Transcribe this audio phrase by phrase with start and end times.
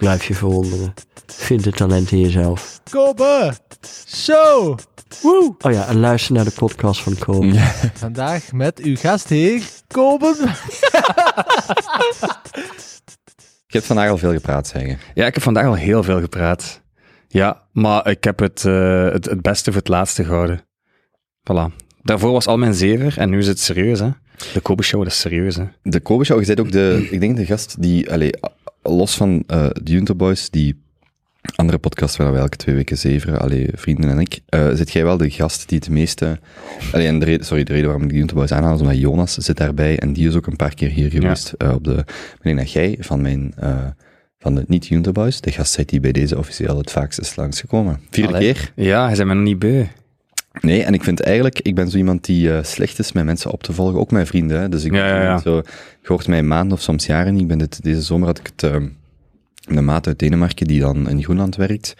[0.00, 0.94] Blijf je verwonderen.
[1.26, 2.80] Vind het talent in jezelf.
[2.90, 3.52] Kobe
[4.06, 4.78] Show.
[5.22, 5.54] Woe.
[5.58, 7.58] Oh ja, en luister naar de podcast van Kobe.
[7.94, 10.34] Vandaag met uw gastheer, Kobe.
[13.66, 14.98] Je hebt vandaag al veel gepraat, zeggen.
[15.14, 16.82] Ja, ik heb vandaag al heel veel gepraat.
[17.28, 20.60] Ja, maar ik heb het, eh, het, het beste voor het laatste gehouden.
[21.40, 21.76] Voilà.
[22.02, 24.10] Daarvoor was al mijn zever en nu is het serieus, hè.
[24.52, 25.64] De Kobe Show, dat is serieus, hè.
[25.82, 28.32] De Kobe Show, je bent ook de, ik denk de gast die, allee,
[28.82, 30.82] los van eh de Junto Boys, die
[31.56, 35.04] andere podcast waar we elke twee weken zeveren, allee, vrienden en ik, eh zit jij
[35.04, 36.38] wel de gast die het meeste,
[36.92, 38.98] allee, en de reden, sorry, de reden waarom ik de Junto Boys aanhaal, is omdat
[38.98, 41.96] Jonas zit daarbij en die is ook een paar keer hier geweest, eh, op de,
[42.34, 43.54] ik denk dat jij van mijn,
[44.38, 48.00] van de niet Junto Boys, de gast die bij deze officieel het vaakst is langsgekomen.
[48.10, 48.52] Vierde Allee.
[48.52, 48.72] keer.
[48.74, 49.84] Ja, hij zei me nog niet beu.
[50.60, 53.50] Nee, en ik vind eigenlijk, ik ben zo iemand die eh, slecht is met mensen
[53.50, 54.60] op te volgen, ook mijn vrienden.
[54.60, 54.68] Hè.
[54.68, 55.34] Dus ik Ja, ja, ja.
[55.34, 55.56] ben zo,
[56.02, 57.42] je hoort mij maanden of soms jaren niet.
[57.42, 58.82] Ik ben dit, deze zomer had ik het, eh,
[59.64, 61.94] een maat uit Denemarken die dan in Groenland werkt.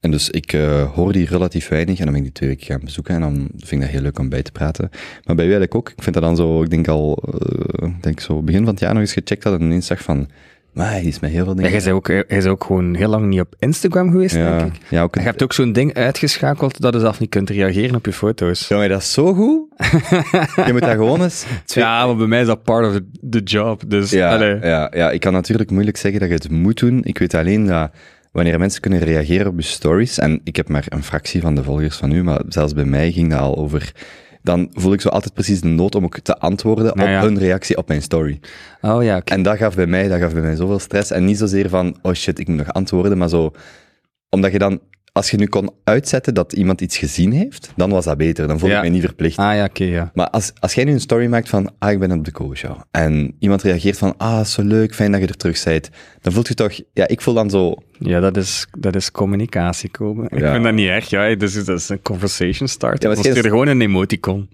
[0.00, 2.66] En dus ik eh, hoor die relatief weinig en dan ben ik die twee weken
[2.66, 4.90] gaan bezoeken en dan vind ik dat heel leuk om bij te praten.
[5.24, 5.88] Maar bij u eigenlijk ook.
[5.88, 7.22] Ik vind dat dan zo, ik denk al,
[7.80, 10.28] ik denk zo begin van het jaar nog eens gecheckt had en ineens zag van,
[10.72, 11.80] maar hij is met heel veel Ja, dingen.
[11.82, 14.80] jij ook, hij is ook gewoon heel lang niet op Instagram geweest, ja, denk ik.
[14.88, 18.06] ja, ook je hebt ook zo'n ding uitgeschakeld dat je zelf niet kunt reageren op
[18.06, 18.68] je foto's.
[18.68, 19.60] Jongen, dat is zo goed.
[20.66, 23.04] je moet dat gewoon eens twee, Ja, maar bij mij is dat part of the,
[23.30, 23.82] the job.
[23.86, 24.58] Dus, Ja, allee.
[24.60, 27.00] ja, ja, ik kan natuurlijk moeilijk zeggen dat je het moet doen.
[27.04, 27.90] Ik weet alleen dat
[28.32, 31.62] wanneer mensen kunnen reageren op je stories, en ik heb maar een fractie van de
[31.62, 33.92] volgers van u, maar zelfs bij mij ging dat al over,
[34.42, 37.22] dan voel ik zo altijd precies de nood om ook te antwoorden Nou op ja.
[37.22, 38.40] hun reactie op mijn story.
[38.80, 39.20] Oh ja.
[39.24, 41.10] En dat gaf bij mij, dat gaf bij mij zoveel stress.
[41.10, 43.52] En niet zozeer van, oh shit, ik moet nog antwoorden, maar zo,
[44.30, 44.80] omdat je dan,
[45.12, 48.48] als je nu kon uitzetten dat iemand iets gezien heeft, dan was dat beter.
[48.48, 48.76] Dan voel Ja.
[48.76, 49.36] ik me niet verplicht.
[49.38, 50.10] Ah ja, oké, ja.
[50.14, 52.56] Maar als, als jij nu een story maakt van, ah, ik ben op de Kobe
[52.56, 55.90] Show, en iemand reageert van, ah, zo leuk, fijn dat je er terug bent,
[56.22, 59.90] dan voelt je toch, ja, ik voel dan zo, Ja, dat is, dat is communicatie
[59.90, 60.24] komen.
[60.28, 60.52] Ik Ja.
[60.52, 61.34] vind dat niet erg, ja.
[61.34, 63.02] Dus dat is een conversation starter.
[63.02, 64.48] Ja, Ja, maar stuur je gewoon een emoticon.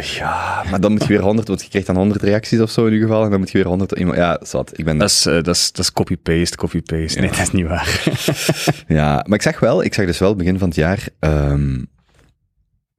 [0.00, 2.86] ja, maar dan moet je weer 100, want je krijgt dan 100 reacties of zo
[2.86, 5.10] in ieder geval, en dan moet je weer 100, iemand- ja, zat, ik ben Dat
[5.10, 7.20] is, eh, dat is, dat is copy-paste, copy-paste.
[7.20, 8.02] Nee, dat is niet waar.
[8.98, 11.78] Ja, maar ik zag wel, ik zag dus wel begin van het jaar, ehm,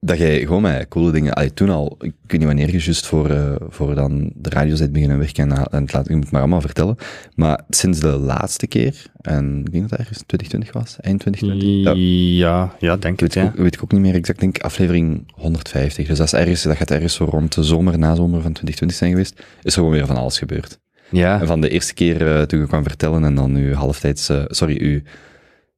[0.04, 3.06] dat jij gewoon met coole dingen, allee, toen al, ik weet niet wanneer je juist
[3.06, 6.32] voor, eh, voor dan de radio beginnen werken en, en het laat, ik moet het
[6.32, 6.96] maar allemaal vertellen,
[7.34, 11.92] maar sinds de laatste keer, en ik denk dat het ergens 2020 was, eind 2020,
[12.38, 13.48] ja, Ja, denk weet, ik ja.
[13.48, 16.62] ook, weet ik ook niet meer exact, ik denk aflevering 150, dus dat, is ergens,
[16.62, 19.90] dat gaat ergens zo rond de zomer, nazomer van 2020 zijn geweest, is er gewoon
[19.90, 20.78] weer van alles gebeurd.
[21.10, 24.28] Ja, En van de eerste keer eh, toen je kwam vertellen en dan nu halftijds,
[24.28, 25.02] eh, sorry, u,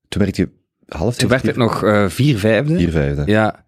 [0.09, 0.49] toen werd je
[0.87, 1.19] halftijds...
[1.19, 1.79] toen werd het nog
[2.13, 2.77] vier vijfde.
[2.77, 3.23] Vier vijfde.
[3.27, 3.65] Ja.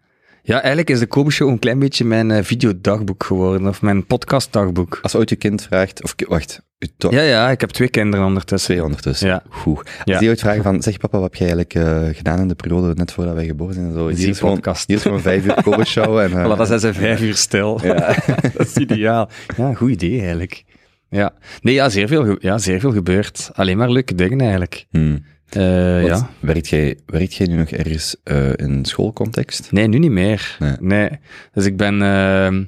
[0.48, 4.06] Ja, eigenlijk is de Kobe Show een klein beetje mijn eh, videodagboek geworden, of mijn
[4.06, 4.98] podcastdagboek.
[5.02, 8.26] Als ooit je kind vraagt, of wacht, je to- Ja, ja, ik heb twee kinderen
[8.26, 8.70] ondertussen.
[8.70, 9.28] twee ondertussen.
[9.28, 9.42] Ja.
[9.48, 9.76] Goed.
[9.78, 10.18] Als Ja.
[10.18, 11.74] die ooit vragen van, zeg papa, wat heb jij eigenlijk
[12.08, 14.08] eh, gedaan in de periode net voordat wij geboren zijn en zo.
[14.08, 14.86] Hier is gewoon, podcast.
[14.86, 16.32] hier is gewoon vijf uur Kobe show en...
[16.38, 17.80] eh, Voilà, dan zijn ze vijf uur stil.
[17.82, 17.96] Ja.
[18.56, 19.28] dat is ideaal.
[19.56, 20.64] Ja, goed idee eigenlijk.
[21.10, 21.32] Ja.
[21.60, 23.50] Nee, ja, zeer veel, ge- ja, zeer veel gebeurd.
[23.54, 24.86] Alleen maar leuke dingen eigenlijk.
[24.90, 25.24] Hmm.
[25.50, 26.30] Want ja.
[26.40, 29.72] Werkt jij, werkt jij nu nog ergens eh, in schoolcontext?
[29.72, 30.56] Nee, nu niet meer.
[30.58, 30.76] Nee.
[30.80, 31.10] Nee.
[31.52, 32.64] Dus ik ben ehm,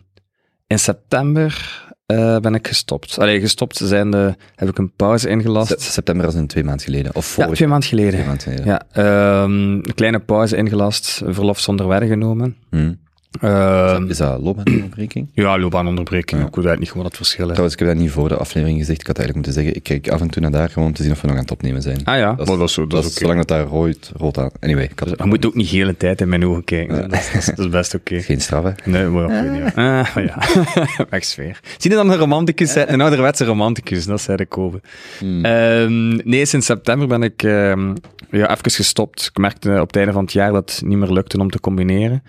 [0.67, 3.19] in september eh, ben ik gestopt.
[3.19, 5.81] Allee, gestopt zijnde heb ik een pauze ingelast.
[5.81, 7.15] Se- September als in twee maanden geleden.
[7.15, 8.13] Of ja, vorig twee maanden geleden.
[8.13, 8.65] twee maanden geleden.
[8.67, 12.57] Ja, ehm, een kleine pauze ingelast, verlof zonder werk genomen.
[12.71, 13.01] Hmm.
[13.41, 15.29] Ehm, Is dat loopbaanonderbreking?
[15.33, 16.41] ja, loopbaanonderbreking.
[16.41, 16.47] Ja.
[16.47, 17.45] Ik weet eigenlijk niet gewoon het verschil.
[17.47, 19.01] Trouwens, ik heb dat niet voor de aflevering gezegd.
[19.01, 21.03] Ik had eigenlijk moeten zeggen, ik kijk af en toe naar daar gewoon om te
[21.03, 22.05] zien of we nog aan het opnemen zijn.
[22.05, 24.13] Ah ja, Dat is- maar dat is, zo- dat Dat is zolang dat daar rood,
[24.17, 24.51] rood aan...
[24.61, 27.09] Anyway, ik had Je moet ook niet de hele tijd in mijn ogen kijken.
[27.09, 28.21] Dat, is, dat is- dat is best oké.
[28.21, 28.71] geen straf, hè.
[28.91, 29.75] Nee, maar ik weet niet.
[29.75, 30.39] Ah, maar ja.
[31.11, 31.61] Wegsfeer.
[31.79, 32.93] Zie je dan een romanticus zijn?
[32.93, 34.81] Een ouderwetse romanticus, dat zei de Kobe.
[35.19, 35.45] Hmm.
[35.45, 37.95] Ehm, nee, sinds september ben ik ehm,
[38.31, 39.27] ja, even gestopt.
[39.33, 41.61] Ik merkte op het einde van het jaar dat het niet meer lukte om te
[41.61, 42.23] combineren.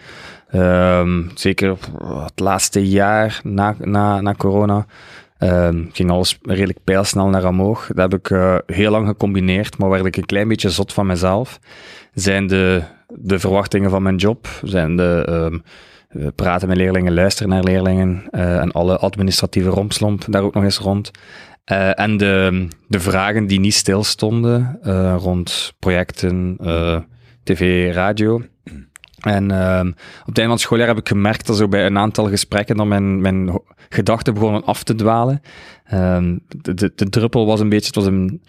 [0.49, 1.77] Ehm, zeker
[2.23, 4.85] het laatste jaar na, na, na corona
[5.37, 7.87] ehm, ging alles redelijk pijlsnel naar omhoog.
[7.87, 11.05] Dat heb ik eh, heel lang gecombineerd, maar werd ik een klein beetje zot van
[11.05, 11.59] mezelf.
[12.13, 15.57] Zijn de, de verwachtingen van mijn job, zijn de ehm,
[16.09, 20.63] eh, praten met leerlingen, luisteren naar leerlingen eh, en alle administratieve rompslomp daar ook nog
[20.63, 21.11] eens rond.
[21.71, 26.99] Eh, en de, de vragen die niet stilstonden eh, rond projecten, eh,
[27.43, 28.41] tv, radio.
[29.19, 31.97] En ehm, op het einde van het schooljaar heb ik gemerkt dat zo bij een
[31.97, 35.41] aantal gesprekken dan mijn, mijn gedachten begonnen af te dwalen.
[35.85, 38.41] Ehm, de, de druppel was een beetje, het was een,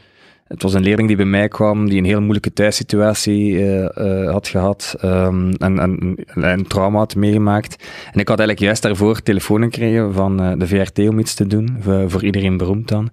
[0.53, 4.31] het was een leerling die bij mij kwam, die een heel moeilijke thuissituatie eh, eh,
[4.31, 7.85] had gehad ehm, en, en, en een trauma had meegemaakt.
[8.13, 11.47] En ik had eigenlijk juist daarvoor telefoon gekregen van eh, de VRT om iets te
[11.47, 13.11] doen, voor, voor iedereen beroemd dan.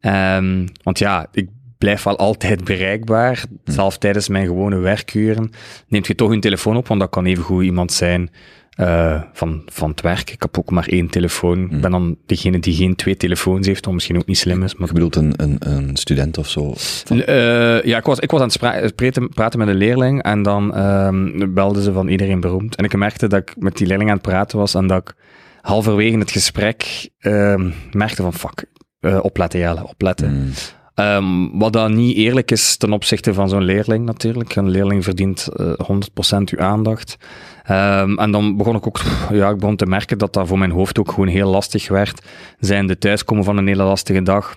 [0.00, 1.48] Ehm, want ja, ik
[1.78, 5.50] blijf wel altijd bereikbaar, zelfs tijdens mijn gewone werkuren.
[5.88, 8.30] Neemt je toch een telefoon op, want dat kan evengoed iemand zijn
[8.76, 10.30] eh, van, van het werk.
[10.30, 11.62] Ik heb ook maar één telefoon.
[11.70, 14.74] Ik ben dan degene die geen twee telefoons heeft, wat misschien ook niet slim is.
[14.74, 16.74] Maar Je bedoelt een, een, een student of zo?
[17.08, 20.42] eh, ja, ik was, ik was aan het spra- praten, praten met een leerling en
[20.42, 22.76] dan ehm belden ze van iedereen beroemd.
[22.76, 25.14] En ik merkte dat ik met die leerling aan het praten was en dat ik
[25.60, 28.64] halverwege het gesprek ehm, merkte van fuck,
[29.00, 30.28] eh, opletten Jelle, opletten.
[30.28, 30.50] Hmm.
[30.96, 34.56] Ehm, wat dan niet eerlijk is ten opzichte van zo'n leerling natuurlijk.
[34.56, 37.16] Een leerling verdient eh 100% uw aandacht.
[37.64, 39.00] Ehm, en dan begon ik ook,
[39.30, 42.26] ja, ik begon te merken dat dat voor mijn hoofd ook gewoon heel lastig werd.
[42.58, 44.56] Zijn de thuiskomen van een hele lastige dag,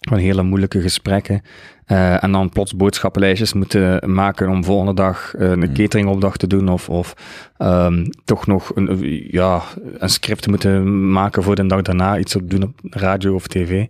[0.00, 1.42] van hele moeilijke gesprekken.
[1.84, 6.68] Eh, en dan plots boodschappenlijstjes moeten maken om volgende dag eh, een cateringopdracht te doen
[6.68, 7.14] of, of
[7.56, 9.62] ehm, toch nog een, ja,
[9.98, 13.86] een script moeten maken voor de dag daarna, iets op doen op radio of tv.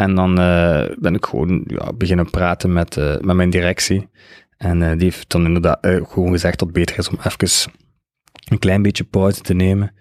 [0.00, 4.08] En dan eh, ben ik gewoon ja, beginnen praten met, eh, met mijn directie.
[4.56, 7.72] En eh, die heeft dan inderdaad gewoon gezegd dat het beter is om even
[8.50, 9.92] een klein beetje pauze te nemen.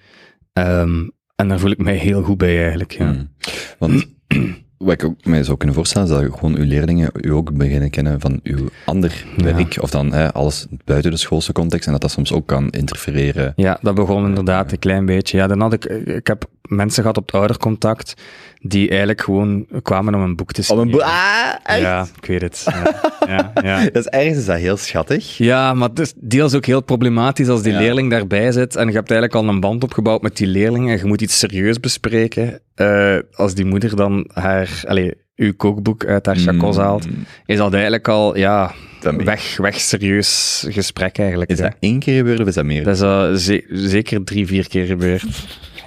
[0.53, 2.91] Ehm, en daar voel ik mij heel goed bij eigenlijk.
[2.91, 3.05] Ja.
[3.05, 3.29] Hmm.
[3.77, 4.07] Want
[4.77, 7.89] wat ik ook mij zou kunnen voorstellen, is dat gewoon uw leerlingen u ook beginnen
[7.89, 9.43] kennen van uw ander Ja.
[9.43, 12.69] werk, of dan hè, alles buiten de schoolse context, en dat dat soms ook kan
[12.69, 13.53] interfereren.
[13.55, 15.37] Ja, dat begon inderdaad een klein beetje.
[15.37, 18.13] Ja, dan had ik, ik heb mensen gehad op het oudercontact
[18.61, 21.01] die eigenlijk gewoon kwamen om een boek te schrijven.
[21.03, 21.79] Ah, echt?
[21.79, 22.65] Ja, ik weet het.
[22.65, 23.83] Ja, ja, ja.
[23.93, 25.37] Dat is ergens is dat heel schattig.
[25.37, 28.93] Ja, maar het is deels ook heel problematisch als die leerling daarbij zit en je
[28.93, 32.61] hebt eigenlijk al een band opgebouwd met die leerling en je moet iets serieus bespreken.
[32.75, 37.07] Eh, als die moeder dan haar, allez, uw kookboek uit haar chacos haalt,
[37.45, 38.71] is dat eigenlijk al, ja,
[39.01, 41.51] weg, weg serieus gesprek eigenlijk.
[41.51, 41.63] Is ja.
[41.63, 42.83] dat één keer gebeurd of is dat meer?
[42.83, 43.01] Dat
[43.33, 45.25] is ze- zeker drie, vier keer gebeurd.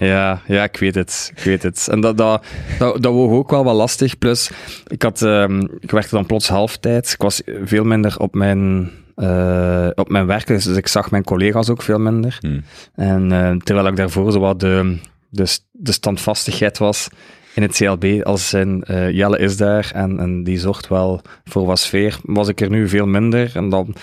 [0.07, 1.33] Ja, ja, ik weet het.
[1.37, 1.89] Ik weet het.
[1.91, 2.45] En dat, dat,
[2.79, 4.19] dat, dat woog ook wel wat lastig.
[4.19, 4.51] Plus,
[4.87, 7.13] ik, had, ehm, ik werkte dan plots halftijds.
[7.13, 11.69] Ik was veel minder op mijn, eh, op mijn werk, dus ik zag mijn collega's
[11.69, 12.39] ook veel minder.
[12.41, 12.63] Hmm.
[12.95, 17.09] En eh, terwijl ik daarvoor zo wat de, de, de standvastigheid was
[17.55, 21.67] in het CLB, als in eh, Jelle is daar en, en die zorgt wel voor
[21.67, 23.51] wat sfeer, was ik er nu veel minder.
[23.55, 23.95] En dan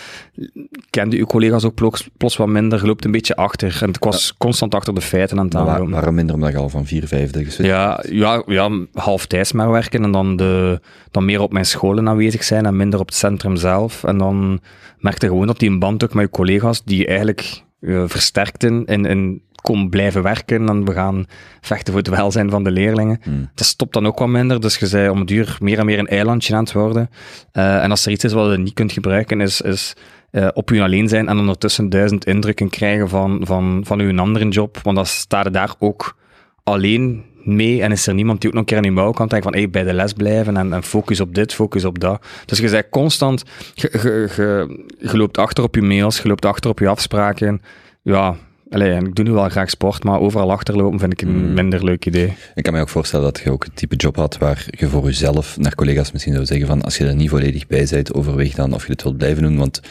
[0.89, 3.77] kende uw collega's ook plots, plots wat minder, je loopt een beetje achter.
[3.81, 5.91] En ik was constant achter de feiten aan het Maar aanlopen.
[5.91, 9.71] waarom minder omdat je al van vier vijfde geswitcht Ja, ja, ja half tijds maar
[9.71, 10.79] werken en dan, de,
[11.11, 14.03] dan meer op mijn scholen aanwezig zijn en minder op het centrum zelf.
[14.03, 14.59] En dan
[14.97, 19.05] merkte gewoon dat die een band ook met je collega's, die eigenlijk eh, versterkten en,
[19.05, 21.25] en kon blijven werken en we gaan
[21.61, 23.19] vechten voor het welzijn van de leerlingen.
[23.23, 23.49] Hmm.
[23.55, 25.99] Dat stopt dan ook wat minder, dus je zei om het duur meer en meer
[25.99, 27.09] een eilandje aan het worden.
[27.51, 29.95] Eh, en als er iets is wat je niet kunt gebruiken, is, is
[30.31, 34.47] eh, op je alleen zijn en ondertussen duizend indrukken krijgen van, van, van uw andere
[34.47, 36.17] job, want dan staat je daar ook
[36.63, 39.27] alleen mee en is er niemand die ook nog een keer aan je mouw kan
[39.27, 42.25] denken van hey, bij de les blijven en, en focus op dit, focus op dat.
[42.45, 46.45] Dus je bent constant, je, je, je, je loopt achter op je mails, je loopt
[46.45, 47.61] achter op je afspraken.
[48.01, 48.35] Ja,
[48.69, 51.53] allee, ik doe nu wel graag sport, maar overal achterlopen vind ik een Mm.
[51.53, 52.33] minder leuk idee.
[52.55, 55.03] Ik kan me ook voorstellen dat je ook het type job had waar je voor
[55.05, 58.53] jezelf naar collega's misschien zou zeggen van als je er niet volledig bij bent, overweeg
[58.55, 59.81] dan of je dit wilt blijven doen, want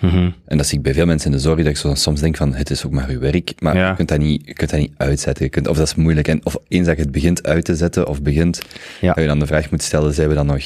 [0.00, 0.30] Mhm.
[0.46, 2.36] En dat zie ik bij veel mensen in de zorg, dat ik zo soms denk
[2.36, 3.88] van, het is ook maar uw werk, maar Ja.
[3.88, 5.44] je, kunt dat niet, je kunt dat niet uitzetten.
[5.44, 6.28] Je kunt, of dat is moeilijk.
[6.28, 8.60] En, of eens dat je het begint uit te zetten, of begint,
[9.00, 9.12] Ja.
[9.12, 10.62] dat je dan de vraag moet stellen, zijn we dan nog...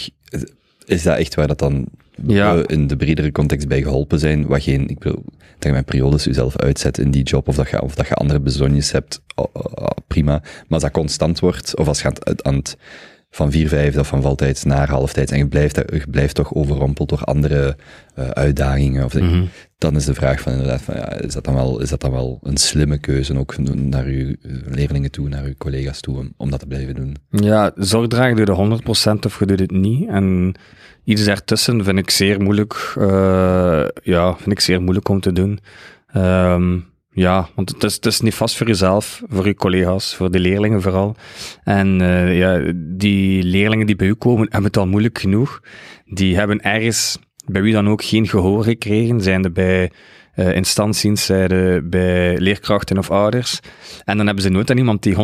[0.84, 1.84] Is dat echt waar dat dan
[2.26, 2.62] Ja.
[2.66, 4.46] in de bredere context bij geholpen zijn?
[4.46, 5.24] Wat geen, ik bedoel,
[5.58, 8.14] dat je met periodes jezelf uitzet in die job, of dat je, of dat je
[8.14, 10.32] andere bezonjes hebt, oh, oh, oh, prima.
[10.42, 12.76] Maar als dat constant wordt, of als je aan het, aan het
[13.30, 17.08] van vier vijfde of van valtijds naar halftijds en je blijft, je blijft toch overrompeld
[17.08, 17.76] door andere
[18.14, 19.44] eh, uitdagingen, of, Mhm.
[19.82, 22.10] Dan is de vraag van inderdaad, van, ja, is, dat dan wel, is dat dan
[22.10, 26.32] wel een slimme keuze, ook naar uw eh, leerlingen toe, naar uw collega's toe, om,
[26.36, 27.16] om dat te blijven doen?
[27.30, 28.80] Ja, zorg dragen doe je
[29.14, 30.08] 100% of je doet het niet.
[30.08, 30.54] En
[31.04, 35.58] iets daartussen vind ik zeer moeilijk, eh, ja, vind ik zeer moeilijk om te doen.
[36.06, 36.78] Ehm,
[37.10, 40.82] ja, want het is, is niet vast voor jezelf, voor je collega's, voor de leerlingen
[40.82, 41.16] vooral.
[41.64, 45.60] En eh, ja, die leerlingen die bij u komen, hebben het al moeilijk genoeg.
[46.04, 49.90] Die hebben ergens bij wie dan ook geen gehoor gekregen, zijnde bij
[50.32, 53.60] eh instanties, zijnde bij leerkrachten of ouders.
[54.04, 55.18] En dan hebben ze nooit aan iemand die 100%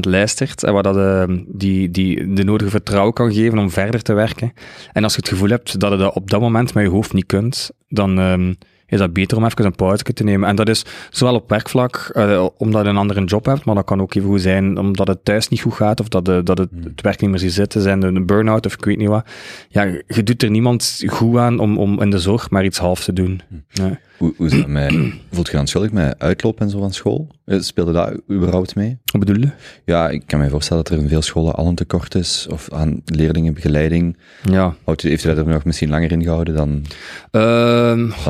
[0.00, 4.12] luistert en waar dat, eh, die, die de nodige vertrouwen kan geven om verder te
[4.12, 4.52] werken.
[4.92, 7.12] En als je het gevoel hebt dat je dat op dat moment met je hoofd
[7.12, 8.52] niet kunt, dan, ehm,
[8.92, 10.48] is dat beter om even een pauze te nemen.
[10.48, 13.84] En dat is zowel op werkvlak, eh, omdat je een andere job hebt, maar dat
[13.84, 16.58] kan ook even goed zijn omdat het thuis niet goed gaat, of dat, de, dat
[16.58, 19.26] het, het werk niet meer ziet zitten, zijn een burn-out of ik weet niet wat.
[19.68, 23.04] Ja, je doet er niemand goed aan om, om in de zorg maar iets half
[23.04, 23.40] te doen.
[23.68, 23.98] Ja.
[24.22, 24.94] Hoe, hoe is dat met,
[25.30, 27.28] voelt je dan schuldig met uitlopen en zo van school?
[27.44, 28.98] Eh, Speelde dat überhaupt mee?
[29.04, 29.50] Wat bedoel je?
[29.84, 32.68] Ja, ik kan me voorstellen dat er in veel scholen al een tekort is, of
[32.72, 34.16] aan leerlingenbegeleiding.
[34.50, 34.74] Ja.
[34.84, 36.84] Houdt Heeft u dat er nog misschien langer in gehouden dan...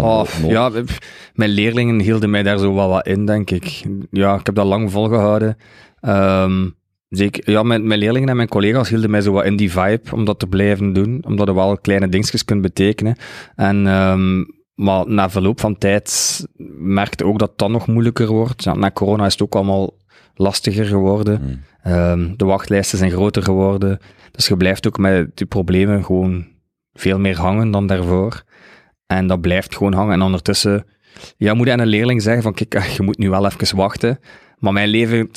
[0.03, 0.71] Oh, ja,
[1.35, 3.85] mijn leerlingen hielden mij daar zo wel wat in, denk ik.
[4.11, 5.57] Ja, ik heb dat lang volgehouden.
[6.01, 6.69] Ehm,
[7.09, 10.13] zeker, ja, mijn, mijn leerlingen en mijn collega's hielden mij zo wat in die vibe
[10.13, 13.17] om dat te blijven doen, omdat er wel kleine dingetjes kunt betekenen.
[13.57, 14.43] En, ehm,
[14.75, 16.41] maar na verloop van tijd
[16.79, 18.65] merkte ook dat dat nog moeilijker wordt.
[18.65, 19.95] Ja, na corona is het ook allemaal
[20.35, 21.41] lastiger geworden.
[21.41, 21.61] Hmm.
[21.83, 23.99] Ehm, de wachtlijsten zijn groter geworden.
[24.31, 26.47] Dus je blijft ook met die problemen gewoon
[26.93, 28.43] veel meer hangen dan daarvoor.
[29.07, 30.13] En dat blijft gewoon hangen.
[30.13, 30.87] En ondertussen
[31.37, 34.19] ja, moet je aan een leerling zeggen van kijk, je moet nu wel even wachten.
[34.59, 35.29] Maar mijn leven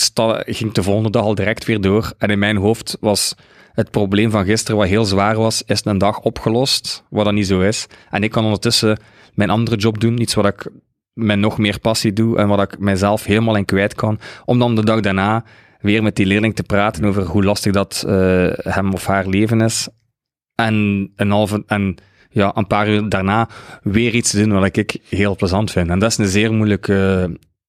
[0.46, 2.14] ging de volgende dag al direct weer door.
[2.18, 3.36] En in mijn hoofd was
[3.74, 7.48] het probleem van gisteren, wat heel zwaar was, is een dag opgelost, wat dat niet
[7.48, 7.88] zo is.
[8.10, 8.98] En ik kan ondertussen
[9.36, 10.70] mijn andere job doen, iets wat ik
[11.14, 14.76] met nog meer passie doe en wat ik mijzelf helemaal in kwijt kan, om dan
[14.76, 15.44] de dag daarna
[15.80, 19.62] weer met die leerling te praten over hoe lastig dat eh, hem of haar leven
[19.62, 19.88] is.
[20.56, 21.96] En een halve, en
[22.30, 23.50] ja, een paar uur daarna
[23.82, 25.90] weer iets te doen wat ik heel plezant vind.
[25.90, 26.94] En dat is een zeer moeilijke,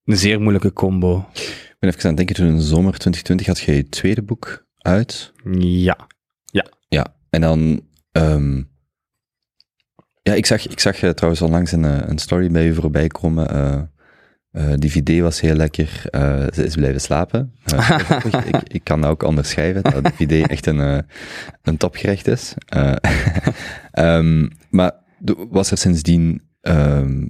[0.04, 1.28] een zeer moeilijke combo.
[1.34, 4.22] Ik ben even aan het denken, toen in de zomer 2020 had jij je tweede
[4.22, 5.32] boek uit.
[5.58, 5.96] Ja.
[6.88, 7.80] Ja, en dan...
[8.12, 8.62] ehm,
[10.26, 13.06] ja, ik zag, ik zag eh, trouwens onlangs een, eh, een story bij u voorbij
[13.06, 13.48] komen.
[14.50, 16.02] eh, die VD was heel lekker.
[16.54, 17.52] ze is blijven slapen.
[18.52, 21.04] Ik, ik kan dat ook onderschrijven, dat de VD echt een,
[21.62, 22.54] een topgerecht is.
[22.66, 22.96] Eh,
[23.92, 24.92] ehm, maar
[25.50, 26.42] was er sindsdien...
[26.60, 27.24] ehm,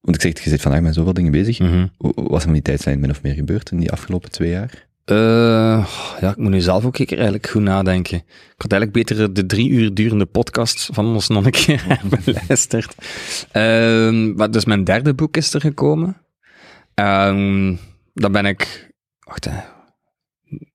[0.00, 1.58] want ik zeg, je zit vandaag met zoveel dingen bezig.
[1.58, 1.86] Mhm.
[2.14, 4.87] Was er in die tijdslijn min of meer gebeurd in die afgelopen twee jaar?
[5.08, 5.86] Eh,
[6.20, 8.18] ja, ik moet nu zelf ook een keer eigenlijk goed nadenken.
[8.18, 12.94] Ik had eigenlijk beter de drie uur durende podcast van ons nog een keer beluisterd.
[13.52, 16.16] Ehm, maar dus mijn derde boek is er gekomen.
[16.94, 17.74] Ehm
[18.14, 18.90] dan ben ik...
[19.18, 19.60] Wacht, hè.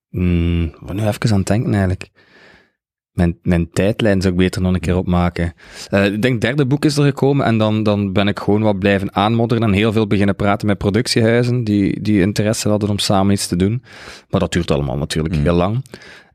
[0.09, 2.09] Ben nu even aan het denken eigenlijk.
[3.13, 5.53] Mijn, mijn tijdlijn zou ik beter nog een keer opmaken.
[5.89, 8.61] Eh, ik denk, het derde boek is er gekomen en dan, dan ben ik gewoon
[8.61, 12.99] wat blijven aanmodderen en heel veel beginnen praten met productiehuizen die, die interesse hadden om
[12.99, 13.83] samen iets te doen.
[14.29, 15.43] Maar dat duurt allemaal natuurlijk Mm.
[15.43, 15.85] heel lang.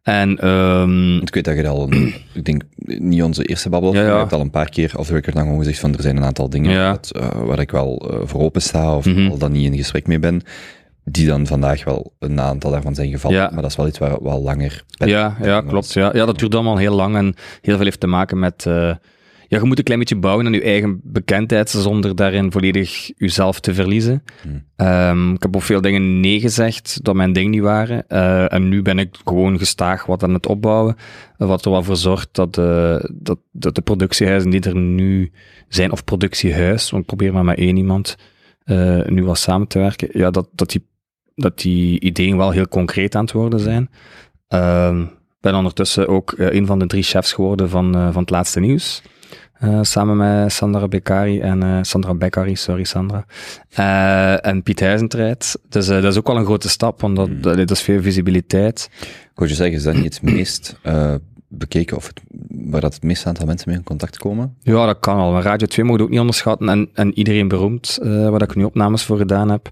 [0.03, 3.97] En ehm, ik weet dat je al, een, ik denk, niet onze eerste babbel, Ja,
[3.99, 4.13] maar ja.
[4.15, 6.51] je hebt al een paar keer record dan gewoon gezegd van er zijn een aantal
[6.51, 6.93] dingen Ja.
[6.93, 9.31] dat, eh, waar ik wel eh, voor open sta of Mhm.
[9.31, 10.43] al dan niet in gesprek mee ben,
[11.11, 13.51] die dan vandaag wel een aantal daarvan zijn gevallen, Ja.
[13.53, 14.85] maar dat is wel iets waar wel langer...
[14.89, 15.93] Ja, ja, klopt.
[15.93, 16.11] Ja.
[16.15, 18.67] ja, dat duurt allemaal heel lang en heel veel heeft te maken met...
[18.67, 18.95] eh,
[19.51, 23.61] ja, je moet een klein beetje bouwen aan je eigen bekendheid zonder daarin volledig jezelf
[23.61, 24.23] te verliezen.
[24.43, 24.65] Hmm.
[24.77, 28.09] Ehm, ik heb op veel dingen nee gezegd dat mijn ding niet waren.
[28.09, 30.97] Eh, en nu ben ik gewoon gestaag wat aan het opbouwen.
[31.37, 35.33] wat er wel voor zorgt dat, eh, dat, dat de productiehuizen die er nu
[35.69, 38.17] zijn, of productiehuis, want ik probeer maar met één iemand
[39.07, 40.87] nu wel samen te werken, ja, dat, dat, die,
[41.39, 43.91] dat die ideeën wel heel concreet aan het worden zijn.
[44.49, 45.03] Ehm,
[45.39, 48.31] Ik ben ondertussen ook eh, een van de drie chefs geworden van, eh, van het
[48.31, 49.03] laatste nieuws.
[49.53, 53.25] Eh, samen met Sandra Beccari en Sandra Beccari, sorry Sandra.
[54.41, 55.59] En Piet Huizentrijt.
[55.69, 58.91] Dus dat is ook wel een grote stap, want dat, dat, dat is veel visibiliteit.
[59.35, 60.77] Ik je zeggen, is dat niet het meest
[61.49, 64.55] bekeken of het, waar dat het meeste aantal mensen mee in contact komen?
[64.63, 65.33] Ja, dat kan al.
[65.33, 66.69] Maar Radio 2 moet je ook niet onderschatten.
[66.69, 69.71] En, en iedereen beroemd, eh waar ik nu opnames voor gedaan heb.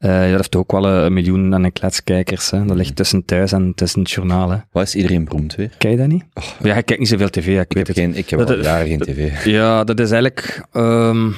[0.00, 2.50] Ja, dat heeft ook wel een, miljoen en een klets kijkers.
[2.50, 2.64] Hè.
[2.64, 4.50] Dat ligt tussen thuis en tussen het journaal.
[4.50, 4.58] Hè.
[4.72, 5.70] Wat is iedereen beroemd weer?
[5.78, 6.24] Ken je dat niet?
[6.62, 7.96] ja, ik kijk niet zoveel tv, ik, Ik weet heb, het.
[7.96, 9.44] geen, ik heb Dat- al jaren geen tv.
[9.44, 11.28] Ja, dat is eigenlijk ehm,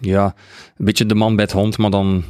[0.00, 0.24] ja,
[0.76, 2.24] een beetje de man bij het hond, maar dan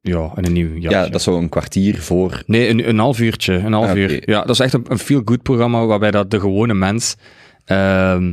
[0.00, 0.98] ja, een nieuw jasje.
[0.98, 2.42] Ja, dat is zo een kwartier voor...
[2.46, 3.54] Nee, een, een half uurtje.
[3.54, 4.30] Een half Ah, uur.
[4.30, 7.16] Ja, dat is echt een, een feel-good programma waarbij dat de gewone mens
[7.64, 8.32] ehm,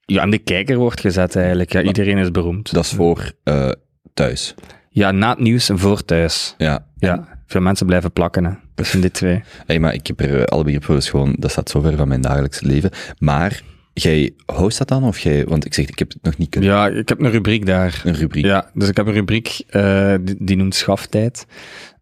[0.00, 1.72] ja, aan de kijker wordt gezet eigenlijk.
[1.72, 2.72] Ja, iedereen is beroemd.
[2.72, 3.70] Dat is voor eh,
[4.14, 4.54] thuis.
[4.88, 6.54] Ja, na het nieuws en voor thuis.
[6.58, 6.86] Ja.
[6.98, 9.42] Ja, veel mensen blijven plakken hè, tussen die twee.
[9.66, 11.96] Hey, maar ik heb er eh, alle begrip voor, dus gewoon, dat staat zo ver
[11.96, 12.90] van mijn dagelijks leven.
[13.18, 13.62] Maar,
[13.94, 16.70] jij host dat dan, of jij, want ik zeg, ik heb het nog niet kunnen,
[16.70, 18.02] Ja, ik heb een rubriek daar.
[18.04, 18.44] een rubriek.
[18.44, 21.46] Ja, dus ik heb een rubriek eh, die, die noemt Schaftijd.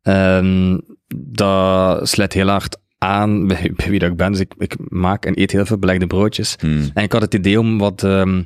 [0.02, 0.78] Ehm
[1.16, 4.30] dat sluit heel hard aan bij, bij wie dat ik ben.
[4.30, 6.56] Dus ik, ik maak en eet heel veel belegde broodjes.
[6.60, 6.90] Hmm.
[6.94, 8.42] En ik had het idee om wat, ehm,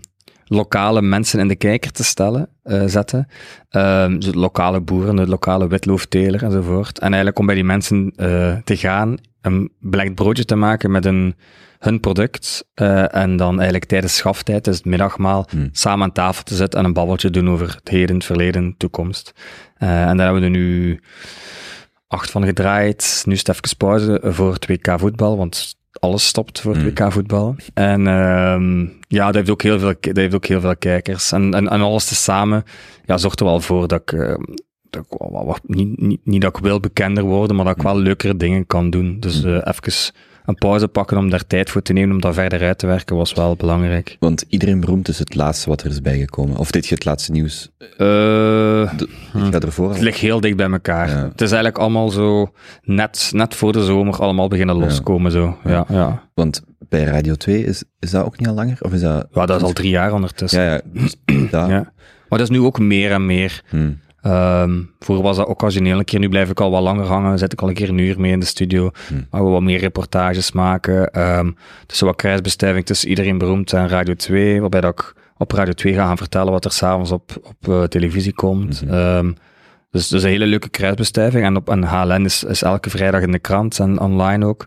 [0.48, 3.28] lokale mensen in de kijker te stellen, eh, zetten.
[3.68, 6.98] Ehm, dus lokale boeren, de lokale witloofteler enzovoort.
[6.98, 11.04] En eigenlijk om bij die mensen eh, te gaan, een belegd broodje te maken met
[11.04, 11.34] een,
[11.86, 12.64] hun product.
[12.74, 15.68] eh, en dan eigenlijk tijdens schaftijd, dus het middagmaal, Hmm.
[15.72, 19.32] samen aan tafel te zitten en een babbeltje doen over het heden, het verleden, toekomst.
[19.76, 21.00] Eh, en daar hebben we er nu
[22.08, 23.22] acht van gedraaid.
[23.26, 26.90] Nu is het even pauze voor het WK voetbal, want alles stopt voor het Hmm.
[27.06, 27.56] WK voetbal.
[27.74, 31.32] En ehm, ja, dat heeft ook heel veel, dat heeft ook heel veel kijkers.
[31.32, 32.64] En, en, en alles tezamen
[33.04, 34.34] ja, zorgt er wel voor dat ik, eh,
[34.90, 38.36] dat ik niet, niet, niet dat ik wil bekender worden, maar dat ik wel leukere
[38.36, 39.20] dingen kan doen.
[39.20, 40.14] Dus eh even
[40.46, 43.16] een pauze pakken om daar tijd voor te nemen, om daar verder uit te werken,
[43.16, 44.16] was wel belangrijk.
[44.20, 46.56] Want iedereen beroemd is het laatste wat er is bijgekomen.
[46.56, 47.70] Of dit je het laatste nieuws?
[47.96, 48.90] Eh
[49.62, 49.90] ervoor?
[49.90, 51.08] Het ligt heel dicht bij elkaar.
[51.08, 51.22] Ja.
[51.22, 54.82] Het is eigenlijk allemaal zo net, net voor de zomer allemaal beginnen Ja.
[54.82, 55.32] loskomen.
[55.32, 55.56] Zo.
[55.64, 56.28] Ja, ja.
[56.34, 58.76] Want bij Radio 2 is, is dat ook niet al langer?
[58.80, 59.26] Of is dat...
[59.32, 60.62] ja, dat is al drie jaar ondertussen.
[60.62, 60.80] Ja, ja.
[60.92, 61.16] Dus
[61.50, 61.68] dat...
[61.68, 61.92] Ja.
[62.28, 63.62] Maar dat is nu ook meer en meer.
[63.68, 63.98] Hmm.
[64.98, 67.62] Vroeger was dat occasioneel een keer, nu blijf ik al wat langer hangen, zit ik
[67.62, 69.26] al een keer een uur mee in de studio, Hmm.
[69.30, 71.10] maar we wat meer reportages maken.
[71.10, 71.50] Ehm
[71.86, 75.94] dus wat kruisbestuiving tussen iedereen beroemd en Radio 2, waarbij dat ik op Radio 2
[75.94, 78.82] ga gaan vertellen wat er s'avonds op, op eh, televisie komt.
[78.82, 78.94] Mhm.
[78.94, 79.32] Ehm,
[79.90, 81.44] dus, dus een hele leuke kruisbestuiving.
[81.44, 84.66] En op en HLN is, is elke vrijdag in de krant en online ook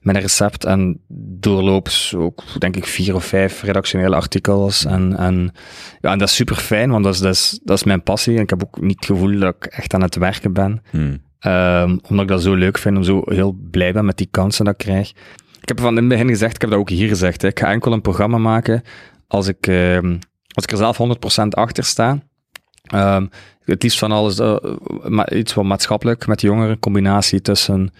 [0.00, 0.64] met een recept.
[0.64, 1.00] En
[1.40, 4.84] doorloops ook, denk ik, vier of vijf redactionele artikels.
[4.84, 5.52] En, en,
[6.00, 8.36] ja, en dat is super fijn, want dat is, dat, is, dat is mijn passie.
[8.36, 10.82] En ik heb ook niet het gevoel dat ik echt aan het werken ben.
[10.90, 11.22] Hmm.
[11.38, 14.64] Ehm, omdat ik dat zo leuk vind, om zo heel blij ben met die kansen
[14.64, 15.12] dat ik krijg.
[15.60, 17.58] Ik heb van in het begin gezegd, ik heb dat ook hier gezegd, hè, ik
[17.58, 18.82] ga enkel een programma maken
[19.26, 20.16] als ik, ehm,
[20.54, 22.18] als ik er zelf 100% achter sta.
[22.90, 23.26] Ehm,
[23.64, 24.56] het liefst van alles eh,
[25.38, 27.90] iets wat maatschappelijk met jongeren, combinatie tussen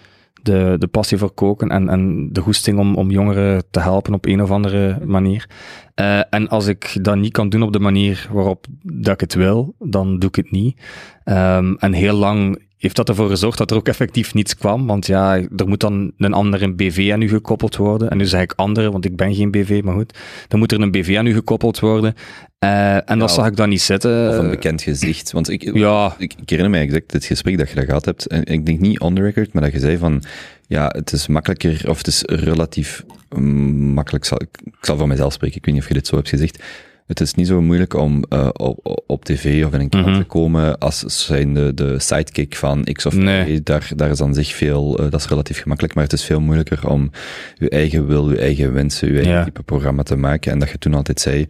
[0.42, 4.26] de, de passie voor koken en, en de goesting om, om jongeren te helpen op
[4.26, 5.48] een of andere manier.
[5.94, 9.34] Eh, en als ik dat niet kan doen op de manier waarop dat ik het
[9.34, 10.80] wil, dan doe ik het niet.
[11.24, 14.86] Ehm, en heel lang heeft dat ervoor gezorgd dat er ook effectief niets kwam.
[14.86, 18.10] Want ja, er moet dan een andere BV aan u gekoppeld worden.
[18.10, 20.18] En nu zeg ik andere, want ik ben geen BV, maar goed.
[20.48, 22.14] Dan moet er een BV aan u gekoppeld worden.
[22.58, 24.28] Eh, en dat zag ik dan niet zitten.
[24.28, 25.32] Of een bekend gezicht.
[25.32, 28.26] Want ik, Ja, ik, ik herinner mij exact dit gesprek dat je dat gehad hebt.
[28.26, 30.22] En ik denk niet on the record, maar dat je zei van,
[30.66, 33.04] ja, het is makkelijker, of het is relatief
[33.36, 36.06] mm, makkelijk, zal, ik, ik zal van mezelf spreken, ik weet niet of je dit
[36.06, 36.62] zo hebt gezegd.
[37.10, 40.18] Het is niet zo moeilijk om eh, op, op tv of in een krant Mhm.
[40.18, 43.60] te komen als zijn de, de sidekick van X of Y.
[43.62, 46.40] Daar, daar is aan zich veel, eh, dat is relatief gemakkelijk, maar het is veel
[46.40, 47.10] moeilijker om
[47.58, 49.44] je eigen wil, je eigen wensen, je eigen Ja.
[49.44, 50.52] type programma te maken.
[50.52, 51.46] En dat je toen altijd zei,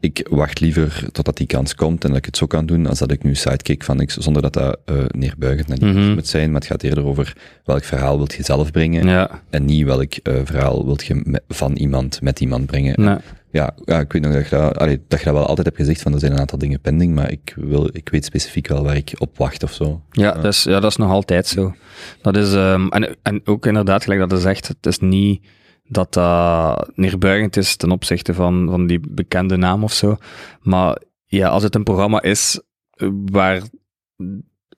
[0.00, 2.98] ik wacht liever totdat die kans komt en dat ik het zo kan doen, als
[2.98, 5.96] dat ik nu sidekick van X, zonder dat dat eh, neerbuigend naar die Mhm.
[5.96, 6.50] mensen moet zijn.
[6.50, 9.42] Maar het gaat eerder over welk verhaal wilt je zelf brengen ja.
[9.50, 10.12] en niet welk
[10.44, 13.00] verhaal wilt je van iemand met iemand brengen.
[13.04, 13.16] Nee.
[13.54, 15.78] Ja, ja, ik weet nog dat je dat, allee, dat je dat wel altijd hebt
[15.78, 18.82] gezegd, van er zijn een aantal dingen pending, maar ik, wil, ik weet specifiek wel
[18.82, 20.02] waar ik op wacht of zo.
[20.10, 21.74] Ja, Dat is, ja, dat is nog altijd zo.
[22.22, 25.46] Dat is, ehm, en, en ook inderdaad, gelijk dat je zegt, het is niet
[25.84, 30.16] dat dat neerbuigend is ten opzichte van, van die bekende naam of zo.
[30.60, 33.62] Maar ja, als het een programma is eh, waar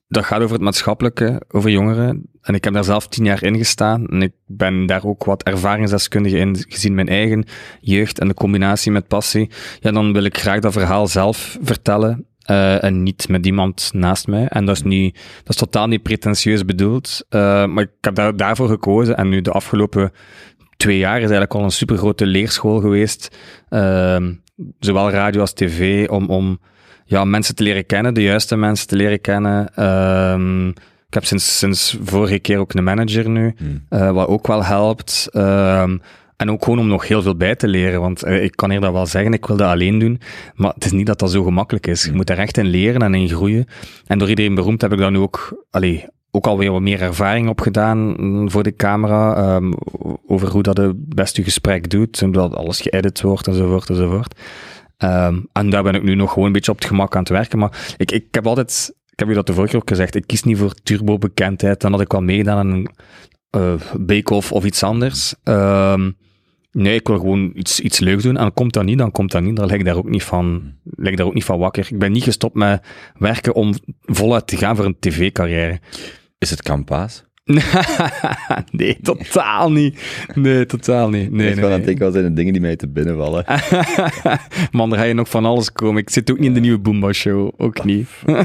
[0.08, 2.30] dat gaat over het maatschappelijke, over jongeren.
[2.42, 4.06] En ik heb daar zelf tien jaar in gestaan.
[4.06, 7.44] En ik ben daar ook wat ervaringsdeskundige in, gezien mijn eigen
[7.80, 9.50] jeugd en de combinatie met passie.
[9.80, 12.26] Ja, dan wil ik graag dat verhaal zelf vertellen.
[12.46, 14.46] eh, en niet met iemand naast mij.
[14.48, 17.24] En dat is, niet, dat is totaal niet pretentieus bedoeld.
[17.28, 19.16] eh, maar ik heb daar, daarvoor gekozen.
[19.16, 20.12] En nu de afgelopen
[20.76, 23.36] twee jaar is eigenlijk al een supergrote leerschool geweest.
[23.68, 24.34] Ehm,
[24.78, 26.58] zowel radio als tv, om, om
[27.06, 29.74] ja, mensen te leren kennen, de juiste mensen te leren kennen.
[29.74, 30.68] Ehm,
[31.06, 33.84] ik heb sinds, sinds vorige keer ook een manager nu, Hmm.
[33.88, 35.28] eh, wat ook wel helpt.
[35.32, 35.96] Ehm,
[36.36, 38.80] en ook gewoon om nog heel veel bij te leren, want eh, ik kan hier
[38.80, 40.20] dat wel zeggen, ik wil dat alleen doen,
[40.54, 42.04] maar het is niet dat dat zo gemakkelijk is.
[42.04, 43.66] Je moet daar echt in leren en in groeien.
[44.06, 47.48] En door iedereen beroemd heb ik daar nu ook, allee, ook alweer wat meer ervaring
[47.48, 49.72] op gedaan mm, voor de camera, ehm,
[50.26, 54.34] over hoe dat het best je gesprek doet, en dat alles geëdit wordt enzovoort enzovoort.
[54.96, 57.28] Ehm, en daar ben ik nu nog gewoon een beetje op het gemak aan het
[57.28, 57.58] werken.
[57.58, 60.26] Maar ik, ik heb altijd, ik heb u dat de vorige keer ook gezegd, ik
[60.26, 61.80] kies niet voor turbo-bekendheid.
[61.80, 62.90] Dan had ik wel meegedaan aan een
[63.56, 65.34] uh, bake-off of iets anders.
[65.42, 66.10] Ehm,
[66.72, 68.36] nee, ik wil gewoon iets, iets leuks doen.
[68.36, 69.56] En komt dat niet, dan komt dat niet.
[69.56, 71.86] Dan leg ik daar ook niet van, leg ik daar ook niet van wakker.
[71.90, 72.86] Ik ben niet gestopt met
[73.18, 75.80] werken om voluit te gaan voor een tv-carrière.
[76.38, 77.24] Is het Campaas?
[78.70, 80.00] nee, totaal niet.
[80.34, 81.30] Nee, totaal niet.
[81.32, 81.80] Nee, ik nee, nee.
[81.80, 83.44] denken, wat zijn de dingen die mij te binnen vallen?
[84.72, 86.02] Man, er ga je nog van alles komen.
[86.02, 87.52] Ik zit ook niet in de nieuwe Boomba Show.
[87.56, 88.08] Ook niet.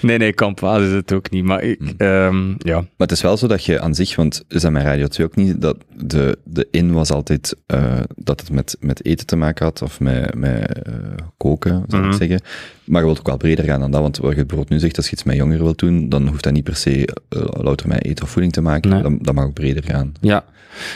[0.00, 1.44] Nee, nee, Kampa is het ook niet.
[1.44, 1.86] Maar ik, Hm.
[1.96, 2.74] ehm, ja.
[2.76, 5.26] Maar het is wel zo dat je aan zich, want is dat mijn Radio 2
[5.26, 9.36] ook niet, dat de, de in was altijd eh, dat het met, met eten te
[9.36, 10.92] maken had, of met, met eh,
[11.36, 12.10] koken, zou Mhm.
[12.10, 12.40] ik zeggen.
[12.84, 14.96] Maar je wilt ook wel breder gaan dan dat, want wat je bijvoorbeeld nu zegt,
[14.96, 17.88] als je iets met jongeren wilt doen, dan hoeft dat niet per se eh, louter
[17.90, 19.02] met eten of voeding te maken, Nee.
[19.02, 20.12] dan, dat mag ook breder gaan.
[20.20, 20.44] Ja,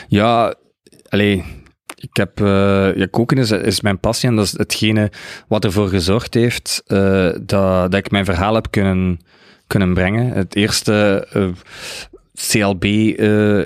[0.07, 0.53] ja
[1.09, 1.43] allee,
[1.95, 5.11] ik heb, eh, ja, koken is, is mijn passie en dat is hetgene
[5.47, 9.19] wat ervoor gezorgd heeft eh, dat, dat ik mijn verhaal heb kunnen,
[9.67, 10.31] kunnen brengen.
[10.31, 11.47] Het eerste eh,
[12.49, 12.83] CLB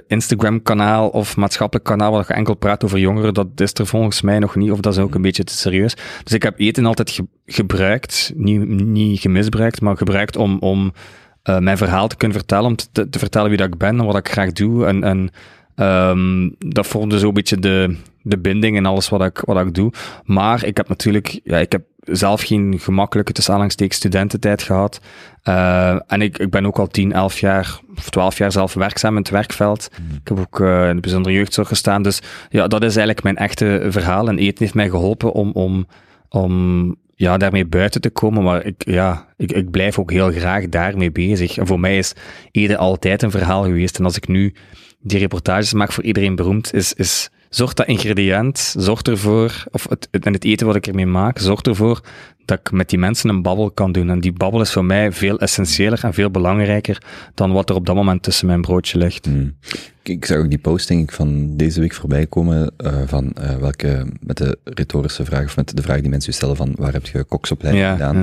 [0.07, 4.21] Instagram kanaal of maatschappelijk kanaal waar je enkel praat over jongeren, dat is er volgens
[4.21, 5.93] mij nog niet, of dat is ook een beetje te serieus.
[6.23, 10.93] Dus ik heb eten altijd ge- gebruikt, niet, niet gemisbruikt, maar gebruikt om, om
[11.43, 14.05] eh, mijn verhaal te kunnen vertellen, om te, te vertellen wie dat ik ben en
[14.05, 14.85] wat ik graag doe.
[14.85, 15.29] En, en
[15.75, 19.91] ehm, dat vormde zo'n beetje de, de binding in alles wat ik, wat ik doe.
[20.25, 25.01] Maar ik heb natuurlijk, ja, ik heb zelf geen gemakkelijke tussen aanhalingstekens studententijd gehad.
[25.43, 29.11] Eh, en ik, ik ben ook al 10, 11 jaar of 12 jaar zelf werkzaam
[29.11, 29.89] in het werkveld.
[30.21, 32.01] Ik heb ook eh, in de bijzondere jeugdzorg gestaan.
[32.01, 34.27] Dus ja, dat is eigenlijk mijn echte verhaal.
[34.27, 35.87] En eten heeft mij geholpen om, om,
[36.29, 38.43] om ja, daarmee buiten te komen.
[38.43, 41.57] Maar ik, ja, ik, ik blijf ook heel graag daarmee bezig.
[41.57, 42.13] En voor mij is
[42.51, 43.97] eten altijd een verhaal geweest.
[43.97, 44.53] En als ik nu
[45.01, 50.07] die reportages maak voor iedereen beroemd, is, is zorg dat ingrediënt, zorg ervoor, of het,
[50.11, 52.01] het, en het eten wat ik ermee maak, zorg ervoor
[52.49, 54.09] dat ik met die mensen een babbel kan doen.
[54.09, 57.01] En die babbel is voor mij veel essentiëler en veel belangrijker
[57.33, 59.25] dan wat er op dat moment tussen mijn broodje ligt.
[59.25, 59.55] Hmm.
[60.03, 63.55] Ik, zag ook die post, denk ik, van deze week voorbij komen, eh, van eh,
[63.55, 66.93] welke, met de retorische vraag, of met de vraag die mensen u stellen van, waar
[66.93, 68.15] heb je koksopleiding Ja, gedaan?
[68.15, 68.21] ja.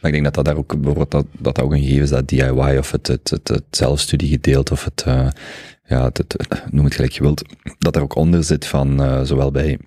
[0.00, 2.28] Maar ik denk dat dat daar ook, bijvoorbeeld, dat, dat ook een gegeven is, dat
[2.28, 5.28] DIY, of het, het, het, het of het, eh,
[5.86, 6.36] ja, het,
[6.70, 7.42] noem het gelijk je wilt,
[7.78, 9.78] dat er ook onder zit van, eh, zowel bij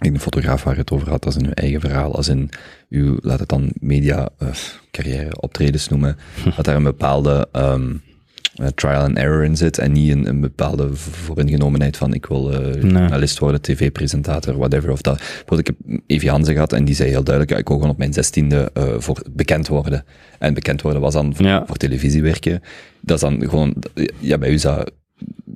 [0.00, 2.50] ik de fotograaf waar je het over had, als in uw eigen verhaal, als in
[2.88, 4.48] uw, laat het dan media, eh,
[4.90, 6.16] carrière, optredens noemen,
[6.56, 7.94] dat daar een bepaalde ehm,
[8.54, 12.50] eh, trial and error in zit en niet een, een bepaalde vooringenomenheid van ik wil
[12.72, 14.90] journalist worden, tv-presentator, whatever.
[14.90, 15.20] Of dat.
[15.58, 17.98] Ik heb Evie Hansen gehad en die zei heel duidelijk, ja, ik wil gewoon op
[17.98, 20.04] mijn zestiende voor bekend worden.
[20.38, 21.66] En bekend worden was dan voor, Ja.
[21.66, 22.62] voor televisie werken.
[23.00, 23.74] Dat is dan gewoon,
[24.18, 24.92] ja, bij u is dat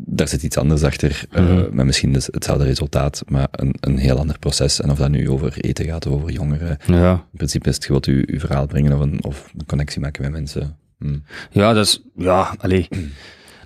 [0.09, 1.67] daar zit iets anders achter, eh, Mhm.
[1.77, 4.81] met misschien dus hetzelfde resultaat, maar een, een heel ander proces.
[4.81, 7.13] En of dat nu over eten gaat of over jongeren, Ja.
[7.13, 10.01] in principe is het, je wilt u, uw verhaal brengen of een, of een connectie
[10.01, 10.77] maken met mensen.
[10.99, 11.17] Hm.
[11.51, 12.89] Ja, dat is, ja, allee.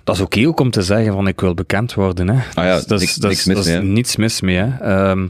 [0.03, 2.33] Dat is oké ook om te zeggen van ik wil bekend worden, hè.
[2.53, 3.87] Ah ja, Dus dat is, niks- dat niks is, mis dat is mee, hè.
[3.87, 4.67] niets mis mee, hè.
[4.77, 5.27] Ehm,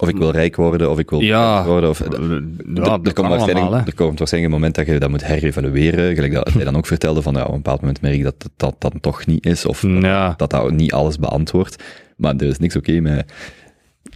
[0.00, 1.64] Of ik wil rijk worden, of ik wil Ja.
[1.64, 1.90] worden.
[1.90, 2.42] Of, ja, er,
[2.74, 6.14] dat er, komt waarschijnlijk, er komt waarschijnlijk een moment dat je dat moet herevalueren.
[6.14, 8.34] Gelijk dat hij dan ook vertelde van, ja, op een bepaald moment merk ik dat
[8.38, 10.34] het dat dan toch niet is, of Ja.
[10.36, 11.82] dat dat niet alles beantwoordt.
[12.16, 13.32] Maar er is niks oké met...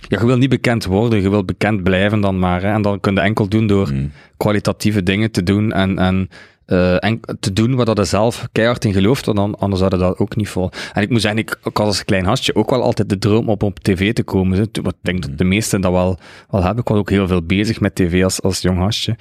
[0.08, 2.62] Ja, je wil niet bekend worden, je wil bekend blijven dan maar.
[2.62, 2.72] Hè.
[2.72, 4.06] En dan kun je enkel doen door hm.
[4.36, 6.28] kwalitatieve dingen te doen en, en,
[6.68, 10.18] eh, en te doen waar dat zelf keihard in gelooft, want dan, anders je dat
[10.18, 10.70] ook niet vol.
[10.92, 13.48] En ik moet zeggen, ik, ik had als klein gastje ook wel altijd de droom
[13.48, 14.58] op op tv te komen.
[14.58, 14.64] hè.
[14.82, 16.18] Wat ik denk dat de meesten dat wel,
[16.50, 16.82] wel hebben.
[16.82, 19.16] Ik was ook heel veel bezig met tv als, als jong gastje.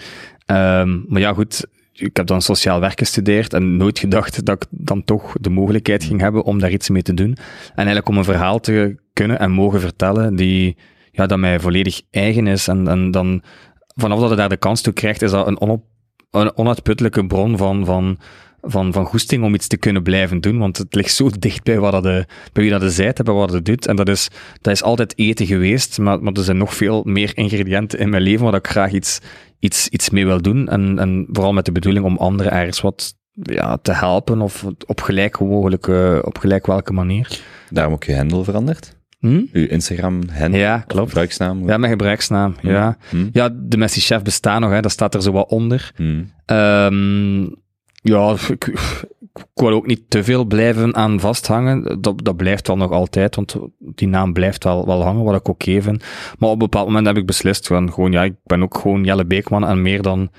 [0.46, 4.68] Ehm, maar ja, goed, ik heb dan sociaal werk gestudeerd en nooit gedacht dat ik
[4.70, 7.32] dan toch de mogelijkheid ging hebben om daar iets mee te doen.
[7.32, 10.78] En eigenlijk om een verhaal te kunnen en mogen vertellen die,
[11.12, 12.68] ja, dat mij volledig eigen is.
[12.68, 13.42] En, en dan,
[13.96, 15.84] vanaf dat je daar de kans toe krijgt, is dat een, onop,
[16.32, 18.20] een onuitputtelijke bron van, van,
[18.62, 20.58] van, van goesting om iets te kunnen blijven doen.
[20.58, 23.34] Want het ligt zo dicht bij, wat dat de, bij wie dat de zijt bij
[23.34, 23.88] wat het doet.
[23.88, 24.28] En dat is,
[24.62, 28.24] dat is altijd eten geweest, maar, maar er zijn nog veel meer ingrediënten in mijn
[28.24, 29.20] leven waar ik graag iets,
[29.60, 30.68] iets, iets mee wil doen.
[30.68, 35.02] En, en vooral met de bedoeling om anderen ergens wat ja, te helpen of op
[35.02, 37.42] gelijk mogelijke, op gelijk welke manier.
[37.70, 38.97] Daarom ook je handle veranderd?
[39.19, 39.45] Hm?
[39.51, 40.60] Uw Instagram-handle?
[40.60, 41.08] Ja, klopt.
[41.08, 41.67] Gebruiksnaam?
[41.67, 42.56] Ja, mijn gebruiksnaam.
[42.62, 42.97] Ja.
[43.10, 43.27] Hm?
[43.32, 44.82] ja, de Messi Chef bestaat nog, hè.
[44.82, 45.91] dat staat er zo wat onder.
[45.95, 46.23] Hm.
[46.45, 47.41] Ehm,
[48.01, 48.67] ja, ik,
[49.34, 52.01] ik wil ook niet te veel blijven aan vasthangen.
[52.01, 55.47] Dat, dat blijft wel nog altijd, want die naam blijft wel, wel hangen, wat ik
[55.47, 56.03] oké vind.
[56.39, 59.03] Maar op een bepaald moment heb ik beslist van gewoon, ja, ik ben ook gewoon
[59.03, 60.32] Jelle Beekman en meer dan,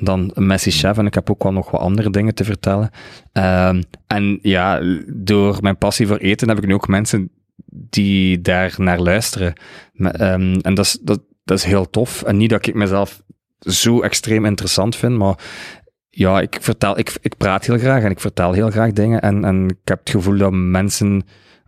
[0.00, 0.98] dan Messi Chef.
[0.98, 2.90] En ik heb ook wel nog wat andere dingen te vertellen.
[3.32, 7.30] Ehm, en ja, door mijn passie voor eten heb ik nu ook mensen
[7.66, 9.52] die daar naar luisteren.
[9.96, 12.22] Ehm, en dat is, dat, dat is heel tof.
[12.22, 13.22] En niet dat ik mezelf
[13.58, 15.38] zo extreem interessant vind, maar
[16.08, 19.20] ja, ik vertel, ik, ik praat heel graag en ik vertel heel graag dingen.
[19.20, 21.22] En, en ik heb het gevoel dat mensen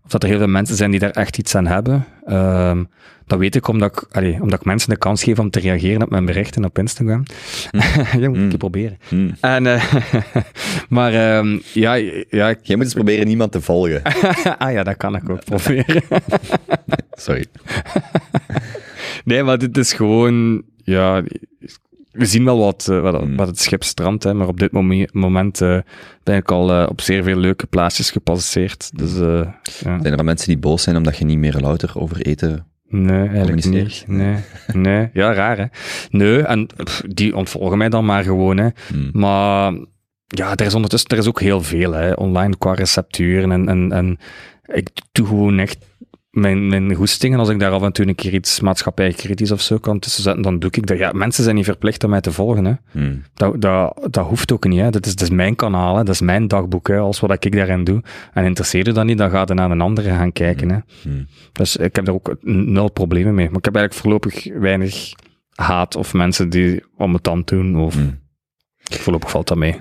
[0.04, 2.04] of dat er heel veel mensen zijn die daar echt iets aan hebben.
[2.24, 2.84] Ehm,
[3.26, 6.02] dat weet ik omdat ik, allee, omdat ik mensen de kans geef om te reageren
[6.02, 7.22] op mijn berichten op Instagram.
[8.20, 8.98] ja, moet ik keer proberen.
[9.08, 9.30] Hm.
[9.40, 9.94] En, eh,
[10.88, 11.94] maar ehm, ja,
[12.30, 14.02] ja, ik- Jij moet eens proberen niemand te volgen.
[14.58, 16.02] ah ja, dat kan ik ook proberen.
[17.12, 17.44] Sorry.
[19.24, 21.22] Nee, maar dit is gewoon, ja,
[22.14, 23.36] we zien wel wat, eh, wat, Hmm.
[23.36, 25.78] wat het schip strandt, hè, maar op dit momen- moment eh,
[26.22, 28.90] ben ik al eh, op zeer veel leuke plaatsjes gepasseerd.
[28.98, 29.48] Dus eh,
[29.80, 30.00] ja.
[30.02, 32.66] Zijn er mensen die boos zijn omdat je niet meer louter over eten...
[32.88, 34.04] nee, eigenlijk niet.
[34.06, 34.36] Nee,
[34.72, 35.64] nee, ja, raar hè.
[36.10, 38.68] Nee, en pff, die ontvolgen mij dan maar gewoon, hè.
[38.88, 39.18] Hm.
[39.18, 39.72] Maar
[40.26, 43.52] ja, er is ondertussen er is ook heel veel hè, online qua recepturen.
[43.52, 44.18] En, en, en
[44.74, 45.84] ik doe gewoon echt
[46.34, 47.38] mijn, mijn goestingen.
[47.38, 50.22] Als ik daar af en toe een keer iets maatschappij kritisch of zo kan tussen
[50.22, 50.98] zetten, dan doe ik dat.
[50.98, 52.64] Ja, mensen zijn niet verplicht om mij te volgen.
[52.64, 52.72] Hè.
[52.90, 53.16] Hm.
[53.34, 54.80] Dat, dat, dat hoeft ook niet.
[54.80, 54.90] Hè.
[54.90, 56.04] Dat, is, dat is mijn kanaal, hè.
[56.04, 56.88] dat is mijn dagboek.
[56.88, 56.98] Hè.
[56.98, 58.02] Alles wat ik daarin doe.
[58.32, 60.70] En interesseert je dat niet, dan gaat er naar een andere gaan kijken.
[60.70, 60.78] Hè.
[61.02, 61.24] Hm.
[61.52, 63.48] Dus ik heb daar ook nul problemen mee.
[63.48, 65.12] Maar ik heb eigenlijk voorlopig weinig
[65.54, 67.76] haat of mensen die om het tand doen.
[67.76, 67.96] Of
[68.76, 69.76] voorlopig valt dat mee.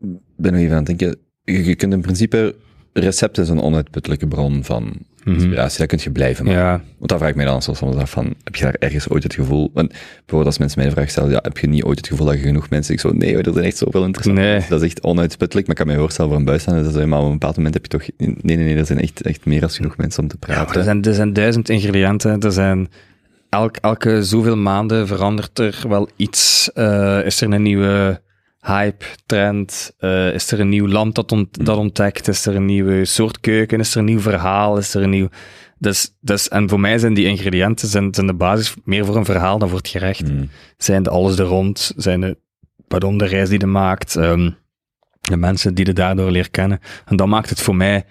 [0.00, 1.18] Ik ben nog even aan het denken.
[1.42, 2.54] Je, je kunt in principe...
[3.00, 4.92] Recept is een onuitputtelijke bron van
[5.24, 5.78] inspiratie.
[5.78, 6.60] Dat kun je blijven maken.
[6.60, 9.22] Ja, Want dan vraag ik mij dan soms af van, heb je daar ergens ooit
[9.22, 9.70] het gevoel...
[9.74, 12.26] Want bijvoorbeeld als mensen mij de vraag stellen, ja, heb je niet ooit het gevoel
[12.26, 12.94] dat je genoeg mensen...
[12.94, 14.64] Ik zo, nee, er zijn echt zoveel interessante Nee.
[14.68, 17.18] Dat is echt onuitputtelijk, maar ik kan me voorstellen voor een buitenstaander, dat is maar
[17.18, 18.08] op een bepaald moment heb je toch...
[18.16, 20.76] Nee, nee, nee, er zijn echt, echt meer dan genoeg mensen om te Ja, praten.
[20.76, 22.40] er, zijn, er zijn duizend ingrediënten.
[22.40, 22.88] Er zijn
[23.48, 26.70] elk, elke zoveel maanden verandert er wel iets.
[26.72, 28.20] Eh, is er een nieuwe
[28.66, 29.94] hype, trend?
[29.98, 32.28] Eh, is er een nieuw land dat, ont- dat ontdekt?
[32.28, 33.78] Is er een nieuwe soort keuken?
[33.80, 34.76] Is er een nieuw verhaal?
[34.76, 35.28] Is er een nieuw...
[35.78, 39.24] Dus, dus, en voor mij zijn die ingrediënten zijn, zijn de basis meer voor een
[39.24, 40.28] verhaal dan voor het gerecht.
[40.28, 40.44] Hm.
[40.76, 41.92] Zijn de alles er rond?
[41.96, 42.38] Zijn de,
[42.88, 44.16] pardon, de reis die je maakt?
[44.16, 44.50] ehm,
[45.20, 46.80] de mensen die je daardoor leert kennen?
[47.04, 48.04] En dat maakt het voor mij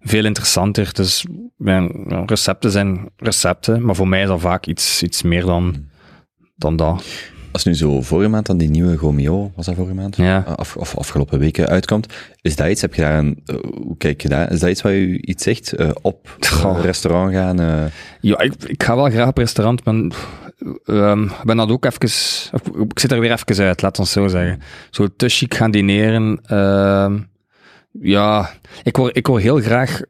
[0.00, 0.90] veel interessanter.
[0.92, 1.90] Dus mijn
[2.26, 5.88] recepten zijn recepten, maar voor mij is dat vaak iets, iets meer dan,
[6.56, 7.04] dan dat.
[7.54, 10.16] Als nu zo vorige maand dan die nieuwe Gomeo, was dat vorige maand?
[10.16, 10.38] Ja.
[10.56, 14.22] Af, of afgelopen weken uitkomt, is dat iets, heb je daar een, eh, hoe kijk
[14.22, 15.72] je daar, is dat iets wat u iets zegt?
[15.72, 17.90] Eh, op eh, restaurant gaan?
[18.20, 19.94] Ja, ik, ik ga wel graag op restaurant, maar
[20.84, 22.00] ehm, ben dat ook even...
[22.88, 24.60] Ik zit er weer even uit, laat ons zo zeggen.
[24.90, 26.40] Zo te chic gaan dineren.
[26.46, 27.18] ehm,
[28.00, 28.50] ja,
[28.82, 30.00] ik word, ik word heel graag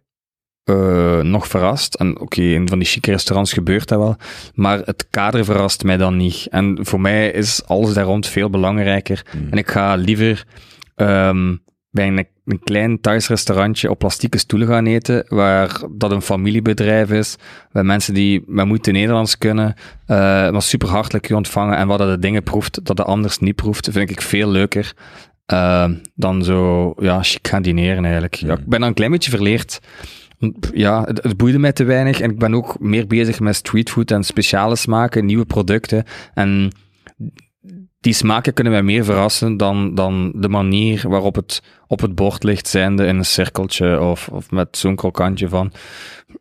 [0.65, 1.95] eh, nog verrast.
[1.95, 4.17] En oké, in van die chique restaurants gebeurt dat wel.
[4.55, 6.47] Maar het kader verrast mij dan niet.
[6.51, 9.27] En voor mij is alles daar rond veel belangrijker.
[9.31, 9.47] Hmm.
[9.51, 10.45] En ik ga liever
[10.95, 11.57] ehm,
[11.91, 17.37] bij een, een klein thuisrestaurantje op plastieke stoelen gaan eten, waar dat een familiebedrijf is,
[17.73, 19.75] waar mensen die met moeite Nederlands kunnen,
[20.07, 20.17] eh
[20.51, 23.55] maar super hartelijk je ontvangen en waar dat de dingen proeft dat de anders niet
[23.55, 24.95] proeft, vind ik veel leuker
[25.47, 28.35] eh, dan zo, ja, chic gaan dineren eigenlijk.
[28.35, 29.81] Ja, ik ben dan een klein beetje verleerd.
[30.73, 34.25] Ja, het, boeide mij te weinig en ik ben ook meer bezig met streetfood en
[34.25, 36.05] speciale smaken, nieuwe producten.
[36.35, 36.73] En
[38.01, 42.43] die smaken kunnen mij meer verrassen dan, dan de manier waarop het op het bord
[42.43, 45.73] ligt, zijnde in een cirkeltje of, of met zo'n krokantje van.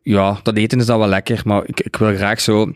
[0.02, 2.72] Ja, dat eten is dat wel lekker, maar ik, ik wil graag zo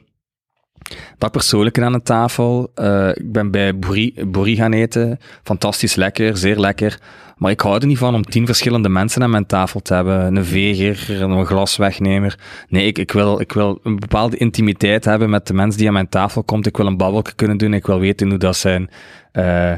[1.19, 2.71] dat persoonlijke aan de tafel.
[2.75, 5.19] Eh, ik ben bij Boerie gaan eten.
[5.43, 6.99] Fantastisch lekker, zeer lekker.
[7.39, 10.37] Maar ik hou er niet van om tien verschillende mensen aan mijn tafel te hebben.
[10.37, 12.39] Een veger, een glaswegnemer.
[12.69, 15.93] Nee, ik, ik, wil, ik wil een bepaalde intimiteit hebben met de mens die aan
[15.93, 16.67] mijn tafel komt.
[16.67, 17.75] Ik wil een babbelje kunnen doen.
[17.75, 18.91] Ik wil weten hoe dat zijn...
[19.33, 19.75] eh,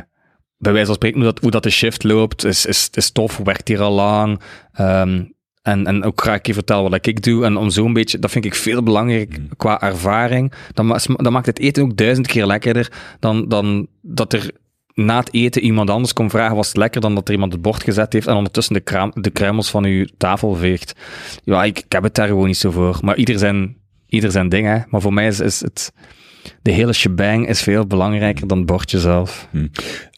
[0.57, 3.37] bij wijze van spreken, hoe dat, hoe dat de shift loopt, is, is, is tof,
[3.45, 4.41] werkt hier al lang.
[4.73, 5.25] Ehm,
[5.63, 7.45] en, en ook graag een keer vertellen wat ik doe.
[7.45, 10.53] En om zo'n beetje, dat vind ik veel belangrijk qua ervaring.
[10.73, 14.51] Dan, dan maakt het eten ook duizend keer lekkerder dan, dan dat er
[15.05, 17.63] na het eten iemand anders komt vragen, was het lekker dan dat er iemand het
[17.63, 20.93] bord gezet heeft en ondertussen de, kraam, de kruimels van uw tafel veegt.
[21.45, 22.99] Ja, ik, ik heb het daar gewoon niet zo voor.
[23.03, 24.79] Maar ieder zijn, ieder zijn ding, hè.
[24.89, 25.93] Maar voor mij is, is het...
[26.63, 29.49] De hele shebang is veel belangrijker dan het bordje zelf.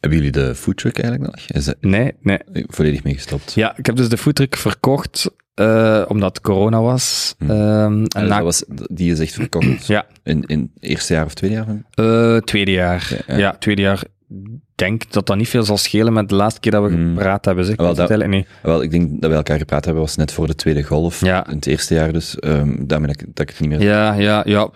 [0.01, 1.45] Hebben jullie de foodtruck eigenlijk nog?
[1.49, 2.39] Is dat Nee, nee.
[2.53, 3.53] volledig mee gestopt?
[3.55, 7.35] Ja, ik heb dus de foodtruck verkocht, eh, omdat corona was.
[7.39, 7.51] Hm.
[7.51, 11.25] Ehm, En na, dat was, die is echt verkocht Ja, in, in het eerste jaar
[11.25, 11.67] of tweede jaar?
[11.95, 13.07] eh, tweede jaar.
[13.27, 13.57] Ja, Ja, ja.
[13.59, 14.03] tweede jaar.
[14.45, 17.09] Ik denk dat dat niet veel zal schelen met de laatste keer dat we Hm.
[17.09, 17.65] gepraat hebben.
[17.65, 17.75] Zeg.
[17.75, 18.47] Ik Wel, dat- niet.
[18.63, 21.21] Wel, ik denk dat we elkaar gepraat hebben, was net voor de tweede golf.
[21.21, 21.47] Ja.
[21.49, 22.39] In het eerste jaar dus.
[22.39, 23.83] ehm daarmee dat, ik- dat ik het niet meer...
[23.89, 24.69] Ja, ja, ja.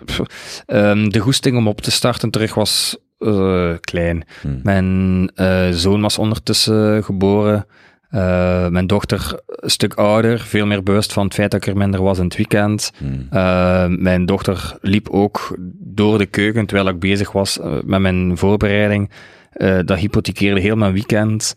[0.65, 4.23] Ehm, de goesting om op te starten terug was eh, klein.
[4.41, 4.47] Hm.
[4.63, 7.65] Mijn eh, zoon was ondertussen geboren.
[8.09, 11.77] Eh, mijn dochter een stuk ouder, veel meer bewust van het feit dat ik er
[11.77, 12.91] minder was in het weekend.
[12.97, 13.35] Hm.
[13.37, 19.09] Uh, mijn dochter liep ook door de keuken terwijl ik bezig was met mijn voorbereiding.
[19.53, 21.55] Uh, dat hypothekeerde heel mijn weekend.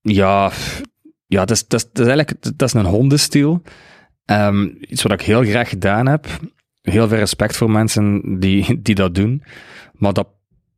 [0.00, 0.50] Ja,
[1.26, 3.62] ja, dat is, dat is, dat is eigenlijk dat is een hondenstiel.
[4.24, 6.26] Ehm, iets wat ik heel graag gedaan heb.
[6.82, 9.42] Heel veel respect voor mensen die, die dat doen.
[9.92, 10.28] Maar dat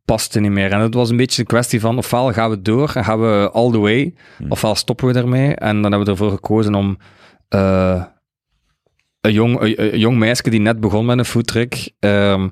[0.04, 0.72] paste niet meer.
[0.72, 3.50] En het was een beetje een kwestie van, ofwel gaan we door en gaan we
[3.52, 4.50] all the way, Hmm.
[4.50, 5.54] ofwel stoppen we ermee.
[5.54, 6.98] En dan hebben we ervoor gekozen om
[7.48, 8.04] eh,
[9.20, 12.48] een, jong, een, een jong meisje die net begon met een foodtruck, ehm,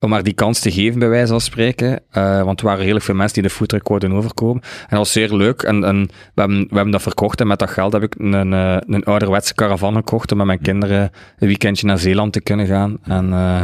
[0.00, 2.00] om haar die kans te geven, bij wijze van spreken.
[2.10, 4.62] Eh, want er waren redelijk veel mensen die de foodtruck overkomen.
[4.62, 5.62] En dat was zeer leuk.
[5.62, 6.02] En, en
[6.34, 7.40] we, hebben, we hebben dat verkocht.
[7.40, 10.60] En met dat geld heb ik een, eh, een ouderwetse caravan gekocht om met mijn
[10.60, 12.98] kinderen een weekendje naar Zeeland te kunnen gaan.
[13.02, 13.62] En eh,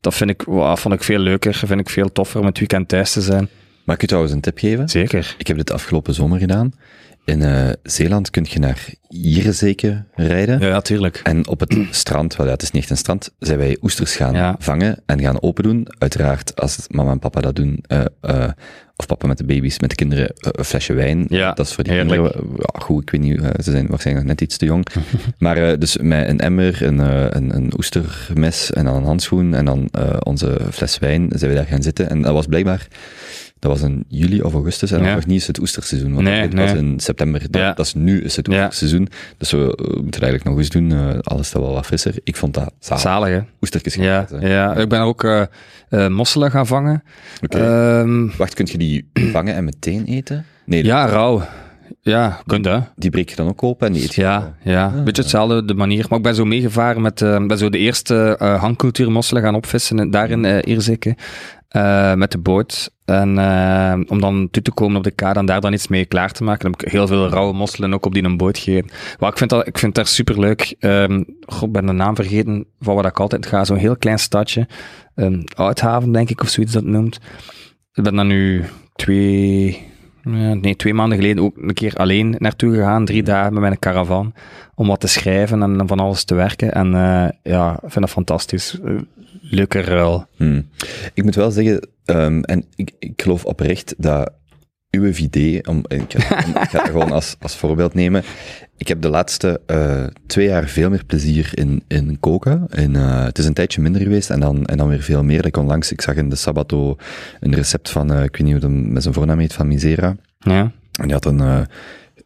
[0.00, 1.54] dat vind ik, wow, vond ik veel leuker.
[1.54, 3.48] Vind ik veel toffer om het weekend thuis te zijn.
[3.84, 4.88] Mag ik je trouwens een tip geven?
[4.88, 5.34] Zeker.
[5.38, 6.72] Ik heb dit afgelopen zomer gedaan.
[7.24, 10.60] In eh, Zeeland kun je naar Ierzeke rijden.
[10.60, 11.20] Ja, ja, tuurlijk.
[11.22, 14.16] En op het strand, wel ja, het is niet echt een strand, zijn wij oesters
[14.16, 14.56] gaan Ja.
[14.58, 15.86] vangen en gaan open doen.
[15.98, 18.50] Uiteraard, als mama en papa dat doen, eh, eh,
[18.96, 21.24] of papa met de baby's, met de kinderen, een flesje wijn.
[21.28, 22.22] Ja, dat is voor die heerlijk.
[22.22, 24.86] kinderen, ja, goed, ik weet niet, ze zijn waarschijnlijk net iets te jong.
[25.38, 26.98] maar dus met een emmer, een,
[27.36, 29.90] een, een oestermes en dan een handschoen en dan
[30.24, 32.10] onze fles wijn, zijn we daar gaan zitten.
[32.10, 32.86] En dat was blijkbaar,
[33.60, 35.14] dat was in juli of augustus en dat Ja.
[35.14, 37.40] was nog niet eens het oesterseizoen, want Nee, dat was in september.
[37.50, 37.72] Dat, Ja.
[37.72, 39.08] dat is nu is het oesterseizoen.
[39.38, 42.14] Dus we, we moeten eigenlijk nog eens doen, eh, alles staat wel wat frisser.
[42.24, 43.02] Ik vond dat zalig.
[43.02, 43.40] Zalig, hè?
[43.60, 44.48] Oestertjes gaan Ja, eten.
[44.48, 45.42] ja, ik ben ook eh,
[45.88, 47.02] eh, mosselen gaan vangen.
[47.48, 50.44] Ehm, Wacht, kun je die vangen en meteen eten?
[50.66, 51.42] Nee, ja, rauw.
[52.02, 52.78] Ja, kunt hè.
[52.96, 54.92] die breek je dan ook open en die eet je Ja, ja.
[54.96, 56.06] een beetje hetzelfde de manier.
[56.08, 60.10] Maar ik ben zo meegevaren met ben zo de eerste eh hangcultuurmosselen gaan opvissen en
[60.10, 60.44] daar in
[61.70, 62.90] eh, met de boot.
[63.04, 66.04] En eh, om dan toe te komen op de kade en daar dan iets mee
[66.04, 68.90] klaar te maken, heb ik heel veel rauwe mosselen ook op die een boot gegeven.
[69.18, 70.74] Maar ik vind dat, ik vind dat super leuk.
[70.78, 73.64] Ehm god, ik ben de naam vergeten van waar ik altijd ga.
[73.64, 74.68] Zo'n heel klein stadje.
[75.14, 77.20] Um, Uithaven, denk ik, of zoiets dat noemt.
[77.92, 79.86] Ik ben dan nu twee,
[80.22, 84.34] nee, twee maanden geleden ook een keer alleen naartoe gegaan, drie dagen met mijn caravan,
[84.74, 86.72] om wat te schrijven en van alles te werken.
[86.72, 88.78] En uh, ja, ik vind dat fantastisch.
[89.50, 90.26] Leuke ruil.
[90.36, 90.68] Hmm.
[91.14, 94.32] Ik moet wel zeggen, um, en ik, ik geloof oprecht dat
[94.90, 98.22] uw idee, om, ik, ga, ik ga gewoon als, als voorbeeld nemen.
[98.76, 102.66] Ik heb de laatste uh, twee jaar veel meer plezier in, in koken.
[102.70, 105.46] In, uh, het is een tijdje minder geweest en dan, en dan weer veel meer.
[105.46, 106.96] Ik onlangs, ik zag in de Sabato
[107.40, 110.16] een recept van, uh, ik weet niet hoe het met zijn voornaam heet, van Misera.
[110.38, 110.72] Ja.
[111.00, 111.66] En die had een,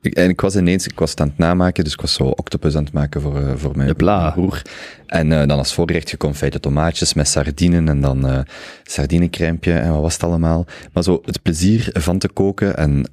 [0.04, 2.24] ik, en ik was ineens, ik was het aan het namaken, dus ik was zo
[2.24, 4.62] octopus aan het maken voor, uh, voor mijn broer.
[5.06, 8.38] En uh, dan als voorgerecht geconfijte tomaatjes met sardinen en dan uh,
[9.62, 10.66] en wat was het allemaal.
[10.92, 13.08] Maar zo het plezier van te koken en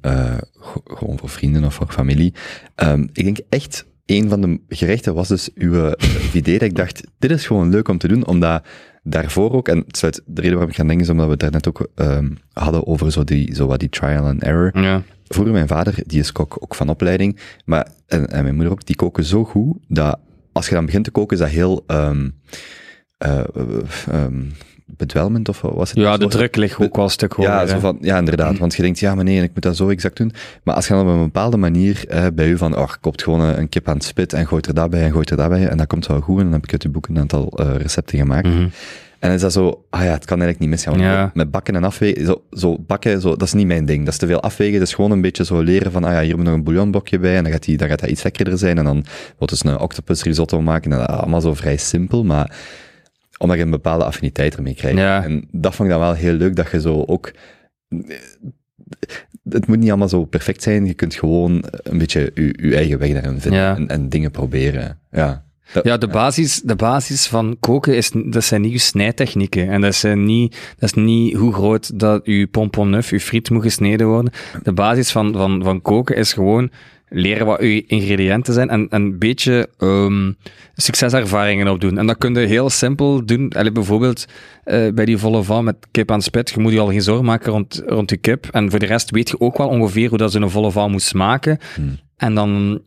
[0.84, 2.34] gewoon voor vrienden of voor familie.
[2.76, 5.94] Um, ik denk echt, een van de gerechten was dus uw
[6.32, 8.64] idee dat ik dacht, dit is gewoon leuk om te doen, omdat
[9.02, 11.40] daarvoor ook, en het sluit, de reden waarom ik ga denken is omdat we het
[11.40, 14.82] daarnet ook um, hadden over zo, die, zo wat die trial and error.
[14.82, 15.02] Ja.
[15.28, 18.86] Vroeger mijn vader, die is kok ook van opleiding, maar, en, en mijn moeder ook,
[18.86, 20.18] die koken zo goed, dat
[20.52, 22.34] als je dan begint te koken, is dat heel um,
[23.26, 23.44] uh,
[24.12, 24.52] um,
[24.86, 25.98] bedwelmend, of was het?
[25.98, 27.52] Ja, de druk ligt ook wel een stuk hoger.
[27.52, 28.58] Ja, zo van, ja, inderdaad.
[28.58, 30.32] Want je denkt, ja, maar nee, ik moet dat zo exact doen.
[30.62, 33.22] Maar als je dan op een bepaalde manier eh, bij u van, oh, je koopt
[33.22, 35.48] gewoon een kip aan het spit en gooit er dat bij en gooit er dat
[35.48, 37.60] bij, en dat komt wel goed, en dan heb ik uit uw boek een aantal
[37.60, 38.46] uh, recepten gemaakt.
[38.46, 38.54] Mhm.
[38.54, 38.70] Mm -hmm.
[39.22, 40.98] En dan is dat zo, ah ja, het kan eigenlijk niet misgaan.
[40.98, 41.30] Ja.
[41.34, 44.04] Met bakken en afwegen, zo, zo bakken, zo, dat is niet mijn ding.
[44.04, 44.78] Dat is te veel afwegen.
[44.78, 47.18] Dat is gewoon een beetje zo leren van, ah ja, hier moet nog een bouillonblokje
[47.18, 48.78] bij en dan gaat, die, dan gaat dat iets lekkerder zijn.
[48.78, 49.04] En dan
[49.38, 50.92] wordt dus een octopus risotto maken.
[50.92, 52.56] En dat allemaal zo vrij simpel, maar
[53.38, 54.98] omdat je een bepaalde affiniteit ermee krijgt.
[54.98, 55.24] Ja.
[55.24, 57.32] En dat vond ik dan wel heel leuk, dat je zo ook...
[59.48, 60.86] Het moet niet allemaal zo perfect zijn.
[60.86, 63.76] Je kunt gewoon een beetje je, je eigen weg daarin vinden Ja.
[63.76, 64.98] en, en dingen proberen.
[65.10, 65.44] Ja.
[65.82, 69.68] Ja, de basis, de basis van koken is, dat zijn niet je snijtechnieken.
[69.68, 73.62] En dat, zijn niet, dat is niet hoe groot dat je pomponneuf, je friet moet
[73.62, 74.32] gesneden worden.
[74.62, 76.70] De basis van, van, van koken is gewoon
[77.08, 80.36] leren wat je ingrediënten zijn en, en een beetje um,
[80.74, 81.98] succeservaringen opdoen.
[81.98, 83.52] En dat kun je heel simpel doen.
[83.52, 84.26] Allee, bijvoorbeeld
[84.64, 86.50] uh, bij die volle van met kip aan spit.
[86.50, 88.46] Je moet je al geen zorgen maken rond, rond je kip.
[88.50, 91.02] En voor de rest weet je ook wel ongeveer hoe dat zo'n volle van moet
[91.02, 91.58] smaken.
[91.74, 91.98] Hmm.
[92.16, 92.80] En dan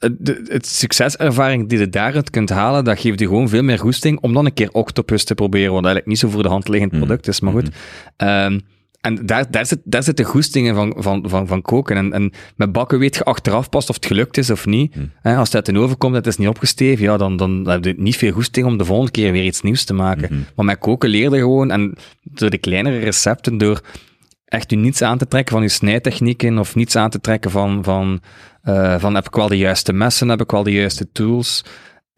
[0.00, 4.20] de, het succeservaring die je daaruit kunt halen, dat geeft je gewoon veel meer goesting
[4.20, 6.92] om dan een keer octopus te proberen, wat eigenlijk niet zo voor de hand liggend
[6.92, 7.68] product is, maar goed.
[8.16, 8.60] Um,
[9.00, 11.96] en daar, daar, zit, daar zit de goestingen van, van, van, van koken.
[11.96, 14.94] En, en met bakken weet je achteraf pas of het gelukt is of niet.
[14.94, 15.36] Hmm.
[15.36, 17.84] Als het uit de oven komt en het is niet opgesteven, ja, dan, dan heb
[17.84, 20.28] je niet veel goesting om de volgende keer weer iets nieuws te maken.
[20.28, 20.44] Hmm.
[20.56, 23.80] Maar met koken leerde gewoon, en door de kleinere recepten, door
[24.44, 27.84] echt u niets aan te trekken van uw snijtechnieken of niets aan te trekken van,
[27.84, 28.20] van,
[28.64, 31.64] uh, van heb ik wel de juiste messen, heb ik wel de juiste tools.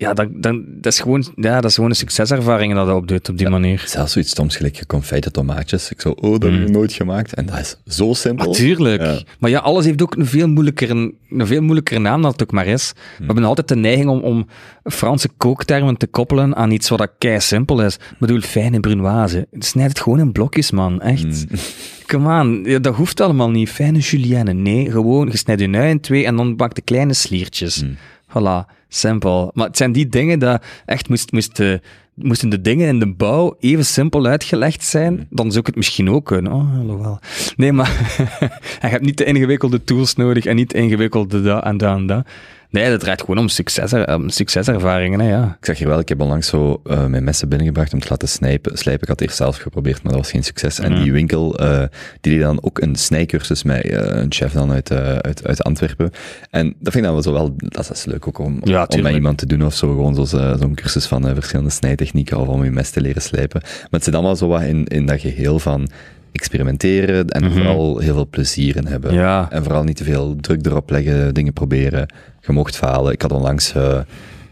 [0.02, 3.28] Ja, dan, dan, dat, is gewoon, ja, dat is gewoon een succeservaring dat dat opdoet
[3.28, 3.84] op die manier.
[3.86, 5.90] Zelfs zoiets stoms gelijk geconfijte tomaatjes.
[5.90, 6.72] Ik zo, oh, dat heb ik Mm.
[6.72, 7.34] nooit gemaakt.
[7.34, 8.46] En dat is zo simpel.
[8.46, 9.02] Natuurlijk.
[9.02, 9.18] Ja.
[9.38, 12.52] Maar ja, alles heeft ook een veel moeilijkere, een veel moeilijkere naam dan het ook
[12.52, 12.92] maar is.
[13.18, 14.46] We hebben altijd de neiging om, om
[14.84, 17.94] Franse kooktermen te koppelen aan iets wat dat kei simpel is.
[17.94, 19.46] Ik bedoel, fijne brunoise.
[19.58, 21.00] Snijd het gewoon in blokjes, man.
[21.00, 21.44] Echt.
[22.06, 22.64] Come on.
[22.64, 23.68] Ja, dat hoeft allemaal niet.
[23.70, 24.52] Fijne julienne.
[24.52, 27.84] Nee, gewoon, je snijdt je ui in twee en dan bak de kleine sliertjes.
[28.32, 28.80] Voilà.
[28.88, 29.50] Simpel.
[29.54, 31.74] Maar het zijn die dingen dat echt moest, moest, eh,
[32.14, 36.10] moesten de dingen in de bouw even simpel uitgelegd zijn, dan zou ik het misschien
[36.10, 36.52] ook kunnen.
[36.52, 37.18] Oh, alhoewel.
[37.56, 38.16] Nee, maar
[38.80, 42.06] je hebt niet de ingewikkelde tools nodig en niet de ingewikkelde da en da en
[42.06, 42.24] da.
[42.72, 45.56] Nee, dat draait gewoon om, succes, om succeservaringen, hè, ja.
[45.60, 48.28] Ik zag hier wel, ik heb onlangs zo eh, mijn messen binnengebracht om te laten
[48.28, 49.02] snijpen, slijpen.
[49.02, 50.78] Ik had het eerst zelf geprobeerd, maar dat was geen succes.
[50.78, 51.02] En Mhm.
[51.02, 51.82] die winkel, eh,
[52.20, 55.62] die deed dan ook een snijcursus met eh, een chef dan uit, eh, uit, uit
[55.62, 56.10] Antwerpen.
[56.50, 59.02] En dat vind ik dan wel zo wel, dat is leuk ook om, Ja, om
[59.02, 59.88] met iemand te doen of zo.
[59.88, 60.24] Gewoon eh,
[60.58, 63.60] zo'n cursus van eh, verschillende snijtechnieken of om je mes te leren slijpen.
[63.62, 65.88] Maar het zit allemaal zo wat in, in dat geheel van
[66.32, 67.52] experimenteren en Mhm.
[67.52, 69.14] vooral heel veel plezier in hebben.
[69.14, 69.50] Ja.
[69.50, 72.06] En vooral niet te veel druk erop leggen, dingen proberen.
[72.46, 73.12] Je mocht falen.
[73.12, 74.00] Ik had onlangs eh,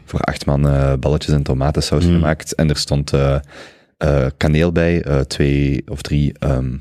[0.04, 2.12] voor acht man eh, balletjes en tomatensaus Mm.
[2.14, 2.54] gemaakt.
[2.54, 3.36] En er stond eh,
[4.36, 6.72] kaneel bij, twee of drie ehm,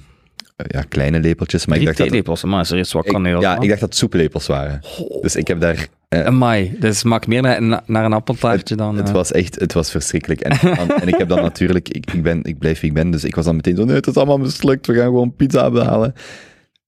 [0.56, 1.66] eh, ja, kleine lepeltjes.
[1.66, 3.42] Maar Drie ik dacht dat, maar is er iets wat ik, kaneel.
[3.42, 3.64] ja, man.
[3.64, 4.80] ik dacht dat het soeplepels waren.
[5.22, 5.88] Dus ik heb daar...
[6.10, 8.98] eh, Amai, dus smaakt meer naar, na- naar een appeltaartje dan...
[8.98, 10.42] het eh, was echt, het was verschrikkelijk.
[10.42, 13.36] En ik heb dan natuurlijk, ik, ik, ben, ik blijf wie ik ben, dus ik
[13.36, 16.14] was dan meteen zo, nee, het is allemaal mislukt, we gaan gewoon pizza behalen.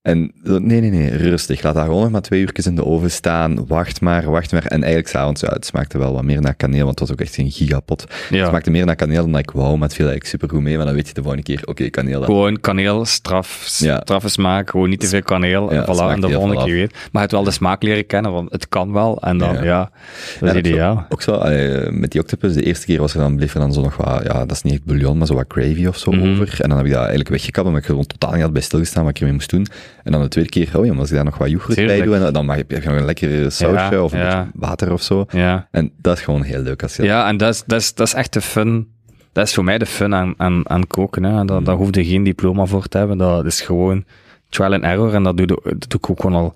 [0.02, 1.62] En nee, nee, nee, rustig.
[1.62, 3.68] Laat dat gewoon nog maar twee uurtjes in de oven staan.
[3.68, 4.66] Wacht maar, wacht maar.
[4.66, 7.22] En eigenlijk s'avonds, ja, het smaakte wel wat meer naar kaneel, want het was ook
[7.24, 8.02] echt een gigapot.
[8.30, 10.78] Het smaakte meer naar kaneel dan ik wou, maar het viel eigenlijk supergoed mee.
[10.78, 12.22] Maar dan weet je de volgende keer, oké, kaneel.
[12.24, 13.99] Gewoon kaneel, straf, Ja.
[14.04, 15.74] straffe smaak, gewoon niet te veel kaneel.
[15.74, 16.89] Ja, en voilà, en de volgende keer weer.
[16.91, 19.22] Maar je hebt wel de smaak leren kennen, want het kan wel.
[19.22, 19.91] En dan, Ja.
[20.39, 21.06] dat is ideaal.
[21.10, 23.74] Ook zo, allee, met die octopus, de eerste keer was er dan, bleef er dan
[23.74, 26.12] zo nog wat, ja, dat is niet echt bouillon, maar zo wat gravy of zo
[26.12, 26.32] Mhm.
[26.32, 26.56] over.
[26.62, 29.04] En dan heb ik dat eigenlijk weggekapt, omdat ik gewoon totaal niet had bij stilgestaan
[29.04, 29.68] wat ik ermee moest doen.
[30.04, 32.02] En dan de tweede keer, oh ja, maar als ik daar nog wat yoghurt bij
[32.02, 34.43] doe, en dan mag je, heb je nog een lekker sausje Ja, of een ja.
[34.43, 35.26] beetje water of zo.
[35.30, 37.93] Ja, En dat is gewoon heel leuk als je ja en dat is, dat, is,
[37.93, 38.88] dat is echt de fun.
[39.32, 41.24] Dat is voor mij de fun aan, aan, aan koken.
[41.24, 41.45] Hè.
[41.45, 43.18] Dat, Daar hoef je geen diploma voor te hebben.
[43.18, 44.06] Dat is gewoon
[44.49, 45.14] trial and error.
[45.14, 46.54] En dat doe, dat doe ik ook gewoon al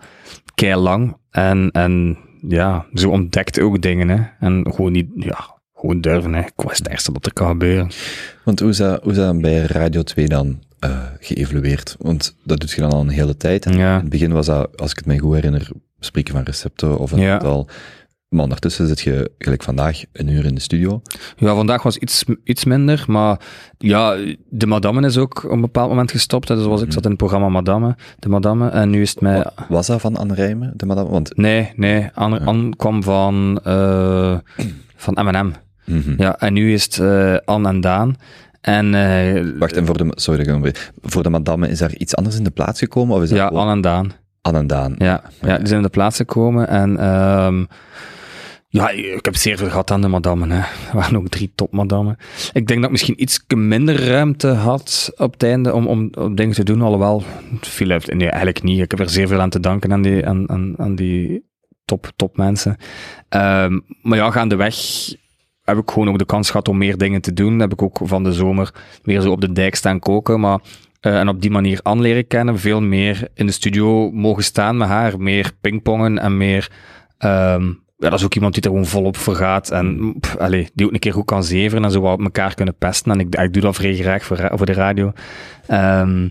[0.56, 1.18] kei lang.
[1.32, 2.18] En, en
[2.48, 4.10] ja, zo ontdekt ook dingen.
[4.10, 4.24] Hè.
[4.40, 6.34] En gewoon niet, ja, gewoon durven.
[6.34, 6.40] Hè.
[6.42, 7.92] Ik was het eerste wat er kan gebeuren.
[8.44, 11.96] Want hoe is dat, hoe is dat bij Radio 2 dan eh, geëvolueerd?
[12.00, 13.64] Want dat doet je dan al een hele tijd.
[13.66, 13.72] Ja.
[13.96, 15.68] In het begin was dat, als ik het mij goed herinner,
[16.00, 17.34] spreken van recepten of een Ja.
[17.34, 17.68] aantal.
[18.30, 21.02] Maar ondertussen zit je, gelijk vandaag, een uur in de studio.
[21.38, 23.40] Ja, vandaag was iets, iets minder, maar
[23.78, 24.18] ja,
[24.50, 26.48] de Madame is ook op een bepaald moment gestopt.
[26.48, 26.56] hè.
[26.56, 29.38] Dus was, ik zat in het programma Madame, de Madame, en nu is het mij...
[29.38, 31.10] Wa- Was dat van Anne Rijmen, de madame?
[31.10, 34.38] Want, Nee, nee, Anne, Anne kwam van, eh,
[34.96, 35.52] van M&M.
[35.86, 36.14] Mhm.
[36.18, 38.16] Ja, en nu is het Anne en Daan.
[38.66, 42.44] En eh, Wacht, en voor de, sorry, voor de madame, is daar iets anders in
[42.44, 43.16] de plaats gekomen?
[43.16, 44.12] Of is ja, Anne en Daan.
[44.42, 44.96] Anne en Daan?
[44.98, 46.68] Ja, ja, die zijn in de plaats gekomen.
[46.68, 47.64] En ehm,
[48.68, 50.52] ja, ik heb zeer veel gehad aan de madammen.
[50.52, 50.58] Hè.
[50.58, 52.18] Er waren ook drie topmadammen.
[52.54, 56.36] Ik denk dat ik misschien iets minder ruimte had op het einde om, om, om
[56.36, 56.82] dingen te doen.
[56.82, 57.24] Alhoewel,
[57.78, 58.82] heeft, nee, eigenlijk niet.
[58.82, 61.46] Ik heb er zeer veel aan te danken aan die, aan, aan, aan die
[61.86, 62.78] top, top mensen.
[63.30, 64.76] Ehm, maar ja, gaandeweg
[65.66, 67.60] heb ik gewoon ook de kans gehad om meer dingen te doen.
[67.60, 70.40] Heb ik ook van de zomer weer zo op de dijk staan koken.
[70.40, 70.60] Maar
[71.00, 74.78] eh, en op die manier Anne leren kennen, veel meer in de studio mogen staan
[74.78, 76.72] met haar, meer pingpongen en meer...
[77.18, 77.66] ehm,
[77.98, 80.16] ja, dat is ook iemand die er gewoon volop voor gaat en
[80.74, 83.12] die ook een keer goed kan zeveren en zo wat elkaar kunnen pesten.
[83.12, 85.12] En ik, ik doe dat vrij graag voor, voor de radio.
[85.68, 86.28] Ehm,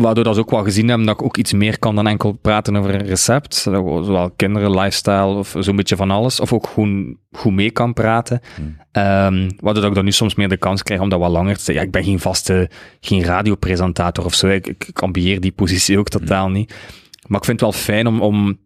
[0.00, 2.32] waardoor dat ze ook wel gezien hebben dat ik ook iets meer kan dan enkel
[2.32, 3.54] praten over een recept.
[3.54, 6.40] Zowel kinderen, lifestyle of zo'n beetje van alles.
[6.40, 8.40] Of ook gewoon goed mee kan praten.
[8.92, 11.56] Ehm, waardoor dat ik dan nu soms meer de kans krijg om dat wat langer
[11.56, 11.74] te zeggen.
[11.74, 12.70] Ja, ik ben geen vaste,
[13.00, 14.46] geen radiopresentator of zo.
[14.46, 16.74] Ik, ik, ik ambieer die positie ook totaal niet.
[17.26, 18.58] Maar ik vind het wel fijn om, om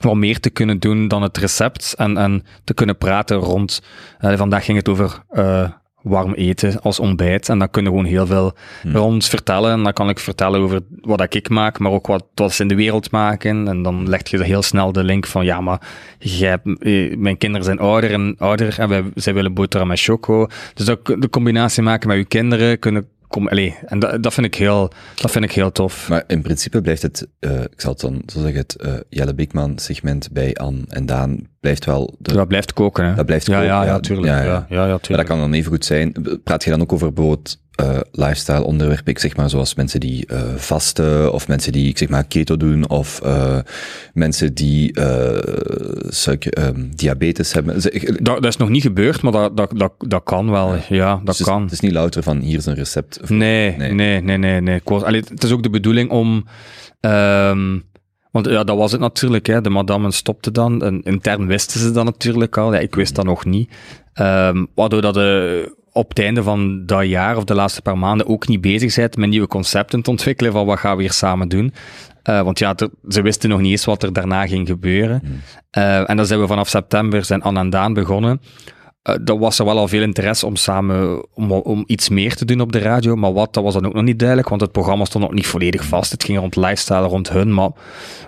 [0.00, 3.82] wat meer te kunnen doen dan het recept en, en te kunnen praten rond.
[4.18, 5.68] eh, vandaag ging het over eh,
[6.02, 7.48] warm eten als ontbijt.
[7.48, 8.52] En dan kunnen we gewoon heel veel
[8.92, 9.72] rond vertellen.
[9.72, 12.68] En dan kan ik vertellen over wat ik maak, maar ook wat, wat ze in
[12.68, 13.68] de wereld maken.
[13.68, 15.80] En dan leg je heel snel de link van, ja, maar
[16.18, 20.46] jij eh, mijn kinderen zijn ouder en ouder en wij, zij willen boterham met choco.
[20.74, 23.08] Dus dat, de combinatie maken met uw kinderen kunnen...
[23.30, 26.08] Kom, allez, en dat, dat, vind ik heel, dat vind ik heel tof.
[26.08, 29.34] Maar in principe blijft het, eh, ik zal het dan zo zeggen, het eh, Jelle
[29.34, 32.14] Beekman segment bij Anne en Daan blijft wel...
[32.18, 33.14] De, dat blijft koken, hè?
[33.14, 34.00] Dat blijft ja, koken, Ja, ja, ja.
[34.00, 34.26] tuurlijk.
[34.26, 34.50] Ja, Ja, ja.
[34.52, 35.28] ja, ja, maar dat tuurlijk.
[35.28, 36.12] kan dan even goed zijn.
[36.44, 39.06] Praat je dan ook over bijvoorbeeld eh, lifestyle onderwerpen.
[39.12, 42.56] Ik zeg maar zoals mensen die eh, vasten, of mensen die, ik zeg maar, keto
[42.56, 43.58] doen, of eh,
[44.12, 44.92] mensen die
[46.08, 47.74] suiker, ehm, diabetes hebben.
[48.02, 50.74] Dat, dat is nog niet gebeurd, maar dat, dat, dat, dat kan wel.
[50.88, 51.62] Ja, dat dus het is- kan.
[51.62, 53.20] Het is niet louter van, hier is een recept.
[53.22, 53.92] Of- Nee, Nee.
[53.92, 54.60] nee, nee, nee.
[54.60, 54.80] nee.
[54.84, 56.44] Allee, het is ook de bedoeling om...
[57.00, 57.78] ehm,
[58.30, 59.46] want ja, dat was het natuurlijk.
[59.46, 59.60] Hè.
[59.60, 60.82] De madame stopte dan.
[60.82, 62.72] En intern wisten ze dat natuurlijk al.
[62.74, 63.70] Ja, ik wist dat nog niet.
[64.12, 68.26] Ehm, waardoor dat de, op het einde van dat jaar of de laatste paar maanden
[68.26, 71.48] ook niet bezig bent met nieuwe concepten te ontwikkelen van wat gaan we hier samen
[71.48, 71.74] doen.
[72.22, 72.74] Eh, want ja,
[73.08, 75.22] ze wisten nog niet eens wat er daarna ging gebeuren.
[75.70, 78.40] Eh, en dan zijn we vanaf september zijn Anne en Daan begonnen.
[79.02, 82.44] Eh er was er wel al veel interesse om samen om, om iets meer te
[82.44, 84.72] doen op de radio, maar wat, dat was dan ook nog niet duidelijk, want het
[84.72, 86.12] programma stond nog niet volledig vast.
[86.12, 87.70] Het ging rond lifestyle, rond hun, maar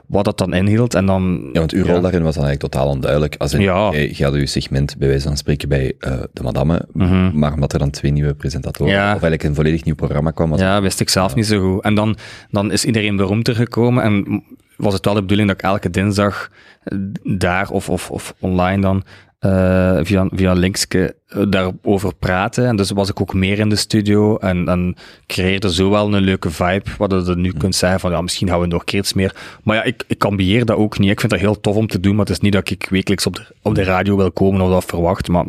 [0.07, 1.49] wat dat dan inhield en dan...
[1.53, 2.01] Ja, want uw rol Ja.
[2.01, 3.35] daarin was dan eigenlijk totaal onduidelijk.
[3.39, 3.91] Als in, Ja.
[3.91, 7.39] jij, jij had uw segment bij wijze van spreken bij eh, de madame, Mhm.
[7.39, 9.05] maar omdat er dan twee nieuwe presentatoren, Ja.
[9.05, 11.83] of eigenlijk een volledig nieuw programma kwam, Ja, wist ik zelf niet zo goed.
[11.83, 12.17] En dan,
[12.51, 14.45] dan is iedereen beroemder gekomen en
[14.77, 16.51] was het wel de bedoeling dat ik elke dinsdag
[16.83, 16.99] eh,
[17.39, 19.03] daar of, of, of online dan
[19.43, 22.67] eh, via, via Linkske eh, daarover praten.
[22.67, 24.95] En dus was ik ook meer in de studio en, en
[25.27, 28.61] creëerde zo wel een leuke vibe, wat je nu kunt zeggen van ja, misschien gaan
[28.61, 29.35] we nog een keer iets meer.
[29.63, 31.11] Maar ja, ik, ik ambieer dat ook niet.
[31.11, 33.27] Ik vind dat heel tof om te doen, maar het is niet dat ik wekelijks
[33.27, 35.47] op de, op de radio wil komen of dat verwacht, maar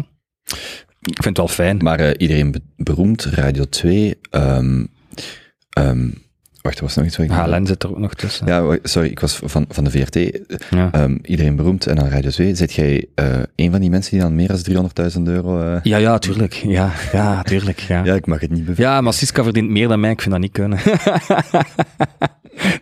[1.02, 1.78] ik vind het wel fijn.
[1.78, 4.18] Maar eh, iedereen be- beroemd, Radio 2.
[4.30, 4.86] ehm
[5.70, 6.10] ehm,
[6.64, 7.32] wacht, er was nog iets wat ik...
[7.32, 8.48] HLN zit er ook nog tussen.
[8.48, 10.16] Ja, sorry, ik was van, van de VRT.
[10.70, 10.90] Ja.
[10.92, 12.56] Ehm, iedereen beroemd en dan Radio 2.
[12.56, 15.62] Zit jij eh een van die mensen die dan meer dan 300.000 euro...
[15.62, 16.54] eh, Ja, ja, tuurlijk.
[16.54, 17.80] Ja, ja, tuurlijk.
[17.80, 18.04] Ja.
[18.06, 18.92] Ja, ik mag het niet bevestigen.
[18.92, 20.80] Ja, maar Siska verdient meer dan mij, ik vind dat niet kunnen.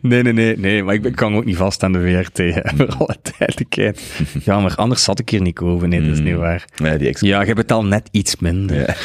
[0.02, 2.62] nee, nee, nee, nee, maar ik ben- kan ook niet vast aan de VRT, hè,
[2.78, 4.02] voor alle duidelijkheid.
[4.44, 6.66] Ja, maar anders zat ik hier niet komen, nee, dat is niet waar.
[6.76, 7.16] Ja, die.
[7.20, 8.78] Ja, je betaalt net iets minder.
[8.78, 8.96] Ja.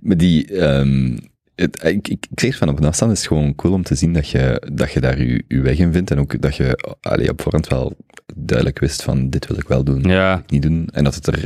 [0.00, 0.58] maar die...
[0.58, 1.16] ehm,
[1.62, 3.94] het, ik, ik, ik zeg van op een afstand is het gewoon cool om te
[3.94, 6.96] zien dat je, dat je daar je, je weg in vindt en ook dat je
[7.00, 7.96] allee, op voorhand wel
[8.36, 10.88] duidelijk wist van dit wil ik wel doen, Ja, niet doen.
[10.92, 11.44] En dat het er,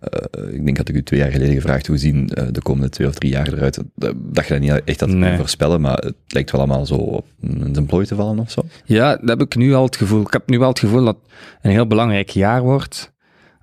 [0.00, 2.88] eh, ik denk dat ik u twee jaar geleden gevraagd hoe zien eh, de komende
[2.88, 5.36] twee of drie jaar eruit, dat, dat je dat niet echt had Nee.
[5.36, 8.62] voorspellen, maar het lijkt wel allemaal zo op een zijn plooi te vallen of zo.
[8.84, 10.20] ja, dat heb ik nu al het gevoel.
[10.20, 11.32] Ik heb nu wel het gevoel dat het
[11.62, 13.12] een heel belangrijk jaar wordt.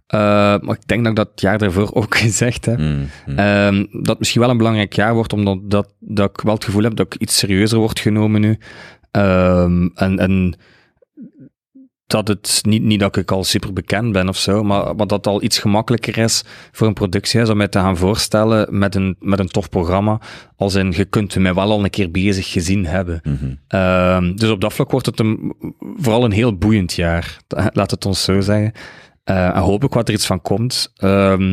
[0.07, 0.19] Eh,
[0.61, 2.77] maar ik denk dat ik dat het jaar daarvoor ook gezegd heb.
[2.77, 3.37] Mm, mm.
[3.37, 6.83] Ehm, dat misschien wel een belangrijk jaar wordt, omdat dat, dat ik wel het gevoel
[6.83, 8.57] heb dat ik iets serieuzer word genomen nu.
[9.11, 10.57] Ehm, en, en
[12.07, 15.11] dat het niet, niet dat ik al super bekend ben of zo, maar, maar dat
[15.11, 19.15] het al iets gemakkelijker is voor een productiehuis om mij te gaan voorstellen met een,
[19.19, 20.19] met een tof programma.
[20.55, 23.21] Als in, je kunt mij wel al een keer bezig gezien hebben.
[23.23, 23.55] Mhm.
[23.67, 25.55] Ehm, dus op dat vlak wordt het een,
[25.97, 27.37] vooral een heel boeiend jaar.
[27.73, 28.71] Laat het ons zo zeggen.
[29.25, 30.91] Eh, en hoop ik wat er iets van komt.
[30.95, 31.51] Ehm,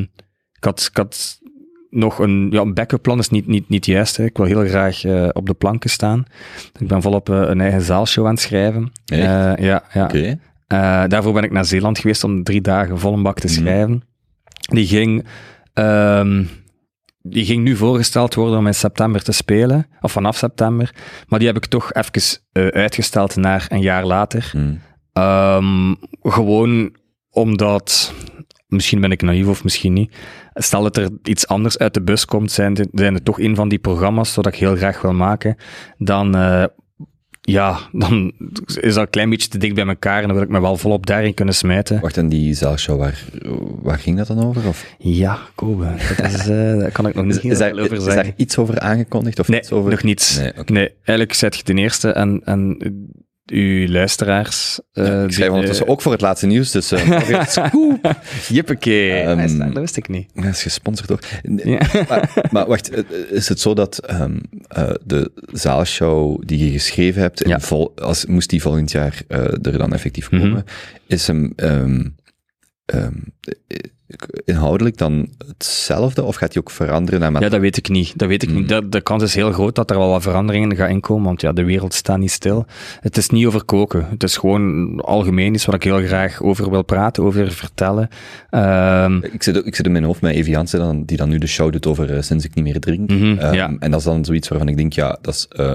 [0.52, 1.40] ik, had, ik had
[1.90, 4.16] nog een, ja, een backup plan is niet, niet, niet juist.
[4.16, 4.24] Hè.
[4.24, 6.24] Ik wil heel graag eh, op de planken staan.
[6.78, 8.92] Ik ben volop eh, een eigen zaalshow aan het schrijven.
[9.04, 11.06] Ja, ja.
[11.06, 13.56] Daarvoor ben ik naar Zeeland geweest om drie dagen vol een bak te Mhm.
[13.56, 14.02] schrijven.
[14.70, 15.26] Die ging,
[15.72, 16.44] ehm,
[17.22, 20.94] die ging nu voorgesteld worden om in september te spelen, of vanaf september.
[21.28, 22.40] Maar die heb ik toch even
[22.72, 24.50] uitgesteld naar een jaar later.
[24.56, 24.80] Mm.
[25.12, 27.00] Ehm, gewoon
[27.32, 28.12] omdat,
[28.66, 30.16] misschien ben ik naïef of misschien niet.
[30.54, 33.68] Stel dat er iets anders uit de bus komt, zijn, zijn het toch een van
[33.68, 35.56] die programma's dat ik heel graag wil maken.
[35.98, 36.64] Dan, eh,
[37.40, 38.32] ja, dan
[38.80, 40.76] is dat een klein beetje te dicht bij elkaar en dan wil ik me wel
[40.76, 42.00] volop daarin kunnen smijten.
[42.00, 43.24] Wacht, en die zaalshow, waar,
[43.82, 44.68] waar ging dat dan over?
[44.68, 44.94] Of?
[44.98, 48.02] Ja, Kobe, dat is, eh, daar kan ik nog niet Is, is, daar, over is
[48.04, 48.22] zeggen.
[48.22, 49.38] daar iets over aangekondigd?
[49.38, 49.90] Of Nee, iets over...
[49.90, 50.40] nog niets.
[50.64, 52.78] Nee, eigenlijk zet je ten eerste en, en
[53.46, 54.80] uw luisteraars...
[54.92, 58.16] eh, ik schrijf ondertussen ook voor het laatste nieuws, dus uh, scoop.
[58.48, 59.10] Jippakee.
[59.20, 60.30] Ehm, dat wist ik niet.
[60.34, 61.20] Dat is gesponsord door.
[61.64, 61.80] Ja.
[62.08, 64.38] Maar, maar wacht, eh, is het zo dat ehm,
[64.68, 67.60] eh, de zaalshow die je geschreven hebt, Ja.
[67.60, 70.42] vol, als, moest die volgend jaar eh, er dan effectief Mhm.
[70.42, 70.64] komen,
[71.06, 72.04] is hem ehm,
[72.84, 73.78] ehm, eh,
[74.44, 77.20] inhoudelijk dan hetzelfde of gaat die ook veranderen?
[77.20, 78.18] Naar Ja, dat weet ik niet.
[78.18, 78.58] Dat weet ik Hmm.
[78.58, 78.68] niet.
[78.68, 81.52] De, de kans is heel groot dat er wel wat veranderingen gaan inkomen, want ja,
[81.52, 82.66] de wereld staat niet stil.
[83.00, 84.06] Het is niet over koken.
[84.10, 88.08] Het is gewoon algemeen iets waar ik heel graag over wil praten, over vertellen.
[88.50, 91.28] Ehm, Ik zit, ook- ik zit in mijn hoofd met Evi Jansen, dan, die dan
[91.28, 93.10] nu de show doet over eh, Sinds ik niet meer drink.
[93.10, 93.76] Mhm, Ehm, ja.
[93.78, 95.74] En dat is dan zoiets waarvan ik denk, ja, dat is, eh,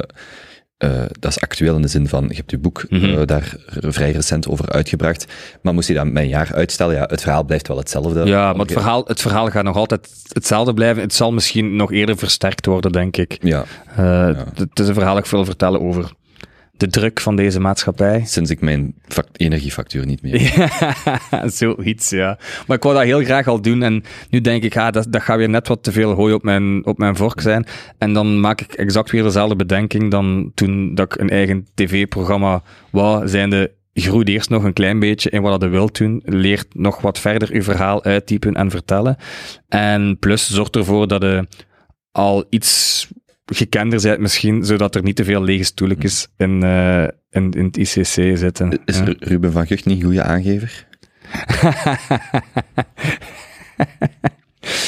[0.77, 3.05] eh, dat is actueel in de zin van, je hebt je boek Mhm.
[3.05, 5.25] eh, daar vrij recent over uitgebracht,
[5.61, 6.95] maar moest je dat met een jaar uitstellen?
[6.95, 8.25] Ja, het verhaal blijft wel hetzelfde.
[8.25, 11.01] ja, maar het verhaal, het verhaal gaat nog altijd hetzelfde blijven.
[11.03, 13.37] Het zal misschien nog eerder versterkt worden, denk ik.
[13.41, 13.65] Ja,
[13.95, 16.11] Eh, Het het is een verhaal dat ik wil vertellen over
[16.77, 18.23] de druk van deze maatschappij.
[18.25, 20.41] Sinds ik mijn fac- energiefactuur niet meer...
[20.41, 22.39] Ja, zoiets, ja.
[22.67, 23.83] Maar ik wou dat heel graag al doen.
[23.83, 26.43] En nu denk ik, ah, dat, dat gaat weer net wat te veel hooi op
[26.43, 27.65] mijn, op mijn vork zijn.
[27.97, 32.63] En dan maak ik exact weer dezelfde bedenking dan toen dat ik een eigen tv-programma
[32.91, 36.21] wou, zijnde groeit eerst nog een klein beetje in wat je wilt doen.
[36.25, 39.17] Leert nog wat verder je verhaal uittypen en vertellen.
[39.67, 41.47] En plus zorgt ervoor dat je
[42.11, 43.07] al iets
[43.55, 47.77] gekender bent misschien, zodat er niet te veel lege stoeltjes in, eh, in, in het
[47.77, 48.79] ICC zitten.
[48.85, 49.15] Is Ja.
[49.19, 50.85] Ruben van Gucht niet een goede aangever?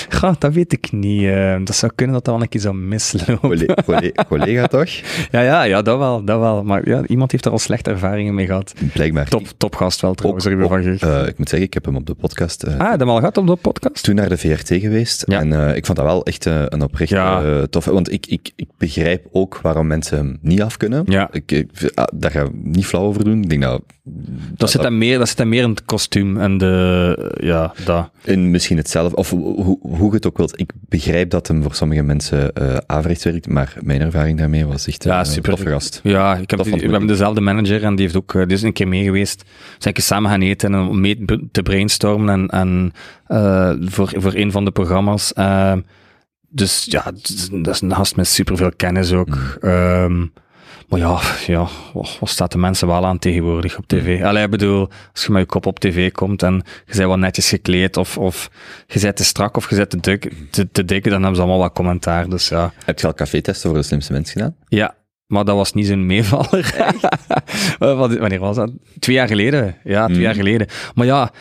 [0.10, 1.24] Goh, dat weet ik niet.
[1.24, 1.56] eh.
[1.64, 3.40] dat zou kunnen dat dat wel een keer zou mislopen.
[3.40, 4.90] Colle- colle- collega toch?
[5.32, 6.64] Ja, ja, ja, dat wel, dat wel.
[6.64, 8.74] Maar ja, iemand heeft er al slechte ervaringen mee gehad.
[8.94, 9.28] Blijkbaar.
[9.28, 11.04] Top, topgast wel trouwens, Ook- Ruben van ook, Gucht.
[11.04, 13.38] eh, ik moet zeggen, ik heb hem op de podcast eh, ah, dat al gehad
[13.38, 14.04] op de podcast?
[14.04, 15.24] toen naar de VRT geweest.
[15.28, 15.40] Ja.
[15.40, 17.66] En ik vond dat wel echt een oprecht Ja.
[17.70, 17.86] tof.
[17.86, 21.04] Want ik, ik, ik begrijp ook waarom mensen hem niet af kunnen.
[21.06, 21.30] Ja.
[21.32, 23.42] Ik, ik, ah, daar ga ik niet flauw over doen.
[23.44, 23.82] Ik denk dat...
[24.56, 27.36] Dat zit, hem meer, dat zit meer in het kostuum en de...
[27.42, 28.10] Ja, dat.
[28.24, 29.80] in misschien hetzelfde, of hoe, hoe-
[30.10, 30.60] je het ook wilt.
[30.60, 34.88] Ik begrijp dat hem voor sommige mensen eh averechts werkt, maar mijn ervaring daarmee was
[34.88, 35.50] echt Ja, een super.
[35.50, 36.00] toffe gast.
[36.04, 38.58] Ja, ik heb Dat die- we hebben dezelfde manager en die heeft ook, eh, die
[38.58, 39.44] is een keer mee geweest.
[39.78, 42.92] Zijn keer samen gaan eten en om mee te brainstormen en, en
[43.28, 45.34] eh, voor, voor een van de programma's.
[45.34, 45.74] Eh,
[46.50, 49.58] dus ja, dat is- dat een gast met superveel kennis ook.
[49.62, 50.26] Ehm,
[50.90, 54.24] maar ja, ja, wat staat de mensen wel aan tegenwoordig op tv?
[54.24, 56.54] Allee, ik bedoel, als je met je kop op tv komt en
[56.86, 58.50] je bent wat netjes gekleed of, of
[58.88, 61.42] je bent te strak of je bent te dik, te, te dik, dan hebben ze
[61.42, 62.30] allemaal wat commentaar.
[62.30, 64.56] Dus ja, Heb je al café-testen voor de slimste mensen gedaan?
[64.68, 64.96] ja,
[65.28, 66.76] maar dat was niet zo'n meevaller.
[68.20, 68.72] Wanneer was dat?
[69.00, 69.76] Twee jaar geleden.
[69.84, 70.24] Ja, twee Mm.
[70.24, 70.68] jaar geleden.
[70.96, 71.32] Maar ja,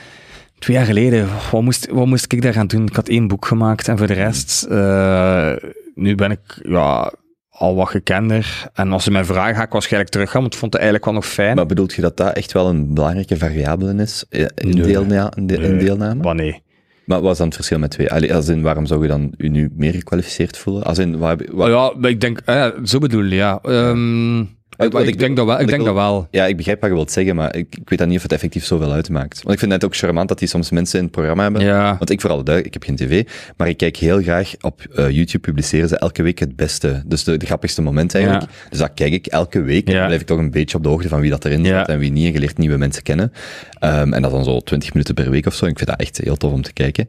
[0.58, 2.86] twee jaar geleden, wat moest, wat moest ik daar gaan doen?
[2.86, 5.52] Ik had één boek gemaakt en voor de rest, eh,
[5.94, 7.12] nu ben ik ja,
[7.58, 8.68] al wat gekender.
[8.74, 11.10] En als ze mij vragen, ga ik waarschijnlijk terug gaan, want ik vond het eigenlijk
[11.12, 11.56] wel nog fijn.
[11.56, 14.82] Maar bedoelt je dat dat echt wel een belangrijke variabele is eh, in, Nee.
[14.82, 15.84] deelna- in, de- in Nee.
[15.84, 16.22] deelname?
[16.22, 16.62] Maar nee.
[17.04, 18.12] Maar wat is dan het verschil met twee?
[18.12, 20.82] Allee, als in, waarom zou je dan u nu meer gekwalificeerd voelen?
[20.84, 23.58] Als in, je- ja, ik denk, eh, zo bedoel je, ja.
[23.62, 24.44] Ehm,
[24.78, 25.60] Wat ik, ik- denk dat wel.
[25.60, 26.28] Ik denk dat wel.
[26.30, 28.32] Ja, ik begrijp wat je wilt zeggen, maar ik, ik weet dan niet of het
[28.32, 29.42] effectief zoveel uitmaakt.
[29.42, 31.62] Want ik vind het ook charmant dat die soms mensen in het programma hebben.
[31.62, 31.96] Ja.
[31.98, 33.26] Want ik vooral ik heb geen tv,
[33.56, 37.02] maar ik kijk heel graag op eh, YouTube publiceren ze elke week het beste.
[37.06, 38.50] Dus de, de grappigste momenten eigenlijk.
[38.70, 39.86] Dus dat kijk ik elke week.
[39.86, 39.98] En Ja.
[39.98, 41.98] dan blijf ik toch een beetje op de hoogte van wie dat erin zit en
[41.98, 42.26] wie niet.
[42.26, 43.32] En je leert nieuwe mensen kennen.
[43.78, 45.66] Ehm, en dat dan zo 20 minuten per week of zo.
[45.66, 47.08] Ik vind dat echt heel tof om te kijken.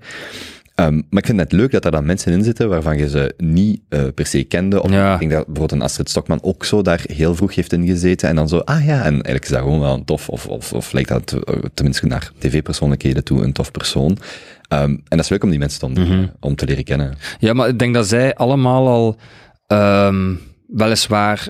[0.79, 3.33] Ehm, maar ik vind het leuk dat er dan mensen in zitten waarvan je ze
[3.37, 4.83] niet eh, per se kende.
[4.83, 5.13] Of Ja.
[5.13, 8.29] ik denk dat bijvoorbeeld een Astrid Stokman ook zo daar heel vroeg heeft ingezeten.
[8.29, 10.73] En dan zo, ah ja, en eigenlijk is dat gewoon wel een tof, of, of,
[10.73, 14.17] of lijkt dat eh, tenminste naar tv-persoonlijkheden toe een tof persoon.
[14.67, 17.13] Ehm, en dat is leuk om die mensen te ontmoeten, om te leren kennen.
[17.39, 19.17] Ja, maar ik denk dat zij allemaal al
[19.67, 20.33] ehm,
[20.69, 21.47] weliswaar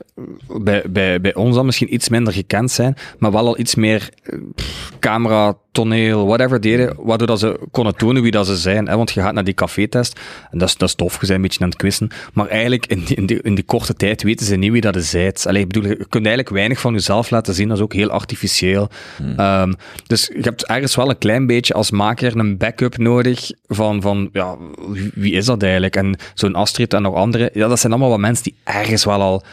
[0.61, 4.09] bij, bij, bij ons al misschien iets minder gekend zijn, maar wel al iets meer
[4.23, 8.87] eh, pff, camera, toneel, whatever deden, waardoor dat ze konden tonen wie dat ze zijn.
[8.87, 8.97] Hè?
[8.97, 10.19] Want je gaat naar die cafétest,
[10.51, 12.85] en dat is, dat is tof, je bent een beetje aan het quizzen, maar eigenlijk
[12.85, 15.47] in die, in die, in die korte tijd weten ze niet wie dat zijt.
[15.47, 18.09] Allee, ik bedoel, je kunt eigenlijk weinig van jezelf laten zien, dat is ook heel
[18.09, 18.89] artificieel.
[19.37, 19.73] Ehm,
[20.07, 24.29] dus je hebt ergens wel een klein beetje als maker een backup nodig van, van
[24.33, 24.57] ja,
[24.87, 25.95] wie, wie is dat eigenlijk?
[25.95, 29.21] En zo'n Astrid en nog andere, ja, dat zijn allemaal wat mensen die ergens wel
[29.21, 29.43] al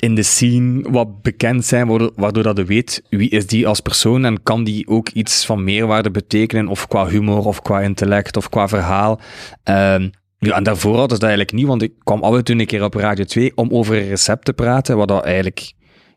[0.00, 3.80] in de scene wat bekend zijn, waardoor, waardoor dat je weet wie is die als
[3.80, 8.36] persoon en kan die ook iets van meerwaarde betekenen, of qua humor, of qua intellect,
[8.36, 9.20] of qua verhaal.
[9.62, 10.08] Ehm,
[10.38, 12.66] ja, en daarvoor hadden ze dat eigenlijk niet, want ik kwam af en toe een
[12.66, 15.72] keer op Radio 2 om over een recept te praten, wat dat eigenlijk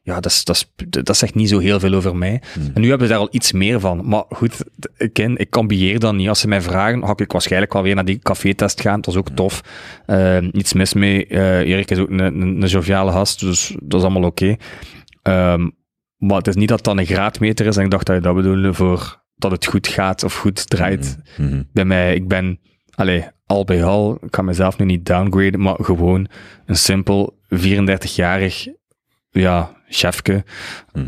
[0.06, 2.42] ja, dat, is, dat, is, dat zegt niet zo heel veel over mij.
[2.74, 4.08] En nu hebben ze daar al iets meer van.
[4.08, 4.64] Maar goed,
[4.98, 6.30] ik, ken, ik ambieer dan niet.
[6.30, 9.02] Als ze mij vragen, ga ik waarschijnlijk wel weer naar die café-test gaan.
[9.02, 9.62] Dat is ook tof.
[10.06, 11.28] Eh, niets mis mee.
[11.28, 14.56] Eh, Erik is ook een, een, een joviale gast, dus dat is allemaal oké.
[15.22, 15.70] Ehm,
[16.18, 17.78] maar het is niet dat dan een graadmeter is.
[17.78, 21.18] En ik dacht dat je dat bedoelde voor dat het goed gaat of goed draait.
[21.38, 21.64] Mhm.
[21.74, 22.60] Bij mij, ik ben,
[22.96, 26.28] allee, al bij al, ik kan mezelf nu niet downgraden, maar gewoon
[26.66, 28.68] een simpel 34-jarig,
[29.34, 30.44] ja, chefke.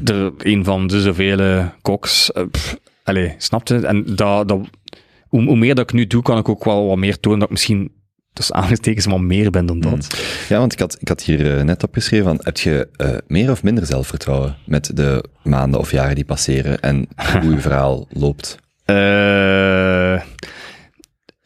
[0.05, 2.31] Er, een van de zoveel koks.
[2.31, 3.85] eh, pff, allee, snap je?
[3.85, 4.59] En dat, dat,
[5.27, 7.47] hoe, hoe meer dat ik nu doe, kan ik ook wel wat meer tonen dat
[7.47, 7.91] ik misschien,
[8.33, 10.25] dus aangestekens, wat meer ben dan dat.
[10.49, 13.51] Ja, want ik had, ik had hier eh, net opgeschreven van, heb je eh, meer
[13.51, 17.07] of minder zelfvertrouwen met de maanden of jaren die passeren en
[17.41, 18.57] hoe je verhaal loopt?
[18.85, 20.21] Eh,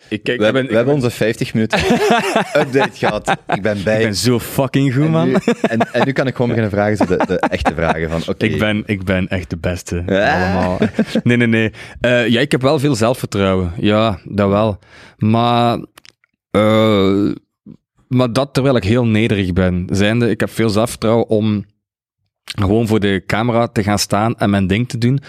[0.10, 1.80] ik, kijk, We, ik ben, we hebben onze 50 minuten
[2.62, 3.38] update gehad.
[3.48, 3.98] Ik ben bij.
[3.98, 5.28] ik ben zo fucking goed, en, man.
[5.28, 8.46] nu, en, en nu kan ik gewoon beginnen vragen, de, de echte vragen van, oké.
[8.46, 10.04] Ik, ben, ik ben echt de beste.
[10.08, 10.78] Allemaal.
[11.24, 11.72] Nee, nee, nee.
[12.00, 13.74] Eh, ja, ik heb wel veel zelfvertrouwen.
[13.78, 14.80] Ja, dat wel.
[15.18, 15.80] Maar,
[16.52, 17.32] eh,
[18.08, 19.88] maar dat terwijl ik heel nederig ben.
[19.92, 21.66] Zijnde, ik heb veel zelfvertrouwen om
[22.44, 25.20] gewoon voor de camera te gaan staan en mijn ding te doen.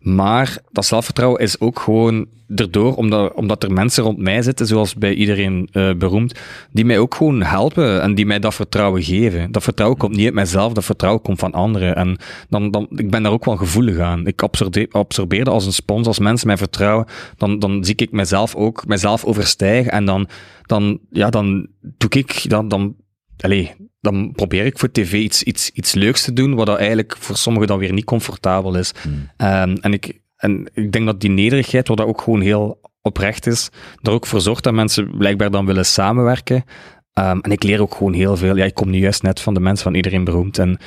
[0.00, 2.26] Maar dat zelfvertrouwen is ook gewoon
[2.56, 6.34] erdoor, omdat, omdat er mensen rond mij zitten, zoals bij iedereen eh, beroemd,
[6.72, 9.52] die mij ook gewoon helpen en die mij dat vertrouwen geven.
[9.52, 11.96] Dat vertrouwen komt niet uit mijzelf, dat vertrouwen komt van anderen.
[11.96, 12.18] En
[12.48, 14.26] dan, dan, ik ben daar ook wel gevoelig aan.
[14.26, 14.42] Ik
[14.90, 16.06] absorbeer, als een spons.
[16.06, 20.28] Als mensen mij vertrouwen, dan, dan zie ik mezelf ook, mezelf overstijgen en dan,
[20.62, 22.94] dan, ja, dan doe ik, dan, dan,
[23.44, 23.70] allez,
[24.00, 27.36] dan probeer ik voor tv iets, iets, iets leuks te doen, wat dat eigenlijk voor
[27.36, 28.92] sommigen dan weer niet comfortabel is.
[29.36, 33.46] Ehm, en, ik, en ik denk dat die nederigheid, wat dat ook gewoon heel oprecht
[33.46, 33.68] is,
[34.02, 36.64] er ook voor zorgt dat mensen blijkbaar dan willen samenwerken.
[37.12, 38.56] Ehm, en ik leer ook gewoon heel veel.
[38.56, 40.58] Ja, ik kom nu juist net van de mensen van iedereen beroemd.
[40.58, 40.78] En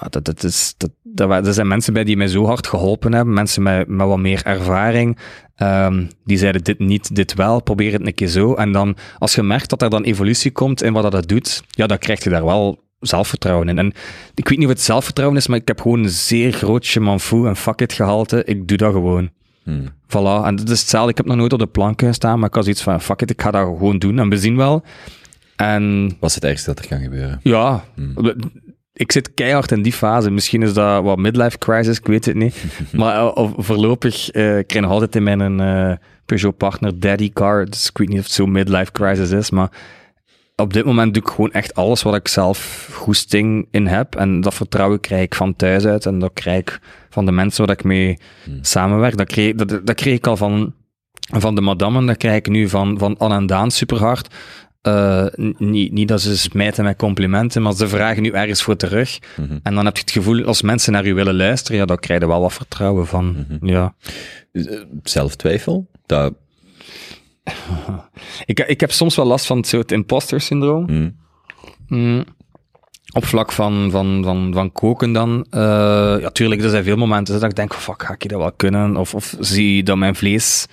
[0.00, 3.34] ja, dat, dat is, dat, er zijn mensen bij die mij zo hard geholpen hebben.
[3.34, 5.18] Mensen met, met wat meer ervaring.
[5.56, 7.62] Ehm, die zeiden dit niet, dit wel.
[7.62, 8.54] Probeer het een keer zo.
[8.54, 11.62] En dan, als je merkt dat er dan evolutie komt in wat dat het doet,
[11.68, 13.78] ja, dan krijg je daar wel zelfvertrouwen in.
[13.78, 13.92] En
[14.34, 17.00] ik weet niet wat zelfvertrouwen is, maar ik heb gewoon een zeer groot je
[17.30, 18.44] en fuck it gehalte.
[18.44, 19.30] Ik doe dat gewoon.
[19.62, 19.84] Hmm.
[20.06, 20.44] Voilà.
[20.46, 21.10] En dat is hetzelfde.
[21.10, 23.30] Ik heb nog nooit op de plank staan, maar ik had zoiets van, fuck it,
[23.30, 24.18] ik ga dat gewoon doen.
[24.18, 24.84] En we zien wel.
[25.56, 27.40] En Wat is het ergste dat er kan gebeuren?
[27.42, 28.34] ja, Hmm.
[29.00, 30.30] Ik zit keihard in die fase.
[30.30, 32.64] Misschien is dat wat midlife crisis, ik weet het niet.
[32.92, 35.92] maar eh, of- voorlopig ik krijg nog altijd in mijn eh,
[36.26, 37.64] Peugeot partner daddy car.
[37.66, 39.70] Dus ik weet niet of het zo'n midlife crisis is, maar
[40.56, 44.14] op dit moment doe ik gewoon echt alles wat ik zelf goesting in heb.
[44.14, 46.80] En dat vertrouwen krijg ik van thuis uit en dat krijg ik
[47.10, 48.18] van de mensen waar ik mee
[48.60, 49.16] samenwerk.
[49.16, 50.74] Dat kreeg, dat, dat kreeg ik al van,
[51.32, 54.34] van de madammen, dat krijg ik nu van, van Anne en Daan super hard.
[54.80, 55.26] Eh,
[55.58, 59.18] niet, niet dat ze smijten met complimenten, maar ze vragen nu ergens voor terug.
[59.36, 59.58] Mhm.
[59.62, 62.20] En dan heb je het gevoel, als mensen naar u willen luisteren, ja, dan krijg
[62.20, 63.46] je wel wat vertrouwen van.
[63.60, 63.94] Ja.
[64.52, 64.62] Eh,
[65.02, 65.90] Zelftwijfel?
[66.06, 66.34] Dat,
[68.44, 70.86] Ik, ik heb soms wel last van het soort imposter syndroom.
[70.86, 71.16] hmm.
[71.86, 72.24] Mm.
[73.12, 75.46] Op vlak van, van, van, van koken dan.
[75.50, 75.60] Eh,
[76.20, 78.96] ja, tuurlijk, er zijn veel momenten dat ik denk, fuck, ga ik dat wel kunnen?
[78.96, 80.66] Of, of zie je dat mijn vlees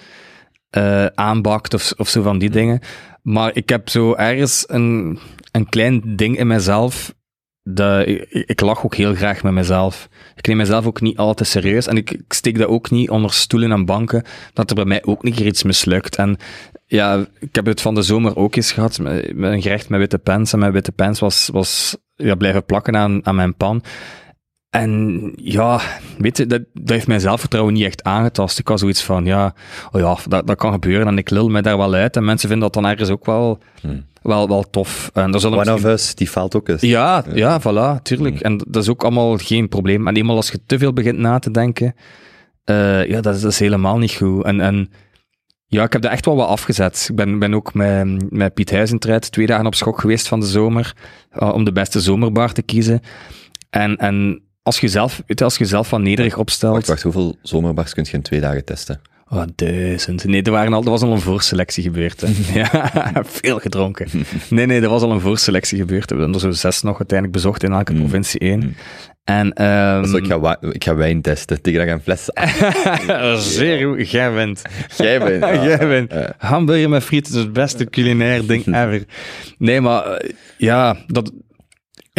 [1.16, 2.82] aanbakt of, of zo van die dingen.
[3.28, 5.20] Maar ik heb zo ergens een,
[5.52, 7.16] een klein ding in mezelf.
[7.64, 10.10] Dat, ik, lach ook heel graag met mezelf.
[10.36, 11.88] Ik neem mezelf ook niet altijd serieus.
[11.88, 14.24] En ik, steek dat ook niet onder stoelen en banken.
[14.54, 16.16] Dat er bij mij ook een keer iets mislukt.
[16.16, 16.38] En
[16.86, 19.00] ja, ik heb het van de zomer ook eens gehad.
[19.00, 20.54] Met een gerecht met witte pens.
[20.54, 23.84] En mijn witte pens was, was ja, blijven plakken aan, aan mijn pan.
[24.70, 25.80] En ja,
[26.18, 28.60] weet je, dat, dat heeft mijn zelfvertrouwen niet echt aangetast.
[28.60, 29.54] Ik was zoiets van, ja,
[29.92, 32.16] oh ja, dat, dat kan gebeuren en ik lul me daar wel uit.
[32.16, 34.06] En mensen vinden dat dan ergens ook wel, Hmm.
[34.22, 35.10] wel, wel tof.
[35.14, 36.82] En er One of Us, die faalt ook eens.
[36.82, 38.40] ja, ja, voilà, tuurlijk.
[38.40, 40.08] En dat is ook allemaal geen probleem.
[40.08, 41.96] En eenmaal als je te veel begint na te denken,
[42.64, 44.44] eh, ja, dat is, dat is helemaal niet goed.
[44.44, 44.90] En, en
[45.68, 47.08] ja, ik heb dat echt wel wat afgezet.
[47.10, 50.46] Ik ben, ben ook met, met Piet Huizentruid twee dagen op schok geweest van de
[50.46, 50.96] zomer,
[51.30, 53.02] eh, om de beste zomerbar te kiezen.
[53.70, 56.74] En, en als je zelf, weet je, als je zelf van nederig opstelt...
[56.74, 59.02] Wacht, wacht, hoeveel zomerbars kun je in twee dagen testen?
[59.30, 60.24] Oh, duizend.
[60.24, 62.22] Nee, er, waren al, er was al een voorselectie gebeurd.
[62.22, 62.28] Hè.
[62.60, 64.08] ja, veel gedronken.
[64.50, 66.10] Nee, nee, er was al een voorselectie gebeurd.
[66.10, 68.00] We hebben er zo zes nog uiteindelijk bezocht in elke Mm.
[68.00, 68.60] provincie één.
[68.60, 68.76] Mm.
[69.24, 71.62] En, ehm Dus ik, ga ik ga wijn testen.
[71.62, 72.30] Tegen dat ik een fles...
[73.56, 74.62] Zeer goed, jij bent.
[74.98, 75.44] Jij bent...
[75.44, 76.14] ah, jij bent.
[76.38, 79.04] Hamburger met frieten is het beste culinair ding ever.
[79.58, 81.32] Nee, maar eh, ja, dat,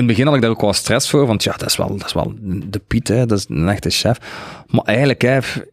[0.04, 2.06] het begin had ik daar ook wel stress voor, want ja, dat is wel, dat
[2.06, 4.18] is wel de Piet, hè, dat is een echte chef.
[4.66, 5.22] Maar eigenlijk,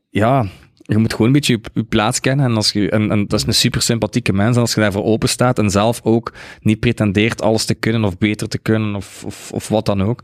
[0.09, 0.45] ja,
[0.87, 2.45] je moet gewoon een beetje je, plaats kennen.
[2.45, 4.55] En, als je, en, dat is een super sympathieke mens.
[4.55, 8.17] En als je daarvoor open staat en zelf ook niet pretendeert alles te kunnen of
[8.17, 10.23] beter te kunnen of, of, of wat dan ook.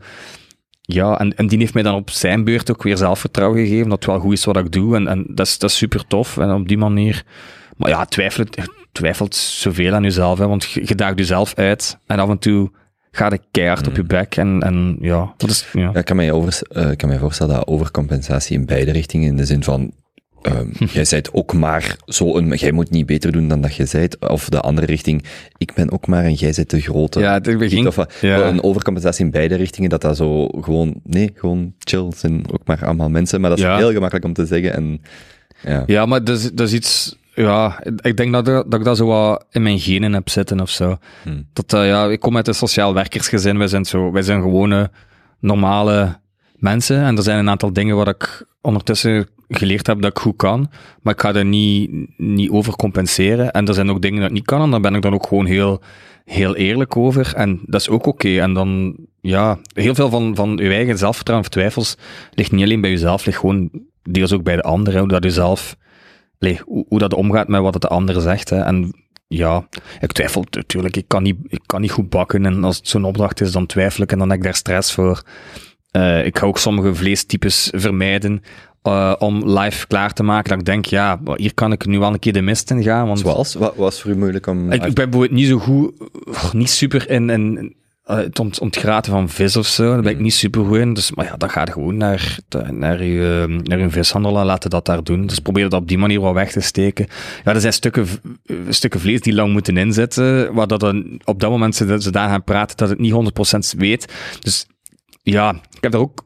[0.80, 3.88] Ja, en, en die heeft mij dan op zijn beurt ook weer zelfvertrouwen gegeven.
[3.88, 4.96] Dat het wel goed is wat ik doe.
[4.96, 6.38] En, en dat, is, dat is super tof.
[6.38, 7.24] En op die manier.
[7.76, 8.44] Maar ja, twijfel,
[8.92, 10.38] twijfelt zoveel aan jezelf.
[10.38, 11.98] Hè, want je daagt jezelf uit.
[12.06, 12.70] En af en toe
[13.12, 14.36] gaat ik keihard op je bek.
[14.36, 15.66] En, en ja, dat is.
[15.72, 15.80] Ja.
[15.92, 19.28] Ja, ik kan mij, over, eh, ik kan mij voorstellen dat overcompensatie in beide richtingen,
[19.28, 19.92] in de zin van,
[20.42, 23.86] ehm, jij zijt ook maar zo een, jij moet niet beter doen dan dat je
[23.86, 25.24] zijt, of de andere richting,
[25.56, 27.20] ik ben ook maar en jij zijt de grote.
[27.20, 27.86] Ja, het.
[27.86, 28.46] Of, ja.
[28.48, 32.84] Een overcompensatie in beide richtingen, dat dat zo gewoon, nee, gewoon chill, zijn ook maar
[32.84, 33.76] allemaal mensen, maar dat is Ja.
[33.76, 35.00] heel gemakkelijk om te zeggen en,
[35.62, 35.82] ja.
[35.86, 37.20] Ja, maar dat is, dat is iets.
[37.34, 40.70] Ja, ik denk dat, dat ik dat zo wat in mijn genen heb zitten of
[40.70, 40.96] zo.
[41.22, 41.46] Hmm.
[41.52, 43.58] Dat, eh, ja, ik kom uit een sociaal werkersgezin.
[43.58, 44.90] Wij zijn, zo, wij zijn gewone,
[45.40, 46.20] normale
[46.56, 47.02] mensen.
[47.02, 50.70] En er zijn een aantal dingen waar ik ondertussen geleerd heb dat ik goed kan.
[51.02, 53.50] Maar ik ga er niet, niet over compenseren.
[53.50, 54.62] En er zijn ook dingen dat ik niet kan.
[54.62, 55.82] En daar ben ik dan ook gewoon heel,
[56.24, 57.34] heel eerlijk over.
[57.34, 58.40] En dat is ook oké.
[58.40, 61.96] En dan, ja, heel veel van, van je eigen zelfvertrouwen of twijfels
[62.34, 63.70] ligt niet alleen bij jezelf, ligt gewoon
[64.02, 65.00] deels ook bij de anderen.
[65.00, 65.76] Hoe dat je zelf,
[66.42, 68.50] allee, hoe, hoe dat omgaat met wat het de ander zegt.
[68.50, 68.60] Hè.
[68.60, 68.94] En
[69.28, 69.68] ja,
[70.00, 70.96] ik twijfel natuurlijk.
[70.96, 72.46] Ik kan niet, ik kan niet goed bakken.
[72.46, 74.92] En als het zo'n opdracht is, dan twijfel ik en dan heb ik daar stress
[74.92, 75.22] voor.
[75.90, 78.42] Eh, ik ga ook sommige vleestypes vermijden
[78.82, 80.50] eh, om live klaar te maken.
[80.50, 83.06] Dat ik denk, ja, hier kan ik nu wel een keer de mist in gaan.
[83.06, 83.54] Want Zoals?
[83.54, 84.72] Wat was voor u moeilijk om...
[84.72, 85.92] ik, ik ben bijvoorbeeld niet zo goed,
[86.24, 89.92] oh, niet super in, in eh, het ont, ontgraten van vis of zo.
[89.92, 90.94] Daar ben ik niet super goed in.
[90.94, 92.38] Dus, maar ja, dan ga je gewoon naar,
[92.70, 95.26] naar, je, naar je vishandel en laten dat daar doen.
[95.26, 97.06] Dus probeer dat op die manier wel weg te steken.
[97.44, 98.06] Ja, er zijn stukken,
[98.44, 102.10] eh, stukken vlees die lang moeten inzetten, waar dat dan op dat moment ze, ze
[102.10, 104.12] daar gaan praten dat het niet 100% weet.
[104.40, 104.66] Dus
[105.22, 106.24] ja, ik heb daar ook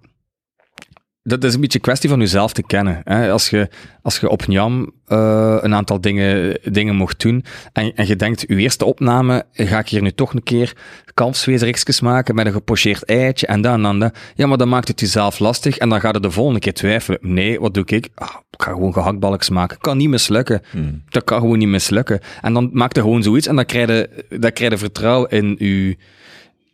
[1.27, 3.01] dat is een beetje een kwestie van jezelf te kennen.
[3.05, 3.31] Hè?
[3.31, 3.69] Als, je,
[4.03, 8.47] als je op Njam eh, een aantal dingen, dingen mocht doen en, en je denkt,
[8.47, 10.73] uw eerste opname, ga ik hier nu toch een keer
[11.15, 13.99] kalfsweesriksjes maken met een gepocheerd eitje en dan en dan.
[13.99, 14.19] dat.
[14.35, 17.19] Ja, maar dan maakt het jezelf lastig en dan gaat het de volgende keer twijfelen.
[17.23, 18.09] Nee, wat doe ik?
[18.15, 19.79] Ah, ik ga gewoon gehaktbalks maken.
[19.79, 20.63] Kan niet mislukken.
[21.09, 22.21] Dat kan gewoon niet mislukken.
[22.43, 25.57] En dan maak je gewoon zoiets en dan krijg je, dan krijg je vertrouwen in
[25.59, 25.97] je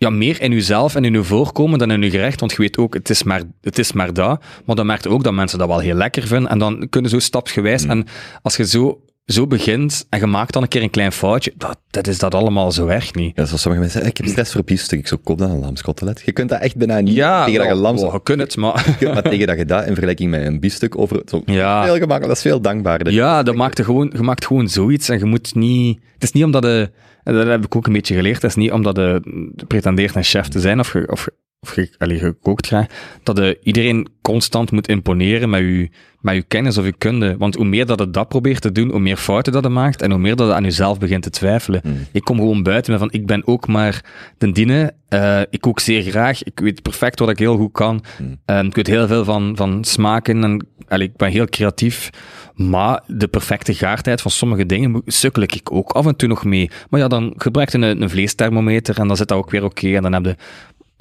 [0.02, 2.40] ja, meer in uzelf en in uw voorkomen dan in uw gerecht.
[2.40, 4.42] Want je weet ook, het is maar, het is maar dat.
[4.64, 6.50] Maar dan merkt je ook dat mensen dat wel heel lekker vinden.
[6.50, 7.84] En dan kunnen zo stapsgewijs.
[7.84, 8.06] En
[8.42, 11.78] als je zo, zo begint en je maakt dan een keer een klein foutje, dat,
[11.90, 13.36] dat is dat allemaal zo erg niet.
[13.36, 14.98] Ja, zoals sommige mensen zeggen, ik heb stress voor biefstuk.
[14.98, 16.22] Ik zo, koop dan een lamskotelet.
[16.24, 18.00] Je kunt dat echt bijna niet tegen dat je wel, lams...
[18.00, 18.96] wel, je kunt het, maar...
[19.00, 21.22] Maar tegen dat je dat in vergelijking met een biefstuk over...
[21.26, 21.84] Zo, Ja.
[21.84, 23.12] Veel gemakkelijk, dat is veel dankbaarder.
[23.12, 26.00] Ja, dat maakt er gewoon, je maakt gewoon zoiets en je moet niet...
[26.14, 26.90] Het is niet omdat de...
[27.22, 28.42] en Dat heb ik ook een beetje geleerd.
[28.42, 29.20] Het is niet omdat de,
[29.54, 31.28] de pretendeert een chef te zijn of of,
[31.62, 35.90] of allee, gekookt krijgt, dat de, iedereen constant moet imponeren met je,
[36.20, 37.36] met je kennis of je kunde.
[37.38, 40.02] Want hoe meer dat het dat probeert te doen, hoe meer fouten dat het maakt
[40.02, 41.82] en hoe meer dat het aan jezelf begint te twijfelen.
[42.12, 44.04] Ik kom gewoon buiten met van, ik ben ook maar
[44.38, 44.92] den diene.
[45.08, 46.42] Eh, ik kook zeer graag.
[46.42, 48.04] Ik weet perfect wat ik heel goed kan.
[48.44, 52.10] Eh, ik weet heel veel van, van smaken en allee, ik ben heel creatief.
[52.54, 56.70] Maar de perfecte gaartijd van sommige dingen sukkel ik ook af en toe nog mee.
[56.90, 59.94] Maar ja, dan gebruik je een, een vleesthermometer en dan zit dat ook weer oké.
[59.94, 60.36] En dan heb je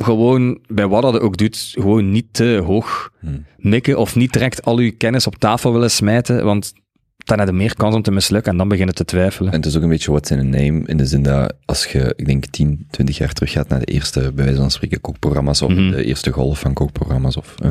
[0.03, 3.11] gewoon, bij wat dat ook doet, gewoon niet te hoog
[3.57, 6.73] mikken of niet direct al je kennis op tafel willen smijten, want
[7.17, 9.51] dan heb je meer kans om te mislukken en dan beginnen te twijfelen.
[9.51, 11.85] En het is ook een beetje what's in a name, in de zin dat als
[11.85, 15.01] je, ik denk, 10, 20 jaar terug gaat naar de eerste, bij wijze van spreken,
[15.01, 15.91] kookprogramma's, of Mhm.
[15.91, 17.69] de eerste golf van kookprogramma's, of, eh,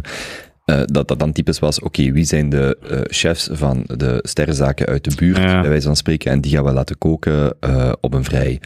[0.64, 4.86] eh, dat dat dan typisch was, oké, wie zijn de eh, chefs van de sterrenzaken
[4.86, 5.60] uit de buurt, Ja.
[5.60, 7.56] bij wijze van spreken, en die gaan we laten koken
[8.00, 8.60] op een vrij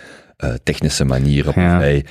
[0.62, 2.04] technische manier, op een vrij...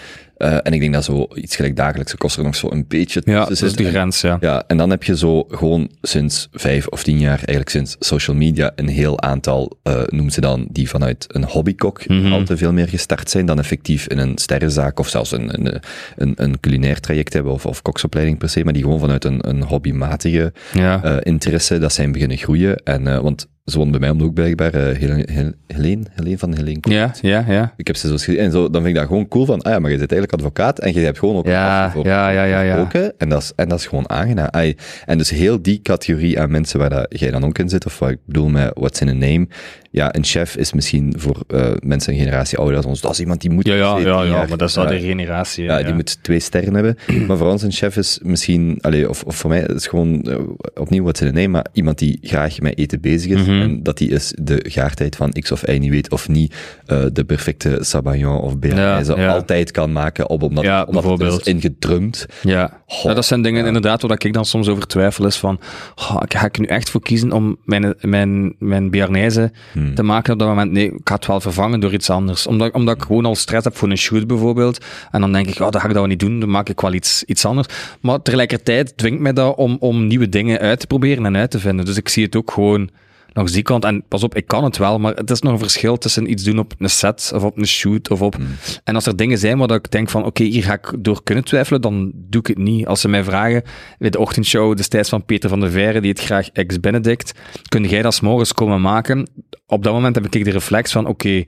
[0.44, 3.22] eh, en ik denk dat zo iets gelijk dagelijkse kost er nog zo een beetje
[3.26, 4.38] Ja, dat is grens, ja.
[4.42, 8.36] ja, en dan heb je zo gewoon sinds vijf of tien jaar, eigenlijk sinds social
[8.36, 12.32] media, een heel aantal, eh noemen ze dan, die vanuit een hobbykok Mhm.
[12.34, 15.82] al te veel meer gestart zijn dan effectief in een sterrenzaak of zelfs een, een,
[16.16, 19.50] een, een culinair traject hebben of, of koksopleiding per se, maar die gewoon vanuit een,
[19.50, 21.04] een hobbymatige Ja.
[21.04, 22.76] eh, interesse, dat zijn beginnen groeien.
[22.84, 26.56] En, want ze woont bij mij om de hoek blijkbaar, eh Helene, Hel- Helene, van
[26.56, 26.94] Helene Koek.
[26.94, 27.74] ja, ja, ja.
[27.78, 28.38] Ik heb ze zo gezien.
[28.38, 30.42] En zo, dan vind ik dat gewoon cool van, ah ja, maar je bent eigenlijk
[30.42, 33.12] advocaat en je hebt gewoon ook een Ja, voor, ja, ja, ja, ja.
[33.18, 34.48] En dat is, en dat is gewoon aangenaam.
[34.52, 37.86] Ai, En dus heel die categorie aan mensen waar dat jij dan ook in zit,
[37.86, 39.48] of wat ik bedoel met what's in a name.
[39.92, 43.02] Ja, een chef is misschien voor eh, mensen een generatie ouder dan ons.
[43.02, 43.68] Dat is iemand die moet...
[43.68, 45.64] Ja, ja, ja, ja, jaar- maar dat is wel ja, de generatie.
[45.64, 46.98] ja, die moet twee sterren hebben.
[47.28, 50.38] Maar voor ons een chef is misschien, allee, of, of voor mij is gewoon eh,
[50.76, 53.46] opnieuw wat ze nemen, maar iemand die graag met eten bezig is.
[53.54, 53.62] Mhm.
[53.62, 57.04] En dat die is de gaartijd van X of Y niet weet, of niet eh,
[57.14, 61.54] de perfecte sabayon of bearnaise Ja, altijd kan maken, op, omdat, Ja, omdat het is
[61.54, 62.26] ingedrumd.
[62.42, 62.82] Ja.
[63.04, 65.60] Dat zijn dingen inderdaad waar ik dan soms over twijfel is van,
[65.96, 69.96] oh, ga ik er nu echt voor kiezen om mijn, mijn, mijn Bearnaise Hmm.
[69.96, 70.72] te maken op dat moment?
[70.72, 72.48] Nee, ik ga het wel vervangen door iets anders.
[72.48, 74.86] Omdat, omdat ik gewoon al stress heb voor een shoot bijvoorbeeld.
[75.12, 76.82] En dan denk ik, oh, dat ga ik dat wel niet doen, dan maak ik
[76.82, 77.68] wel iets, iets anders.
[78.02, 81.60] Maar tegelijkertijd dwingt mij dat om, om nieuwe dingen uit te proberen en uit te
[81.60, 81.86] vinden.
[81.86, 82.90] Dus ik zie het ook gewoon
[83.34, 83.86] langs die kant.
[83.86, 86.44] En pas op, ik kan het wel, maar het is nog een verschil tussen iets
[86.44, 88.38] doen op een set of op een shoot of op...
[88.84, 91.24] En als er dingen zijn waar dat ik denk van, oké, hier ga ik door
[91.24, 92.88] kunnen twijfelen, dan doe ik het niet.
[92.88, 93.64] Als ze mij vragen,
[93.98, 97.32] bij de ochtendshow destijds van Peter van der Veire, die het graag ex-Benedict,
[97.68, 99.30] kun jij dat 's morgens komen maken?
[99.66, 101.44] Op dat moment heb ik de reflex van, oké,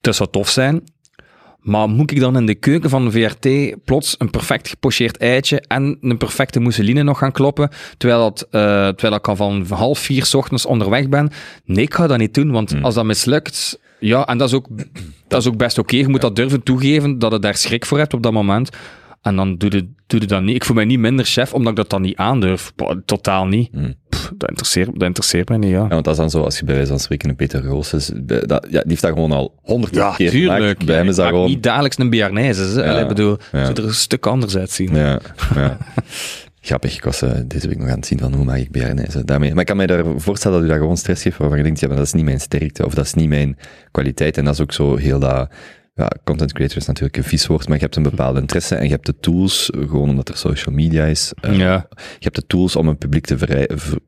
[0.00, 0.82] het zou tof zijn,
[1.60, 5.60] maar moet ik dan in de keuken van de VRT plots een perfect gepocheerd eitje
[5.60, 9.98] en een perfecte mousseline nog gaan kloppen, terwijl, dat, eh, terwijl ik al van half
[9.98, 11.30] vier 's ochtends onderweg ben?
[11.64, 14.66] Nee, ik ga dat niet doen, want als dat mislukt, ja, en dat is ook,
[15.28, 15.96] dat is ook best oké.
[15.96, 18.70] Je moet dat durven toegeven, dat je daar schrik voor hebt op dat moment.
[19.22, 20.54] En dan doe je, doe je dat niet.
[20.54, 22.72] Ik voel mij niet minder chef, omdat ik dat dan niet aandurf.
[23.04, 23.70] Totaal niet.
[24.20, 25.82] Pff, dat, interesseert, dat interesseert mij niet, ja.
[25.82, 27.92] Ja, want dat is dan zo, als je bij wijze van spreken een Peter Roos
[27.92, 30.30] is, bij- dat, ja, die heeft dat gewoon al honderd keer gemaakt.
[30.30, 30.84] tuurlijk.
[30.84, 31.48] Bij hem is dat gewoon...
[31.48, 32.62] niet dagelijks een Bearnaise.
[32.62, 32.84] hè.
[32.84, 33.58] Ja, Ik bedoel, ja.
[33.58, 34.94] het zou er een stuk anders uitzien.
[34.94, 35.20] Ja,
[35.54, 35.76] ja.
[36.62, 39.24] Grappig, ik was eh, deze week nog aan het zien van hoe maak ik bearnaise
[39.24, 39.50] daarmee.
[39.50, 41.80] Maar ik kan me daar voorstellen dat u dat gewoon stress geeft, waarvan je denkt,
[41.80, 43.58] ja, maar dat is niet mijn sterkte, of dat is niet mijn
[43.90, 44.36] kwaliteit.
[44.38, 45.48] En dat is ook zo heel dat
[46.00, 48.84] ja, content creator is natuurlijk een vies woord, maar je hebt een bepaalde interesse en
[48.84, 51.32] je hebt de tools, gewoon omdat er social media is.
[51.40, 51.86] eh, ja.
[51.98, 53.34] Je hebt de tools om een publiek te,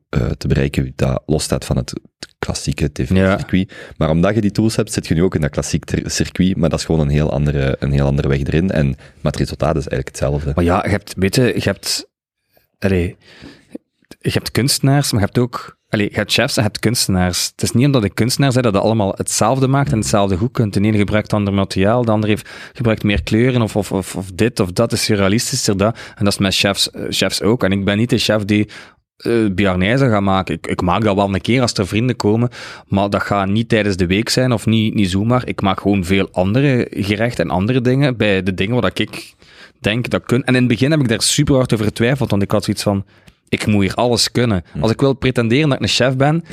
[0.09, 1.93] eh, te bereiken dat losstaat van het
[2.39, 3.73] klassieke tv-circuit.
[3.97, 6.57] Maar omdat je die tools hebt, zit je nu ook in dat klassiek ter- circuit,
[6.57, 8.71] maar dat is gewoon een heel andere, een heel andere weg erin.
[8.71, 10.51] En, maar het resultaat is eigenlijk hetzelfde.
[10.55, 12.09] Maar ja, je hebt, weet je, je hebt,
[12.79, 13.17] allee,
[14.19, 17.45] je hebt kunstenaars, maar je hebt ook, allee, hebt chefs en je hebt kunstenaars.
[17.51, 20.73] Het is niet omdat ik kunstenaar ben dat allemaal hetzelfde maakt en hetzelfde goed kunt.
[20.73, 24.59] De ene gebruikt ander materiaal, de andere heeft, gebruikt meer kleuren of, of, of, dit
[24.59, 25.97] of dat is surrealistischer, dat.
[26.15, 27.63] En dat is met chefs, eh, chefs ook.
[27.63, 28.69] En ik ben niet de chef die
[29.25, 30.55] uh, Biarnaise gaan maken.
[30.55, 32.49] Ik, ik maak dat wel een keer als er vrienden komen,
[32.87, 35.47] maar dat gaat niet tijdens de week zijn of niet, niet zomaar.
[35.47, 39.33] Ik maak gewoon veel andere gerechten en andere dingen bij de dingen wat ik
[39.79, 40.43] denk dat kun.
[40.43, 42.83] En in het begin heb ik daar super hard over getwijfeld, want ik had zoiets
[42.83, 43.05] van,
[43.49, 44.63] ik moet hier alles kunnen.
[44.79, 46.43] Als ik wil pretenderen dat ik een chef ben,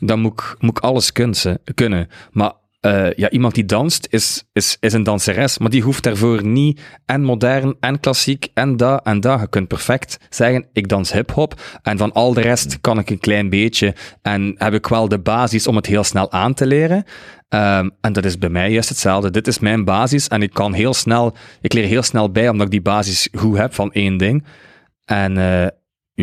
[0.00, 1.12] dan moet ik, moet ik alles
[1.74, 2.08] kunnen.
[2.30, 6.44] Maar uh, ja, iemand die danst is, is, is een danseres, maar die hoeft daarvoor
[6.44, 9.40] niet en modern en klassiek en dat en dat.
[9.40, 13.18] Je kunt perfect zeggen, ik dans hip-hop en van al de rest kan ik een
[13.18, 17.04] klein beetje en heb ik wel de basis om het heel snel aan te leren.
[17.48, 19.30] Um, en dat is bij mij juist hetzelfde.
[19.30, 22.66] Dit is mijn basis en ik kan heel snel, ik leer heel snel bij omdat
[22.66, 24.44] ik die basis goed heb van één ding.
[25.04, 25.66] En uh,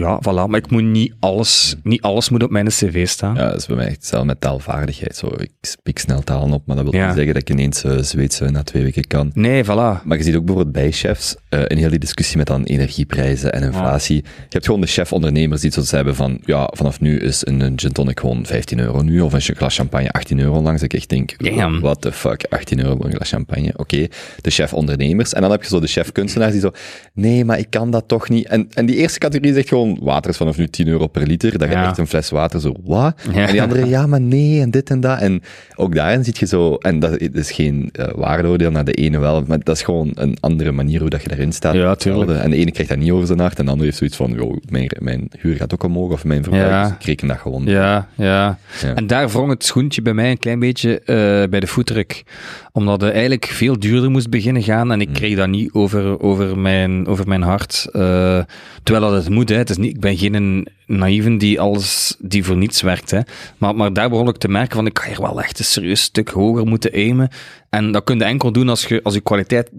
[0.04, 0.48] ja, voilà.
[0.48, 3.36] Maar ik moet niet alles, niet alles moet op mijn cv staan.
[3.36, 5.16] Ja, dat is bij mij echt hetzelfde met taalvaardigheid.
[5.16, 7.06] Zo, ik spreek snel talen op, maar dat wil Ja.
[7.06, 9.32] niet zeggen dat ik ineens uh, Zweedse na twee weken kan.
[9.34, 9.68] Nee, voilà.
[10.04, 13.54] Maar je ziet ook bijvoorbeeld bij chefs, uh, in heel die discussie met dan energieprijzen
[13.54, 17.46] en inflatie, je hebt gewoon de chef-ondernemers die zoiets hebben van, ja, vanaf nu is
[17.46, 20.82] een, een gin tonic gewoon 15 euro nu, of een glas champagne 18 euro langs.
[20.82, 21.80] Ik echt denk, Damn.
[21.80, 23.74] what the fuck, 18 euro voor een glas champagne.
[23.76, 24.08] Oké,
[24.42, 25.34] de chef-ondernemers.
[25.34, 26.72] En dan heb je zo de chef-kunstenaars die zo,
[27.14, 28.48] nee, maar ik kan dat toch niet.
[28.48, 31.58] En, en die eerste categorie zegt gewoon, water is vanaf nu 10 euro per liter.
[31.58, 31.88] Dat je Ja.
[31.88, 33.16] echt een fles water zo, wat?
[33.34, 33.46] Ja.
[33.46, 35.20] En die andere, ja, maar nee, en dit en dat.
[35.20, 35.42] En
[35.76, 39.44] ook daarin zie je zo, en dat is geen uh, waardeoordeel naar de ene wel,
[39.48, 41.74] maar dat is gewoon een andere manier hoe dat je daarin staat.
[41.74, 42.32] Ja, tuurlijk.
[42.32, 44.32] En de ene krijgt dat niet over zijn hart, en de andere heeft zoiets van,
[44.32, 46.84] joh, mijn, mijn huur gaat ook omhoog, of mijn verbruik, Ja.
[46.84, 47.64] dus ik reken dat gewoon.
[47.66, 48.58] Ja, ja.
[48.82, 48.94] Ja.
[48.96, 51.16] En daar wrong het schoentje bij mij een klein beetje eh,
[51.50, 52.24] bij de foodtruck.
[52.72, 56.58] Omdat het eigenlijk veel duurder moest beginnen gaan en ik kreeg dat niet over, over,
[56.58, 57.88] mijn, over mijn hart.
[57.92, 58.40] Eh,
[58.84, 59.56] terwijl dat het moet, hè.
[59.56, 63.20] Het is niet, ik ben geen naïven die alles, die voor niets werkt, hè.
[63.58, 66.02] Maar, maar daar begon ik te merken van, ik ga hier wel echt een serieus
[66.02, 67.30] stuk hoger moeten aimen.
[67.70, 69.76] En dat kun je enkel doen als je, als je kwaliteit 1000%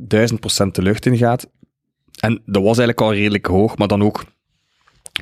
[0.73, 1.47] de lucht in gaat.
[2.21, 4.25] En dat was eigenlijk al redelijk hoog, maar dan ook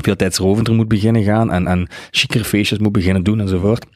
[0.02, 1.88] veel tijdsrovender moet beginnen gaan en, en
[2.42, 3.86] feestjes moet beginnen doen enzovoort.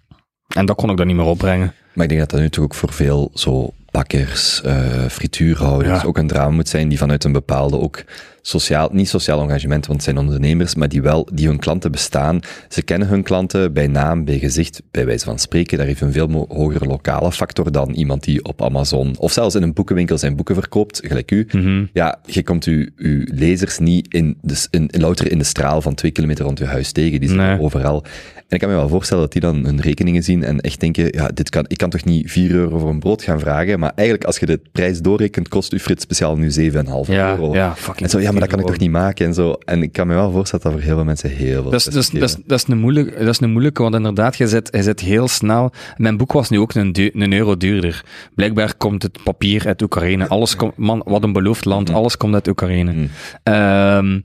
[0.48, 1.74] En dat kon ik dan niet meer opbrengen.
[1.92, 6.06] Maar ik denk dat dat nu toch ook voor veel zo bakkers, eh frituurhouders Ja.
[6.06, 8.04] ook een drama moet zijn die vanuit een bepaalde ook
[8.48, 12.40] sociaal, niet sociaal engagement, want het zijn ondernemers, maar die wel, die hun klanten bestaan.
[12.68, 15.78] Ze kennen hun klanten bij naam, bij gezicht, bij wijze van spreken.
[15.78, 19.62] Daar heeft een veel hogere lokale factor dan iemand die op Amazon of zelfs in
[19.62, 21.46] een boekenwinkel zijn boeken verkoopt, gelijk u.
[21.92, 25.44] Ja, je komt uw, uw lezers niet in, de, s- in, in, louter in de
[25.44, 27.20] straal van twee kilometer rond uw huis tegen.
[27.20, 27.60] Die Nee.
[27.60, 28.04] overal.
[28.48, 31.04] En ik kan me wel voorstellen dat die dan hun rekeningen zien en echt denken,
[31.10, 33.92] ja, dit kan, ik kan toch niet 4 euro voor een brood gaan vragen, maar
[33.94, 36.52] eigenlijk als je de prijs doorrekent, kost uw frit speciaal nu 7,5
[37.06, 37.54] Ja, euro.
[37.54, 38.02] ja, fucking.
[38.04, 39.52] En zo, ja, maar dat kan ik toch niet maken en zo.
[39.64, 41.84] En ik kan me wel voorstellen dat voor heel veel mensen heel veel Dat is,
[41.84, 44.48] dat, is, dat, is, dat, is een moeilijke, dat is een moeilijke, want inderdaad, je
[44.48, 45.70] zit, je zit heel snel.
[45.96, 48.04] Mijn boek was nu ook een, du- een euro duurder.
[48.34, 50.28] Blijkbaar komt het papier uit Oekraïne.
[50.28, 52.92] Alles komt, man, wat een beloofd land, alles komt uit Oekraïne.
[52.92, 53.06] Mhm.
[53.42, 54.20] Ehm,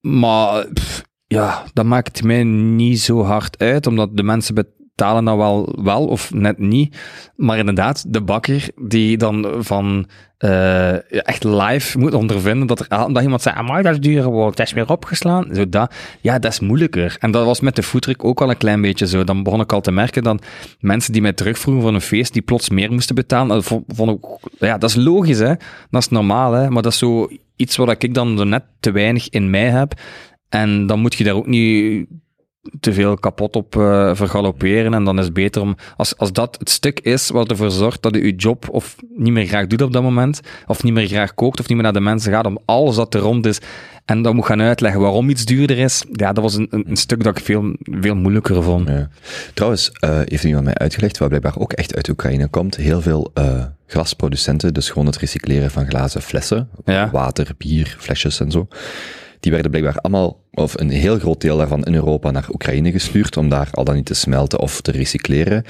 [0.00, 1.02] maar pff,
[1.32, 6.06] ja, dat maakt mij niet zo hard uit, omdat de mensen betalen dat wel, wel
[6.06, 6.96] of net niet.
[7.36, 10.06] Maar inderdaad, de bakker die dan van
[10.38, 14.58] eh, echt live moet ondervinden dat er iemand zei, amai, dat is duur geworden, het
[14.58, 15.48] is weer opgeslaan.
[15.54, 17.16] Zo dat, ja, dat is moeilijker.
[17.18, 19.24] En dat was met de foodtruck ook al een klein beetje zo.
[19.24, 20.44] Dan begon ik al te merken dat
[20.80, 23.82] mensen die mij terugvroegen van een feest, die plots meer moesten betalen, dat
[24.58, 25.54] ja, dat is logisch, hè.
[25.90, 26.70] Dat is normaal, hè.
[26.70, 29.92] Maar dat is zo iets wat ik dan net te weinig in mij heb.
[30.50, 32.06] En dan moet je daar ook niet
[32.80, 34.94] te veel kapot op eh vergalopperen.
[34.94, 38.02] En dan is het beter om, als, als dat het stuk is wat ervoor zorgt
[38.02, 41.06] dat je je job of niet meer graag doet op dat moment, of niet meer
[41.06, 43.58] graag kookt, of niet meer naar de mensen gaat, om alles dat er rond is,
[44.04, 46.96] en dan moet gaan uitleggen waarom iets duurder is, ja, dat was een, een, een
[46.96, 48.88] stuk dat ik veel, veel moeilijker vond.
[48.88, 49.08] Ja.
[49.54, 53.30] Trouwens, eh, heeft iemand mij uitgelegd, wat blijkbaar ook echt uit Oekraïne komt, heel veel
[53.34, 57.10] eh, glasproducenten, dus gewoon het recycleren van glazen flessen, Ja.
[57.10, 58.68] water, bier, flesjes en zo,
[59.40, 63.36] die werden blijkbaar allemaal, of een heel groot deel daarvan in Europa naar Oekraïne gestuurd,
[63.36, 65.64] om daar al dan niet te smelten of te recycleren.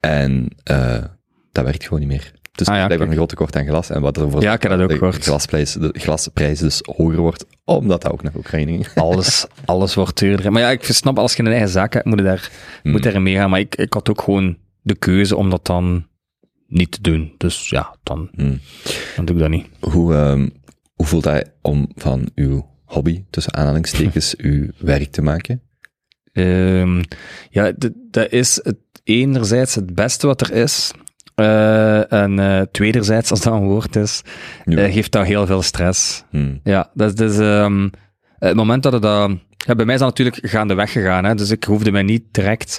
[0.00, 1.04] En eh,
[1.52, 2.32] dat werkt gewoon niet meer.
[2.52, 3.90] Dus Ah ja, blijkbaar een groot tekort aan glas.
[3.90, 5.20] En wat ervoor Ja, ik heb dat ook de.
[5.22, 8.86] Glasprijs, de glasprijs dus hoger wordt, omdat dat ook naar Oekraïne ging.
[9.06, 10.52] Alles, alles wordt duurder.
[10.52, 12.50] Maar ja, ik snap, als je een eigen zaak hebt, moet je daar,
[12.82, 12.92] Hmm.
[12.92, 13.50] moet daarin meegaan.
[13.50, 16.06] Maar ik, ik had ook gewoon de keuze om dat dan
[16.66, 17.34] niet te doen.
[17.38, 18.60] Dus ja, dan, Hmm.
[19.16, 19.66] dan doe ik dat niet.
[19.80, 20.48] Hoe, ehm,
[20.94, 25.60] hoe voelt hij om van uw hobby, tussen aanhalingstekens, uw werk te maken?
[26.32, 27.02] Ehm,
[27.50, 27.72] ja,
[28.10, 30.92] dat is het enerzijds het beste wat er is.
[31.34, 34.22] Eh, en eh, tweederzijds, als dat een woord is,
[34.64, 34.76] Ja.
[34.78, 36.24] eh, geeft dat heel veel stress.
[36.30, 36.60] Hmm.
[36.64, 37.88] Ja, dat is dus, ehm,
[38.38, 39.30] het moment dat het dat...
[39.56, 42.78] Ja, bij mij is dat natuurlijk gaandeweg gegaan, hè, dus ik hoefde mij niet direct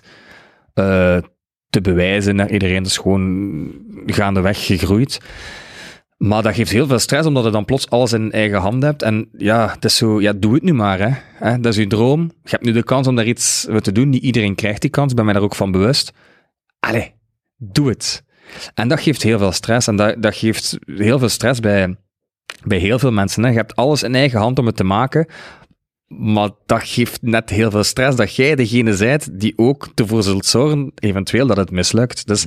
[1.69, 2.83] te bewijzen naar iedereen.
[2.83, 3.71] Dat is gewoon
[4.05, 5.19] gaandeweg gegroeid.
[6.17, 9.01] Maar dat geeft heel veel stress, omdat je dan plots alles in eigen hand hebt.
[9.01, 10.99] En ja, het is zo, ja, doe het nu maar.
[10.99, 11.09] Hè.
[11.49, 12.21] Hè, Dat is je droom.
[12.43, 14.09] Je hebt nu de kans om daar iets mee te doen.
[14.09, 16.13] Niet iedereen krijgt die kans, ik ben mij daar ook van bewust.
[16.79, 17.13] Allee,
[17.57, 18.23] doe het.
[18.73, 19.87] En dat geeft heel veel stress.
[19.87, 21.95] En dat, dat geeft heel veel stress bij,
[22.63, 23.43] bij heel veel mensen.
[23.43, 23.49] Hè.
[23.49, 25.27] Je hebt alles in eigen hand om het te maken.
[26.07, 30.45] Maar dat geeft net heel veel stress dat jij degene bent die ook ervoor zult
[30.45, 32.27] zorgen, eventueel, dat het mislukt.
[32.27, 32.45] Dus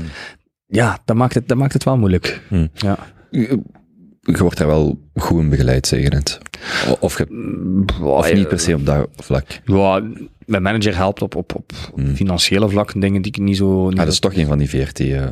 [0.66, 2.42] ja, dat maakt het, dat maakt het wel moeilijk.
[2.48, 2.68] Hmm.
[2.74, 2.98] Ja.
[3.30, 3.60] Je,
[4.20, 6.38] je wordt daar wel goed in begeleid, zeg je net.
[7.00, 7.26] Of, je,
[8.02, 9.60] of niet per se op dat vlak.
[9.64, 10.02] Ja,
[10.46, 12.14] mijn manager helpt op, op, op Hmm.
[12.14, 13.88] financiële vlakken, dingen die ik niet zo...
[13.88, 15.00] Niet Ah, dat is toch een van die VRT.
[15.00, 15.26] eh,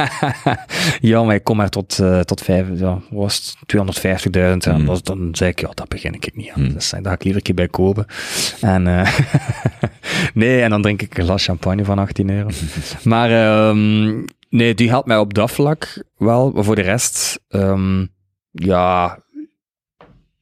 [1.10, 4.66] ja, maar ik kom maar tot, eh, tot vijf, ja, was het 250.000.
[4.66, 4.86] En Hmm.
[4.86, 6.68] dat- dan zei ik, ja, dat begin ik niet aan.
[6.68, 8.06] Dus daar ga ik liever een keer bij kopen.
[8.60, 9.18] En, eh,
[10.34, 12.48] nee, en dan drink ik een glas champagne van 18 euro.
[13.04, 16.50] maar ehm, nee, die helpt mij op dat vlak wel.
[16.50, 18.06] Maar voor de rest, ehm,
[18.50, 19.18] ja,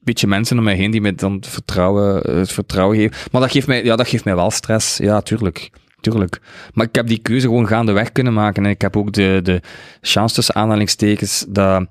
[0.07, 3.17] beetje mensen om mij heen die mij dan vertrouwen, het vertrouwen geven.
[3.33, 4.97] Maar dat geeft mij, ja, dat geeft mij wel stress.
[4.97, 5.71] Ja, tuurlijk.
[6.01, 6.41] Tuurlijk.
[6.73, 8.65] Maar ik heb die keuze gewoon gaandeweg kunnen maken.
[8.65, 9.61] En ik heb ook de, de
[10.01, 11.87] chance tussen aanhalingstekens dat,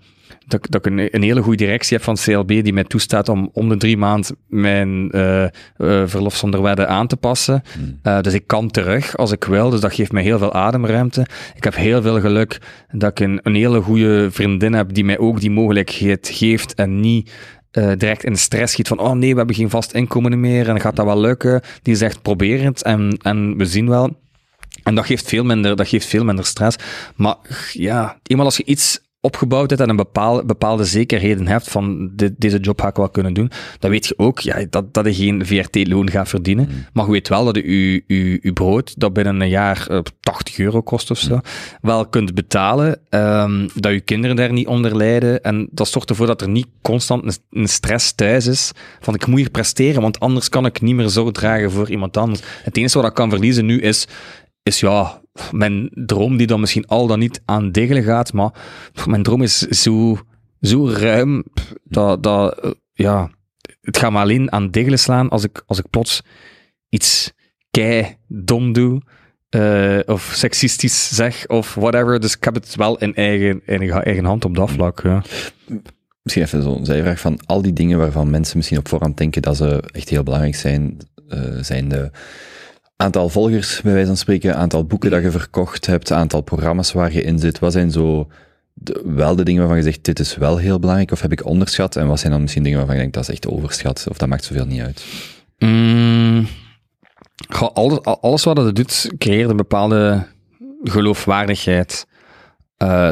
[0.47, 3.49] dat, dat ik een, een hele goede directie heb van CLB die mij toestaat om
[3.53, 5.45] om de drie maand mijn eh,
[6.05, 7.63] verlof zonder wedden aan te passen.
[7.73, 7.99] Hmm.
[8.01, 9.69] Eh, dus ik kan terug als ik wil.
[9.69, 11.26] Dus dat geeft mij heel veel ademruimte.
[11.55, 12.61] Ik heb heel veel geluk
[12.91, 16.99] dat ik een, een hele goede vriendin heb die mij ook die mogelijkheid geeft en
[16.99, 17.32] niet
[17.97, 20.95] direct in stress schiet van oh nee, we hebben geen vast inkomen meer en gaat
[20.95, 21.61] dat wel lukken.
[21.82, 24.17] Die zegt probeer het en, en we zien wel.
[24.84, 26.78] En dat geeft veel minder, dat geeft veel minder stress.
[27.15, 27.36] Maar
[27.71, 32.34] ja, eenmaal als je iets opgebouwd hebt en een bepaalde, bepaalde zekerheden hebt van dit,
[32.38, 35.13] deze job ga ik wel kunnen doen, dan weet je ook ja, dat, dat je
[35.13, 36.69] geen VRT-loon gaat verdienen.
[36.93, 39.99] Maar je weet wel dat je je, je, je brood, dat binnen een jaar eh,
[40.19, 41.39] 80 euro kost of zo,
[41.82, 45.43] wel kunt betalen, ehm, dat je kinderen daar niet onder lijden.
[45.43, 49.28] En dat zorgt ervoor dat er niet constant een, een stress thuis is van ik
[49.28, 52.41] moet hier presteren, want anders kan ik niet meer zo dragen voor iemand anders.
[52.63, 54.07] Het enige wat ik kan verliezen nu is,
[54.63, 55.21] is ja,
[55.51, 58.51] mijn droom die dan misschien al dan niet aan diggelen gaat, maar
[59.05, 60.17] mijn droom is zo,
[60.61, 61.43] zo ruim
[61.83, 63.31] dat, dat eh, ja,
[63.81, 66.21] het gaat me alleen aan diggelen slaan als ik, als ik plots
[66.89, 67.33] iets
[67.71, 69.01] kei dom doe,
[69.49, 72.19] eh, of seksistisch zeg, of whatever.
[72.19, 75.01] Dus ik heb het wel in eigen, in eigen hand op dat vlak.
[75.03, 75.23] Ja.
[76.21, 79.57] Misschien even zo'n zijvraag van al die dingen waarvan mensen misschien op voorhand denken dat
[79.57, 82.11] ze echt heel belangrijk zijn, eh, zijn de
[82.95, 87.13] aantal volgers, bij wijze van spreken, aantal boeken dat je verkocht hebt, aantal programma's waar
[87.13, 87.59] je in zit.
[87.59, 88.27] Wat zijn zo
[89.03, 91.95] wel de dingen waarvan je zegt, dit is wel heel belangrijk, of heb ik onderschat?
[91.95, 94.29] En wat zijn dan misschien dingen waarvan je denkt, dat is echt overschat, of dat
[94.29, 95.05] maakt zoveel niet uit?
[95.57, 96.47] Mm,
[97.73, 100.25] alles, alles wat het doet, creëert een bepaalde
[100.83, 102.07] geloofwaardigheid.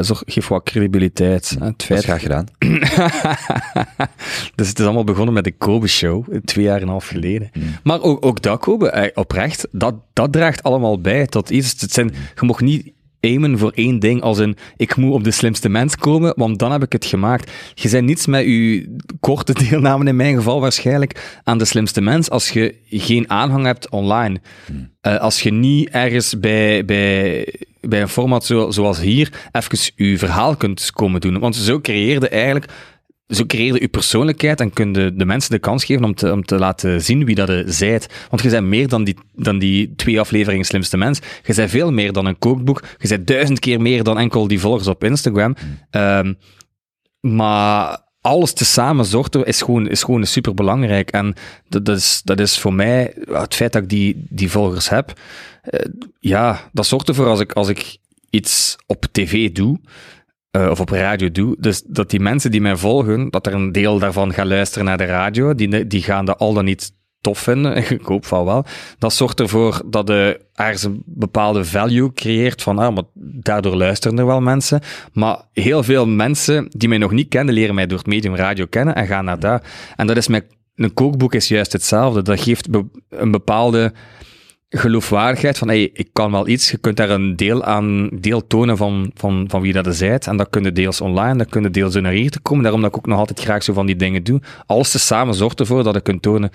[0.00, 1.50] Zorg, geeft wat credibiliteit.
[1.50, 2.46] Het Dat is feit graag gedaan.
[4.54, 7.50] dus het is allemaal begonnen met de Kobe Show, twee jaar en een half geleden.
[7.52, 7.62] Mm.
[7.82, 11.80] Maar ook, ook dat Kobe, eh, oprecht, dat, dat draagt allemaal bij tot iets.
[11.80, 12.92] Het zijn, je mag niet
[13.24, 16.72] aimen voor één ding, als in, ik moet op de slimste mens komen, want dan
[16.72, 17.50] heb ik het gemaakt.
[17.74, 22.30] Je bent niets met je korte deelname, in mijn geval waarschijnlijk, aan de slimste mens,
[22.30, 24.40] als je geen aanhang hebt online.
[25.00, 27.46] Eh, als je niet ergens bij, bij,
[27.88, 31.38] bij een format zo, zoals hier even je verhaal kunt komen doen.
[31.38, 32.72] Want zo creëerde eigenlijk
[33.28, 36.44] zo creëerde je persoonlijkheid en kun je de mensen de kans geven om te, om
[36.44, 38.26] te laten zien wie dat je zijt.
[38.30, 41.20] Want je bent meer dan die, dan die twee afleveringen Slimste Mens.
[41.44, 42.82] Je bent veel meer dan een kookboek.
[42.98, 45.56] Je bent duizend keer meer dan enkel die volgers op Instagram.
[45.90, 46.34] Ehm,
[47.20, 51.10] maar alles tezamen zorgt is gewoon, is gewoon super belangrijk.
[51.10, 51.34] En
[51.68, 55.12] dat, dat, is, dat is voor mij, het feit dat ik die, die volgers heb,
[56.20, 57.96] ja, dat zorgt ervoor als ik, als ik
[58.30, 59.80] iets op tv doe,
[60.50, 63.72] eh, of op radio doe, dus dat die mensen die mij volgen, dat er een
[63.72, 67.38] deel daarvan gaat luisteren naar de radio, die, die gaan dat al dan niet tof
[67.38, 68.64] vinden, ik hoop van wel.
[68.98, 74.18] Dat zorgt ervoor dat de ergens een bepaalde value creëert van, ah, maar daardoor luisteren
[74.18, 74.80] er wel mensen.
[75.12, 78.66] Maar heel veel mensen die mij nog niet kennen, leren mij door het medium radio
[78.66, 79.62] kennen en gaan naar daar.
[79.96, 80.44] En dat is met
[80.74, 82.22] een kookboek is juist hetzelfde.
[82.22, 82.68] Dat geeft
[83.08, 83.92] een bepaalde
[84.78, 88.76] geloofwaardigheid van, hey, ik kan wel iets, je kunt daar een deel aan, deel tonen
[88.76, 92.12] van, van, van wie dat is en dat kunnen deels online, dat kunnen deels naar
[92.12, 94.40] hier te komen, daarom dat ik ook nog altijd graag zo van die dingen doe.
[94.66, 96.50] Alles te samen zorgt ervoor dat je kunt tonen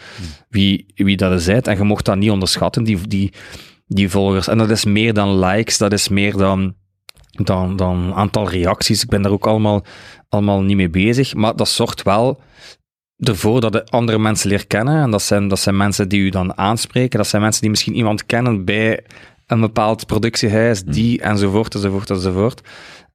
[0.50, 3.34] wie, wie dat is en je mocht dat niet onderschatten, die, die,
[3.88, 4.48] die volgers.
[4.48, 6.76] En dat is meer dan likes, dat is meer dan,
[7.32, 9.04] dan, dan aantal reacties.
[9.04, 9.86] Ik ben daar ook allemaal,
[10.30, 12.42] allemaal niet mee bezig, maar dat zorgt wel
[13.20, 15.02] ervoor dat je andere mensen leert kennen.
[15.02, 17.18] En dat zijn, dat zijn mensen die u dan aanspreken.
[17.18, 19.04] Dat zijn mensen die misschien iemand kennen bij
[19.48, 22.62] een bepaald productiehuis, die enzovoort, enzovoort, enzovoort.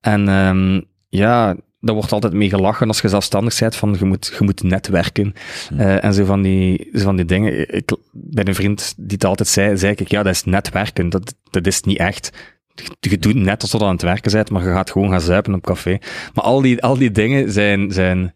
[0.00, 4.34] En ehm, ja, daar wordt altijd mee gelachen als je zelfstandig bent, van je moet,
[4.38, 5.34] je moet netwerken.
[5.76, 7.74] Eh, en zo van, die, zo van die dingen.
[7.74, 11.08] Ik, bij een vriend die het altijd zei, zei ik, ja, dat is netwerken.
[11.08, 12.30] Dat, dat is niet echt.
[12.74, 15.20] Je, je doet net alsof je aan het werken bent, maar je gaat gewoon gaan
[15.20, 15.98] zuipen op café.
[16.34, 18.34] Maar al die, al die dingen zijn, zijn,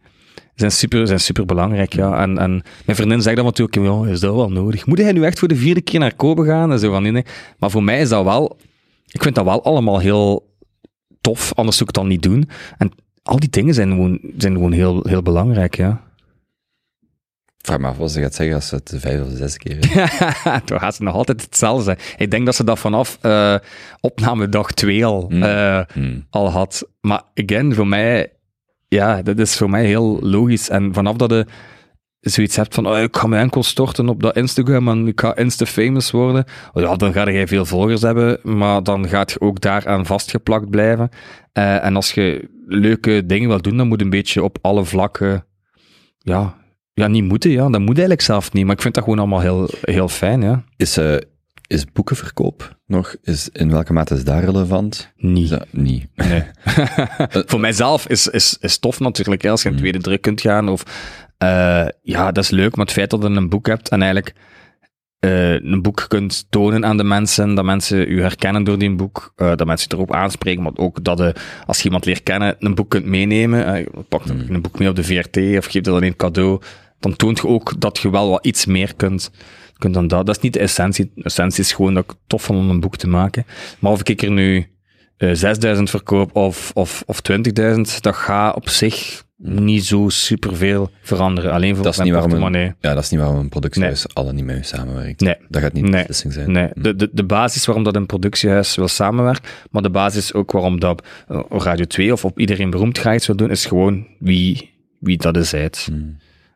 [0.59, 2.21] zijn super, zijn super belangrijk, ja.
[2.23, 4.87] En, en mijn vriendin zegt dan natuurlijk, ja, is dat wel nodig?
[4.87, 6.73] Moet hij nu echt voor de vierde keer naar Kobe gaan?
[6.73, 7.25] En zo van, nee, nee.
[7.59, 8.57] Maar voor mij is dat wel,
[9.07, 10.55] ik vind dat wel allemaal heel
[11.21, 12.49] tof, anders zou ik het dan niet doen.
[12.79, 12.91] En
[13.23, 16.07] al die dingen zijn gewoon, zijn gewoon heel, heel belangrijk, ja.
[17.59, 19.79] Vraag me af wat ze gaat zeggen als ze het de vijf of zes keer.
[20.65, 21.99] Toen gaat ze nog altijd hetzelfde zijn.
[22.17, 23.55] Ik denk dat ze dat vanaf eh
[24.01, 25.43] opname dag 2 al, Mm.
[25.43, 26.27] eh, Hmm.
[26.31, 26.89] al had.
[27.01, 28.33] Maar again, voor mij,
[28.89, 30.69] ja, dat is voor mij heel logisch.
[30.69, 31.47] En vanaf dat je
[32.21, 35.37] zoiets hebt van, oh, ik ga me enkel storten op dat Instagram en ik ga
[35.37, 36.45] insta-famous worden,
[36.75, 41.09] ja, dan ga je veel volgers hebben, maar dan gaat je ook daaraan vastgeplakt blijven.
[41.53, 45.45] Eh, en als je leuke dingen wil doen, dan moet een beetje op alle vlakken,
[46.19, 46.55] ja,
[46.95, 47.69] ja, niet moeten, ja.
[47.69, 50.65] Dat moet eigenlijk zelf niet, maar ik vind dat gewoon allemaal heel, heel fijn, ja.
[50.77, 51.17] Is, eh,
[51.69, 55.13] is boekenverkoop nog, is, in welke mate is daar relevant?
[55.17, 55.59] Niet.
[55.71, 56.07] niet?
[56.15, 56.45] Nee.
[57.51, 60.69] Voor mijzelf is, is, is tof natuurlijk, als je in tweede druk kunt gaan.
[60.69, 60.83] Of,
[61.39, 64.35] eh, ja, dat is leuk, maar het feit dat je een boek hebt en eigenlijk
[65.19, 69.33] eh, een boek kunt tonen aan de mensen, dat mensen u herkennen door die boek,
[69.37, 71.35] eh, dat mensen erop aanspreken, maar ook dat je,
[71.67, 73.67] als je iemand leert kennen, een boek kunt meenemen.
[73.67, 76.61] eh, pak dan een boek mee op de VRT of geef dat alleen cadeau.
[77.01, 79.31] Dan toont je ook dat je wel wat iets meer kunt,
[79.79, 80.27] kunt dan dat.
[80.27, 81.11] Dat is niet de essentie.
[81.15, 83.47] De essentie is gewoon dat ik het tof vond om een boek te maken.
[83.79, 84.67] Maar of ik er nu
[85.17, 91.53] eh 6000 verkoop of, of, of 20.000, dat gaat op zich niet zo superveel veranderen.
[91.53, 94.33] Alleen voor Dat is niet waarom een, ja, dat is niet waarom een productiehuis alle
[94.33, 95.21] niet met u samenwerkt.
[95.21, 95.37] Nee.
[95.49, 95.99] Dat gaat niet de Nee.
[96.07, 96.53] beslissing zijn.
[96.53, 100.53] Nee, de, de, de basis waarom dat een productiehuis wil samenwerken, maar de basis ook
[100.53, 104.07] waarom dat eh, Radio 2 of op iedereen beroemd graag iets wil doen, is gewoon
[104.19, 104.71] wie,
[105.01, 105.89] wie dat is zijt.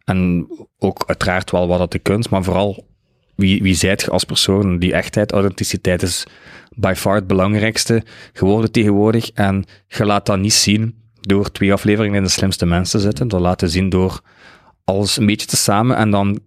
[0.05, 0.47] En
[0.79, 2.87] ook uiteraard wel wat dat de kunst, maar vooral
[3.35, 4.79] wie, wie zijt je als persoon.
[4.79, 6.27] Die echtheid, authenticiteit is
[6.74, 8.03] by far het belangrijkste
[8.33, 9.31] geworden tegenwoordig.
[9.31, 13.29] En je laat dat niet zien door twee afleveringen in de slimste mensen te zetten.
[13.29, 14.20] Dat laat je zien door
[14.85, 16.41] alles een beetje te samen en dan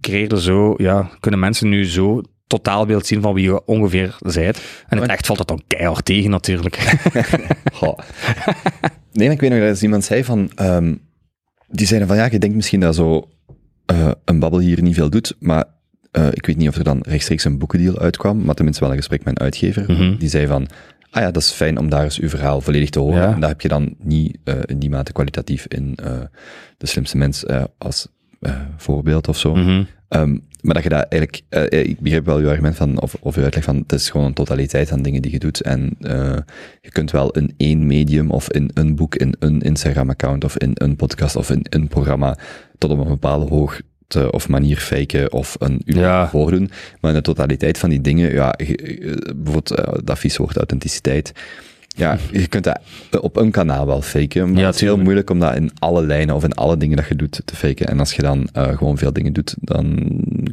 [0.00, 4.84] creëer je zo, ja, kunnen mensen nu zo totaalbeeld zien van wie je ongeveer zijt.
[4.88, 6.98] En het echt valt dat dan keihard tegen natuurlijk.
[7.72, 7.98] Goh.
[9.12, 10.50] Nee, ik weet nog dat eens iemand zei van...
[10.54, 10.94] ehm,
[11.72, 13.28] die zeiden van, ja, je denkt misschien dat zo
[13.86, 15.64] eh, een babbel hier niet veel doet, maar
[16.10, 18.98] eh, ik weet niet of er dan rechtstreeks een boekendeal uitkwam, maar tenminste wel een
[18.98, 19.84] gesprek met een uitgever.
[19.92, 20.16] Mhm.
[20.16, 20.68] Die zei van,
[21.10, 23.22] ah ja, dat is fijn om daar eens uw verhaal volledig te horen.
[23.22, 23.32] Ja.
[23.34, 25.94] En dat heb je dan niet eh, in die mate kwalitatief in
[26.78, 27.44] De Slimste Mens
[27.78, 28.08] als
[28.76, 29.54] voorbeeld of zo.
[29.54, 29.82] Mhm.
[30.08, 33.14] Ehm, maar dat je dat eigenlijk, eh, eh, ik begrijp wel uw argument van, of,
[33.20, 35.60] of uw uitleg van, het is gewoon een totaliteit aan dingen die je doet.
[35.60, 36.36] En eh,
[36.80, 40.70] je kunt wel in één medium, of in een boek, in een Instagram-account, of in
[40.74, 42.36] een podcast, of in een programma,
[42.78, 43.82] tot op een bepaalde hoogte
[44.30, 46.28] of manier faken, of een uur Ja.
[46.28, 46.70] voordoen.
[47.00, 51.32] Maar in de totaliteit van die dingen, ja, je- bijvoorbeeld dat vies woord authenticiteit,
[51.96, 52.80] ja, je kunt dat
[53.20, 56.02] op een kanaal wel faken, maar Ja, het is heel moeilijk om dat in alle
[56.02, 57.86] lijnen of in alle dingen dat je doet te faken.
[57.86, 59.98] En als je dan eh, gewoon veel dingen doet, dan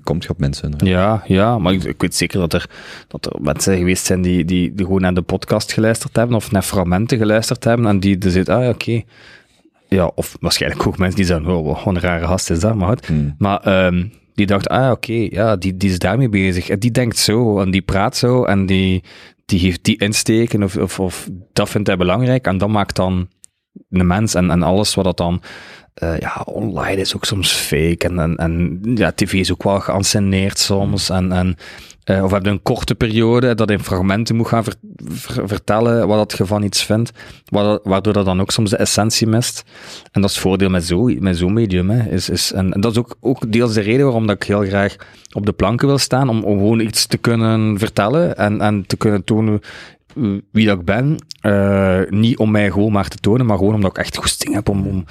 [0.03, 0.73] komt je op mensen.
[0.77, 2.69] Ja, ja, maar ik, ik weet zeker dat er,
[3.07, 6.51] dat er mensen geweest zijn die, die, die gewoon naar de podcast geluisterd hebben of
[6.51, 9.01] naar fragmenten geluisterd hebben en die dus zitten, ah oké.
[9.87, 12.87] Ja, of waarschijnlijk ook mensen die zeggen, oh, wat een rare gast is dat, maar
[12.87, 13.05] goed.
[13.05, 13.35] Hmm.
[13.37, 16.69] Maar ehm, die dacht, ah oké, ja, die, die is daarmee bezig.
[16.69, 19.03] En die denkt zo, en die praat zo, en die,
[19.49, 23.29] die heeft die insteken, of, of, of dat vindt hij belangrijk, en dat maakt dan
[23.87, 25.41] de mens en, en alles wat dat dan
[25.99, 28.07] eh, ja, online is ook soms fake.
[28.07, 31.09] En, en, ja, tv is ook wel geanceneerd soms.
[31.09, 31.57] En, en,
[32.09, 34.75] eh, of heb je een korte periode dat in fragmenten moet gaan ver-
[35.05, 37.11] ver- vertellen wat dat je van iets vindt.
[37.83, 39.63] Waardoor, dat dan ook soms de essentie mist.
[40.11, 41.89] En dat is het voordeel met zo'n met zo'n medium.
[41.89, 44.43] Hè, is, is, en, en dat is ook, ook deels de reden waarom dat ik
[44.43, 44.95] heel graag
[45.33, 46.29] op de planken wil staan.
[46.29, 49.61] Om, om gewoon iets te kunnen vertellen en, en te kunnen tonen
[50.51, 51.17] wie dat ik ben.
[51.41, 54.69] Eh, niet om mij gewoon maar te tonen, maar gewoon omdat ik echt goesting heb
[54.69, 55.05] om, om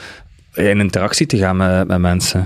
[0.54, 2.40] in interactie te gaan met, met mensen.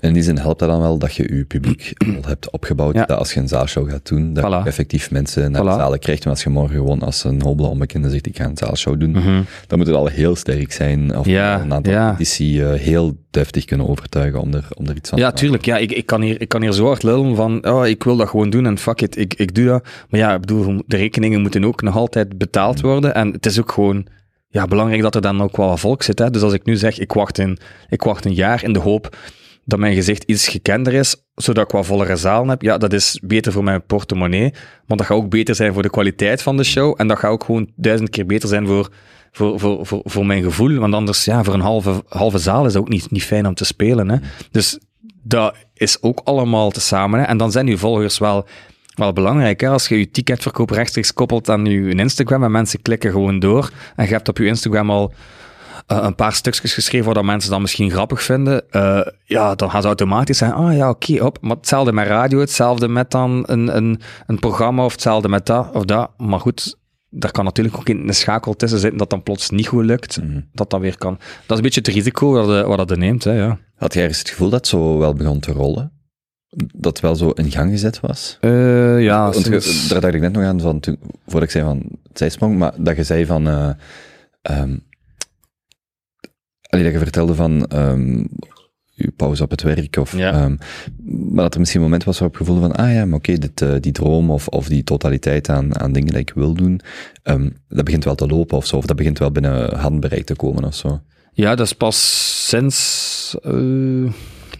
[0.00, 2.94] En in die zin helpt dat dan wel dat je je publiek al hebt opgebouwd.
[2.94, 3.04] Ja.
[3.04, 4.48] Dat als je een zaalshow gaat doen, dat Voilà.
[4.62, 5.64] je effectief mensen naar Voilà.
[5.64, 6.24] de zalen krijgt.
[6.24, 9.10] Maar als je morgen gewoon als een hobele onbekende zegt, ik ga een zaalshow doen,
[9.10, 9.42] Mhm.
[9.66, 11.16] dan moet het al heel sterk zijn.
[11.18, 12.04] Of Ja, een aantal ja.
[12.10, 15.64] politici eh, heel deftig kunnen overtuigen om er, om er iets van Ja, te tuurlijk.
[15.64, 18.16] Ja, ik, ik, kan hier, ik kan hier zo hard lullen van, oh, ik wil
[18.16, 19.88] dat gewoon doen en fuck it, ik, ik doe dat.
[20.08, 23.14] Maar ja, ik bedoel, de rekeningen moeten ook nog altijd betaald worden.
[23.14, 24.06] En het is ook gewoon
[24.48, 26.18] ja, belangrijk dat er dan ook wel wat volk zit.
[26.18, 26.30] Hè?
[26.30, 27.58] Dus als ik nu zeg, ik wacht, een,
[27.88, 29.16] ik wacht een jaar in de hoop
[29.64, 33.20] dat mijn gezicht iets gekender is, zodat ik wat vollere zalen heb, ja, dat is
[33.22, 34.50] beter voor mijn portemonnee.
[34.86, 36.94] Maar dat gaat ook beter zijn voor de kwaliteit van de show.
[36.96, 38.90] En dat gaat ook gewoon duizend keer beter zijn voor,
[39.32, 40.78] voor, voor, voor, voor mijn gevoel.
[40.78, 43.54] Want anders, ja, voor een halve, halve zaal is dat ook niet, niet fijn om
[43.54, 44.08] te spelen.
[44.08, 44.16] Hè?
[44.50, 44.78] Dus
[45.22, 47.20] dat is ook allemaal tezamen.
[47.20, 47.26] Hè?
[47.26, 48.46] En dan zijn uw volgers wel,
[48.98, 49.60] wel belangrijk.
[49.60, 49.68] Hè?
[49.68, 54.04] Als je je ticketverkoop rechtstreeks koppelt aan je Instagram en mensen klikken gewoon door en
[54.06, 55.12] je hebt op je Instagram al
[55.86, 59.70] eh, een paar stukjes geschreven waar dat mensen dan misschien grappig vinden, eh, ja, dan
[59.70, 61.38] gaan ze automatisch zeggen, ah ja, oké, op.
[61.40, 65.70] Maar hetzelfde met radio, hetzelfde met dan een, een, een programma of hetzelfde met dat
[65.72, 66.10] of dat.
[66.16, 66.76] Maar goed,
[67.10, 70.22] daar kan natuurlijk ook in een schakel tussen zitten dat dan plots niet goed lukt,
[70.22, 70.40] Mhm.
[70.52, 71.14] dat dat weer kan.
[71.14, 73.58] Dat is een beetje het risico wat, wat dat er neemt, hè, ja.
[73.76, 75.92] Had jij ergens het gevoel dat het zo wel begon te rollen?
[76.56, 78.36] Dat wel zo in gang gezet was?
[78.40, 81.50] Eh, ja, Want je- sinds- daar dacht ik net nog aan, van, toen, voordat ik
[81.50, 83.46] zei van het zijsprong, maar dat je zei van...
[86.70, 88.24] allee, dat je vertelde van ehm,
[88.94, 90.32] je pauze op het werk, of, Ja.
[90.32, 90.56] ehm,
[91.32, 93.34] maar dat er misschien een moment was waarop je voelde van, ah ja, maar oké,
[93.38, 96.80] dit, eh, die droom of, of die totaliteit aan, aan dingen die ik wil doen,
[97.68, 100.64] dat begint wel te lopen of zo, of dat begint wel binnen handbereik te komen
[100.64, 101.00] of zo.
[101.32, 103.52] ja, dat is pas sinds eh,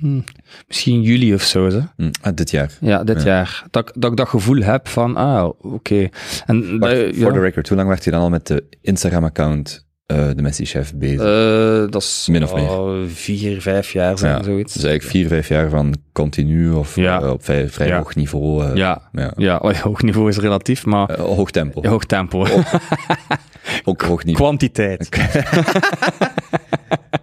[0.01, 0.21] hm,
[0.67, 1.81] misschien juli of zo, hè.
[1.97, 2.71] Hm, ah, dit jaar.
[2.81, 3.29] Ja, dit Ja.
[3.29, 3.65] jaar.
[3.71, 6.09] Dat, ik- dat ik dat gevoel heb van, ah, oké.
[6.47, 6.89] En voor
[7.27, 10.65] ja, de record, hoe lang werd je dan al met de Instagram-account eh, de Messi
[10.65, 11.21] Chef bezig?
[11.21, 13.09] eh, dat is Min of meer.
[13.09, 14.73] vier, vijf jaar zijn, Ja, zoiets.
[14.73, 17.21] Dus eigenlijk vier, vijf jaar van continu of Ja.
[17.21, 17.97] eh, op vrij, vrij Ja.
[17.97, 18.75] hoog niveau.
[18.77, 19.57] ja, ja.
[19.57, 21.89] oh hoog niveau is relatief, maar hoog tempo.
[21.89, 22.47] hoog tempo.
[23.85, 24.45] Ook hoog niveau.
[24.45, 25.09] Kwantiteit.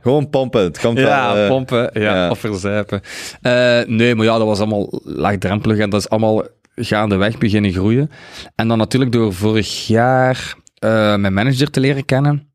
[0.01, 0.61] Gewoon pompen.
[0.63, 2.29] Het komt Ja, wel, eh, pompen, ja, ja.
[2.29, 3.01] of verzuipen.
[3.41, 6.43] Eh, nee, maar ja, dat was allemaal laagdrempelig en dat is allemaal
[6.75, 8.09] gaandeweg beginnen groeien.
[8.55, 12.49] En dan natuurlijk door vorig jaar eh, mijn manager te leren kennen,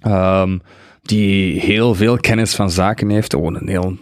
[0.00, 0.58] ehm,
[1.02, 3.96] die heel veel kennis van zaken heeft, gewoon een heel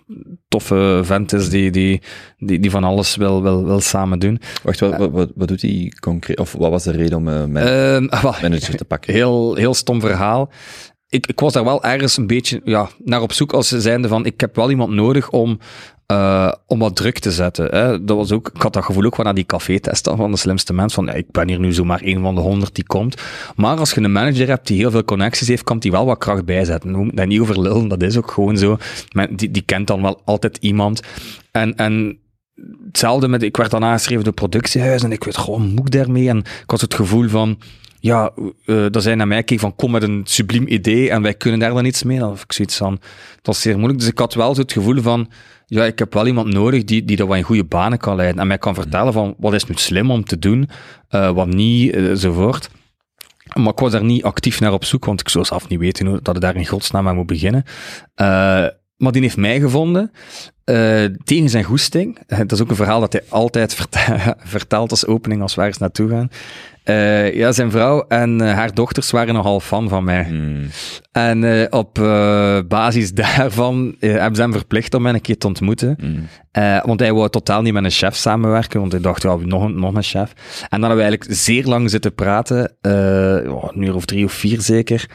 [0.48, 2.02] toffe vent is die, die,
[2.38, 4.40] die, die van alles wil, wil, wil samen doen.
[4.62, 6.38] Wacht, wat, wat, wat, wat doet hij concreet?
[6.40, 9.12] Of wat was de reden om man- Ehm, wel, manager te pakken?
[9.14, 10.50] Heel, heel stom verhaal.
[11.10, 14.26] Ik, ik was daar wel ergens een beetje ja, naar op zoek als zijnde van,
[14.26, 15.58] ik heb wel iemand nodig om,
[16.06, 17.64] eh, om wat druk te zetten.
[17.64, 18.04] Hè.
[18.04, 20.72] Dat was ook, ik had dat gevoel ook wel naar die café-test van de slimste
[20.72, 23.22] mens, van ja, ik ben hier nu zomaar een van de honderd die komt.
[23.56, 26.18] Maar als je een manager hebt die heel veel connecties heeft, kan die wel wat
[26.18, 27.06] kracht bijzetten.
[27.06, 28.76] We daar niet over lullen, dat is ook gewoon zo.
[29.12, 31.00] Men, die, die kent dan wel altijd iemand.
[31.50, 32.18] En, en
[32.86, 36.28] hetzelfde met, ik werd dan aangeschreven door productiehuis en ik weet gewoon, moet ik daarmee?
[36.28, 37.58] En ik had het gevoel van,
[38.00, 38.32] ja,
[38.66, 41.60] eh dat zij naar mij keken van, kom met een subliem idee en wij kunnen
[41.60, 42.20] daar dan iets mee.
[42.20, 42.92] Had ik zoiets van,
[43.36, 43.98] het was zeer moeilijk.
[43.98, 45.30] Dus ik had wel zo het gevoel van,
[45.66, 48.40] ja, ik heb wel iemand nodig die, die dat wat in goede banen kan leiden
[48.40, 50.68] en mij kan vertellen van, wat is nu slim om te doen,
[51.08, 52.70] eh, wat niet, eh, enzovoort.
[53.54, 56.06] Maar ik was daar niet actief naar op zoek, want ik zou zelf niet weten
[56.06, 57.64] hoe dat ik daar in godsnaam aan moet beginnen.
[58.96, 60.10] Maar die heeft mij gevonden,
[61.24, 62.18] tegen zijn goesting.
[62.38, 65.78] Dat is ook een verhaal dat hij altijd verte- vertelt als opening als we ergens
[65.78, 66.28] naartoe gaan.
[66.90, 70.24] Eh, ja, zijn vrouw en eh, haar dochters waren nogal fan van mij.
[70.24, 70.66] Hmm.
[71.12, 71.94] En eh, op
[72.68, 75.96] basis daarvan hebben ze hem verplicht om mij een keer te ontmoeten.
[75.98, 76.28] Hmm.
[76.84, 79.80] Want hij wou totaal niet met een chef samenwerken, want hij dacht, ja, nog een,
[79.80, 80.32] nog een chef.
[80.68, 84.32] En dan hebben we eigenlijk zeer lang zitten praten, ja, een uur of drie of
[84.32, 85.08] vier zeker,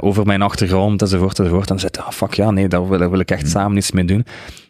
[0.00, 1.70] over mijn achtergrond enzovoort enzovoort.
[1.70, 4.04] En zei ah, fuck ja, nee, daar wil, daar wil ik echt samen iets mee
[4.04, 4.26] doen.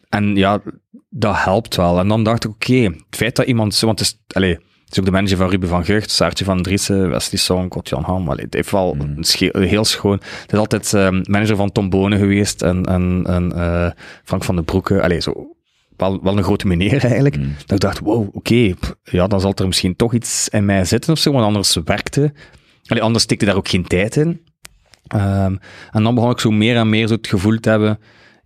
[0.08, 0.60] En ja,
[1.08, 1.98] dat helpt wel.
[1.98, 4.56] En dan dacht ik, oké, het feit dat iemand zo, want het is, allez,
[4.92, 8.28] is ook de manager van Ruben van Gucht, Saartje van Driessen, Wesley Song, Kotjan Ham.
[8.28, 10.20] Allee, het heeft wel een sche- heel schoon.
[10.42, 13.90] Het is altijd ehm, manager van Tom Bonen geweest en, en, en eh,
[14.24, 15.02] Frank van den Broeke.
[15.02, 15.56] Allee, zo,
[15.96, 17.34] wel, wel een grote meneer eigenlijk.
[17.34, 17.54] Hmm.
[17.58, 21.12] Dat ik dacht, wow, oké, ja, dan zal er misschien toch iets in mij zitten
[21.12, 22.32] of zo, want anders werkte.
[22.86, 24.40] Allee, anders stikte daar ook geen tijd in.
[25.06, 25.56] Ehm,
[25.90, 27.98] en dan begon ik zo meer en meer zo het gevoel te hebben,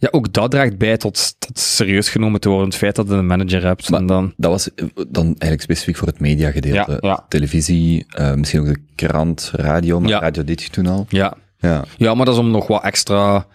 [0.03, 3.15] ja, ook dat draagt bij tot, tot serieus genomen te worden, het feit dat je
[3.15, 3.91] een manager hebt.
[3.91, 6.99] Maar- en dan, Dat was eh, dan eigenlijk specifiek voor het mediagedeelte.
[7.01, 7.24] Ja, ja.
[7.29, 10.19] Televisie, eh, misschien ook de krant, radio, maar Ja.
[10.20, 11.07] radio deed je toen al.
[11.09, 11.85] ja, Ja.
[11.97, 13.47] Ja, maar dat is om nog wat extra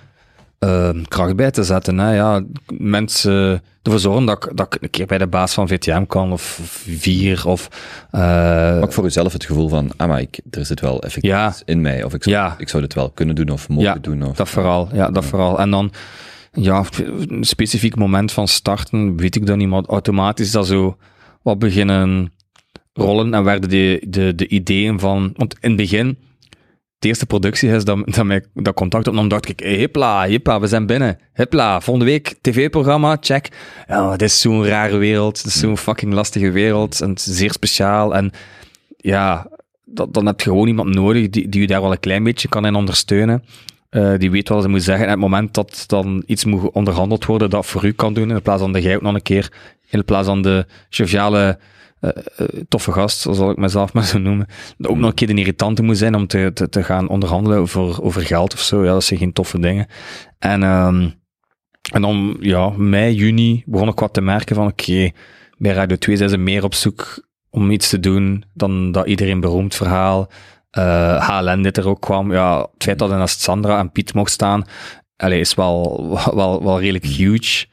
[0.59, 1.97] eh, kracht bij te zetten.
[1.97, 2.13] Hè.
[2.15, 2.41] Ja,
[2.77, 6.31] mensen ervoor zorgen dat ik, dat ik een keer bij de baas van VTM kan,
[6.31, 7.67] of vier, of...
[8.11, 11.53] eh, Ook voor jezelf het gevoel van, ah, maar ik, er zit wel effectief Ja.
[11.65, 12.03] in mij.
[12.03, 12.55] Of ik zou, Ja.
[12.57, 14.23] ik zou dit wel kunnen doen of mogen Ja, doen.
[14.23, 15.59] Of, Dat vooral, ja, dat vooral.
[15.59, 15.91] En dan,
[16.59, 16.85] ja,
[17.27, 20.97] een specifiek moment van starten, weet ik dan niet, maar automatisch is dat zo
[21.41, 22.33] wat beginnen
[22.93, 26.17] rollen en werden de, de, de ideeën van, want in het begin,
[26.99, 30.59] de eerste productie is dat, dat mij dat contact opnam, dacht ik, hey, hipla, hipla,
[30.59, 33.49] we zijn binnen, hipla, volgende week tv-programma, check.
[33.87, 37.25] Ja, het is zo'n rare wereld, het is zo'n fucking lastige wereld, en het is
[37.25, 38.31] zeer speciaal, en
[38.97, 39.49] ja,
[39.85, 42.47] dat, dan heb je gewoon iemand nodig die, die je daar wel een klein beetje
[42.47, 43.43] kan in ondersteunen.
[43.89, 45.05] Eh, die weet wat ze moet zeggen.
[45.05, 48.41] En het moment dat dan iets moet onderhandeld worden dat voor u kan doen, in
[48.41, 49.51] plaats van dat jij ook nog een keer,
[49.89, 51.59] in plaats van de joviale,
[51.99, 54.47] eh, eh, toffe gast, zo zal ik mezelf maar zo noemen,
[54.81, 58.03] ook nog een keer de irritante moet zijn om te, te, te gaan onderhandelen over,
[58.03, 58.83] over geld of zo.
[58.85, 59.87] Ja, dat zijn geen toffe dingen.
[60.39, 61.09] En, ehm,
[61.91, 65.11] en dan, ja, mei, juni begon ik wat te merken van, oké,
[65.57, 69.39] bij Radio 2 zijn ze meer op zoek om iets te doen dan dat iedereen
[69.39, 70.29] beroemd verhaal.
[70.77, 72.31] Eh, HLN dit er ook kwam.
[72.31, 74.63] Ja, het feit dat er naast Sandra en Piet mocht staan,
[75.17, 77.65] is wel, wel, wel redelijk huge.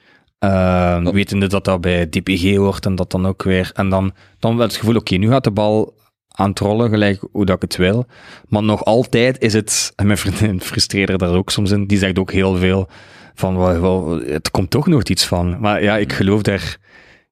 [0.45, 3.71] Uh, wetende dat dat bij DPG hoort en dat dan ook weer.
[3.75, 5.95] En dan, dan werd het gevoel, oké, nu gaat de bal
[6.29, 8.07] aan het rollen, gelijk hoe dat ik het wil.
[8.49, 11.99] Maar nog altijd is het, en mijn vriendin frustreert er daar ook soms in, die
[11.99, 12.89] zegt ook heel veel
[13.35, 15.61] van, wel, wel, het komt toch nog iets van.
[15.61, 16.77] Maar ja, ik geloof daar,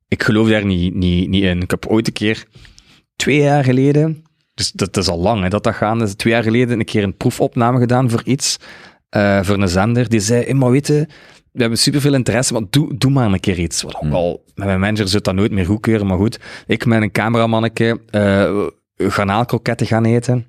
[0.08, 1.62] ik geloof daar niet, niet, niet in.
[1.62, 2.44] Ik heb ooit een keer,
[3.16, 4.22] twee jaar geleden,
[4.62, 6.84] dus dat, dat is al lang hè, dat dat gaande is, twee jaar geleden een
[6.84, 8.56] keer een proefopname gedaan voor iets,
[9.16, 11.06] uh, voor een zender, die zei, hey, maar weet je,
[11.52, 13.82] we hebben superveel interesse, maar doe, doe maar een keer iets.
[13.82, 16.40] Wat ook al, met mijn manager zit dat nooit meer goedkeuren, maar goed.
[16.66, 18.66] Ik met een cameramanneke uh,
[18.96, 20.46] garnaalkroketten gaan eten.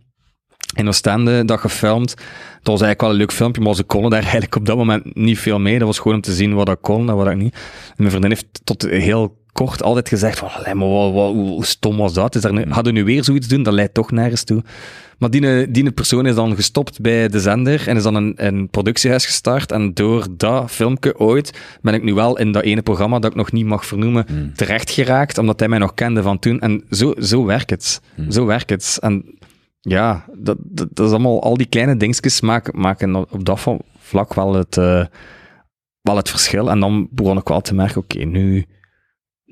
[0.75, 2.09] In Oostende, dat gefilmd.
[2.09, 5.15] Dat was eigenlijk wel een leuk filmpje, maar ze konden daar eigenlijk op dat moment
[5.15, 5.77] niet veel mee.
[5.77, 7.53] Dat was gewoon om te zien wat ik kon en wat ik niet.
[7.53, 11.97] En mijn vriendin heeft tot heel kort altijd gezegd van, maar wat, wat, hoe stom
[11.97, 12.35] was dat?
[12.35, 13.63] Is daar nu, hadden we nu weer zoiets doen?
[13.63, 14.63] Dat leidt toch nergens toe.
[15.17, 18.69] Maar die, die persoon is dan gestopt bij de zender en is dan een, een
[18.69, 19.71] productiehuis gestart.
[19.71, 23.37] En door dat filmpje ooit ben ik nu wel in dat ene programma dat ik
[23.37, 24.53] nog niet mag vernoemen Hmm.
[24.55, 26.59] terecht geraakt, omdat hij mij nog kende van toen.
[26.59, 28.01] En zo, zo werkt het.
[28.15, 28.31] Hmm.
[28.31, 28.97] Zo werkt het.
[29.01, 29.37] En
[29.79, 33.67] ja, dat, dat, dat is allemaal, al die kleine dingetjes maken, maken op dat
[33.99, 35.05] vlak wel het, uh,
[36.01, 36.69] wel het verschil.
[36.69, 38.65] En dan begon ik wel te merken, oké, okay, nu,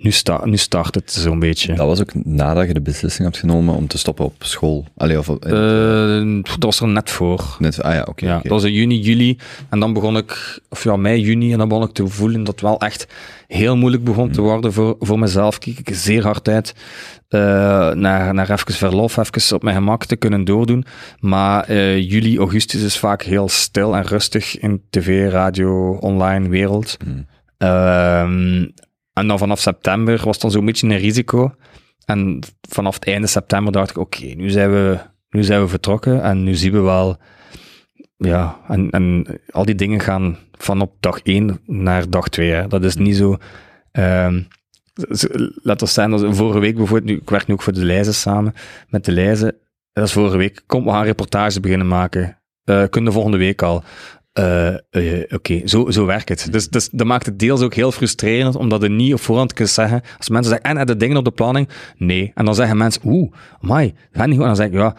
[0.02, 1.74] nu, sta, nu start het zo'n beetje.
[1.74, 4.86] Dat was ook nadat je de beslissing hebt genomen om te stoppen op school?
[4.98, 7.56] Allee, of, uh, dat was er net voor.
[7.60, 8.10] Net, ah ja, oké.
[8.10, 8.50] Okay, ja, okay.
[8.50, 9.38] Dat was in juni, juli.
[9.70, 12.54] En dan begon ik, of ja, mei, juni, en dan begon ik te voelen dat
[12.54, 13.08] het wel echt
[13.48, 15.58] heel moeilijk begon te worden voor, voor mezelf.
[15.58, 16.74] Kijk ik zeer hard uit
[17.30, 17.40] uh,
[17.92, 20.86] naar, naar even verlof, even op mijn gemak te kunnen doordoen.
[21.20, 26.98] Maar uh, juli, augustus is vaak heel stil en rustig in tv, radio, online wereld.
[27.04, 27.26] Hmm.
[27.58, 28.68] Uh,
[29.14, 31.56] en dan vanaf september was dan zo'n beetje een risico.
[32.06, 32.40] En
[32.70, 36.44] vanaf het einde september dacht ik, oké, nu, zijn we, nu zijn we vertrokken en
[36.44, 37.18] nu zien we wel,
[38.18, 42.52] ja, en, en al die dingen gaan van op dag 1 naar dag 2.
[42.52, 42.68] Hè.
[42.68, 43.38] Dat is niet zo,
[43.92, 44.48] um,
[44.94, 48.54] we zeggen, dat vorige week bijvoorbeeld, nu, ik werk nu ook voor de lijzen samen,
[48.88, 49.56] met de lijzen,
[49.94, 52.36] dat is vorige week, kom, we gaan reportages beginnen maken.
[52.66, 53.84] Uh, kunnen volgende week al.
[54.40, 55.62] Uh, uh, Oké, okay.
[55.68, 56.48] zo, zo werkt het.
[56.52, 59.70] Dus, dus dat maakt het deels ook heel frustrerend, omdat je niet op voorhand kunt
[59.70, 61.70] zeggen, als mensen zeggen, en heb je dingen op de planning?
[61.98, 62.32] Nee.
[62.36, 63.32] En dan zeggen mensen, oeh,
[63.62, 64.42] amai, gaat niet goed.
[64.42, 64.96] En dan zeg ik, ja,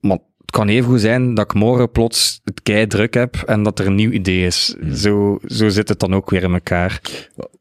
[0.00, 3.62] maar het kan even goed zijn dat ik morgen plots het kei druk heb en
[3.62, 4.76] dat er een nieuw idee is.
[4.80, 4.94] Hmm.
[4.94, 7.00] Zo, zo zit het dan ook weer in elkaar.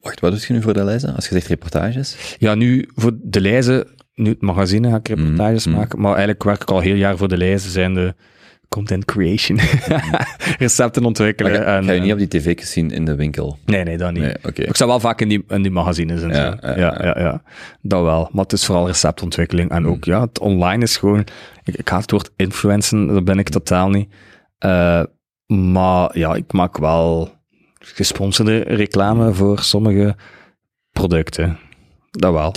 [0.01, 1.15] Wacht, wat doe je nu voor de lijzen?
[1.15, 2.35] Als je zegt reportages?
[2.39, 6.43] Ja, nu voor de lijzen, nu het magazine ga ik reportages mm, maken, maar eigenlijk
[6.43, 8.15] werk ik al heel jaar voor de lijzen, zijn de
[8.69, 9.59] content creation.
[10.59, 11.55] Recepten ontwikkelen.
[11.55, 13.57] Ga, en, ga je niet op die tv zien in de winkel?
[13.65, 14.21] Nee, nee, dat niet.
[14.21, 14.65] Nee, okay.
[14.65, 16.67] Ik zou wel vaak in die, in die magazines en ja, zo.
[16.67, 17.41] Ja, ja, ja, ja,
[17.81, 18.29] Dat wel.
[18.31, 19.71] Maar het is vooral receptontwikkeling.
[19.71, 21.23] En ook, ja, het online is gewoon...
[21.63, 24.09] Ik, ik haat het woord influencen, dat ben ik totaal niet.
[24.65, 25.03] Uh,
[25.47, 27.35] maar ja, ik maak wel
[27.79, 30.15] gesponsorde reclame voor sommige
[30.91, 31.59] producten.
[32.11, 32.53] Dat wel.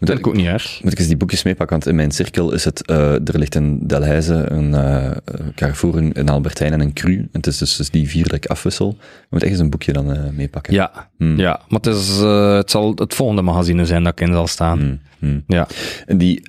[0.00, 0.80] Dat ik ook niet erg.
[0.82, 1.76] Moet ik eens die boekjes meepakken?
[1.76, 5.10] Want in mijn cirkel is het, uh, er ligt een Delhaize, een uh,
[5.54, 7.28] Carrefour, een, Albertijn en een Cru.
[7.32, 8.96] Het is dus, dus die vier dat ik afwissel.
[8.98, 10.74] Je moet echt eens een boekje dan uh, meepakken.
[10.74, 11.38] Ja, hmm.
[11.38, 12.16] ja, maar het, is,
[12.56, 14.78] het zal het volgende magazine zijn dat ik in zal staan.
[14.78, 15.00] Hmm.
[15.18, 15.44] Hmm.
[15.46, 15.66] Ja.
[16.06, 16.42] En die,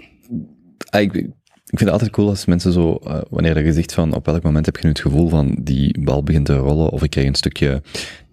[0.90, 1.28] ik,
[1.72, 3.00] ik vind het altijd cool als mensen zo,
[3.30, 6.24] wanneer je zegt van op welk moment heb je nu het gevoel van die bal
[6.24, 7.82] begint te rollen, of ik krijg een stukje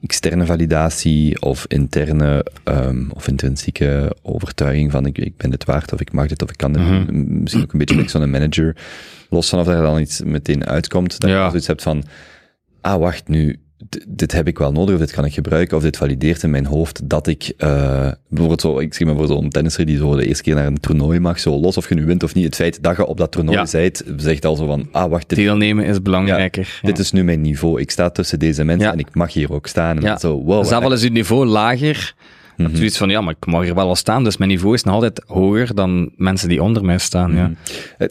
[0.03, 6.01] externe validatie of interne um, of intrinsieke overtuiging van ik, ik ben dit waard of
[6.01, 6.83] ik mag dit of ik kan dit.
[6.83, 7.41] Mhm.
[7.43, 8.77] Misschien ook een beetje like zo'n manager.
[9.31, 11.43] Los van of er dan iets meteen uitkomt, dat Ja.
[11.45, 12.05] je zoiets hebt van,
[12.81, 13.59] ah wacht, nu,
[14.09, 16.67] dit heb ik wel nodig, of dit kan ik gebruiken, of dit valideert in mijn
[16.67, 20.27] hoofd dat ik, eh, bijvoorbeeld zo, ik zie me voor zo'n tennisser die zo de
[20.27, 22.55] eerste keer naar een toernooi mag, zo los of je nu wint of niet, het
[22.55, 23.67] feit dat je op dat toernooi Ja.
[23.67, 26.81] zijt, zegt al zo van, ah, wacht, dit, Deelnemen is belangrijker.
[26.83, 29.67] dit is nu mijn niveau, ik sta tussen deze mensen en ik mag hier ook
[29.67, 30.05] staan.
[30.05, 30.65] En zo, wow.
[30.65, 32.15] Zelf al is het niveau lager.
[32.73, 34.95] Zoiets van, ja, maar ik mag hier wel wel staan, dus mijn niveau is nog
[34.95, 37.35] altijd hoger dan mensen die onder mij staan.
[37.35, 37.47] Ja.
[37.47, 37.53] Mhm.
[37.99, 38.11] Zijn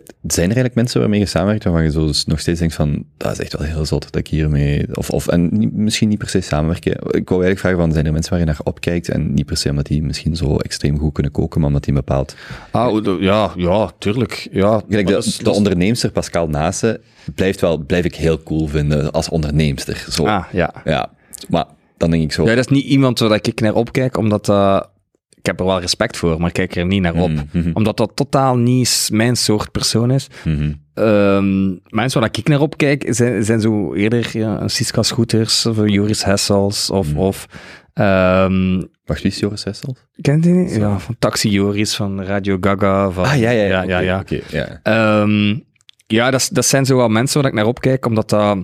[0.50, 3.32] er eigenlijk mensen waarmee je samenwerkt waarvan je zo dus nog steeds denkt van, dat
[3.32, 6.42] is echt wel heel zot dat ik hiermee, of, of en misschien niet per se
[6.42, 6.92] samenwerken.
[6.92, 7.00] Ik
[7.30, 9.70] wou eigenlijk vragen van, zijn er mensen waar je naar opkijkt en niet per se
[9.70, 12.36] omdat die misschien zo extreem goed kunnen koken, maar omdat die een bepaald...
[12.72, 14.48] Ah, ja, ja, tuurlijk.
[14.52, 17.00] Ja, Gelijk de, dat is- onderneemster Pascal Nase
[17.36, 20.06] blijft wel, blijf ik heel cool vinden als onderneemster.
[20.10, 20.26] Zo.
[20.26, 20.74] Ah, ja.
[20.86, 21.10] Ja,
[21.50, 21.66] maar
[21.98, 22.44] dan denk ik zo...
[22.44, 24.90] Ja, dat is niet iemand waar ik naar opkijk, omdat dat...
[25.38, 27.30] ik heb er wel respect voor, maar ik kijk er niet naar op.
[27.30, 30.28] Mhm, mhm, Omdat dat totaal niet mijn soort persoon is.
[30.44, 30.72] mhm.
[30.94, 36.24] Ehm, mensen waar ik naar opkijk, zijn, zijn zo eerder ja, Siska Scooters, of Joris
[36.24, 37.16] Hessels, of...
[37.16, 37.46] Of
[37.94, 40.06] ehm, Wacht, wie is Joris Hessels?
[40.22, 40.80] kent je die?
[40.80, 43.12] Ja, van Taxi Joris, van Radio Gaga.
[43.12, 43.82] Van, Ah, ja, ja, ja.
[43.84, 44.80] ja, ja, ja.
[44.84, 45.60] Ehm,
[46.08, 48.58] ja, dat, dat zijn zo wel mensen waar ik naar opkijk, omdat dat...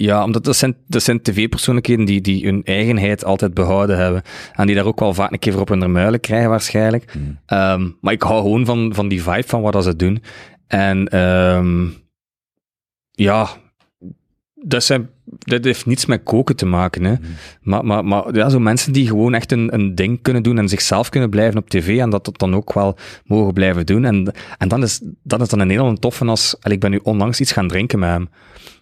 [0.00, 4.22] Ja, omdat dat zijn, dat zijn tv-persoonlijkheden die, die hun eigenheid altijd behouden hebben.
[4.52, 7.14] En die daar ook wel vaak een keer voor op hun muilen krijgen, waarschijnlijk.
[7.14, 7.24] Mhm.
[7.46, 10.22] Ehm, maar ik hou gewoon van, van die vibe van wat dat ze doen.
[10.66, 11.86] En ehm,
[13.10, 13.48] ja,
[14.54, 17.04] dat, zijn, dat heeft niets met koken te maken.
[17.04, 17.14] Hè.
[17.60, 20.68] Maar, maar, maar ja, zo mensen die gewoon echt een, een ding kunnen doen en
[20.68, 24.04] zichzelf kunnen blijven op tv en dat dat dan ook wel mogen blijven doen.
[24.04, 26.56] En, en dan is dat is dan een heel toffe als...
[26.62, 28.28] Ik ben nu onlangs iets gaan drinken met hem,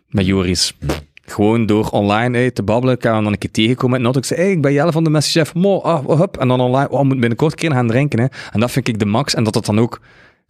[0.09, 0.77] met Joris.
[1.25, 3.97] Gewoon door online hey, te babbelen, heb hem dan een keer tegenkomen.
[3.97, 5.55] En dan had ik zei, hey, ik ben Jelle van de Messenchef.
[5.55, 6.37] Mo, ah, oh, hup.
[6.37, 8.19] En dan online, oh, we moeten binnenkort een keer gaan drinken.
[8.19, 8.27] Hè.
[8.53, 9.35] En dat vind ik de max.
[9.35, 10.01] En dat het dan ook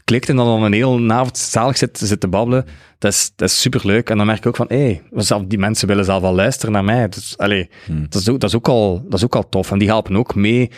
[0.04, 2.64] klikt en dan een hele avond zalig zit, zit te babbelen.
[2.98, 4.10] Dat is, dat is superleuk.
[4.10, 6.84] En dan merk ik ook van, hé, hey, die mensen willen zelf wel luisteren naar
[6.84, 7.08] mij.
[7.08, 8.06] Dus, allee, Hmm.
[8.08, 9.70] dat, is ook, dat, is ook al, dat is ook al tof.
[9.70, 10.70] En die helpen ook mee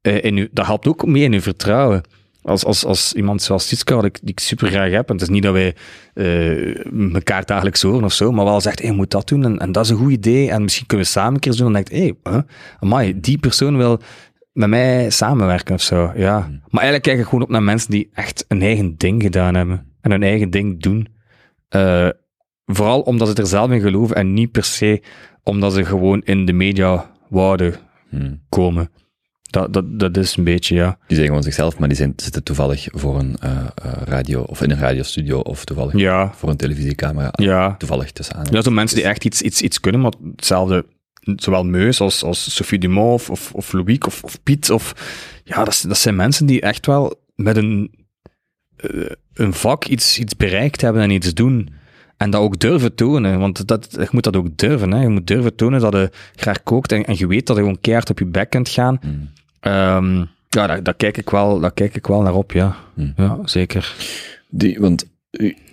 [0.00, 2.02] eh, in uw, dat helpt ook mee in uw vertrouwen.
[2.42, 5.22] Als, als, als iemand zoals Siska, die ik, die ik super graag heb, en het
[5.22, 5.74] is niet dat wij
[6.14, 9.58] eh elkaar dagelijks horen of zo, maar wel zegt, hé, je moet dat doen, en,
[9.58, 11.72] en dat is een goed idee, en misschien kunnen we samen een keer doen, dan
[11.72, 12.44] denk ik, hé, hey,
[12.78, 14.00] amai, die persoon wil
[14.52, 16.38] met mij samenwerken of zo, ja.
[16.68, 19.86] Maar eigenlijk kijk ik gewoon op naar mensen die echt een eigen ding gedaan hebben,
[20.00, 21.08] en hun eigen ding doen.
[21.68, 22.08] Eh,
[22.64, 25.02] vooral omdat ze er zelf in geloven, en niet per se
[25.42, 27.74] omdat ze gewoon in de media wouden
[28.10, 28.34] Mhm.
[28.48, 28.90] komen.
[29.50, 30.98] Dat, dat, dat is een beetje, ja.
[31.06, 34.62] Die zijn gewoon zichzelf, maar die zijn, zitten toevallig voor een eh, eh, radio, of
[34.62, 37.30] in een radiostudio, of toevallig Ja, voor een televisiecamera.
[37.32, 37.74] ja.
[37.78, 38.46] Toevallig tussen aan.
[38.50, 40.86] Ja, zo mensen die echt iets, iets, iets kunnen, maar hetzelfde,
[41.36, 44.70] zowel Meus als, als Sophie Dumont of, of, of Louis of, of Piet.
[44.70, 44.94] Of,
[45.44, 47.90] ja, dat, dat zijn mensen die echt wel met een,
[48.76, 48.90] eh,
[49.34, 51.68] een vak iets, iets bereikt hebben en iets doen.
[52.16, 54.90] En dat ook durven tonen, want dat, je moet dat ook durven.
[54.92, 55.02] Hè.
[55.02, 57.80] Je moet durven tonen dat je graag kookt en, en je weet dat je gewoon
[57.80, 58.98] keihard op je bek kunt gaan.
[59.04, 59.28] Mm.
[59.60, 60.16] Ehm,
[60.48, 62.76] ja, daar, daar, kijk ik wel, daar kijk ik wel naar op, ja.
[62.94, 63.12] Mm.
[63.16, 63.94] Ja, zeker.
[64.48, 65.06] Die, want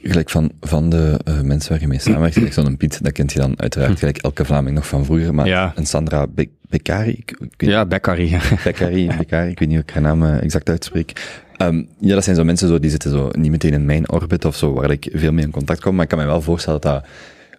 [0.03, 3.33] gelijk van, van de eh, mensen waar je mee samenwerkt, gelijk zo'n Piet, dat kent
[3.33, 5.71] je dan uiteraard gelijk elke Vlaming nog van vroeger, maar Ja.
[5.75, 8.37] een Sandra Be Beccari, ik, Ja, Beccari.
[8.63, 11.41] Beccari, Beccari, ik weet niet hoe ik haar naam eh, exact uitspreek.
[11.57, 14.45] Ehm, ja, dat zijn zo mensen zo, die zitten zo niet meteen in mijn orbit
[14.45, 16.81] of zo, waar ik veel mee in contact kom, maar ik kan me wel voorstellen
[16.81, 17.05] dat dat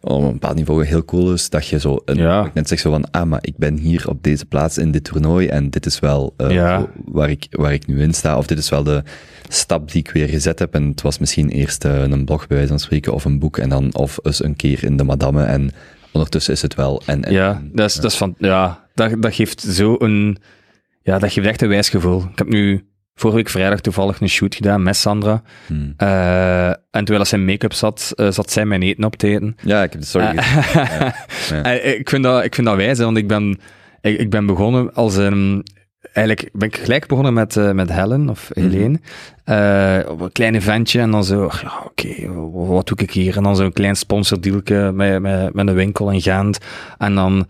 [0.00, 2.50] op een bepaald niveau heel cool is, dat je zo, een, Ja.
[2.54, 5.46] net zeg zo van, ah, maar ik ben hier op deze plaats in dit toernooi
[5.48, 6.86] en dit is wel eh, Ja.
[7.04, 9.02] waar, ik, waar ik nu in sta, of dit is wel de
[9.48, 12.56] stap die ik weer gezet heb en het was misschien eerst eh, een blog bij
[12.56, 15.42] wijze van spreken, of een boek en dan, of eens een keer in de madame
[15.44, 15.70] en
[16.12, 19.34] ondertussen is het wel en, en Ja, dat is, dat is van, ja, dat, dat
[19.34, 20.36] geeft zo een,
[21.02, 22.22] ja, dat geeft echt een wijs gevoel.
[22.32, 22.84] Ik heb nu
[23.18, 25.42] vorige week vrijdag toevallig een shoot gedaan met Sandra.
[25.66, 25.94] Hmm.
[25.96, 29.56] Eh, en terwijl ze in make-up zat, eh, zat zij mijn eten op te eten.
[29.64, 31.10] Ja, ik heb de sorry Eh,
[31.62, 31.70] ja.
[31.72, 33.58] Ik, vind dat, ik vind dat wijs, hè, want ik ben,
[34.00, 35.66] ik, ik ben begonnen als een...
[36.12, 38.68] Eigenlijk ben ik gelijk begonnen met, met Helen, of Mhm.
[38.68, 38.98] Helene.
[40.08, 43.36] Op een klein eventje, en dan zo, ja, oké, wat doe ik hier?
[43.36, 46.58] En dan zo'n klein sponsordealke met, met, met een winkel in Gent.
[46.98, 47.46] En dan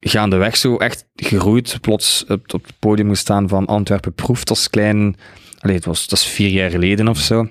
[0.00, 5.16] gaandeweg zo echt gegroeid, plots op, het podium gestaan van Antwerpen Proeft als klein...
[5.58, 7.48] Allee, het was, dat is vier jaar geleden of zo.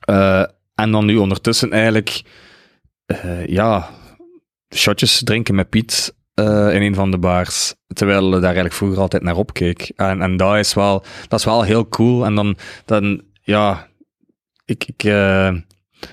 [0.00, 0.44] Eh,
[0.74, 2.22] en dan nu ondertussen eigenlijk,
[3.06, 3.88] eh, ja,
[4.74, 7.74] shotjes drinken met Piet eh, in een van de bars.
[7.86, 9.92] Terwijl daar eigenlijk vroeger altijd naar opkeek.
[9.96, 12.24] En, en dat, is wel, dat is wel heel cool.
[12.24, 13.88] En dan, dan ja,
[14.64, 15.02] ik, ik,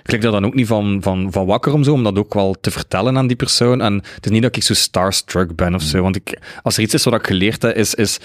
[0.04, 2.34] ik lig daar dan ook niet van, van, van wakker om zo, om dat ook
[2.34, 3.82] wel te vertellen aan die persoon.
[3.82, 6.02] En het is niet dat ik zo starstruck ben of zo.
[6.02, 8.20] Want ik, als er iets is wat ik geleerd heb, is, is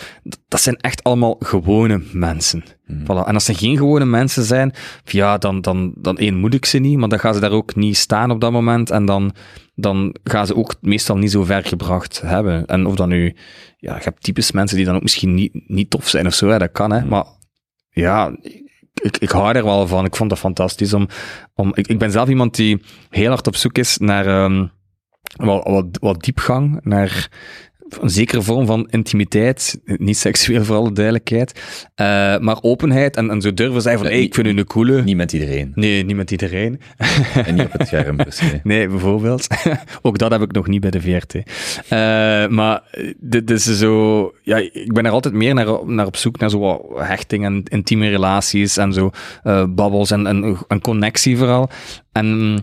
[0.49, 2.65] dat zijn echt allemaal gewone mensen.
[2.93, 3.27] Voilà.
[3.27, 4.73] En als ze geen gewone mensen zijn,
[5.05, 7.75] ja, dan, dan, dan één moet ik ze niet, maar dan gaan ze daar ook
[7.75, 8.91] niet staan op dat moment.
[8.91, 9.35] En dan,
[9.75, 12.67] dan gaan ze ook meestal niet zo ver gebracht hebben.
[12.67, 13.37] En of dan nu,
[13.77, 16.49] ja, je hebt types mensen die dan ook misschien niet, niet tof zijn of zo,
[16.49, 17.05] hè, dat kan, hè.
[17.05, 17.25] Maar
[17.91, 18.37] ja,
[19.03, 20.05] ik, ik hou er wel van.
[20.05, 20.95] Ik vond dat fantastisch.
[20.95, 21.09] Om,
[21.55, 24.67] om, ik, ik ben zelf iemand die heel hard op zoek is naar ehm,
[25.37, 27.29] wat, wat, wat diepgang, naar
[28.01, 29.81] een zekere vorm van intimiteit.
[29.85, 31.61] Niet seksueel, voor alle duidelijkheid.
[31.95, 34.65] Eh, maar openheid en, en zo durven zeggen van, Ja, hey, ik vind u een
[34.65, 35.03] coole...
[35.03, 35.73] Niet met iedereen.
[35.75, 36.81] Nee, niet met iedereen.
[37.47, 38.61] En niet op het scherm per se.
[38.63, 39.47] Nee, bijvoorbeeld.
[40.03, 41.35] Ook dat heb ik nog niet bij de VRT.
[41.35, 41.43] Eh,
[42.49, 42.83] maar
[43.19, 44.33] dit is zo...
[44.43, 48.09] Ja, ik ben er altijd meer naar, naar op zoek naar zo hechting en intieme
[48.09, 49.11] relaties en zo
[49.43, 51.71] eh babbels en, en, en connectie vooral.
[52.13, 52.59] En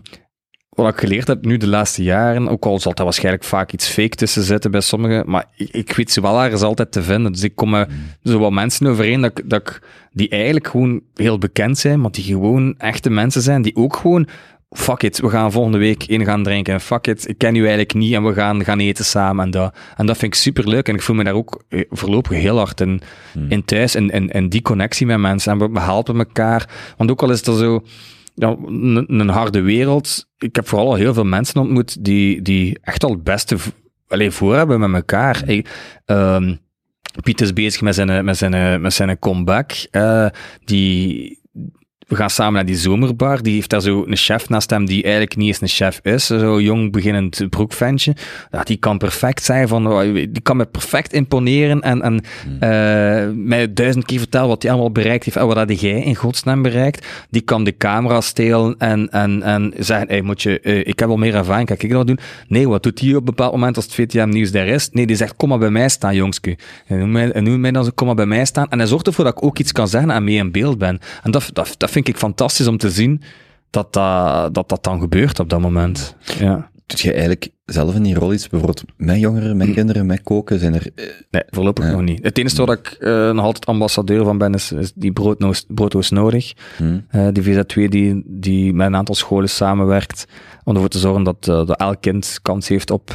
[0.70, 3.88] wat ik geleerd heb nu de laatste jaren, ook al zal er waarschijnlijk vaak iets
[3.88, 7.32] fake tussen zitten bij sommigen, maar ik, ik weet ze wel ergens altijd te vinden.
[7.32, 7.90] Dus ik kom met
[8.24, 9.82] zo wat mensen overeen dat, dat ik,
[10.12, 14.28] die eigenlijk gewoon heel bekend zijn, maar die gewoon echte mensen zijn, die ook gewoon
[14.70, 16.74] fuck it, we gaan volgende week in gaan drinken.
[16.74, 19.44] En fuck it, ik ken u eigenlijk niet en we gaan gaan eten samen.
[19.44, 20.88] En dat, en dat vind ik super leuk.
[20.88, 23.00] En ik voel me daar ook eh, voorlopig heel hard in,
[23.48, 23.94] in thuis.
[23.94, 25.52] En, en die connectie met mensen.
[25.52, 26.68] En we, we helpen elkaar.
[26.96, 27.82] Want ook al is er zo
[28.40, 28.56] ja,
[29.08, 30.26] een, harde wereld.
[30.38, 33.68] Ik heb vooral al heel veel mensen ontmoet die, die echt al het beste v-
[34.08, 35.44] allee, voor hebben met elkaar.
[36.04, 36.54] Ehm,
[37.22, 39.72] Piet is bezig met zijn, met zijn, met zijn comeback.
[39.90, 40.26] Eh,
[40.64, 41.39] die,
[42.10, 43.42] we gaan samen naar die zomerbar.
[43.42, 46.26] Die heeft daar zo een chef naast hem die eigenlijk niet eens een chef is.
[46.26, 48.14] Zo jong beginnend broekventje.
[48.50, 52.20] Ja, die kan perfect zijn van, oh, die kan me perfect imponeren en, en
[52.60, 56.14] eh, mij duizend keer vertellen wat hij allemaal bereikt heeft en wat had jij in
[56.14, 57.06] godsnaam bereikt.
[57.28, 61.08] Die kan de camera stelen en, en, en zeggen, hey, moet je, eh, ik heb
[61.08, 62.18] al meer ervaring, kan ik dat doen?
[62.48, 64.88] Nee, wat doet hij op een bepaald moment als het VTM-nieuws daar is?
[64.92, 66.56] Nee, die zegt, kom maar bij mij staan, jongske.
[66.86, 68.68] En noem mij, en noem mij dan zo, kom maar bij mij staan.
[68.70, 70.98] En hij zorgt ervoor dat ik ook iets kan zeggen en mee in beeld ben.
[71.22, 73.22] En dat, dat, dat vind ik fantastisch om te zien
[73.70, 76.16] dat dat, dat, dat dan gebeurt op dat moment.
[76.38, 76.68] Ja.
[76.86, 80.58] Doet je eigenlijk zelf in die rol iets, bijvoorbeeld met jongeren, met kinderen, met koken?
[80.58, 80.90] Zijn er...
[80.94, 81.90] eh, Nee, voorlopig Ja.
[81.90, 82.22] nog niet.
[82.24, 86.10] Het enige waar ik eh, nog altijd ambassadeur van ben, is, is die broodnoos, broodnoos
[86.10, 86.52] nodig.
[86.76, 86.98] hm?
[87.08, 90.24] Eh, die VZ2 die, die met een aantal scholen samenwerkt
[90.64, 93.10] om ervoor te zorgen dat, eh, dat elk kind kans heeft op,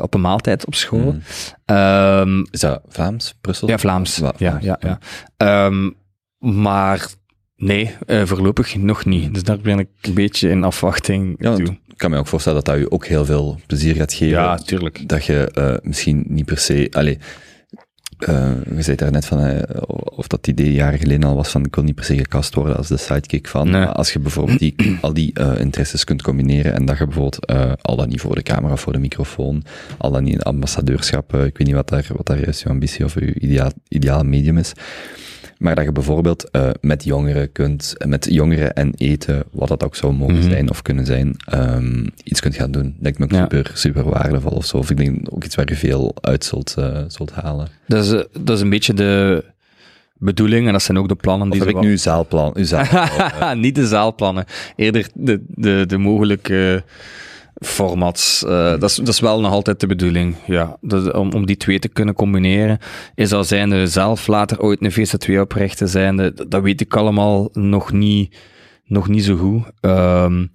[0.00, 1.10] op een maaltijd op school.
[1.12, 1.18] Hm.
[1.64, 3.68] Ehm, Is dat Vlaams, Brussel?
[3.68, 4.14] ja, Vlaams.
[4.14, 4.98] Vla- ja, Vlaams, ja, ja.
[5.36, 5.90] Ehm,
[6.38, 7.08] maar
[7.58, 9.34] nee, eh, voorlopig nog niet.
[9.34, 11.66] Dus daar ben ik een beetje in afwachting Ja, toe.
[11.66, 14.28] ik kan me ook voorstellen dat dat je ook heel veel plezier gaat geven.
[14.38, 15.08] Ja, tuurlijk.
[15.08, 16.88] Dat je eh, misschien niet per se...
[16.90, 17.18] Allee,
[18.18, 19.64] eh, je zei daar net van,
[20.16, 22.76] of dat idee jaren geleden al was van, ik wil niet per se gecast worden
[22.76, 23.70] als de sidekick van.
[23.70, 23.80] Nee.
[23.80, 27.46] Maar als je bijvoorbeeld die, al die interesses kunt combineren en dat je bijvoorbeeld,
[27.82, 29.64] al dan niet voor de camera of voor de microfoon,
[29.98, 33.14] al dan niet ambassadeurschap, ik weet niet wat daar, wat daar juist je ambitie of
[33.14, 34.72] je ideaal, ideale medium is,
[35.58, 39.96] maar dat je bijvoorbeeld eh, met jongeren kunt, met jongeren en eten, wat dat ook
[39.96, 40.50] zou mogen Mhm.
[40.50, 42.96] zijn of kunnen zijn, ehm, iets kunt gaan doen.
[43.00, 43.40] Lijkt me ook Ja.
[43.40, 44.76] super, super waardevol of zo.
[44.76, 47.68] Of ik denk ook iets waar je veel uit zult, eh, zult halen.
[47.86, 49.44] Dat is, eh, dat is een beetje de
[50.20, 52.52] bedoeling en dat zijn ook de plannen Of die heb ik nu zaalplan?
[52.56, 54.44] Uw zaalplan Niet de zaalplannen.
[54.76, 56.84] Eerder de, de, de mogelijke
[57.60, 58.44] formats.
[58.44, 60.34] Eh, dat, is, dat is wel nog altijd de bedoeling.
[60.46, 60.76] Ja.
[61.12, 62.78] Om, om die twee te kunnen combineren.
[63.14, 66.34] Is al zijnde zelf later ooit een VZ2 oprichten zijnde.
[66.34, 68.36] Dat, dat weet ik allemaal nog niet,
[68.84, 69.62] nog niet zo goed.
[69.80, 70.46] Ehm,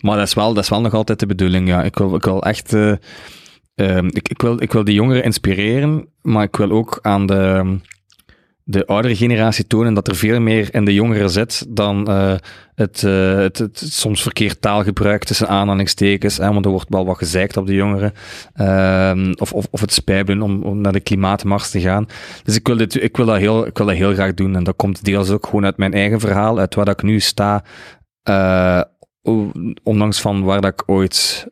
[0.00, 1.68] maar dat is, wel, dat is wel nog altijd de bedoeling.
[1.68, 1.82] Ja.
[1.82, 2.72] Ik, wil, echt.
[3.74, 7.78] ehm, ik, ik, wil, ik wil die jongeren inspireren, maar ik wil ook aan de
[8.70, 12.34] de oudere generatie tonen dat er veel meer in de jongeren zit dan eh,
[12.74, 17.18] het, eh, het, het soms verkeerd taalgebruik tussen aanhalingstekens, hè, want er wordt wel wat
[17.18, 18.12] gezeikt op de jongeren,
[18.54, 22.06] Ehm, of, of, of het spijbelen om, om naar de klimaatmars te gaan.
[22.44, 24.64] Dus ik wil, dit, ik, wil dat heel, ik wil dat heel graag doen en
[24.64, 27.64] dat komt deels ook gewoon uit mijn eigen verhaal, uit waar dat ik nu sta,
[28.22, 28.80] eh,
[29.82, 31.46] ondanks van waar dat ik ooit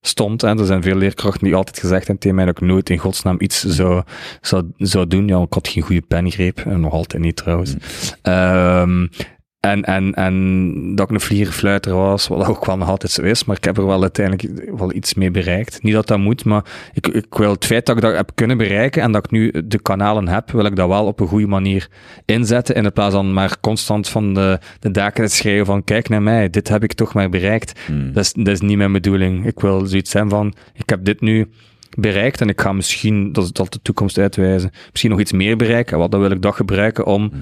[0.00, 0.40] stond.
[0.40, 0.58] Hè.
[0.58, 3.36] Er zijn veel leerkrachten die altijd gezegd hebben tegen mij dat ik nooit in godsnaam
[3.38, 4.02] iets zou,
[4.40, 5.28] zou, zou doen.
[5.28, 7.74] Ja, ik had geen goede pengreep, en nog altijd niet trouwens.
[8.22, 9.06] Ehm,
[9.60, 13.44] en, en, en dat ik een vlierenfluiter was, wat ook wel nog altijd zo is,
[13.44, 15.82] maar ik heb er wel uiteindelijk wel iets mee bereikt.
[15.82, 18.56] Niet dat dat moet, maar ik, ik wil het feit dat ik dat heb kunnen
[18.56, 21.46] bereiken en dat ik nu de kanalen heb, wil ik dat wel op een goede
[21.46, 21.88] manier
[22.24, 26.22] inzetten, in plaats van maar constant van de, de daken te schreeuwen van kijk naar
[26.22, 27.80] mij, dit heb ik toch maar bereikt.
[27.86, 28.12] Hmm.
[28.12, 29.46] Dat is, dat is niet mijn bedoeling.
[29.46, 31.50] Ik wil zoiets zijn van, ik heb dit nu
[31.96, 35.98] bereikt en ik ga misschien, dat zal de toekomst uitwijzen, misschien nog iets meer bereiken.
[35.98, 37.32] Wat dan wil ik dat gebruiken om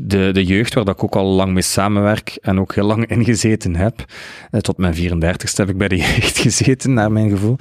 [0.00, 3.06] de, de jeugd, waar dat ik ook al lang mee samenwerk en ook heel lang
[3.06, 4.04] ingezeten heb.
[4.50, 7.56] Eh, tot mijn 34ste heb ik bij de jeugd gezeten, naar mijn gevoel.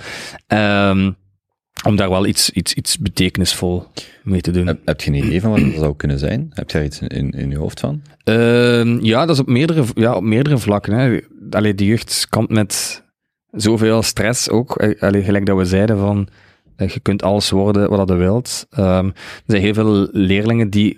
[0.48, 1.12] Ehm,
[1.86, 3.88] om daar wel iets, iets, iets betekenisvol
[4.24, 4.68] mee te doen.
[4.68, 6.52] Heb, heb je een idee van wat dat zou kunnen zijn?
[6.54, 8.02] Heb je daar iets in, in, in je hoofd van?
[8.24, 10.94] Ehm, ja, dat is op meerdere, ja, op meerdere vlakken.
[10.94, 11.20] Hè.
[11.50, 13.04] Allee, de jeugd kampt met
[13.52, 14.78] zoveel stress ook.
[14.78, 16.28] Eh, Allee, gelijk dat we zeiden van,
[16.76, 18.68] eh, je kunt alles worden wat je wilt.
[18.70, 19.14] Ehm, er
[19.46, 20.98] zijn heel veel leerlingen die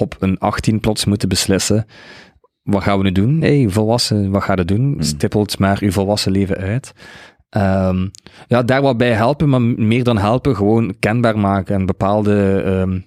[0.00, 1.86] op een 18 plots moeten beslissen.
[2.62, 3.40] Wat gaan we nu doen?
[3.40, 4.96] hey, volwassen, wat ga je doen?
[4.98, 6.92] Stippelt maar uw volwassen leven uit.
[7.48, 8.08] Ehm,
[8.46, 13.00] ja, daar wat bij helpen, maar meer dan helpen, gewoon kenbaar maken en bepaalde ehm,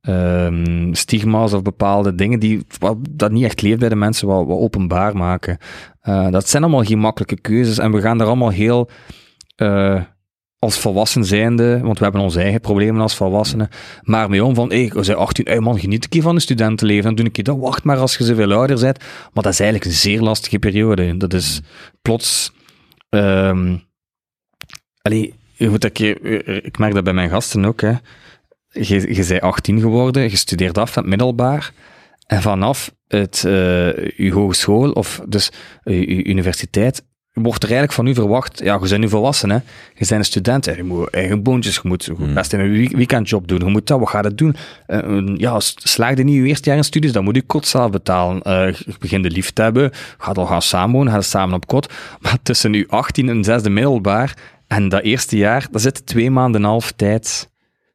[0.00, 4.46] ehm, stigma's of bepaalde dingen die wat, dat niet echt leeft bij de mensen, wat,
[4.46, 5.58] wat openbaar maken.
[6.00, 8.90] Eh, dat zijn allemaal geen makkelijke keuzes en we gaan daar allemaal heel
[9.56, 10.00] eh,
[10.60, 13.68] als volwassen zijnde, want we hebben onze eigen problemen als volwassenen,
[14.02, 16.40] maar mee om van, hey, we zijn 18, hey man, geniet een keer van een
[16.40, 18.98] studentenleven, dan doe ik je dat, wacht maar als je zoveel ouder bent.
[19.32, 21.16] Maar dat is eigenlijk een zeer lastige periode.
[21.16, 21.60] Dat is
[22.02, 22.52] plots...
[23.08, 23.76] ehm
[25.02, 27.92] allee, je moet dat keer, ik merk dat bij mijn gasten ook, hè.
[28.70, 31.72] Je, je bent 18 geworden, je studeert af van het middelbaar,
[32.26, 38.06] en vanaf het, eh, je hogeschool, of dus eh, je universiteit, wordt er eigenlijk van
[38.06, 39.56] u verwacht, ja, je bent nu volwassen, hè.
[39.56, 39.62] Je
[39.94, 40.72] bent een student, hè.
[40.72, 43.98] je moet eigen boontjes, je moet moet best een week- weekendjob doen, je moet dat,
[43.98, 44.56] wat gaat het doen?
[44.86, 47.90] Eh, ja, slaag je niet je eerste jaar in studies, dan moet je kot zelf
[47.90, 48.42] betalen.
[48.42, 51.92] Eh, je begint de lief te hebben, gaat al gaan samenwonen, gaat samen op kot,
[52.22, 54.36] maar tussen je 18 en zesde middelbaar
[54.66, 57.49] en dat eerste jaar, daar zit twee maanden en een half tijd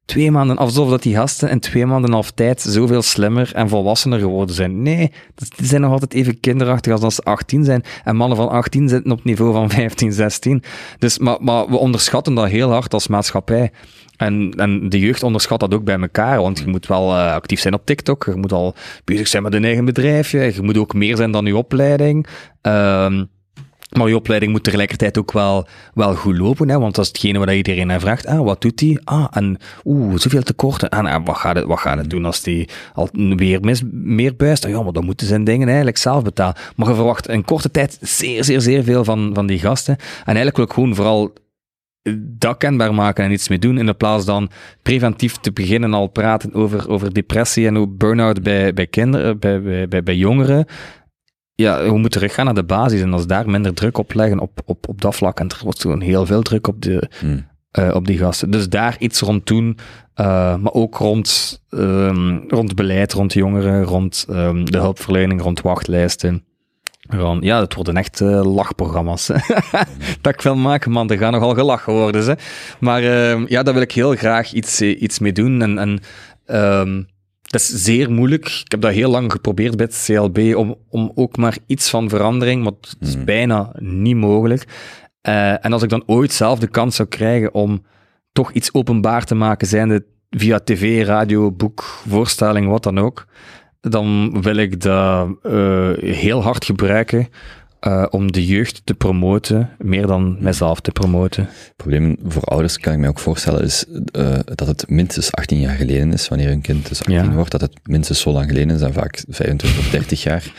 [0.06, 4.20] twee maanden, alsof dat die gasten in twee maanden half tijd zoveel slimmer en volwassener
[4.20, 4.82] geworden zijn.
[4.82, 5.12] Nee,
[5.56, 7.84] die zijn nog altijd even kinderachtig als dat ze 18 zijn.
[8.04, 10.64] En mannen van 18 zitten op niveau van 15, 16.
[11.00, 13.72] Dus, maar, maar we onderschatten dat heel hard als maatschappij.
[14.18, 17.60] En, en de jeugd onderschat dat ook bij elkaar, want je moet wel eh, actief
[17.60, 20.94] zijn op TikTok, je moet al bezig zijn met een eigen bedrijfje, je moet ook
[20.94, 22.28] meer zijn dan je opleiding.
[22.62, 23.24] Ehm
[23.90, 27.40] maar je opleiding moet tegelijkertijd ook wel, wel goed lopen, hè, want dat is hetgene
[27.40, 28.26] wat iedereen naar vraagt.
[28.26, 29.00] Ah, wat doet hij?
[29.04, 30.90] Ah, en oeh, zoveel tekorten.
[30.90, 33.60] En, en wat, gaat het, wat gaat het doen als hij al weer
[33.92, 34.66] meer buist?
[34.66, 36.56] Ah, ja, maar dan moeten zijn dingen eigenlijk zelf betalen.
[36.76, 39.96] Maar je verwacht in korte tijd zeer, zeer, zeer veel van, van die gasten.
[39.98, 41.34] En eigenlijk wil ik gewoon vooral
[42.20, 44.50] dat kenbaar maken en iets mee doen, in de plaats dan
[44.82, 49.88] preventief te beginnen al praten over, over depressie en ook burn-out bij, bij kinderen, bij,
[49.88, 50.66] bij, bij jongeren
[51.56, 54.62] ja, we moeten teruggaan naar de basis en als daar minder druk op leggen op,
[54.66, 55.40] op, op dat vlak.
[55.40, 57.48] En er wordt gewoon heel veel druk op, de, Hmm.
[57.72, 58.52] eh, op die gasten.
[58.52, 59.78] Dus daar iets rond doen,
[60.14, 66.44] eh, maar ook rond, ehm, rond beleid, rond jongeren, rond ehm, de hulpverlening, rond wachtlijsten.
[67.10, 69.26] Rond, ja, het worden echt eh, lachprogramma's.
[70.22, 72.26] dat ik wil maken, man, er gaat nogal gelachen worden.
[72.26, 72.34] Hè.
[72.80, 75.62] Maar ehm, ja, daar wil ik heel graag iets, iets mee doen.
[75.62, 77.08] En, en
[77.46, 78.46] dat is zeer moeilijk.
[78.46, 82.10] Ik heb dat heel lang geprobeerd bij het CLB om, om ook maar iets van
[82.10, 83.26] verandering, maar het is Hmm.
[83.26, 84.68] bijna niet mogelijk.
[85.22, 87.84] Eh, en als ik dan ooit zelf de kans zou krijgen om
[88.32, 93.26] toch iets openbaar te maken, zijnde via tv, radio, boek, voorstelling, wat dan ook,
[93.82, 97.28] dan wil ik dat eh, heel hard gebruiken
[97.86, 101.44] eh, om de jeugd te promoten, meer dan mijzelf te promoten.
[101.44, 105.60] Het probleem voor ouders, kan ik mij ook voorstellen, is eh, dat het minstens 18
[105.60, 107.32] jaar geleden is, wanneer een kind dus 18 Ja.
[107.32, 110.52] wordt, dat het minstens zo lang geleden is, en vaak 25 of 30 jaar,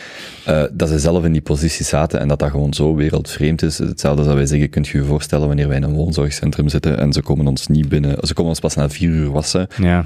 [0.44, 3.78] eh, dat ze zelf in die positie zaten en dat dat gewoon zo wereldvreemd is.
[3.78, 6.98] Hetzelfde als dat wij zeggen, kunt je je voorstellen wanneer wij in een woonzorgcentrum zitten
[6.98, 9.66] en ze komen ons niet binnen, ze komen ons pas na vier uur wassen.
[9.81, 10.05] Ja.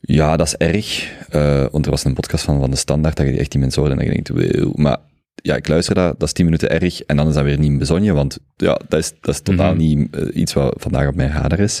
[0.00, 3.26] Ja, dat is erg, eh, want er was een podcast van, van De Standaard, dat
[3.26, 4.98] je echt die mensen hoorde en dat je denkt, maar
[5.42, 7.70] ja, ik luister dat, dat is 10 minuten erg, en dan is dat weer niet
[7.70, 9.78] een bezonje, want ja, dat is, dat is totaal Mhm.
[9.82, 11.80] niet eh, iets wat vandaag op mijn radar is.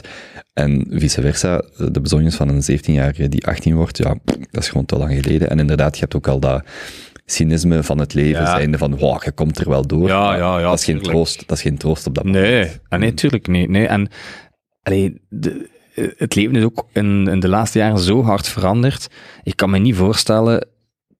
[0.52, 4.14] En vice versa, eh, de bezonjes van een 17-jarige die 18 wordt, ja,
[4.50, 5.50] dat is gewoon te lang geleden.
[5.50, 6.62] En inderdaad, je hebt ook al dat
[7.26, 8.50] cynisme van het leven, Ja.
[8.56, 10.08] zijnde van, wow, je komt er wel door.
[10.08, 12.44] Ja, ja, ja, dat is geen troost, dat is geen troost op dat moment.
[12.44, 13.68] Nee, ah, nee, tuurlijk niet.
[13.68, 13.86] Nee.
[13.86, 14.08] En
[14.82, 19.08] allee, de, eh, het leven is ook in, in de laatste jaren zo hard veranderd.
[19.42, 20.66] Ik kan me niet voorstellen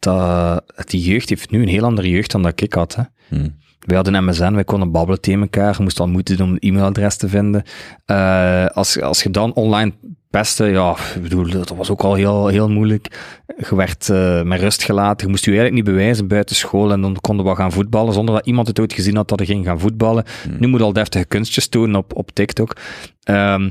[0.08, 2.94] dat, die jeugd heeft nu een heel andere jeugd dan dat ik had.
[2.94, 3.02] Hè.
[3.28, 3.54] Hmm.
[3.78, 5.74] Wij hadden MSN, wij konden babbelen tegen elkaar.
[5.76, 7.62] Je moest al moeite doen om een e-mailadres te vinden.
[8.04, 9.92] Eh, als, als je dan online
[10.30, 13.34] pestte, ja, ik bedoel, dat was ook al heel, heel moeilijk.
[13.68, 15.26] Je werd eh, met rust gelaten.
[15.26, 16.92] Je moest je eigenlijk niet bewijzen buiten school.
[16.92, 19.46] En dan konden we gaan voetballen zonder dat iemand het ooit gezien had dat er
[19.46, 20.24] ging gaan voetballen.
[20.58, 22.76] Nu moet al deftige kunstjes tonen op, op TikTok.
[23.22, 23.70] Ehm,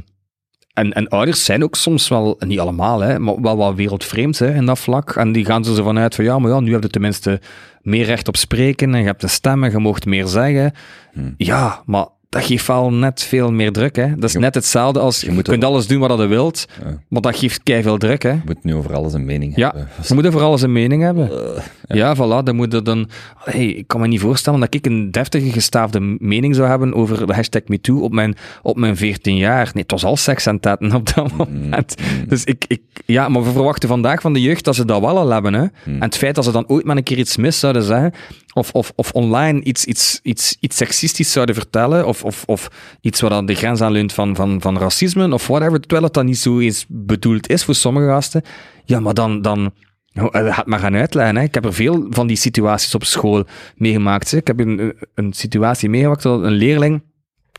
[0.78, 4.54] en, en ouders zijn ook soms wel, niet allemaal, hè, maar wel wat wereldvreemd hè,
[4.54, 5.16] in dat vlak.
[5.16, 7.42] En die gaan er zo vanuit van, ja, maar ja, nu heb je tenminste
[7.82, 10.72] meer recht op spreken en je hebt een stem en je mocht meer zeggen.
[11.14, 11.34] Hmm.
[11.38, 12.06] Ja, maar
[12.38, 13.96] dat geeft wel net veel meer druk.
[13.96, 14.16] Hè?
[14.16, 17.00] Dat is Je- net hetzelfde als je, kunt alles doen wat je wilt, Ja.
[17.08, 18.24] maar dat geeft veel druk.
[18.24, 18.30] Hè?
[18.30, 19.88] Je moet nu over alles een mening Ja, hebben.
[20.08, 21.32] je moet over alles een mening hebben.
[21.32, 21.62] Eh,
[21.98, 23.10] Ja, voilà, dan moet je dan...
[23.44, 27.28] Hey, ik kan me niet voorstellen dat ik een deftige, gestaafde mening zou hebben over
[27.28, 29.66] de hashtag MeToo op mijn, op mijn 14 jaar.
[29.74, 31.96] Nee, het was al seks aan tetten op dat moment.
[32.28, 32.82] Dus ik, ik...
[33.06, 35.62] Ja, maar we verwachten vandaag van de jeugd dat ze dat wel al hebben, hè.
[35.86, 38.14] En het feit dat ze dan ooit maar een keer iets mis zouden zeggen,
[38.58, 42.68] of, of, of online iets, iets, iets, iets seksistisch zouden vertellen, of, of, of
[43.02, 46.26] iets wat aan de grens aanleunt van, van, van racisme, of whatever, terwijl het dan
[46.26, 48.42] niet zo eens bedoeld is voor sommige gasten,
[48.86, 49.42] ja, maar dan...
[49.42, 49.72] dan
[50.14, 51.36] nou, eh, Ga het maar gaan uitleggen.
[51.36, 51.44] Hè.
[51.44, 54.32] Ik heb er veel van die situaties op school meegemaakt.
[54.32, 54.38] Hè.
[54.38, 57.04] Ik heb een, een situatie meegemaakt dat een leerling,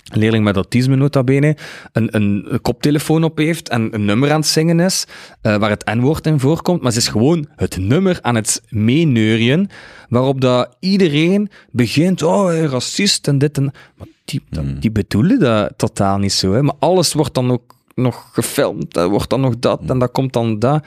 [0.08, 1.56] een leerling met autisme nota bene,
[1.92, 5.04] een, een, koptelefoon op heeft en een nummer aan het zingen is,
[5.40, 9.70] eh, waar het N-woord in voorkomt, maar ze is gewoon het nummer aan het meeneurien,
[10.08, 13.64] waarop dat iedereen begint, oh, racist en dit en...
[13.96, 16.52] Maar die, dat- die bedoelen dat totaal niet zo.
[16.52, 16.62] Hè.
[16.62, 20.32] Maar alles wordt dan ook nog gefilmd, er wordt dan nog dat en dat komt
[20.32, 20.84] dan dat.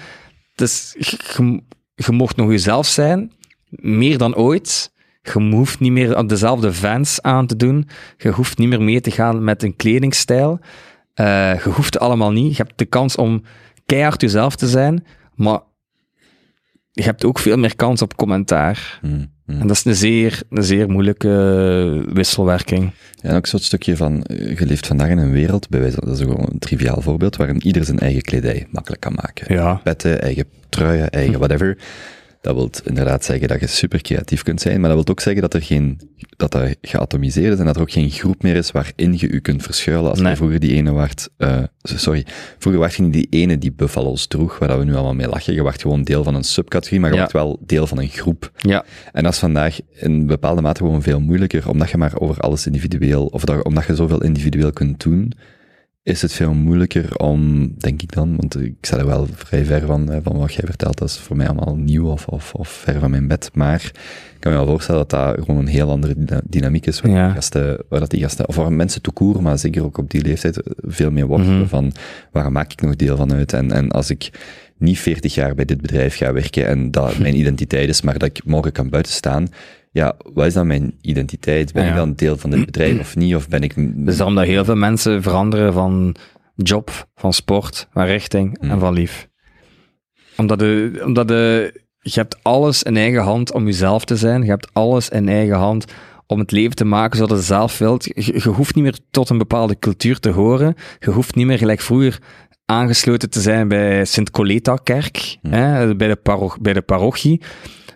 [0.55, 1.61] Dus je, je,
[1.95, 3.31] je mocht nog jezelf zijn,
[3.69, 4.91] meer dan ooit.
[5.21, 7.87] Je hoeft niet meer dezelfde fans aan te doen.
[8.17, 10.59] Je hoeft niet meer mee te gaan met een kledingstijl.
[11.13, 12.55] Eh, je hoeft allemaal niet.
[12.57, 13.43] Je hebt de kans om
[13.85, 15.59] keihard jezelf te zijn, maar
[16.91, 18.99] je hebt ook veel meer kans op commentaar.
[19.01, 19.59] mm, mm.
[19.61, 21.29] En dat is een zeer, een zeer moeilijke
[22.13, 22.91] wisselwerking.
[23.15, 25.99] Ja, en ook zo'n stukje van, eh, je leeft vandaag in een wereld, bij wijze
[25.99, 29.53] dat is gewoon een triviaal voorbeeld, waarin ieder zijn eigen kledij makkelijk kan maken.
[29.55, 29.73] Ja.
[29.83, 31.77] Petten, eigen truien, eigen whatever.
[32.41, 35.41] Dat wil inderdaad zeggen dat je super creatief kunt zijn, maar dat wil ook zeggen
[35.41, 35.99] dat er geen,
[36.37, 39.39] dat dat geatomiseerd is en dat er ook geen groep meer is waarin je je
[39.39, 40.09] kunt verschuilen.
[40.09, 40.29] Als Nee.
[40.29, 42.25] je vroeger die ene waart, eh, sorry,
[42.57, 45.27] vroeger was je niet die ene die buffalo's droeg, waar dat we nu allemaal mee
[45.27, 45.53] lachen.
[45.53, 47.21] Je werd gewoon deel van een subcategorie, maar je Ja.
[47.21, 48.51] werd wel deel van een groep.
[48.57, 52.37] Ja, En dat is vandaag in bepaalde mate gewoon veel moeilijker, omdat je maar over
[52.39, 55.31] alles individueel, of dat, omdat je zoveel individueel kunt doen,
[56.03, 59.85] is het veel moeilijker om, denk ik dan, want ik sta er wel vrij ver
[59.85, 62.99] van, van wat jij vertelt, dat is voor mij allemaal nieuw of, of, of ver
[62.99, 63.81] van mijn bed, maar
[64.35, 67.11] ik kan me wel voorstellen dat dat gewoon een heel andere dyna- dynamiek is, waar,
[67.11, 67.25] Ja.
[67.25, 70.21] die gasten, waar dat die gasten, of waar mensen toekoer, maar zeker ook op die
[70.21, 71.67] leeftijd, veel meer worstelen Mhm.
[71.67, 71.91] van,
[72.31, 73.53] waar maak ik nog deel van uit?
[73.53, 74.29] En, en als ik
[74.77, 78.29] niet 40 jaar bij dit bedrijf ga werken en dat mijn identiteit is, maar dat
[78.37, 79.47] ik morgen kan buiten staan,
[79.91, 81.73] ja, wat is dan mijn identiteit?
[81.73, 81.89] Ben Ja.
[81.89, 83.35] ik dan deel van dit bedrijf of niet?
[83.35, 83.73] Of ben ik...
[84.05, 86.15] dus daarom dat heel veel mensen veranderen van
[86.55, 88.79] job, van sport, van richting en Mm.
[88.79, 89.27] van lief.
[90.37, 94.43] Omdat, de, omdat de, je hebt alles in eigen hand om jezelf te zijn.
[94.43, 95.85] Je hebt alles in eigen hand
[96.27, 98.03] om het leven te maken zoals je zelf wilt.
[98.03, 100.75] Je, je hoeft niet meer tot een bepaalde cultuur te horen.
[100.99, 102.19] Je hoeft niet meer gelijk vroeger
[102.65, 107.41] aangesloten te zijn bij Sint-Coleta-kerk, hè, bij, de paro- bij de parochie.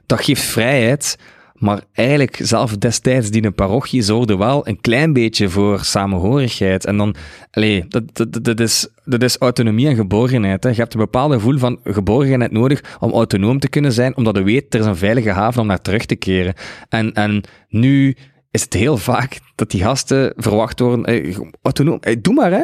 [0.05, 1.17] Dat geeft vrijheid,
[1.56, 6.86] maar eigenlijk zelf destijds die parochie zorgde wel een klein beetje voor samenhorigheid.
[6.86, 7.15] En dan,
[7.52, 10.64] allee, dat, dat, dat, is, dat is autonomie en geborgenheid.
[10.64, 10.69] Hè.
[10.69, 14.44] Je hebt een bepaald gevoel van geborgenheid nodig om autonoom te kunnen zijn, omdat je
[14.44, 16.53] weet, er is een veilige haven om naar terug te keren.
[16.90, 18.15] En, en nu
[18.52, 22.64] is het heel vaak dat die gasten verwacht worden, eh, autonoom, eh, doe maar hè.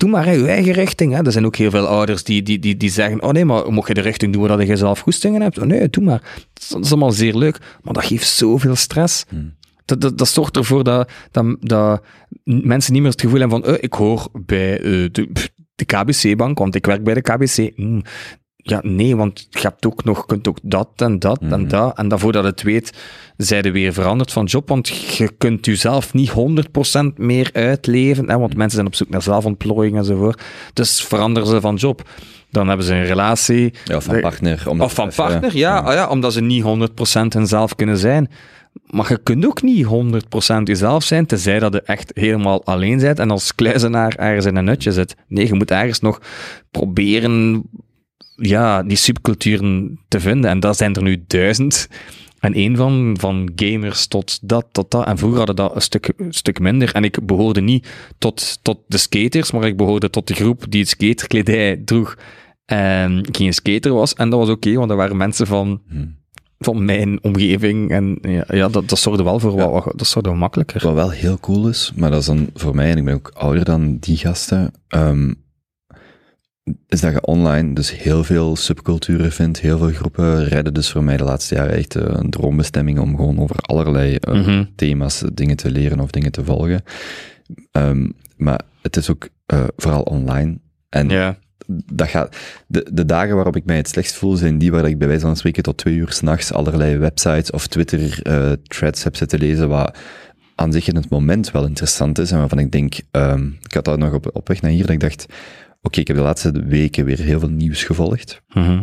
[0.00, 1.12] Doe maar hè, je eigen richting.
[1.12, 1.24] Hè.
[1.24, 3.88] Er zijn ook heel veel ouders die, die, die, die zeggen, oh nee, maar mocht
[3.88, 5.58] je de richting doen waar je zelf goestingen hebt?
[5.58, 6.22] Oh nee, doe maar.
[6.52, 9.24] Dat is allemaal zeer leuk, maar dat geeft zoveel stress.
[9.84, 12.02] Dat, dat, dat zorgt ervoor dat, dat, dat
[12.44, 15.28] mensen niet meer het gevoel hebben van, eh, ik hoor bij eh, de,
[15.74, 17.76] de KBC-bank, want ik werk bij de KBC.
[17.76, 18.02] Mm,
[18.62, 21.96] ja, nee, want je hebt ook nog, kunt ook dat en dat en dat.
[21.98, 22.92] En dan voordat het weet,
[23.36, 28.38] zijn er weer veranderd van job, want je kunt jezelf niet 100% meer uitleven, hè,
[28.38, 30.42] want mensen zijn op zoek naar zelfontplooiing enzovoort.
[30.72, 32.08] Dus veranderen ze van job.
[32.50, 33.72] Dan hebben ze een relatie.
[33.84, 34.62] Ja, of van partner.
[34.68, 38.30] omdat- Of van even- partner, ja, ah ja, omdat ze niet 100% hunzelf kunnen zijn.
[38.86, 43.18] Maar je kunt ook niet 100% jezelf zijn, tenzij dat je echt helemaal alleen bent
[43.18, 45.14] en als kluizenaar ergens in een nutje zit.
[45.28, 46.20] Nee, je moet ergens nog
[46.70, 47.62] proberen
[48.40, 50.50] ja, die subculturen te vinden.
[50.50, 51.88] En daar zijn er nu duizend.
[52.40, 55.06] En één van, van gamers tot dat, tot dat.
[55.06, 56.94] En vroeger hadden dat een stuk, een stuk minder.
[56.94, 57.88] En ik behoorde niet
[58.18, 62.16] tot, tot de skaters, maar ik behoorde tot de groep die het skaterkledij droeg
[62.64, 64.14] en geen skater was.
[64.14, 65.80] En dat was oké, want er waren mensen van,
[66.58, 67.90] van mijn omgeving.
[67.90, 70.80] En ja, ja dat, dat zorgde wel voor wat, wat- dat zorgde makkelijker.
[70.84, 73.30] Wat wel heel cool is, maar dat is dan voor mij, en ik ben ook
[73.34, 75.32] ouder dan die gasten, ehm,
[76.88, 81.04] is dat je online dus heel veel subculturen vindt, heel veel groepen redden dus voor
[81.04, 84.64] mij de laatste jaren echt eh, een droombestemming om gewoon over allerlei eh, Mhm.
[84.74, 86.82] thema's eh, dingen te leren of dingen te volgen.
[87.72, 89.28] Ehm, maar het is ook
[89.76, 90.58] vooral online.
[90.88, 91.38] En Ja.
[91.92, 94.98] dat gaat, de, de dagen waarop ik mij het slechtst voel, zijn die waar ik
[94.98, 99.68] bij wijze van spreken tot twee uur s'nachts allerlei websites of Twitter-threads heb zitten lezen,
[99.68, 99.98] wat
[100.54, 103.84] aan zich in het moment wel interessant is en waarvan ik denk, ehm, ik had
[103.84, 105.26] dat nog op, op weg naar hier, dat ik dacht,
[105.82, 108.42] oké, ik heb de laatste weken weer heel veel nieuws gevolgd.
[108.48, 108.82] Mhm.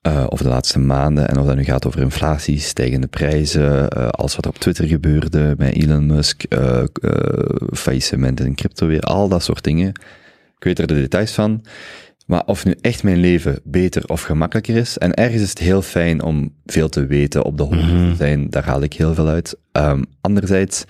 [0.00, 4.08] eh, of de laatste maanden, en of dat nu gaat over inflatie, stijgende prijzen, eh,
[4.08, 6.86] alles wat op Twitter gebeurde met Elon Musk, eh eh,
[7.72, 9.88] faillissementen in crypto weer, al dat soort dingen.
[10.56, 11.64] Ik weet er de details van.
[12.26, 15.82] Maar of nu echt mijn leven beter of gemakkelijker is, en ergens is het heel
[15.82, 19.28] fijn om veel te weten, op de hoogte te zijn, daar haal ik heel veel
[19.28, 19.56] uit.
[19.72, 20.84] Ehm, anderzijds,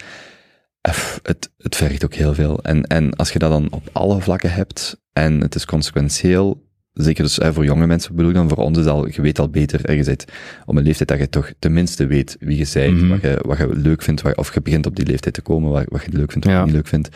[1.23, 2.63] het, het vergt ook heel veel.
[2.63, 7.23] En, en als je dat dan op alle vlakken hebt, en het is consequentieel, zeker
[7.25, 9.85] dus voor jonge mensen bedoel ik dan, voor ons is al, je weet al beter,
[9.85, 10.25] ergens uit,
[10.67, 13.09] op een leeftijd dat je toch tenminste weet wie je bent, Mhm.
[13.09, 15.71] wat, je, wat je leuk vindt, wat, of je begint op die leeftijd te komen,
[15.71, 16.65] wat, wat je leuk vindt of Ja.
[16.65, 17.09] niet leuk vindt.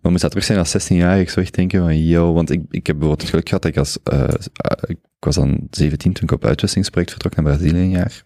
[0.00, 2.86] Maar moest dat terug zijn als 16-jarig, zou ik denken van, yo, want ik, ik
[2.86, 4.34] heb bijvoorbeeld het geluk gehad dat ik als, eh, eh,
[4.86, 8.22] ik was dan 17 toen ik op uitwisselingsproject vertrok naar Brazilië een jaar.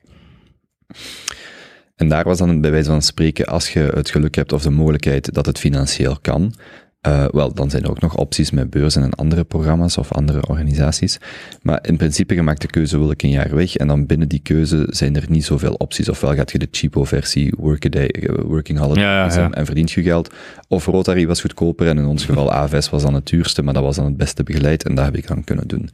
[1.96, 4.70] En daar was dan bij wijze van spreken, als je het geluk hebt of de
[4.70, 6.52] mogelijkheid dat het financieel kan,
[7.00, 10.46] eh, wel, dan zijn er ook nog opties met beurzen en andere programma's of andere
[10.46, 11.18] organisaties.
[11.62, 13.76] Maar in principe, je maakt de keuze, wil ik een jaar weg?
[13.76, 16.08] En dan binnen die keuze zijn er niet zoveel opties.
[16.08, 19.50] Ofwel gaat je de cheapo-versie, eh, working holiday, Ja, ja, visum, ja.
[19.50, 20.34] en verdient je geld.
[20.68, 23.82] Of Rotary was goedkoper en in ons geval AVS was dan het duurste, maar dat
[23.82, 25.90] was dan het beste begeleid en dat heb ik dan kunnen doen.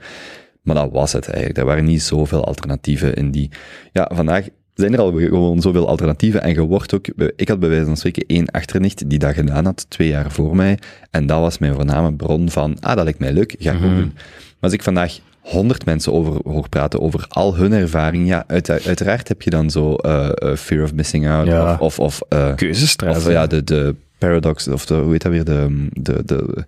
[0.63, 1.59] Maar dat was het eigenlijk.
[1.59, 3.51] Er waren niet zoveel alternatieven in die...
[3.93, 7.07] Ja, vandaag zijn er al gewoon zoveel alternatieven en je wordt ook...
[7.37, 10.57] Ik had bij wijze van spreken één achternicht die dat gedaan had, twee jaar voor
[10.57, 10.79] mij.
[11.11, 13.83] En dat was mijn voorname bron van, ah, dat lijkt mij leuk, ga ik ook
[13.83, 14.13] doen.
[14.15, 18.71] Maar als ik vandaag honderd mensen over hoor praten, over al hun ervaring, ja, uit,
[18.71, 21.73] uiteraard heb je dan zo eh, eh, fear of missing out, Ja.
[21.73, 23.19] of, of, of eh, Keuzestress.
[23.27, 26.65] of ja, de, de paradox, of de, hoe heet dat weer, de, de, de,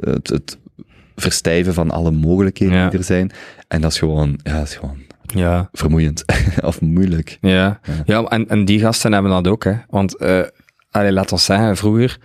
[0.00, 0.58] het, het
[1.16, 2.88] verstijven van alle mogelijkheden Ja.
[2.88, 3.30] die er zijn.
[3.68, 4.96] En dat is gewoon, ja, dat is gewoon
[5.34, 5.68] ja.
[5.72, 6.24] vermoeiend.
[6.62, 7.38] of moeilijk.
[7.40, 9.74] Ja, ja en, en die gasten hebben dat ook, hè.
[9.88, 10.18] Want,
[10.90, 12.18] allee, laat ons zeggen, vroeger,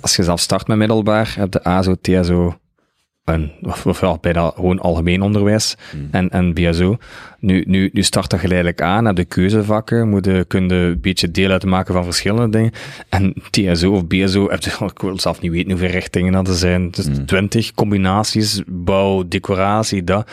[0.00, 2.58] als je zelf start met middelbaar, heb je ASO, TSO,
[3.24, 5.76] en, of, of ja, bijna gewoon algemeen onderwijs
[6.10, 6.96] en, en BSO.
[7.44, 11.00] Nu, nu, nu start dat geleidelijk aan, heb de keuzevakken, moet je, kun je een
[11.00, 12.72] beetje deel uitmaken van verschillende dingen.
[13.08, 16.54] En TSO of BSO, heb je, ik wil zelf niet weten hoeveel richtingen dat er
[16.54, 16.90] zijn.
[16.90, 20.30] Dus twintig combinaties, bouw, decoratie, dat.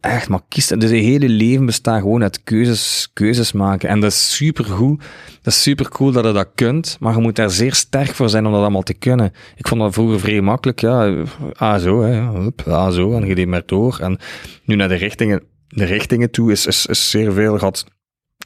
[0.00, 3.88] Echt, maar kies, dus je hele leven bestaat gewoon uit keuzes, keuzes maken.
[3.88, 5.02] En dat is supergoed.
[5.42, 8.28] Dat is super cool dat je dat kunt, maar je moet daar zeer sterk voor
[8.28, 9.32] zijn om dat allemaal te kunnen.
[9.56, 13.62] Ik vond dat vroeger vrij makkelijk, ja, ah zo, hè, zo, en je deed maar
[13.66, 13.98] door.
[14.00, 14.18] En
[14.64, 15.42] nu naar de richtingen,
[15.74, 17.84] de richtingen toe is, is, is zeer veel gehad.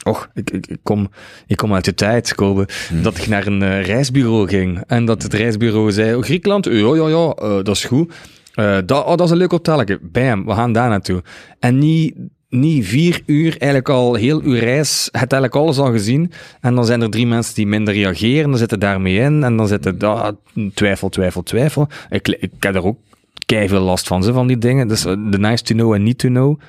[0.02, 1.10] Och, ik, ik, ik kom,
[1.46, 2.68] ik kom uit de tijd, Kobe,
[3.02, 4.82] dat ik naar een eh, reisbureau ging.
[4.86, 8.14] En dat het reisbureau zei, oh, Griekenland, ja, ja, ja, eh, dat is goed.
[8.54, 9.98] Eh, dat, oh, dat is een leuk hotelletje.
[10.02, 11.22] Bam, we gaan daar naartoe.
[11.58, 12.14] En niet,
[12.48, 16.32] niet vier uur, eigenlijk al heel uw reis, het eigenlijk alles al gezien.
[16.60, 19.44] En dan zijn er drie mensen die minder reageren, dan zitten daarmee in.
[19.44, 20.32] En dan zitten daar
[20.74, 21.88] twijfel, twijfel, twijfel.
[22.10, 22.98] Ik, ik heb er ook
[23.46, 24.88] veel last van, ze, van die dingen.
[24.88, 26.60] Dus eh, de nice to know en need to know.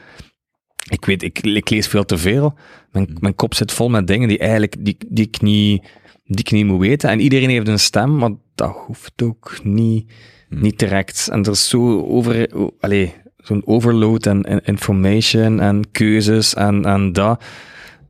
[0.90, 2.58] Ik weet, ik, ik lees veel te veel.
[2.92, 5.84] Mijn, mijn kop zit vol met dingen die eigenlijk, die, die, ik niet,
[6.26, 7.10] die ik niet moet weten.
[7.10, 10.12] En iedereen heeft een stem, maar dat hoeft ook niet,
[10.50, 11.30] niet direct.
[11.32, 12.50] En er is zo over,
[12.80, 17.44] allee, zo'n overload en, en information en keuzes en, en dat.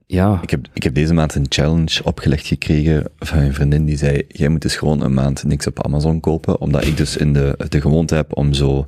[0.06, 0.40] Ja.
[0.42, 4.24] Ik heb, ik heb deze maand een challenge opgelegd gekregen van mijn vriendin die zei,
[4.28, 7.60] jij moet dus gewoon een maand niks op Amazon kopen, omdat ik dus in de,
[7.70, 8.86] de gewoonte heb om zo,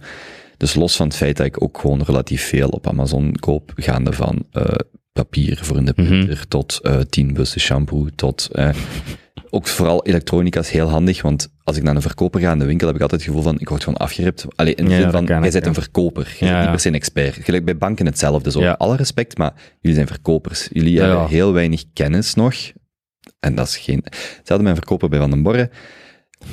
[0.62, 4.14] dus los van het feit dat ik ook gewoon relatief veel op Amazon koop, gaande
[4.14, 4.64] van eh,
[5.12, 8.70] papier voor in de printer tot eh tien bussen shampoo, tot eh,
[9.50, 12.66] ook vooral elektronica is heel handig, want als ik naar een verkoper ga in de
[12.66, 14.46] winkel, heb ik altijd het gevoel van, ik word gewoon afgeript.
[14.56, 16.80] Allee, in de Ja, zin van, jij bent een verkoper, je Ja, bent niet per
[16.80, 17.36] se een expert.
[17.36, 18.60] Gelijk bij banken hetzelfde, zo.
[18.60, 18.72] Ja.
[18.72, 20.68] Alle respect, maar jullie zijn verkopers.
[20.72, 22.56] Jullie hebben heel weinig kennis nog.
[23.40, 24.04] En dat is geen...
[24.38, 25.70] Hetzelfde met een verkoper bij Van den Borre.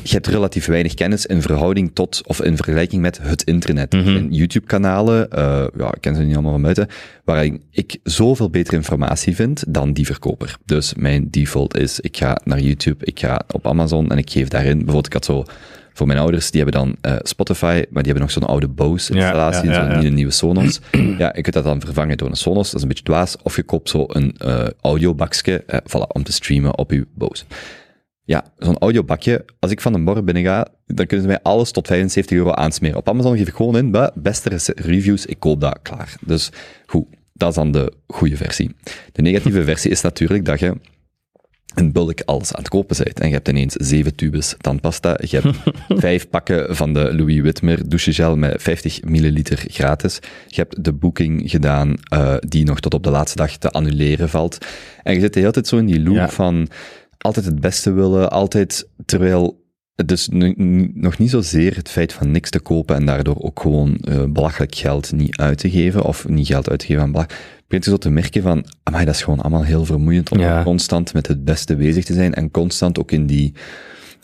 [0.02, 3.92] Je hebt relatief weinig kennis in verhouding tot, of in vergelijking met het internet.
[3.92, 4.26] Mhm.
[4.30, 6.86] YouTube-kanalen, eh, ja, ik ken ze niet allemaal van buiten,
[7.24, 10.56] waarin ik zoveel betere informatie vind dan die verkoper.
[10.64, 14.48] Dus mijn default is, ik ga naar YouTube, ik ga op Amazon en ik geef
[14.48, 15.44] daarin, bijvoorbeeld ik had zo,
[15.92, 19.68] voor mijn ouders, die hebben dan eh, Spotify, maar die hebben nog zo'n oude Bose-installatie,
[19.70, 20.80] Ja, ja, ja, nieuwe Sonos.
[21.18, 23.56] ja, je kunt dat dan vervangen door een Sonos, dat is een beetje dwaas, of
[23.56, 27.44] je koopt zo een eh audiobakje, voilà, om te streamen op je Bose.
[28.28, 31.70] Ja, zo'n audiobakje, als ik van de morgen binnen ga, dan kunnen ze mij alles
[31.70, 32.96] tot 75 euro aansmeren.
[32.96, 36.14] Op Amazon geef ik gewoon in, bah, beste reviews, ik koop dat, klaar.
[36.20, 36.50] Dus
[36.86, 38.70] goed, dat is dan de goede versie.
[39.12, 40.74] De negatieve versie is natuurlijk dat je
[41.74, 43.20] een bulk alles aan het kopen bent.
[43.20, 45.18] En je hebt ineens zeven tubes tandpasta.
[45.24, 45.56] Je hebt
[46.04, 50.18] vijf pakken van de Louis Whitmer douchegel met 50 milliliter gratis.
[50.46, 54.28] Je hebt de boeking gedaan eh, die nog tot op de laatste dag te annuleren
[54.28, 54.58] valt.
[55.02, 56.28] En je zit de hele tijd zo in die loop Ja.
[56.28, 56.68] van...
[57.18, 62.12] altijd het beste willen, altijd, terwijl het dus nu- nu- nog niet zozeer het feit
[62.12, 66.02] van niks te kopen en daardoor ook gewoon eh, belachelijk geld niet uit te geven,
[66.04, 69.04] of niet geld uit te geven aan belachelijk, begint je zo te merken van, amai,
[69.04, 70.62] dat is gewoon allemaal heel vermoeiend om Ja.
[70.62, 73.54] constant met het beste bezig te zijn en constant ook in die,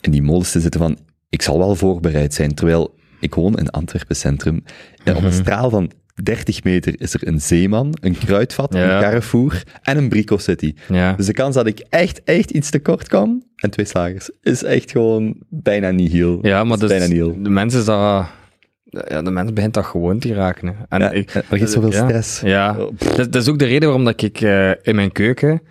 [0.01, 0.97] in die modus te zitten van,
[1.29, 4.63] ik zal wel voorbereid zijn, terwijl ik woon in Antwerpen Centrum
[5.03, 5.37] en op een Mhm.
[5.41, 5.91] straal van
[6.23, 8.95] 30 meter is er een zeeman, een kruidvat, Ja.
[8.95, 10.73] een Carrefour en een Brico City.
[10.87, 11.13] Ja.
[11.13, 14.91] Dus de kans dat ik echt, echt iets tekort kom, en twee slagers, is echt
[14.91, 16.39] gewoon bijna niet heel.
[16.41, 17.07] Ja, maar dus, bijna
[17.43, 18.25] de mensen dat...
[19.07, 20.67] Ja, de mens begint dat gewoon te raken.
[20.67, 20.73] Hè.
[20.89, 22.39] En Ja, ik, er is zoveel stress.
[22.39, 25.61] Ja, dat, dat is ook de reden waarom dat ik eh, in mijn keuken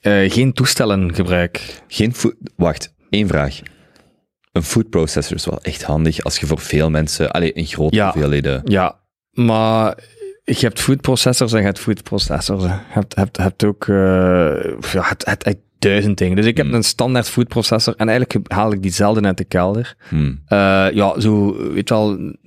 [0.00, 1.82] eh, geen toestellen gebruik.
[1.88, 2.12] Geen.
[2.56, 3.60] Wacht, één vraag.
[4.52, 7.94] Een food processor is wel echt handig als je voor veel mensen, alleen in grote
[7.96, 8.12] Ja.
[8.12, 8.60] hoeveelheden.
[8.64, 9.00] Ja,
[9.32, 9.98] maar
[10.44, 12.62] je hebt food processors en je hebt food processors.
[12.62, 12.68] hè.
[12.68, 16.36] Je hebt, hebt, hebt ook eh, ja, het, duizend dingen.
[16.36, 16.74] Dus ik heb Hmm.
[16.74, 19.94] een standaard food processor en eigenlijk haal ik die zelden uit de kelder.
[20.08, 20.40] Hmm.
[20.46, 22.38] Eh, ja, zo, weet je wel, een,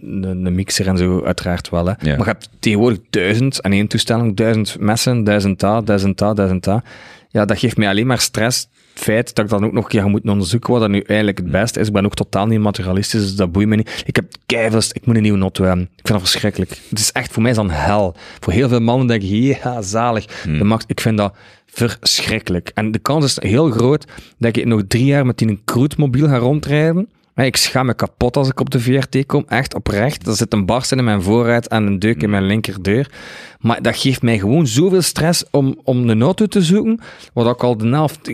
[0.46, 1.86] een mixer en zo uiteraard wel.
[1.86, 1.94] Hè.
[2.02, 6.64] Maar je hebt tegenwoordig duizend en één toestelling, duizend messen, duizend dat, duizend dat, duizend
[6.64, 6.84] dat.
[7.30, 8.68] Ja, dat geeft mij alleen maar stress.
[8.96, 11.52] Feit dat ik dan ook nog een keer moet onderzoeken wat dat nu eigenlijk het
[11.52, 11.88] beste is.
[11.88, 14.04] Ik ben ook totaal niet materialistisch, dus dat boeit me niet.
[14.06, 15.84] Ik heb keivels, ik moet een nieuwe auto hebben.
[15.84, 16.72] Ik vind dat verschrikkelijk.
[16.90, 18.16] Het is echt, voor mij is dat een hel.
[18.40, 20.26] Voor heel veel mannen denk ik, ja, zalig.
[20.44, 21.36] De max, ik vind dat
[21.66, 22.72] verschrikkelijk.
[22.74, 24.06] En de kans is heel groot
[24.38, 27.10] dat ik nog drie jaar met die een cruise-mobiel ga rondrijden.
[27.36, 29.46] Ik schaam me kapot als ik op de VRT kom.
[29.48, 30.28] Echt oprecht.
[30.28, 33.12] Er zit een barst in mijn voorruit en een deuk in mijn linkerdeur.
[33.60, 37.00] Maar dat geeft mij gewoon zoveel stress om, om een auto te zoeken.
[37.34, 38.26] Wat ik al de helft...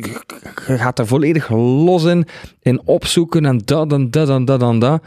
[0.67, 2.27] Je gaat er volledig los in.
[2.61, 5.03] In opzoeken en dat en dat en dat.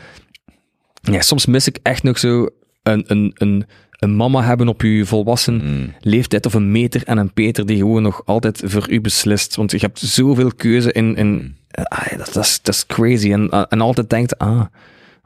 [1.01, 2.49] Ja, soms mis ik echt nog zo
[2.83, 3.67] een, een, een,
[4.05, 5.93] een mama hebben op je volwassen Hmm.
[6.01, 9.57] leeftijd of een meter en een peter die gewoon nog altijd voor u beslist.
[9.57, 11.17] Want je hebt zoveel keuze in...
[11.17, 13.33] in ah, ja, dat, dat, is, dat is crazy.
[13.33, 14.61] En, en altijd denkt, ah,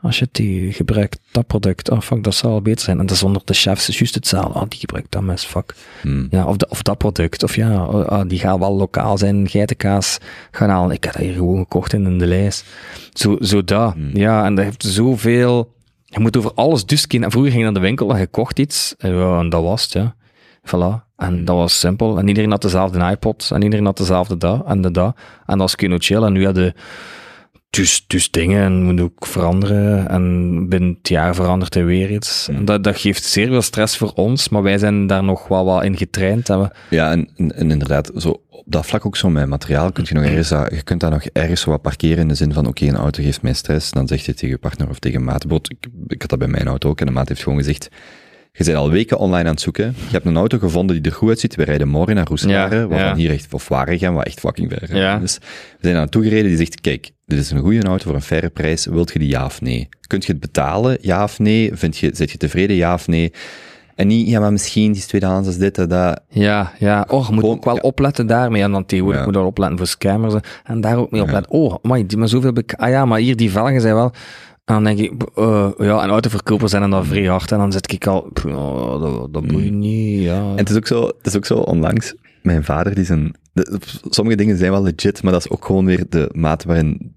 [0.01, 2.99] als je die gebruikt, dat product, oh fuck, dat zal beter zijn.
[2.99, 4.59] En dat is onder de chefs is juist hetzelfde.
[4.59, 5.75] Ah, die gebruikt dat mes, fuck.
[6.01, 6.27] Hmm.
[6.31, 7.43] Ja, of, de, of dat product.
[7.43, 10.19] Of ja, oh, ah, die gaat wel lokaal zijn, geitenkaas
[10.51, 10.97] gaan halen.
[10.97, 12.65] Ik heb dat hier gewoon gekocht in, in de lijst.
[13.13, 13.95] Zo, zo dat.
[14.13, 15.77] Ja, en dat heeft zoveel...
[16.11, 17.31] Je moet over alles dus kennen.
[17.31, 18.95] Vroeger ging je naar de winkel en je kocht iets.
[18.99, 20.15] En, ja, en dat was het, ja.
[20.67, 21.07] Voilà.
[21.17, 22.19] En dat was simpel.
[22.19, 23.51] En iedereen had dezelfde iPod.
[23.53, 25.17] En iedereen had dezelfde dat en de dat.
[25.47, 26.23] En dat is kunnen chill.
[26.23, 26.75] En nu had je
[27.71, 30.09] dus, dus dingen en moet ook veranderen.
[30.09, 32.49] En binnen het jaar verandert er weer iets.
[32.49, 34.49] En dat, dat geeft zeer veel stress voor ons.
[34.49, 36.49] Maar wij zijn daar nog wel wat in getraind.
[36.49, 39.93] En we, Ja, en, en, en inderdaad, zo, op dat vlak ook zo met materiaal,
[39.93, 42.35] kun je nog ergens, dat- je kunt daar nog ergens zo wat parkeren in de
[42.35, 44.99] zin van, oké, een auto geeft mij stress, dan zeg je tegen je partner of
[44.99, 47.59] tegen maat, ik, ik had dat bij mijn auto ook, en de maat heeft gewoon
[47.59, 47.89] gezegd,
[48.59, 51.17] je bent al weken online aan het zoeken, je hebt een auto gevonden die er
[51.19, 53.15] goed uitziet, we rijden morgen naar Roeselare, Ja, waarvan ja.
[53.15, 55.21] hier echt, of Waren gaan, wat echt fucking ver Ja.
[55.21, 55.39] is.
[55.39, 55.45] We
[55.81, 58.49] zijn aan naartoe gereden, die zegt, kijk, dit is een goede auto voor een faire
[58.49, 59.89] prijs, wilt je die ja of nee?
[60.07, 61.71] Kunt je het betalen, ja of nee?
[61.75, 63.33] Vind je, zit je tevreden, ja of nee?
[63.95, 66.21] En niet, ja, maar misschien, die is tweedehands, is dit en dat.
[66.29, 67.05] ja, ja.
[67.09, 67.81] Oh, je moet Gewoon, ook wel ja.
[67.81, 68.63] opletten daarmee.
[68.63, 69.27] En dan tegenwoordig Ja.
[69.27, 70.35] moet je wel opletten voor scammers.
[70.65, 71.53] En daar ook mee opletten.
[71.53, 72.53] Oh, maar die maar zoveel...
[72.77, 74.13] Ah ja, maar hier, die velgen zijn wel...
[74.69, 77.53] En dan denk ik, eh, ja, en autoverkopers zijn dan vrij hard.
[77.53, 80.41] En dan zit ik al, oh, dat, dat boeit niet, ja.
[80.51, 83.79] En het is ook zo, het is ook zo onlangs, mijn vader die zijn, de-
[84.11, 87.15] sommige dingen zijn wel legit, maar dat is ook gewoon weer de mate waarin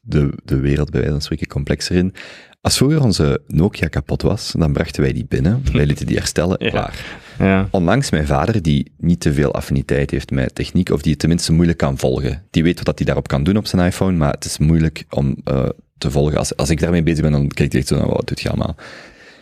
[0.00, 2.14] de, de wereld bij wijze van spreken complexer in.
[2.60, 6.56] Als vroeger onze Nokia kapot was, dan brachten wij die binnen, wij lieten die herstellen,
[6.64, 6.70] Ja.
[6.70, 7.04] klaar.
[7.38, 7.68] ja.
[7.70, 11.52] Onlangs mijn vader, die niet te veel affiniteit heeft met techniek, of die het tenminste
[11.52, 12.42] moeilijk kan volgen.
[12.50, 15.04] Die weet wat dat hij daarop kan doen op zijn iPhone, maar het is moeilijk
[15.10, 15.68] om eh,
[15.98, 16.38] te volgen.
[16.38, 18.48] Als, als ik daarmee bezig ben, dan kijkt hij echt zo naar, wat doet je
[18.48, 18.76] allemaal?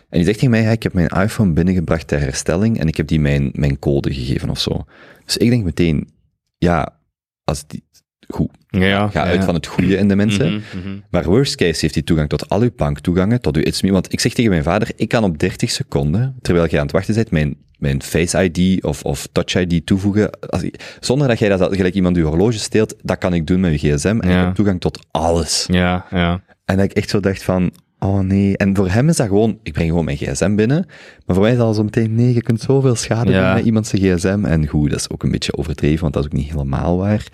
[0.09, 2.97] En die zegt tegen mij, ja, ik heb mijn iPhone binnengebracht ter herstelling en ik
[2.97, 4.85] heb die mijn, mijn code gegeven of zo.
[5.25, 6.09] Dus ik denk meteen,
[6.57, 6.99] ja,
[7.43, 7.83] als die,
[8.27, 9.29] goed, ja, ga ja.
[9.29, 10.53] uit van het goede in de mensen.
[10.53, 10.97] Mhm, mhm.
[11.09, 13.91] Maar worst case heeft hij toegang tot al uw banktoegangen, tot uw ITSME.
[13.91, 16.95] Want ik zeg tegen mijn vader, ik kan op 30 seconden, terwijl jij aan het
[16.95, 20.39] wachten bent, mijn, mijn Face ID of, of Touch ID toevoegen.
[20.49, 20.63] Als
[20.99, 23.93] zonder dat jij dat, gelijk iemand uw horloge steelt, dat kan ik doen met je
[23.95, 24.17] gsm.
[24.21, 24.39] En Ja.
[24.39, 25.65] ik heb toegang tot alles.
[25.71, 26.41] Ja, ja.
[26.65, 28.57] En dat ik echt zo dacht van, oh nee.
[28.57, 30.85] En voor hem is dat gewoon, ik breng gewoon mijn gsm binnen.
[31.25, 33.45] Maar voor mij is dat al zo meteen, nee, je kunt zoveel schade Ja.
[33.45, 34.45] doen met iemands gsm.
[34.45, 37.27] En goed, dat is ook een beetje overdreven, want dat is ook niet helemaal waar.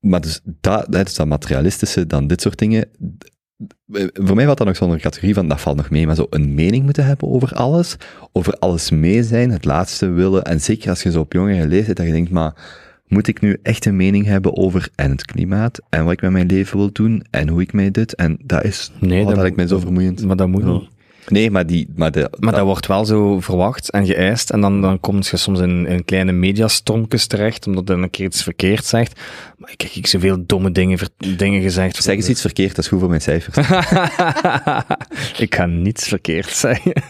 [0.00, 2.88] Maar dus dat, dat is dat materialistische, dan dit soort dingen.
[4.12, 6.54] Voor mij valt dat nog zo'n categorie van, dat valt nog mee, maar zo een
[6.54, 7.96] mening moeten hebben over alles,
[8.32, 11.96] over alles mee zijn, het laatste willen, en zeker als je zo op jongere leeftijd,
[11.96, 12.54] dat je denkt, maar
[13.06, 16.30] moet ik nu echt een mening hebben over en het klimaat, en wat ik met
[16.30, 19.34] mijn leven wil doen, en hoe ik mij dit, en dat is, Nee, oh, dat
[19.34, 20.24] dat lijkt mij zo vermoeiend.
[20.24, 20.88] Maar dat moet niet.
[21.30, 24.50] Nee, maar, die, maar, de, Maar dat wordt wel zo verwacht en geëist.
[24.50, 28.26] En dan, dan kom je soms in, in kleine mediastormpjes terecht, omdat er een keer
[28.26, 29.20] iets verkeerd zegt.
[29.56, 32.02] Maar ik heb ik zoveel domme dingen, ver- dingen gezegd.
[32.02, 33.56] Zeg eens iets verkeerd, dat is goed voor mijn cijfers.
[35.38, 36.92] ik ga niets verkeerd zeggen.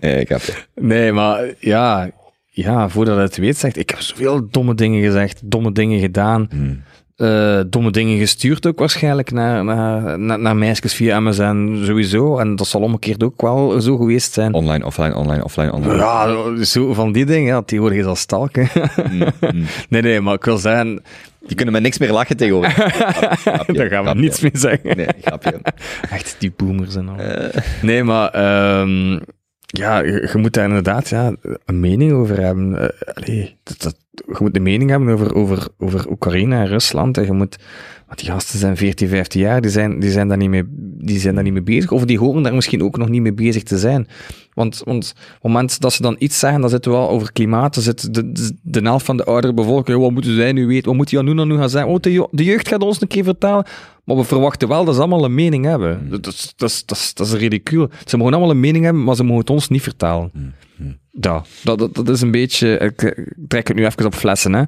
[0.00, 0.68] Eh, ik heb het.
[0.74, 2.10] Nee, maar ja,
[2.50, 6.46] ja, voordat je het weet zegt, ik heb zoveel domme dingen gezegd, domme dingen gedaan,
[6.50, 6.82] Hmm.
[7.18, 12.38] Eh, domme dingen gestuurd ook waarschijnlijk naar, naar, naar, naar meisjes via MSN sowieso.
[12.38, 14.54] En dat zal omgekeerd ook wel zo geweest zijn.
[14.54, 15.96] Online, offline, online, offline, online.
[15.96, 18.68] Ja, zo van die dingen, ja, tegenwoordig is dat stalken.
[19.10, 19.64] Mm, mm.
[19.88, 21.02] nee, nee, maar ik wil zeggen,
[21.46, 22.72] Die kunnen met niks meer lachen tegenwoordig.
[23.44, 24.20] Grapje, daar gaan we grapje.
[24.20, 24.96] niets mee zeggen.
[24.96, 25.60] Nee, grapje.
[26.10, 27.16] Echt die boomers en al.
[27.16, 29.18] Eh, Nee, maar ehm,
[29.66, 31.32] ja, je, je moet daar inderdaad ja,
[31.64, 32.92] een mening over hebben.
[33.14, 33.96] Allee, dat, dat,
[34.26, 37.16] je moet een mening hebben over, over, over Oekraïne en Rusland.
[37.18, 37.56] En je moet,
[38.06, 40.62] want die gasten zijn 14, 15 jaar, die zijn, die, zijn daar niet mee,
[40.98, 41.92] die zijn daar niet mee bezig.
[41.92, 44.08] Of die horen daar misschien ook nog niet mee bezig te zijn.
[44.54, 47.32] Want, want op het moment dat ze dan iets zeggen, dan zitten we wel over
[47.32, 47.74] klimaat.
[47.74, 50.66] Dan zit de, de, de helft van de oudere bevolking, "Ja, wat moeten zij nu
[50.66, 50.86] weten?
[50.86, 51.90] Wat moet die en nu gaan zeggen?
[51.90, 53.66] Oh, de, de jeugd gaat ons een keer vertellen.
[54.04, 56.10] Maar we verwachten wel dat ze allemaal een mening hebben.
[56.10, 57.88] Dat, is, dat, is, dat, is, dat is ridicuul.
[58.04, 60.30] Ze mogen allemaal een mening hebben, maar ze mogen het ons niet vertalen.
[61.10, 62.78] Ja, dat, dat, dat is een beetje...
[62.78, 64.62] Ik, ik trek het nu even op flessen, hè.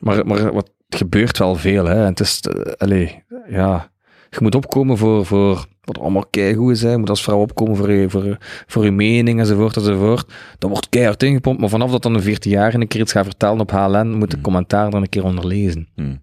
[0.00, 1.94] Maar, maar wat gebeurt wel veel, hè.
[1.94, 2.40] En het is...
[2.76, 3.90] allee, ja...
[4.30, 6.90] Je moet opkomen voor, voor wat allemaal keigoed is, hè.
[6.90, 10.32] Je moet als vrouw opkomen voor je, voor, voor je mening, enzovoort, enzovoort.
[10.58, 13.24] Dat wordt keihard ingepompt, maar vanaf dat dan een 14 jaar een keer iets gaat
[13.24, 15.88] vertellen op HLN, moet de commentaar dan een keer onderlezen.
[15.94, 16.20] Hmm.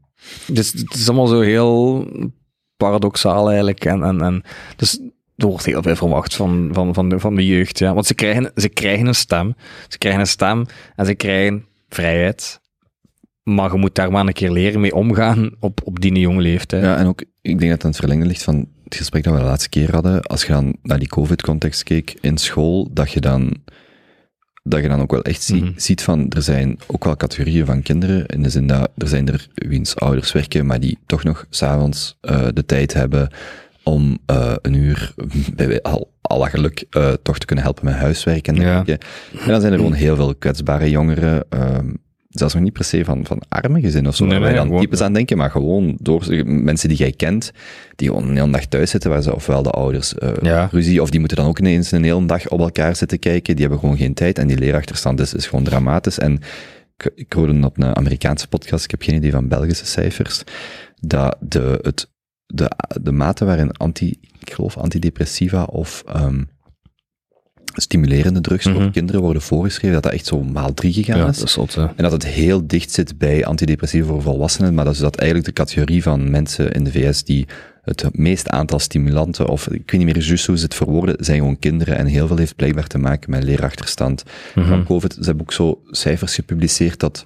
[0.48, 2.08] Dus het is allemaal zo heel
[2.78, 3.86] paradoxaal eigenlijk.
[3.86, 4.44] En, en, en,
[4.76, 5.00] dus
[5.36, 7.80] er wordt heel veel verwacht van, van, van, de, van de jeugd.
[7.80, 7.94] Ja.
[7.94, 9.56] Want ze krijgen, ze krijgen een stem.
[9.88, 12.60] Ze krijgen een stem en ze krijgen vrijheid.
[13.44, 16.84] Maar je moet daar maar een keer leren mee omgaan op, op die jonge leeftijd.
[16.84, 19.34] Ja, en ook, ik denk dat het aan het verlengen ligt van het gesprek dat
[19.34, 20.22] we de laatste keer hadden.
[20.22, 23.54] Als je dan naar die COVID-context keek in school, dat je dan,
[24.64, 25.72] dat je dan ook wel echt zie- Mhm.
[25.76, 29.28] ziet van, er zijn ook wel categorieën van kinderen, in de zin dat er zijn
[29.28, 33.30] er wiens ouders werken, maar die toch nog s'avonds eh de tijd hebben
[33.86, 35.14] om eh, een uur,
[35.56, 38.62] bij wij- al, alle geluk, eh, toch te kunnen helpen met huiswerk en Ja.
[38.62, 39.06] dergelijke.
[39.40, 41.94] En dan zijn er gewoon heel veel kwetsbare jongeren, ehm,
[42.30, 44.58] zelfs nog niet per se van, van arme gezinnen of zo, Nee, waar wij nee,
[44.60, 47.52] dan gewoon- types aan denken, maar gewoon door mensen die jij kent,
[47.96, 50.68] die gewoon een hele dag thuis zitten, waar ze ofwel de ouders eh, Ja.
[50.72, 53.62] ruzie, of die moeten dan ook ineens een hele dag op elkaar zitten kijken, die
[53.62, 56.20] hebben gewoon geen tijd, en die leerachterstand is, is gewoon dramatisch.
[56.20, 56.40] En
[56.98, 60.44] ik, ik hoorde op een Amerikaanse podcast, ik heb geen idee van Belgische cijfers,
[61.02, 62.10] dat de, het,
[62.46, 66.42] de, de mate waarin anti, ik geloof antidepressiva of ehm,
[67.78, 68.92] stimulerende drugs voor Mhm.
[68.92, 71.38] kinderen worden voorgeschreven, dat dat echt zo maal drie gegaan Ja, is.
[71.38, 71.82] dat is zot, hè.
[71.86, 75.48] En dat het heel dicht zit bij antidepressiva voor volwassenen, maar dat is dat eigenlijk
[75.48, 77.48] de categorie van mensen in de VS die
[77.82, 81.38] het meest aantal stimulanten, of ik weet niet meer juist hoe ze het verwoorden, zijn
[81.38, 84.24] gewoon kinderen en heel veel heeft blijkbaar te maken met leerachterstand
[84.56, 84.68] Mhm.
[84.68, 85.14] van COVID.
[85.14, 87.26] Ze hebben ook zo cijfers gepubliceerd dat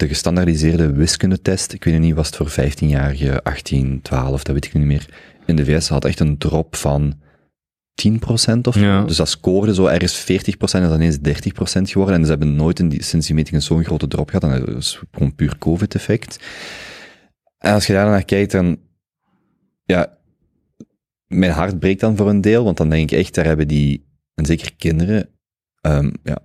[0.00, 4.74] de gestandaardiseerde wiskundetest, ik weet niet, was het voor 15-jarigen, 18, 12, dat weet ik
[4.74, 5.08] niet meer,
[5.46, 7.14] in de VS had echt een drop van
[8.08, 8.18] 10%
[8.62, 8.80] of zo.
[8.80, 9.04] Ja.
[9.04, 10.24] Dus dat scoorde zo ergens 40%
[10.58, 11.22] en dan ineens 30%
[11.82, 12.14] geworden.
[12.14, 14.44] En ze hebben nooit in die, sinds die metingen zo'n grote drop gehad.
[14.44, 16.38] En dat is gewoon puur COVID-effect.
[17.58, 18.78] En als je daar naar kijkt, dan,
[19.84, 20.18] ja,
[21.26, 24.04] mijn hart breekt dan voor een deel, want dan denk ik echt, daar hebben die,
[24.34, 25.28] en zeker kinderen,
[25.80, 26.38] ehm, ja,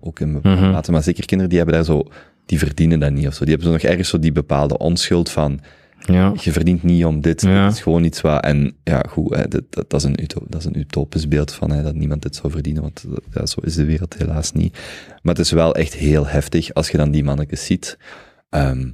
[0.00, 0.70] ook in bepaalde Mhm.
[0.70, 2.08] mate, maar zeker kinderen, die hebben daar zo,
[2.48, 3.44] die verdienen dat niet of zo.
[3.44, 5.60] Die hebben zo nog ergens zo die bepaalde onschuld van,
[5.98, 6.32] Ja.
[6.40, 7.64] je verdient niet om dit, Ja.
[7.66, 10.44] dit is gewoon iets wat, en ja, goed, hè, dat, dat, dat, is een uto-
[10.48, 13.04] dat is een utopisch beeld van hè, dat niemand dit zou verdienen, want
[13.34, 14.78] ja, zo is de wereld helaas niet.
[15.22, 17.98] Maar het is wel echt heel heftig als je dan die mannetjes ziet,
[18.50, 18.90] ehm,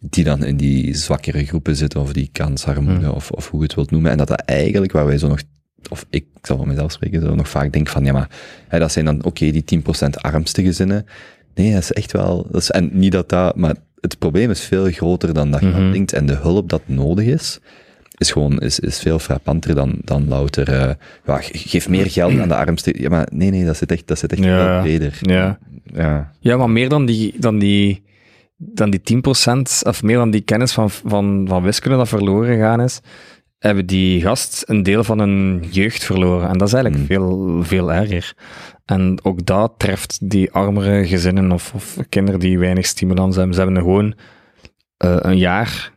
[0.00, 3.14] die dan in die zwakkere groepen zitten, of die kansarmoede, Hmm.
[3.14, 5.40] of, of hoe je het wilt noemen, en dat dat eigenlijk, waar wij zo nog,
[5.90, 8.30] of ik, ik zal van mezelf spreken, zo nog vaak denk van, ja maar,
[8.68, 11.06] hè, dat zijn dan, oké, die 10% armste gezinnen,
[11.56, 14.60] nee, dat is echt wel, dat is, en niet dat dat, maar het probleem is
[14.60, 15.92] veel groter dan dat je Mhm.
[15.92, 17.58] denkt, en de hulp dat nodig is,
[18.18, 20.90] is gewoon, is, is veel frappanter dan, dan louter, eh,
[21.26, 24.06] ja, ge- geef meer geld aan de armste, ja maar nee, nee, dat zit echt,
[24.06, 24.72] dat zit echt Ja.
[24.72, 25.18] veel breder.
[25.20, 25.58] Ja.
[25.94, 26.32] Ja.
[26.40, 28.02] Ja, maar meer dan die, dan die,
[28.56, 32.80] dan die 10%, of meer dan die kennis van, van, van wiskunde dat verloren gegaan
[32.80, 33.00] is,
[33.58, 36.48] hebben die gast een deel van hun jeugd verloren.
[36.48, 37.08] En dat is eigenlijk Mm.
[37.08, 38.34] veel, veel erger.
[38.84, 43.54] En ook dat treft die armere gezinnen of, of kinderen die weinig stimulans hebben.
[43.54, 44.14] Ze hebben gewoon
[44.96, 45.92] eh, een jaar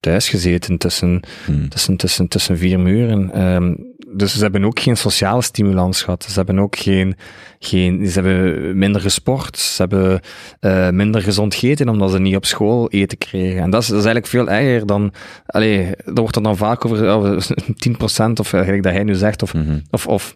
[0.00, 1.68] thuis gezeten tussen Hm.
[1.68, 3.32] tussen, tussen, tussen vier muren.
[3.32, 3.74] Ehm,
[4.16, 6.24] dus ze hebben ook geen sociale stimulans gehad.
[6.24, 7.16] Ze hebben ook geen,
[7.58, 9.58] geen ze hebben minder gesport.
[9.58, 10.20] Ze hebben
[10.60, 13.62] eh, minder gezond gegeten omdat ze niet op school eten kregen.
[13.62, 15.12] En dat is, dat is eigenlijk veel erger dan,
[15.46, 17.38] allee, er wordt er dan vaak over oh,
[18.28, 19.78] 10% of eigenlijk dat hij nu zegt, of, Mhm.
[19.90, 20.34] of, of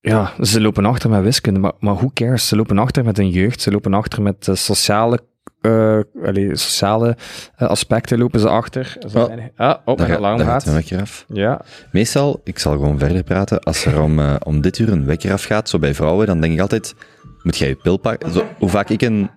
[0.00, 2.48] ja, ze lopen achter met wiskunde, maar, maar who cares?
[2.48, 5.20] Ze lopen achter met hun jeugd, ze lopen achter met eh, sociale,
[5.60, 7.16] eh, allee, sociale
[7.56, 8.96] eh, aspecten lopen ze achter.
[9.08, 9.24] Ze Oh.
[9.24, 11.24] zijn- ah, mijn Daar, alarm gaat een wekker af.
[11.28, 11.60] Ja,
[11.92, 15.32] Meestal, ik zal gewoon verder praten, als er om, eh, om dit uur een wekker
[15.32, 16.94] afgaat, zo bij vrouwen, dan denk ik altijd,
[17.42, 18.32] moet jij je pil pakken?
[18.32, 19.30] Zo, hoe vaak ik in,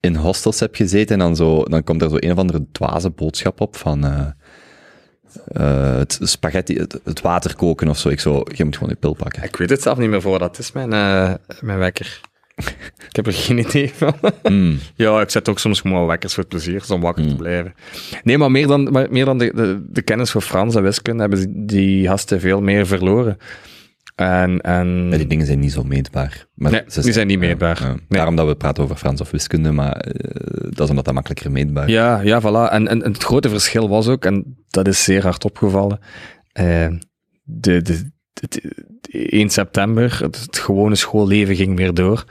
[0.00, 3.10] in hostels heb gezeten en dan, zo, dan komt er zo een of andere dwaze
[3.10, 4.26] boodschap op van eh,
[5.46, 8.08] eh, het spaghetti, het, het water koken of zo.
[8.08, 9.42] Ik zo, je moet gewoon je pil pakken.
[9.42, 12.20] ik weet het zelf niet meer voor dat is, mijn, eh, mijn wekker.
[13.08, 14.14] ik heb er geen idee van.
[14.42, 14.78] Mm.
[14.94, 17.38] Ja, ik zet ook soms gewoon wel wekkers voor het plezier, om wakker te Hmm.
[17.38, 17.74] blijven.
[18.22, 21.20] Nee, maar meer dan, maar meer dan de, de, de kennis voor Frans en wiskunde
[21.20, 23.36] hebben ze- die gasten veel meer verloren.
[24.14, 26.46] En, en Ja, die dingen zijn niet zo meetbaar.
[26.54, 27.80] Maar Nee, ze die zijn niet meetbaar.
[27.86, 27.96] Nee.
[28.08, 31.50] Daarom dat we praten over Frans of wiskunde, maar eh, dat is omdat dat makkelijker
[31.50, 31.92] meetbaar is.
[31.92, 32.72] Ja, ja, voilà.
[32.72, 35.98] En, en, en het grote verschil was ook, en dat is zeer hard opgevallen,
[36.52, 36.88] eh,
[37.42, 38.60] de, de, het-
[39.32, 42.24] 1 september, het, gewone schoolleven ging weer door.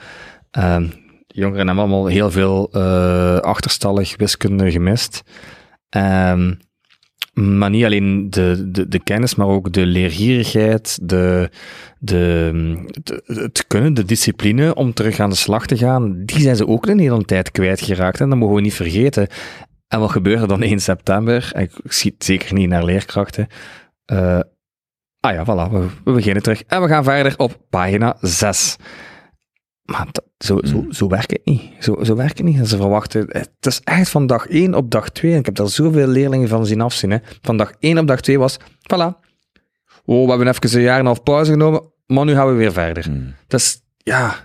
[0.51, 0.87] Ehm,
[1.27, 5.23] jongeren hebben allemaal heel veel eh, achterstallig wiskunde gemist.
[5.89, 6.53] Ehm,
[7.33, 11.49] maar niet alleen de, de, de kennis, maar ook de leergierigheid, de,
[11.99, 12.51] de,
[13.25, 16.85] het kunnen, de discipline om terug aan de slag te gaan, die zijn ze ook
[16.87, 18.19] een hele tijd kwijtgeraakt.
[18.19, 19.27] En dat mogen we niet vergeten.
[19.87, 21.51] En wat gebeurde dan 1 september?
[21.55, 23.47] Ik, het zeker niet naar leerkrachten.
[24.05, 24.39] Eh,
[25.23, 26.63] ah ja, voilà, we, we beginnen terug.
[26.63, 28.75] En we gaan verder op pagina 6.
[29.83, 31.71] Maar dat- zo, zo, zo werkt het niet.
[31.79, 32.57] Zo, zo werkt het niet.
[32.57, 33.25] En ze verwachten...
[33.29, 35.31] Het is echt van dag 1 op dag 2.
[35.33, 37.11] En ik heb daar zoveel leerlingen van zien afzien.
[37.11, 37.17] Hè.
[37.41, 38.59] Van dag 1 op dag 2 was...
[38.59, 39.19] Voilà.
[40.05, 41.81] Oh, we hebben even een jaar en een half pauze genomen.
[42.05, 43.09] Maar nu gaan we weer verder.
[43.09, 43.33] Mm.
[43.47, 43.81] Dat is...
[43.97, 44.35] Ja...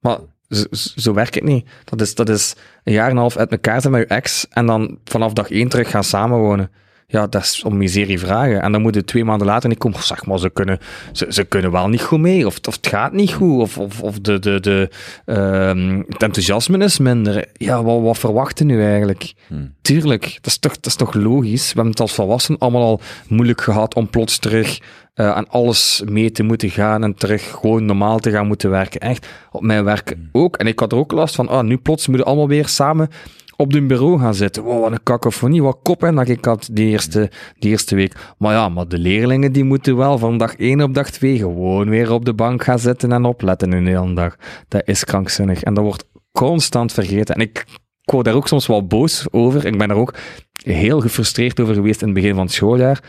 [0.00, 1.68] Maar zo, zo werkt het niet.
[1.84, 2.54] Dat is, dat is
[2.84, 4.48] een jaar en een half uit elkaar zijn met je ex.
[4.48, 6.70] En dan vanaf dag 1 terug gaan samenwonen.
[7.06, 8.62] Ja, dat is om miserie vragen.
[8.62, 10.02] En dan moeten twee maanden later niet komen.
[10.02, 10.78] Zeg maar, ze kunnen,
[11.12, 12.46] ze, ze kunnen wel niet goed mee.
[12.46, 13.60] Of, of het gaat niet goed.
[13.60, 14.88] Of, of, of de, de, de,
[15.24, 17.44] ehm, het enthousiasme is minder.
[17.52, 19.34] Ja, wat, wat verwachten nu eigenlijk?
[19.46, 19.74] Hmm.
[19.82, 21.66] Tuurlijk, dat is, toch, dat is toch logisch.
[21.66, 24.80] We hebben het als volwassenen allemaal al moeilijk gehad om plots terug
[25.14, 29.00] eh, aan alles mee te moeten gaan en terug gewoon normaal te gaan moeten werken.
[29.00, 30.56] Echt, op mijn werk ook.
[30.56, 33.08] En ik had er ook last van, ah, nu plots moeten we allemaal weer samen
[33.56, 34.62] op hun bureau gaan zitten.
[34.62, 38.14] Wow, wat een kakofonie, wat kop hè, dat ik had die eerste, die eerste week.
[38.38, 41.88] Maar ja, maar de leerlingen die moeten wel van dag 1 op dag 2 gewoon
[41.88, 44.36] weer op de bank gaan zitten en opletten een hele dag.
[44.68, 45.62] Dat is krankzinnig.
[45.62, 47.34] En dat wordt constant vergeten.
[47.34, 47.64] En ik,
[48.02, 49.66] ik word daar ook soms wel boos over.
[49.66, 50.14] Ik ben er ook
[50.62, 53.02] heel gefrustreerd over geweest in het begin van het schooljaar.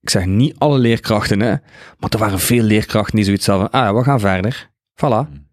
[0.00, 1.54] Ik zeg niet alle leerkrachten, hè,
[1.98, 4.70] maar er waren veel leerkrachten die zoiets hadden van, ah, we gaan verder.
[4.94, 5.47] Voilà.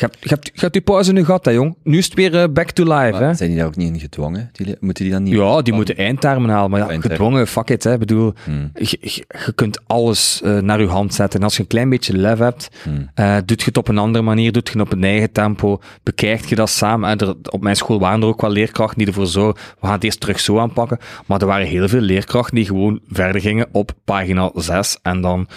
[0.00, 1.76] Je hebt, je, hebt, je hebt je pauze nu gehad, hè, jong.
[1.82, 3.34] Nu is het weer eh, back to life, hè.
[3.34, 4.50] Zijn die daar ook niet in gedwongen?
[4.52, 5.34] Die, moeten die dan niet...
[5.34, 7.18] Ja, die moeten eindtermen halen, maar ja, Eindtermen.
[7.18, 7.92] gedwongen, fuck it, hè.
[7.92, 11.38] Ik bedoel, Hmm, je, je, kunt alles eh, naar je hand zetten.
[11.38, 13.10] En als je een klein beetje lef hebt, hmm.
[13.14, 15.80] eh, doet je het op een andere manier, doet je het op een eigen tempo,
[16.02, 17.10] bekijkt je dat samen.
[17.10, 19.92] En er, op mijn school waren er ook wel leerkrachten die ervoor zo, we gaan
[19.92, 20.98] het eerst terug zo aanpakken.
[21.26, 25.48] Maar er waren heel veel leerkrachten die gewoon verder gingen op pagina 6 en dan,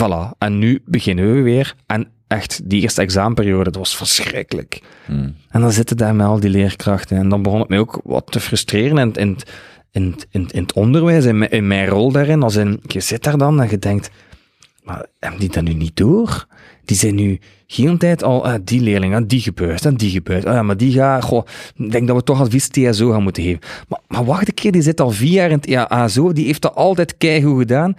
[0.00, 0.38] voilà.
[0.38, 1.74] En nu beginnen we weer.
[1.86, 4.80] En echt, die eerste examenperiode, dat was verschrikkelijk.
[5.06, 5.34] Hmm.
[5.50, 7.16] En dan zitten daar met al die leerkrachten.
[7.16, 9.36] En dan begon het mij ook wat te frustreren in, in,
[9.90, 12.42] in, in, in het onderwijs, in, mijn- in mijn rol daarin.
[12.42, 14.10] Als in, je zit daar dan en je denkt,
[14.84, 16.46] maar hebben die dat nu niet door?
[16.84, 20.44] Die zijn nu geen tijd al, ah, die leerling, ah, die gebeurt en die gebeurt.
[20.46, 21.46] Ah, ja, maar die gaat, goh,
[21.76, 23.60] ik denk dat we toch advies TSO gaan moeten geven.
[23.88, 26.62] Maar, maar wacht een keer, die zit al vier jaar in het ASO, die heeft
[26.62, 27.96] dat altijd keigoed gedaan.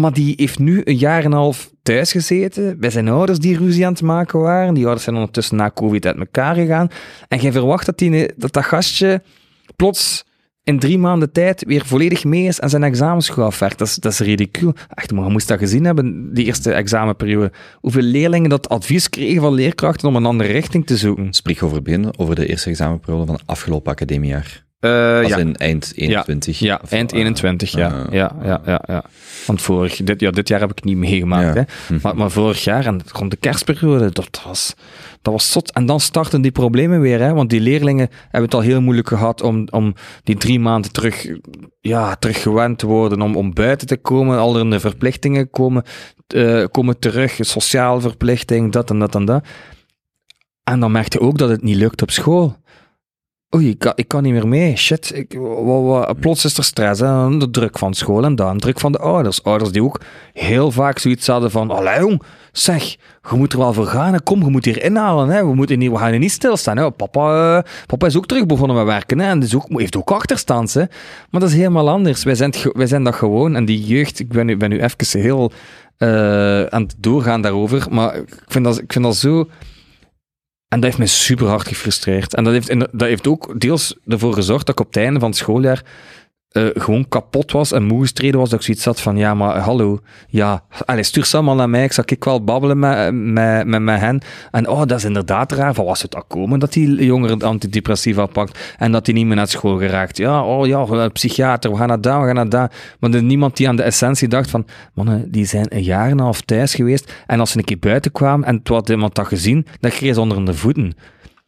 [0.00, 3.58] Maar die heeft nu een jaar en een half thuis gezeten, bij zijn ouders die
[3.58, 4.74] ruzie aan het maken waren.
[4.74, 6.88] Die ouders zijn ondertussen na COVID uit elkaar gegaan.
[7.28, 9.22] En jij verwacht dat, die, dat dat gastje
[9.76, 10.24] plots
[10.64, 13.34] in drie maanden tijd weer volledig mee is en zijn examens.
[13.34, 14.74] Dat is, dat is ridicuul.
[14.88, 17.52] Echt, maar je moest dat gezien hebben, die eerste examenperiode.
[17.80, 21.32] Hoeveel leerlingen dat advies kregen van leerkrachten om een andere richting te zoeken.
[21.32, 24.64] Spreek over begin, over de eerste examenperiode van het afgelopen academiejaar.
[24.84, 26.58] Uh, Als in eind 21.
[26.58, 27.92] Ja, eind eh, 21, ja.
[27.92, 29.04] eh, ja, ja, ja, ja.
[29.46, 31.66] Want vorig, dit, ja, dit jaar heb ik niet meegemaakt, Ja.
[31.88, 31.96] hè.
[32.02, 34.74] Maar, maar vorig jaar, en rond de kerstperiode, dat was,
[35.22, 35.72] dat was zot.
[35.72, 37.32] En dan starten die problemen weer, hè.
[37.34, 41.26] Want die leerlingen hebben het al heel moeilijk gehad om, om die drie maanden terug,
[41.80, 44.38] ja, terug gewend te worden, om, om buiten te komen.
[44.38, 45.82] Al er verplichtingen komen,
[46.26, 49.44] eh, komen terug, sociale verplichting, dat en dat en dat.
[50.64, 52.56] En dan merkte je ook dat het niet lukt op school.
[53.54, 54.76] Oei, ik kan, ik kan niet meer mee.
[54.76, 55.28] Shit, ik,
[56.20, 57.00] plots is er stress.
[57.00, 57.38] Hè?
[57.38, 59.42] De druk van school en dan druk van de ouders.
[59.42, 60.00] Ouders die ook
[60.32, 62.22] heel vaak zoiets hadden van: Allee, jong,
[62.52, 62.82] zeg,
[63.30, 64.22] je moet er wel voor gaan.
[64.22, 65.28] Kom, je moet hier inhalen.
[65.28, 65.46] Hè.
[65.46, 66.76] We, moeten niet, we gaan hier niet stilstaan.
[66.76, 66.90] Hè.
[66.90, 69.18] Papa, eh, papa is ook terug begonnen met werken.
[69.18, 69.28] Hè.
[69.28, 70.74] En ook, heeft ook achterstand.
[70.74, 70.84] Hè.
[71.30, 72.24] Maar dat is helemaal anders.
[72.24, 73.56] Wij zijn, zijn dat gewoon.
[73.56, 75.52] En die jeugd, ik ben nu, ben nu even heel
[75.96, 77.86] eh, aan het doorgaan daarover.
[77.90, 79.48] Maar ik vind dat, ik vind dat zo...
[80.74, 82.34] En dat heeft mij super hard gefrustreerd.
[82.34, 85.28] En dat heeft, dat heeft ook deels ervoor gezorgd dat ik op het einde van
[85.28, 85.82] het schooljaar
[86.54, 88.50] eh, gewoon kapot was en moe gestreden was.
[88.50, 91.84] Dat ik zoiets had van, ja, maar hallo, ja, allez, stuur ze allemaal naar mij.
[91.84, 94.20] Ik zal ik wel babbelen met, met, met, met hen.
[94.50, 95.74] En oh, dat is inderdaad raar.
[95.74, 99.36] Van was het al komen dat die jongeren antidepressiva pakt en dat die niet meer
[99.36, 100.16] naar school geraakt?
[100.16, 102.72] Ja, oh ja, psychiater, we gaan naar daar, we gaan naar daar.
[103.00, 106.06] Maar er is niemand die aan de essentie dacht van, mannen, die zijn een jaar
[106.06, 108.88] en een half thuis geweest en als ze een keer buiten kwamen en het had
[108.88, 110.94] iemand dat gezien, dan kreeg ze onder de voeten.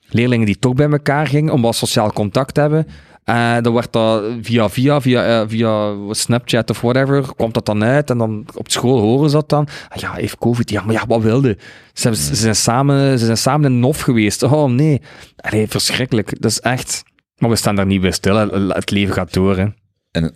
[0.09, 2.87] Leerlingen die toch bij elkaar gingen om wat sociaal contact te hebben,
[3.27, 7.85] en dan werd dat via, via, via, eh, via Snapchat of whatever, komt dat dan
[7.85, 9.69] uit en dan op school horen ze dat dan.
[9.89, 11.59] Ah, ja, heeft COVID, ja, maar ja, wat wilde?
[11.93, 14.43] Ze, ze, zijn samen, ze zijn samen in een hof geweest.
[14.43, 15.03] Oh nee,
[15.37, 16.41] Allee, verschrikkelijk.
[16.43, 17.03] Dat is echt...
[17.37, 18.67] Maar we staan daar niet bij stil, hè.
[18.69, 19.57] het leven gaat door.
[19.57, 19.67] Hè.
[20.11, 20.35] En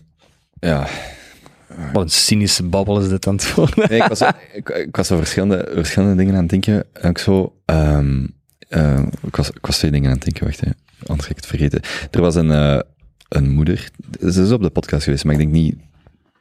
[0.61, 0.87] ja,
[1.93, 3.89] Wat een cynische babbel is dit aan het worden.
[3.89, 4.21] Nee, ik, was,
[4.53, 6.85] ik, ik was zo verschillende, verschillende dingen aan het denken.
[6.93, 8.27] En ik zo, ehm,
[8.69, 10.71] eh, ik, was, ik was twee dingen aan het denken, wacht hè.
[11.06, 11.81] Anders ga ik het vergeten.
[12.10, 12.78] Er was een, eh,
[13.28, 13.89] een moeder,
[14.20, 15.74] ze is op de podcast geweest, maar ik denk niet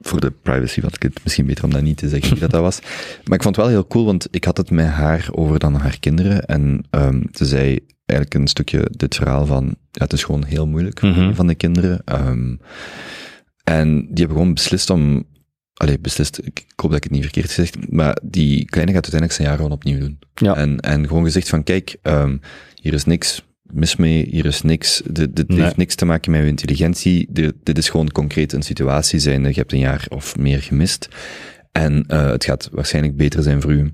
[0.01, 2.51] voor de privacy, want ik het misschien beter om dat niet te zeggen wie dat,
[2.51, 2.79] dat was.
[3.23, 5.73] Maar ik vond het wel heel cool, want ik had het met haar over dan
[5.75, 6.45] haar kinderen.
[6.45, 10.67] En ehm, ze zei eigenlijk een stukje dit verhaal van, ja, het is gewoon heel
[10.67, 11.33] moeilijk Mhm.
[11.33, 12.01] van de kinderen.
[12.05, 12.55] Ehm,
[13.63, 15.23] en die hebben gewoon beslist om,
[15.73, 19.03] allee, beslist, ik, ik hoop dat ik het niet verkeerd zeg, maar die kleine gaat
[19.03, 20.19] uiteindelijk zijn jaar gewoon opnieuw doen.
[20.35, 20.55] Ja.
[20.55, 22.37] En, en gewoon gezegd van, kijk, ehm,
[22.81, 23.43] hier is niks
[23.73, 25.61] mis mee, hier is niks, dit, dit Nee.
[25.61, 29.43] heeft niks te maken met je intelligentie, dit, dit is gewoon concreet een situatie zijn,
[29.43, 31.07] je hebt een jaar of meer gemist,
[31.71, 33.93] en eh, het gaat waarschijnlijk beter zijn voor u.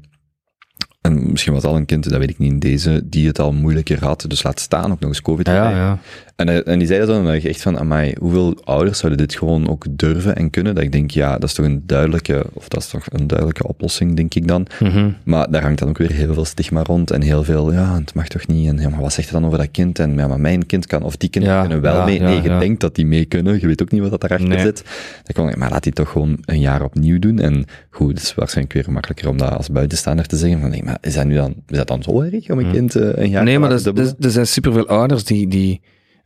[1.01, 3.53] En misschien was al een kind, dat weet ik niet, in deze, die het al
[3.53, 5.99] moeilijker had, dus laat staan, ook nog eens COVID Ja, ja.
[6.35, 9.69] En, eh, en die dan dat ik echt van, amai, hoeveel ouders zouden dit gewoon
[9.69, 10.75] ook durven en kunnen?
[10.75, 13.67] Dat ik denk, ja, dat is toch een duidelijke, of dat is toch een duidelijke
[13.67, 14.67] oplossing, denk ik dan.
[14.79, 15.09] Mhm.
[15.23, 18.13] Maar daar hangt dan ook weer heel veel stigma rond en heel veel, ja, het
[18.13, 19.99] mag toch niet, en ja, maar wat zegt je dan over dat kind?
[19.99, 22.19] En ja, maar mijn kind kan, of die kinderen Ja, kunnen wel ja, mee.
[22.19, 24.59] nee, je denkt dat die mee kunnen, je weet ook niet wat dat daarachter Nee.
[24.59, 24.83] zit.
[25.23, 27.39] Dan kon ik, maar laat die toch gewoon een jaar opnieuw doen.
[27.39, 30.83] En goed, het is waarschijnlijk weer makkelijker om dat als buitenstaander te zeggen, van nee,
[30.83, 33.29] maar is dat nu dan, is dat dan zo erg om een kind eh, een
[33.29, 34.09] jaar Nee, te maar dubbelen?
[34.19, 35.81] er, er zijn superveel ouders die, die,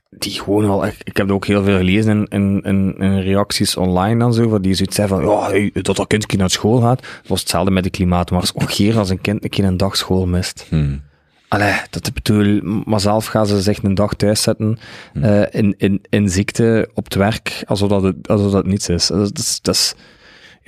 [0.09, 0.85] die gewoon al...
[0.85, 4.33] Ik, ik heb er ook heel veel gelezen in, in, in, in reacties online en
[4.33, 6.81] zo, waar die zoiets zeggen van, ja, hey, dat dat kind een keer naar school
[6.81, 7.07] gaat.
[7.27, 8.51] Was hetzelfde met de klimaatmars.
[8.51, 10.65] Och, geer als een kind een keer een dag school mist.
[10.69, 11.01] Hmm.
[11.47, 14.77] Allee, dat ik bedoel, maar zelf gaan ze zich een dag thuis zetten
[15.13, 19.07] eh, in, in, in ziekte op het werk, alsof dat, het, alsof dat niets is.
[19.07, 19.93] Dat, is- dat is...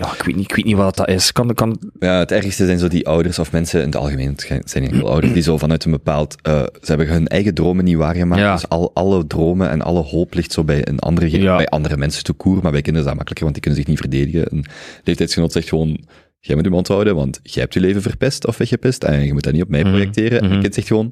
[0.01, 1.31] Ja, ik weet niet, ik weet niet wat dat is.
[1.31, 4.69] Kan, kan, Ja, het ergste zijn zo die ouders of mensen in het algemeen, het
[4.69, 7.95] zijn enkel ouders, die zo vanuit een bepaald, eh, ze hebben hun eigen dromen niet
[7.95, 8.41] waargemaakt.
[8.41, 8.53] Ja.
[8.53, 11.55] Dus al, alle dromen en alle hoop ligt zo bij een andere, Ja.
[11.55, 13.89] bij andere mensen te koer, maar bij kinderen is dat makkelijker, want die kunnen zich
[13.89, 14.45] niet verdedigen.
[14.57, 14.65] Een
[15.03, 15.99] leeftijdsgenoot zegt gewoon,
[16.39, 19.33] jij moet je mond houden, want jij hebt je leven verpest of weggepest en je
[19.33, 20.37] moet dat niet op mij Mhm, projecteren.
[20.39, 20.51] En mhm.
[20.53, 21.11] het kind zegt gewoon,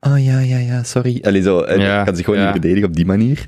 [0.00, 1.18] oh ja, ja, ja, sorry.
[1.22, 3.46] Allee, zo, en Ja, kan zich gewoon niet verdedigen op die manier.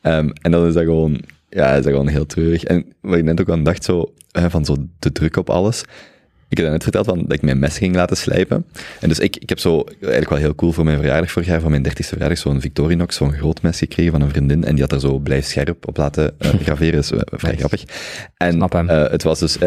[0.00, 1.20] Ehm, en dan is dat gewoon,
[1.54, 2.64] ja, is dat gewoon heel treurig.
[2.64, 5.82] En wat ik net ook aan dacht, zo, eh, van zo de druk op alles.
[6.48, 8.64] Ik heb net verteld van, dat ik mijn mes ging laten slijpen.
[9.00, 11.60] En dus ik, ik heb zo, eigenlijk wel heel cool voor mijn verjaardag vorig jaar,
[11.60, 14.64] voor mijn dertigste verjaardag, zo'n Victorinox, zo'n groot mes gekregen van een vriendin.
[14.64, 16.98] En die had er zo blijf scherp op laten eh, graveren.
[16.98, 17.84] is eh, vrij grappig.
[18.36, 18.88] En Snap hem.
[18.88, 19.58] het was dus...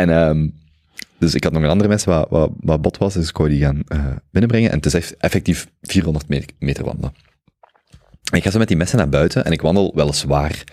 [0.00, 0.48] en ehm,
[1.18, 3.48] dus ik had nog een andere mes wat, wat, wat bot was, dus ik wou
[3.48, 3.82] die gaan
[4.30, 4.70] binnenbrengen.
[4.70, 7.12] En het is effectief 400 me- meter wandelen.
[8.32, 10.64] Ik ga zo met die messen naar buiten en ik wandel weliswaar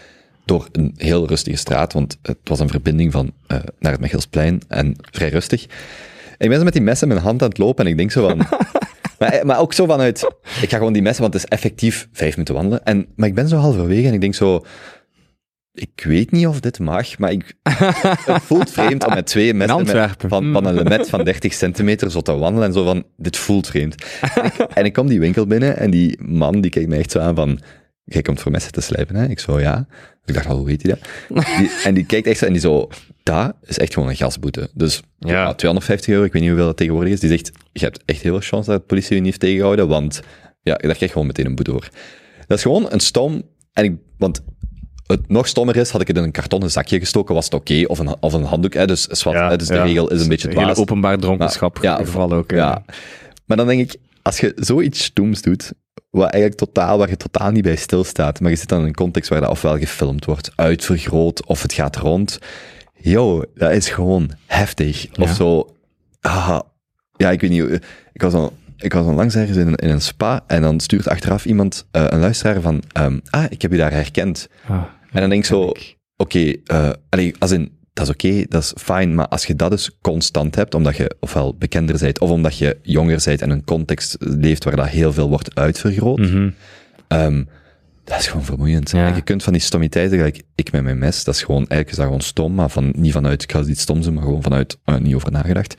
[0.46, 4.62] door een heel rustige straat, want het was een verbinding van eh, naar het Mechelsplein
[4.68, 5.64] en vrij rustig.
[6.38, 7.98] En ik ben zo met die messen in mijn hand aan het lopen en ik
[7.98, 8.38] denk zo van...
[9.20, 10.28] maar, maar ook zo vanuit,
[10.62, 12.84] ik ga gewoon die messen, want het is effectief vijf minuten wandelen.
[12.84, 14.66] En, maar ik ben zo halverwege en ik denk zo,
[15.74, 17.54] ik weet niet of dit mag, maar ik,
[18.26, 22.12] het voelt vreemd om met twee messen met- van, van een lemmet van 30 centimeter
[22.12, 23.96] zo te wandelen en zo van, dit voelt vreemd.
[24.36, 27.12] En ik, en ik kom die winkel binnen en die man die kijkt mij echt
[27.12, 27.60] zo aan van,
[28.04, 29.28] jij komt voor messen te slijpen, hè?
[29.28, 29.88] Ik zo, ja.
[30.26, 31.36] Ik dacht al, hoe weet hij dat?
[31.58, 32.88] Die, en die kijkt echt zo en die zo,
[33.24, 34.70] dat is echt gewoon een gasboete.
[34.74, 35.32] Dus Ja.
[35.32, 35.54] ja.
[35.54, 37.20] 250 euro, ik weet niet hoeveel dat tegenwoordig is.
[37.20, 39.88] Die zegt, je hebt echt heel veel chance dat de politie je niet heeft tegengehouden,
[39.88, 40.22] want
[40.62, 41.90] ja, daar krijg je gewoon meteen een boete voor.
[42.48, 43.42] Dat is gewoon een stom,
[43.74, 44.44] en ik, want
[45.08, 47.84] het nog stommer is, had ik het in een kartonnen zakje gestoken, was het oké,
[47.88, 50.48] of, een, of een handdoek, hè, dus, zwart, hè, dus de regel is een beetje
[50.48, 50.78] Hele dwaas.
[50.78, 52.52] openbaar dronkenschap Maar- ja, geval ook.
[52.52, 52.84] Ja.
[53.46, 55.72] Maar dan denk ik, als je zoiets stoems doet,
[56.10, 58.94] wat eigenlijk totaal, waar je totaal niet bij stilstaat, maar je zit dan in een
[58.94, 62.40] context waar dat ofwel gefilmd wordt, uitvergroot, of het gaat rond.
[62.94, 65.08] Yo, dat is gewoon heftig.
[65.20, 65.76] Of zo,
[66.22, 66.60] ah,
[67.18, 67.74] ja, ik weet niet, eh,
[68.14, 70.80] ik was al, ik was al langs ergens in, een- in een spa, en dan
[70.80, 74.48] stuurt achteraf iemand, eh, een luisteraar van, ehm, ah, ik heb u daar herkend.
[74.68, 75.72] Ah, En dan denk ik zo,
[76.18, 79.72] oké, eh, allee, als in, dat is oké, dat is fijn, maar als je dat
[79.72, 83.64] dus constant hebt, omdat je ofwel bekender bent, of omdat je jonger bent en een
[83.64, 86.50] context leeft waar dat heel veel wordt uitvergroot, Mhm.
[87.08, 87.44] ehm,
[88.04, 88.92] dat is gewoon vermoeiend.
[88.92, 89.08] Ja.
[89.08, 91.90] En je kunt van die stommiteiten, gelijk ik met mijn mes, dat is gewoon, eigenlijk
[91.90, 94.44] is dat gewoon stom, maar van, niet vanuit, ik ga iets stoms doen, maar gewoon
[94.44, 95.76] vanuit, eh, niet over nagedacht.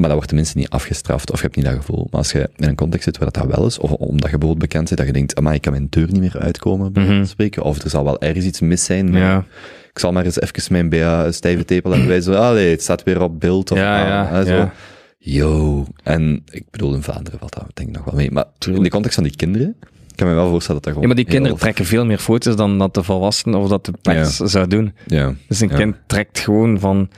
[0.00, 2.06] Maar dat wordt tenminste niet afgestraft, of je hebt niet dat gevoel.
[2.10, 4.38] Maar als je in een context zit waar dat, dat wel is, of omdat je
[4.38, 7.04] bijvoorbeeld bekend bent, dat je denkt, maar ik kan mijn deur niet meer uitkomen, bij
[7.04, 7.24] Mhm.
[7.24, 9.12] spreken, of er zal wel ergens iets mis zijn.
[9.12, 9.44] Ja.
[9.92, 13.02] Ik zal maar eens even mijn BA stijve tepel en wij zo, allee, het staat
[13.02, 13.70] weer op beeld.
[13.70, 14.52] Of, Ja, ja, zo.
[14.54, 14.72] ja.
[15.18, 15.86] Yo.
[16.02, 18.30] En ik bedoel, in Vlaanderen valt dat denk ik nog wel mee.
[18.30, 20.92] Maar in de context van die kinderen, ik kan me wel voorstellen dat dat Ja,
[20.92, 21.06] gewoon...
[21.06, 24.36] maar die kinderen trekken veel meer foto's dan dat de volwassenen of dat de pers
[24.36, 24.92] zou doen.
[25.06, 25.34] Ja.
[25.48, 25.76] Dus een Ja.
[25.76, 27.08] kind trekt gewoon van,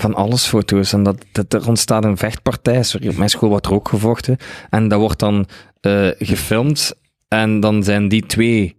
[0.00, 0.92] van alles foto's.
[0.92, 2.82] En dat, dat er ontstaat een vechtpartij.
[2.82, 4.36] Sorry, op mijn school wordt er ook gevochten.
[4.70, 5.46] En dat wordt dan
[5.80, 6.94] eh, gefilmd.
[7.28, 8.76] En dan zijn die twee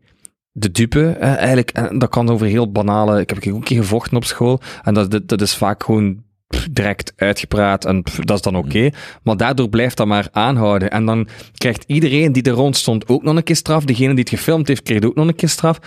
[0.51, 1.09] de dupe.
[1.09, 3.19] eh, eigenlijk, en dat kan over heel banale...
[3.19, 4.59] Ik heb ook een keer gevochten op school.
[4.83, 7.85] En dat, dat, dat is vaak gewoon pff, direct uitgepraat.
[7.85, 8.89] En pff, dat is dan oké.
[9.23, 10.91] Maar daardoor blijft dat maar aanhouden.
[10.91, 11.27] En dan
[11.57, 13.83] krijgt iedereen die er rond stond ook nog een keer straf.
[13.83, 15.79] Degene die het gefilmd heeft, kreeg ook nog een keer straf.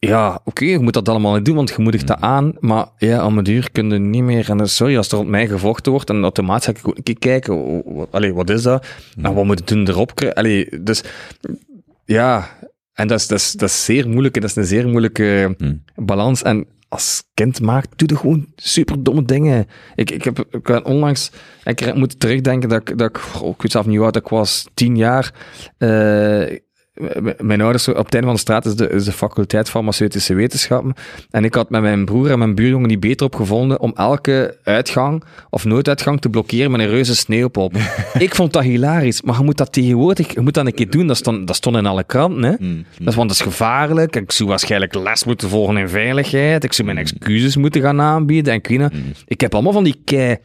[0.00, 2.52] Ja, oké, je moet dat allemaal niet doen, want je moedigt dat aan.
[2.60, 4.50] Maar ja, om een duur kun je niet meer.
[4.50, 7.02] En eh, sorry, als er rond mij gevochten wordt, en automatisch ga ik ook een
[7.02, 7.82] keer kijken.
[8.10, 8.86] Allee, wat is dat?
[9.22, 10.20] En wat moet ik doen erop?
[10.34, 11.02] Allee, dus
[12.04, 12.48] ja,
[12.92, 14.34] en dat is, dat, is, dat is zeer moeilijk.
[14.34, 15.84] en Dat is een zeer moeilijke Hmm.
[15.94, 16.42] balans.
[16.42, 19.66] En als kind maakt, doe je gewoon super domme dingen.
[19.94, 21.30] Ik, ik heb ik heb onlangs,
[21.64, 24.66] ik moet terugdenken dat ik, dat ik, oh, ik weet zelf niet oud ik was,
[24.74, 25.34] tien jaar.
[25.78, 26.56] eh,
[27.38, 30.94] mijn ouders, op het einde van de straat is de, is de faculteit farmaceutische wetenschappen.
[31.30, 34.56] En ik had met mijn broer en mijn buurjongen niet beter op gevonden om elke
[34.62, 37.76] uitgang of nooduitgang te blokkeren met een reuze sneeuwpop.
[38.18, 41.06] ik vond dat hilarisch, maar je moet dat tegenwoordig, je moet dat een keer doen.
[41.06, 42.54] Dat stond, dat stond in alle kranten, hè.
[42.58, 42.84] Mm.
[42.98, 44.16] Dat is, want dat is gevaarlijk.
[44.16, 46.64] Ik zou waarschijnlijk les moeten volgen in veiligheid.
[46.64, 48.62] Ik zou mijn excuses moeten gaan aanbieden.
[48.62, 48.92] En
[49.26, 50.36] ik heb allemaal van die kei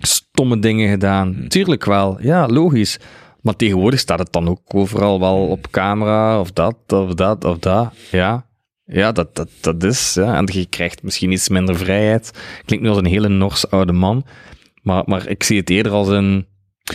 [0.00, 1.44] stomme dingen gedaan.
[1.48, 2.18] Tuurlijk wel.
[2.20, 2.98] Ja, logisch.
[3.42, 7.58] Maar tegenwoordig staat het dan ook overal wel op camera, of dat, of dat, of
[7.58, 7.94] dat.
[8.10, 8.46] Ja,
[8.84, 10.14] ja dat, dat, dat is.
[10.14, 10.36] Ja.
[10.36, 12.30] En je krijgt misschien iets minder vrijheid.
[12.64, 14.24] Klinkt nu als een hele Norse oude man.
[14.82, 16.46] Maar, maar ik zie het eerder als een...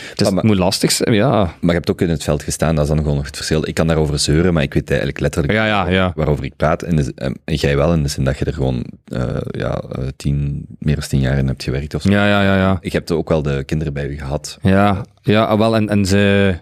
[0.10, 1.30] Het, is, maar- het moet lastig zijn, ja.
[1.44, 3.68] Maar je hebt ook in het veld gestaan, dat is dan gewoon nog het verschil.
[3.68, 6.12] Ik kan daarover zeuren, maar ik weet eigenlijk letterlijk Ja, ja, ja.
[6.16, 6.82] waarover ik praat.
[6.84, 7.14] En, de-
[7.46, 10.96] en jij wel, in de zin dat je er gewoon eh, ja, eh, tien, meer
[10.96, 12.10] dan tien jaar in hebt gewerkt of zo.
[12.10, 12.78] Ja, ja, ja, ja.
[12.82, 14.58] Ik heb ook wel de kinderen bij u gehad.
[14.62, 16.54] Ja, ja ah, wel, en, en ze...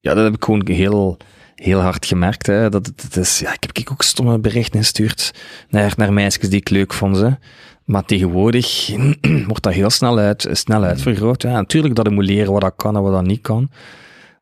[0.00, 1.16] Ja, dat heb ik gewoon heel,
[1.54, 2.46] heel hard gemerkt.
[2.46, 2.68] Hè.
[2.70, 5.34] Dat, het, het is, ja, ik heb ook stomme berichten gestuurd
[5.68, 7.16] naar, naar meisjes die ik leuk vond.
[7.16, 7.36] Ze.
[7.88, 8.90] Maar tegenwoordig
[9.48, 11.42] wordt dat heel snel, uit, snel uitvergroot.
[11.42, 11.50] Ja.
[11.50, 13.70] Natuurlijk dat je moet leren wat dat kan en wat dat niet kan.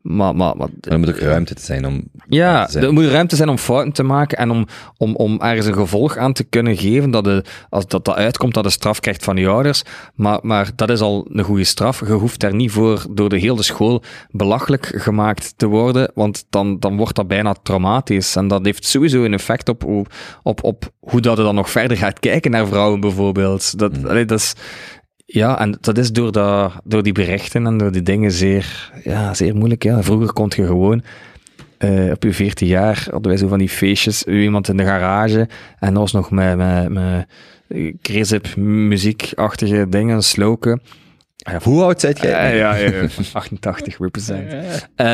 [0.08, 2.02] Maar, maar, maar er moet ook ruimte te zijn om...
[2.28, 2.84] ja, zijn.
[2.84, 4.66] er moet ruimte zijn om fouten te maken en om,
[4.96, 8.54] om, om ergens een gevolg aan te kunnen geven dat, de, als dat, dat uitkomt
[8.54, 9.82] dat de straf krijgt van je ouders.
[10.14, 12.00] Maar, maar dat is al een goede straf.
[12.00, 16.78] Je hoeft daar niet voor door de hele school belachelijk gemaakt te worden, want dan,
[16.78, 18.36] dan wordt dat bijna traumatisch.
[18.36, 20.06] En dat heeft sowieso een effect op, hoe-
[20.42, 23.78] op, op hoe dat je dan nog verder gaat kijken naar vrouwen bijvoorbeeld.
[23.78, 24.54] Dat, allee, dat is...
[25.26, 29.34] Ja, en dat is door, dat, door die berichten en door die dingen zeer, ja,
[29.34, 29.82] zeer moeilijk.
[29.82, 30.02] Ja.
[30.02, 31.02] Vroeger kon je gewoon
[31.78, 35.48] eh, op je 14 jaar hadden wij zo van die feestjes, iemand in de garage
[35.78, 37.26] en dat was nog met, met, met
[37.68, 40.82] eh, muziekachtige dingen, sloken.
[41.50, 42.56] Ja, Hoe oud zijt jij?
[42.56, 44.52] ja, ja, ja, 88 represent.
[44.96, 45.06] Eh,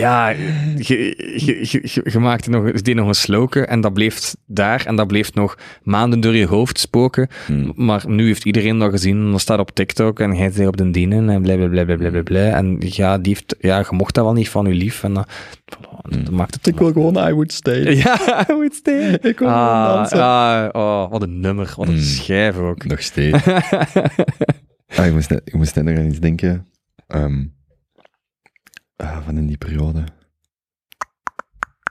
[0.00, 4.86] ja, je, je, je, je maakte nog, deed nog een sloken en dat bleef daar
[4.86, 7.28] en dat bleef nog maanden door je hoofd spoken.
[7.46, 7.72] Hmm.
[7.76, 10.76] Maar nu heeft iedereen dat gezien en dat staat op TikTok en hij zit op
[10.76, 11.84] de dienen en blablabla.
[11.84, 12.56] Bla, bla, bla, bla, bla.
[12.56, 15.28] En ja, die heeft, ja, je mocht dat wel niet van je lief en dat,
[16.08, 17.94] dat maakt het Ik wil gewoon I Would Stay.
[18.04, 18.18] ja,
[18.50, 19.08] I would stay.
[19.12, 20.18] Ik wil gewoon Ah, dansen.
[20.22, 22.00] ah, oh, wat een nummer, wat een Mm.
[22.00, 22.84] schijf ook.
[22.84, 23.38] Nog steeds.
[24.96, 26.66] ah, ik, moest net, ik moest net nog aan iets denken.
[27.06, 27.44] Ehm,
[28.96, 30.04] ah, van in die periode.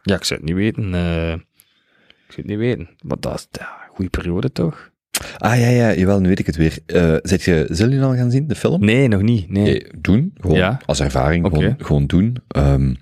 [0.04, 0.94] Ja, ik zou het niet weten.
[0.94, 2.90] eh, ik zou het niet weten.
[3.04, 4.90] Maar dat is ja, een goede periode toch?
[5.38, 6.80] Ah ja, ja, jawel, nu weet ik het weer.
[7.22, 8.86] Zet je Zillion al gaan zien, de film?
[8.86, 9.50] Nee, nog niet.
[9.50, 9.64] Nee.
[9.64, 10.34] Nee, doen.
[10.40, 10.82] Gewoon Ja.
[10.86, 11.46] als ervaring.
[11.46, 11.56] Oké.
[11.56, 12.36] Gewoon, gewoon doen.
[12.48, 12.94] Ehm,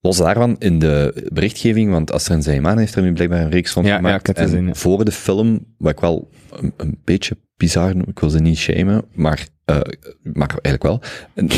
[0.00, 3.82] los daarvan, in de berichtgeving, want Astrid Zijman heeft er nu blijkbaar een reeks van
[3.82, 4.20] Ja, ja, gemaakt.
[4.20, 4.74] ik heb het en gezien, ja.
[4.74, 9.04] voor de film, wat ik wel een, een beetje bizar ik wil ze niet shamen,
[9.14, 9.80] maar, eh,
[10.22, 11.00] maar eigenlijk wel.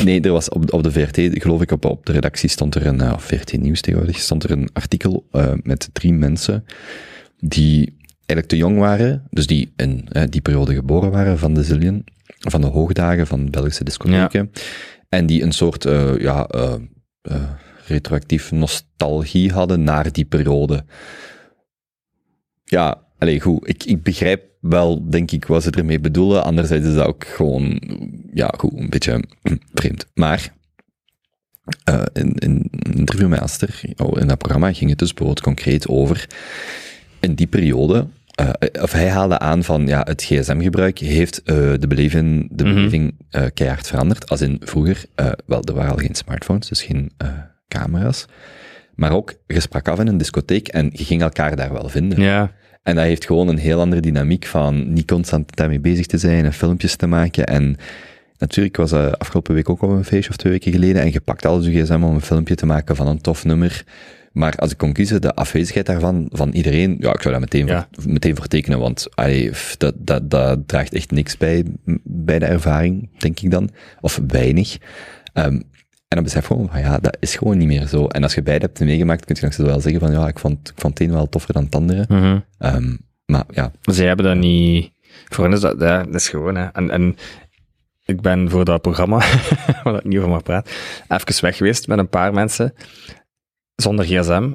[0.05, 2.87] Nee, er was op, op de VRT, geloof ik, op, op de redactie stond er
[2.87, 6.65] een, uh, VRT Nieuws tegenwoordig, stond er een artikel uh, met drie mensen
[7.39, 11.63] die eigenlijk te jong waren, dus die in uh, die periode geboren waren van de
[11.63, 12.05] Zillion,
[12.39, 14.51] van de hoogdagen van Belgische discotheken,
[15.09, 16.49] en die een soort, uh, ja,
[17.87, 20.85] retroactief nostalgie hadden naar die periode.
[22.65, 26.45] Ja, allee, goed, ik, ik begrijp wel, denk ik, wat ze ermee bedoelen.
[26.45, 27.81] Anderzijds is dat ook gewoon,
[28.33, 29.25] ja, goed, een beetje
[29.75, 30.07] vreemd.
[30.15, 30.53] Maar,
[31.85, 35.45] eh, in, in een interview met Aster, oh, in dat programma, ging het dus bijvoorbeeld
[35.47, 36.27] concreet over,
[37.21, 38.51] in die periode, eh,
[38.83, 42.75] of hij haalde aan van, ja, het gsm-gebruik heeft eh, de beleving, de Mhm.
[42.75, 43.15] beleving
[43.55, 44.29] keihard veranderd.
[44.29, 45.05] Als in vroeger,
[45.47, 47.13] wel, er waren al geen smartphones, dus geen
[47.69, 48.27] camera's.
[48.95, 52.21] Maar ook, je sprak af in een discotheek en je ging elkaar daar wel vinden.
[52.21, 52.53] Ja.
[52.85, 56.45] En dat heeft gewoon een heel andere dynamiek van niet constant daarmee bezig te zijn
[56.45, 57.47] en filmpjes te maken.
[57.47, 57.77] En
[58.39, 61.21] natuurlijk was dat afgelopen week ook op een feestje of twee weken geleden en je
[61.21, 63.85] pakt alles je gsm om een filmpje te maken van een tof nummer.
[64.33, 67.67] Maar als ik kon kiezen, de afwezigheid daarvan, van iedereen, ja, ik zou dat meteen,
[67.67, 67.89] Ja.
[67.93, 71.65] voor, meteen voor tekenen, want allee, dat, dat, dat draagt echt niks bij,
[72.03, 73.71] bij de ervaring, denk ik dan.
[74.01, 74.79] Of weinig.
[75.33, 75.61] Ehm,
[76.15, 78.07] en dan besef gewoon van, ja, dat is gewoon niet meer zo.
[78.07, 80.39] En als je beide hebt meegemaakt, kun je nog zo wel zeggen van, ja, ik
[80.39, 82.05] vond, ik vond het een wel toffer dan het andere.
[82.09, 82.39] Mhm.
[82.59, 82.97] Ehm,
[83.27, 84.93] maar ja, Zij hebben dat niet...
[85.29, 86.67] Voor hen is dat, ja, dat is gewoon, hè.
[86.67, 87.17] En, en
[88.05, 89.19] ik ben voor dat programma,
[89.85, 90.73] waar ik niet over mag praten,
[91.09, 92.75] even weg geweest met een paar mensen,
[93.77, 94.51] zonder gsm.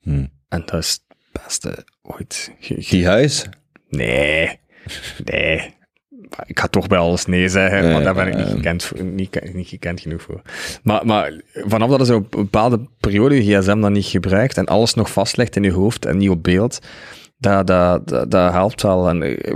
[0.00, 0.26] hm.
[0.48, 2.52] En dat is het beste ooit.
[2.90, 3.46] Die huis,
[3.88, 4.58] Nee,
[5.24, 5.74] nee.
[6.46, 9.54] Ik ga toch bij alles nee zeggen, maar daar ben ik niet gekend, voor, niet,
[9.54, 10.42] niet gekend genoeg voor.
[10.82, 14.66] Maar, maar vanaf dat je zo een bepaalde periode je gsm dan niet gebruikt en
[14.66, 16.78] alles nog vastlegt in je hoofd en niet op beeld,
[17.38, 19.08] dat, dat, dat, dat helpt wel.
[19.08, 19.54] En, eh,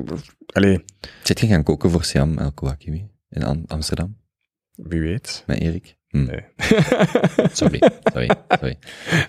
[0.52, 0.84] allee,
[1.22, 4.16] zit je gaan koken voor Siam El Kouakiwi in Am- Amsterdam
[4.74, 5.42] wie weet.
[5.46, 5.94] met Erik?
[6.08, 6.24] Hm.
[6.24, 6.40] Nee.
[7.52, 7.82] Sorry,
[8.12, 8.78] sorry, sorry.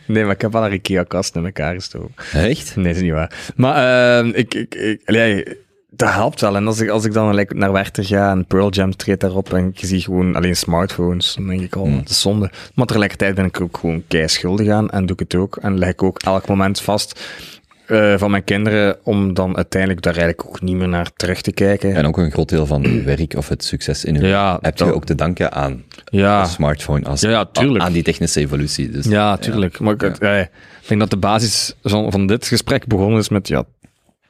[0.07, 2.13] nee, maar ik heb wel een IKEA-kast in elkaar gestoken.
[2.33, 2.75] Echt?
[2.75, 3.51] Nee, dat is niet waar.
[3.55, 5.45] Maar uh, ik, ik, ik, allee,
[5.97, 6.55] dat helpt wel.
[6.55, 9.53] En als ik, als ik dan like, naar Werchter ga en Pearl Jam treedt daarop
[9.53, 11.97] en je ziet gewoon alleen smartphones, dan denk ik al, Hmm.
[11.97, 12.51] dat is zonde.
[12.73, 15.57] Maar tegelijkertijd ben ik ook gewoon kei schuldig aan en doe ik het ook.
[15.61, 17.19] En leg ik ook elk moment vast
[17.87, 21.51] uh, van mijn kinderen om dan uiteindelijk daar eigenlijk ook niet meer naar terug te
[21.51, 21.95] kijken.
[21.95, 24.77] En ook een groot deel van uw werk of het succes in uw Ja, heb
[24.77, 27.83] je ook te danken aan ja, de smartphone, als, Ja, ja, tuurlijk.
[27.83, 28.89] aan die technische evolutie.
[28.91, 29.79] Dus, ja, tuurlijk.
[29.79, 30.35] Maar ik, Ja.
[30.35, 30.41] ja,
[30.81, 33.63] ik denk dat de basis van, van dit gesprek begonnen is met ja,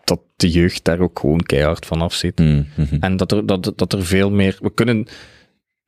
[0.08, 2.40] dat de jeugd daar ook gewoon keihard van af zit.
[2.40, 2.96] Hm, hm, hm.
[3.00, 4.58] En dat er, dat, dat er veel meer.
[4.62, 5.08] We kunnen.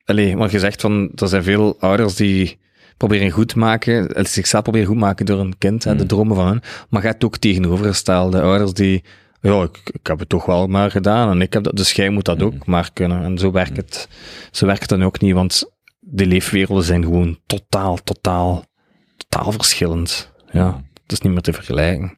[0.05, 1.11] Allee, maar je zegt van.
[1.15, 2.59] Er zijn veel ouders die
[2.97, 4.13] proberen goed te maken.
[4.13, 5.83] eh, zichzelf proberen goed te maken door een kind.
[5.83, 6.07] Hè, de Mm.
[6.07, 6.61] dromen van hen.
[6.89, 9.03] Maar hebt ook tegenovergestelde ouders die.
[9.41, 11.29] Ja, ik, ik heb het toch wel maar gedaan.
[11.29, 13.23] En ik heb dat, dus jij moet dat ook maar kunnen.
[13.23, 14.07] En zo werkt het.
[14.51, 15.33] Zo werkt het dan ook niet.
[15.33, 18.65] Want de leefwerelden zijn gewoon totaal, totaal,
[19.17, 20.31] totaal verschillend.
[20.51, 22.15] Ja, het is niet meer te vergelijken.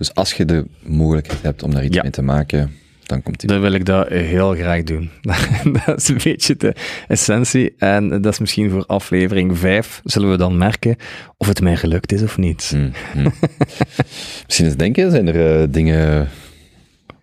[0.00, 2.02] Dus als je de mogelijkheid hebt om daar iets Ja.
[2.02, 2.72] mee te maken,
[3.06, 3.48] dan komt die.
[3.48, 5.10] Dan wil ik dat heel graag doen.
[5.86, 6.74] dat is een beetje de
[7.08, 7.74] essentie.
[7.78, 10.96] En dat is misschien voor aflevering 5 zullen we dan merken
[11.36, 12.74] of het mij gelukt is of niet.
[12.74, 12.90] Hm.
[14.46, 16.28] Misschien eens denken, zijn er eh, dingen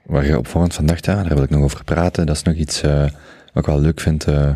[0.06, 2.26] waar je op voorhand van dacht, ja, daar wil ik nog over praten.
[2.26, 3.10] Dat is nog iets eh, wat
[3.54, 4.50] ik wel leuk vind eh,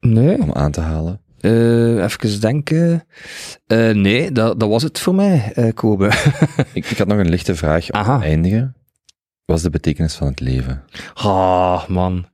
[0.00, 1.20] Nee, om aan te halen.
[1.40, 3.04] Eh even denken.
[3.66, 6.06] Eh, nee, dat, dat was het voor mij, eh Kobe.
[6.72, 8.18] Ik, ik had nog een lichte vraag om Aha.
[8.18, 8.74] te eindigen.
[9.44, 10.82] Wat is de betekenis van het leven?
[11.14, 12.26] Ah, man.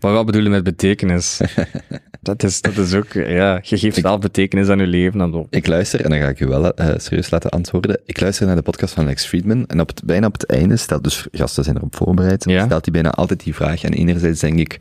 [0.00, 1.40] Maar wat bedoel je met betekenis?
[2.20, 5.20] dat, is, dat is ook, ja, je geeft zelf betekenis aan je leven.
[5.20, 8.00] En dan, Ik luister, en dan ga ik u wel serieus laten antwoorden.
[8.04, 9.66] Ik luister naar de podcast van Lex Friedman.
[9.66, 12.64] En op het, bijna op het einde stelt, dus gasten zijn erop voorbereid, Ja.
[12.64, 13.82] stelt hij bijna altijd die vraag.
[13.82, 14.80] En enerzijds denk ik,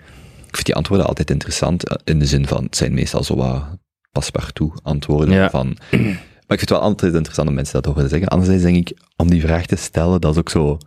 [0.51, 1.87] ik vind die antwoorden altijd interessant.
[1.89, 3.63] eh, In de zin van, het zijn meestal zo wat
[4.11, 5.33] paspartout antwoorden.
[5.35, 5.49] Ja.
[5.49, 5.67] Van,
[6.47, 8.27] maar ik vind het wel altijd interessant om mensen dat horen zeggen.
[8.27, 10.77] Anderzijds denk ik, om die vraag te stellen, dat is ook zo...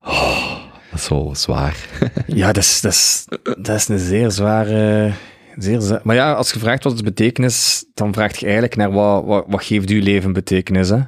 [0.00, 0.58] oh,
[0.90, 1.76] dat is zo zwaar.
[2.26, 3.24] Ja, dat is, dat is,
[3.58, 5.12] dat is een zeer zware...
[5.56, 8.92] Zeer zwa- Maar ja, als je vraagt wat is betekenis, dan vraag je eigenlijk naar
[8.92, 11.00] wat, wat, wat geeft uw leven betekenis, hè?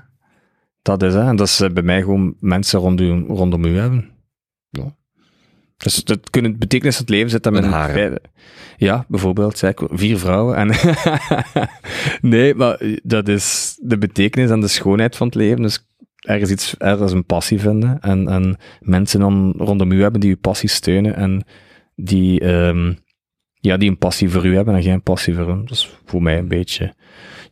[0.82, 1.26] Dat is, hè?
[1.28, 4.10] En dat is eh, bij mij gewoon mensen rondom, rondom u hebben.
[4.70, 4.96] Ja.
[5.82, 7.94] Dus dat kunnen betekenis van het leven zitten met Een harem.
[7.94, 8.20] feit-
[8.76, 10.56] Ja, bijvoorbeeld, zei ik, vier vrouwen.
[10.56, 10.70] En
[12.30, 15.62] nee, maar dat is de betekenis en de schoonheid van het leven.
[15.62, 15.86] Dus
[16.16, 20.40] ergens iets, ergens een passie vinden en, en mensen dan rondom u hebben die uw
[20.40, 21.44] passie steunen en
[21.94, 22.92] die, ehm,
[23.54, 25.60] ja, die een passie voor u hebben en geen passie voor hun.
[25.60, 26.94] Dat is voor mij een beetje,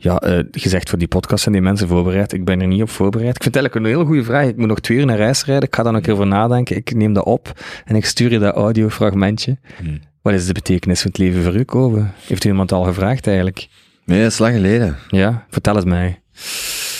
[0.02, 2.32] ja, eh, gezegd voor die podcast zijn die mensen voorbereid.
[2.32, 3.36] Ik ben er niet op voorbereid.
[3.36, 4.46] Ik vind het eigenlijk een hele goede vraag.
[4.46, 5.68] Ik moet nog twee uur naar reis rijden.
[5.68, 6.76] Ik ga daar nog een keer over nadenken.
[6.76, 9.58] Ik neem dat op en ik stuur je dat audiofragmentje.
[9.78, 10.00] Hmm.
[10.22, 12.06] Wat is de betekenis van het leven voor u, Kobe?
[12.26, 13.68] Heeft u iemand al gevraagd eigenlijk?
[14.04, 14.96] Nee, dat is lang geleden.
[15.08, 16.20] Ja, vertel het mij.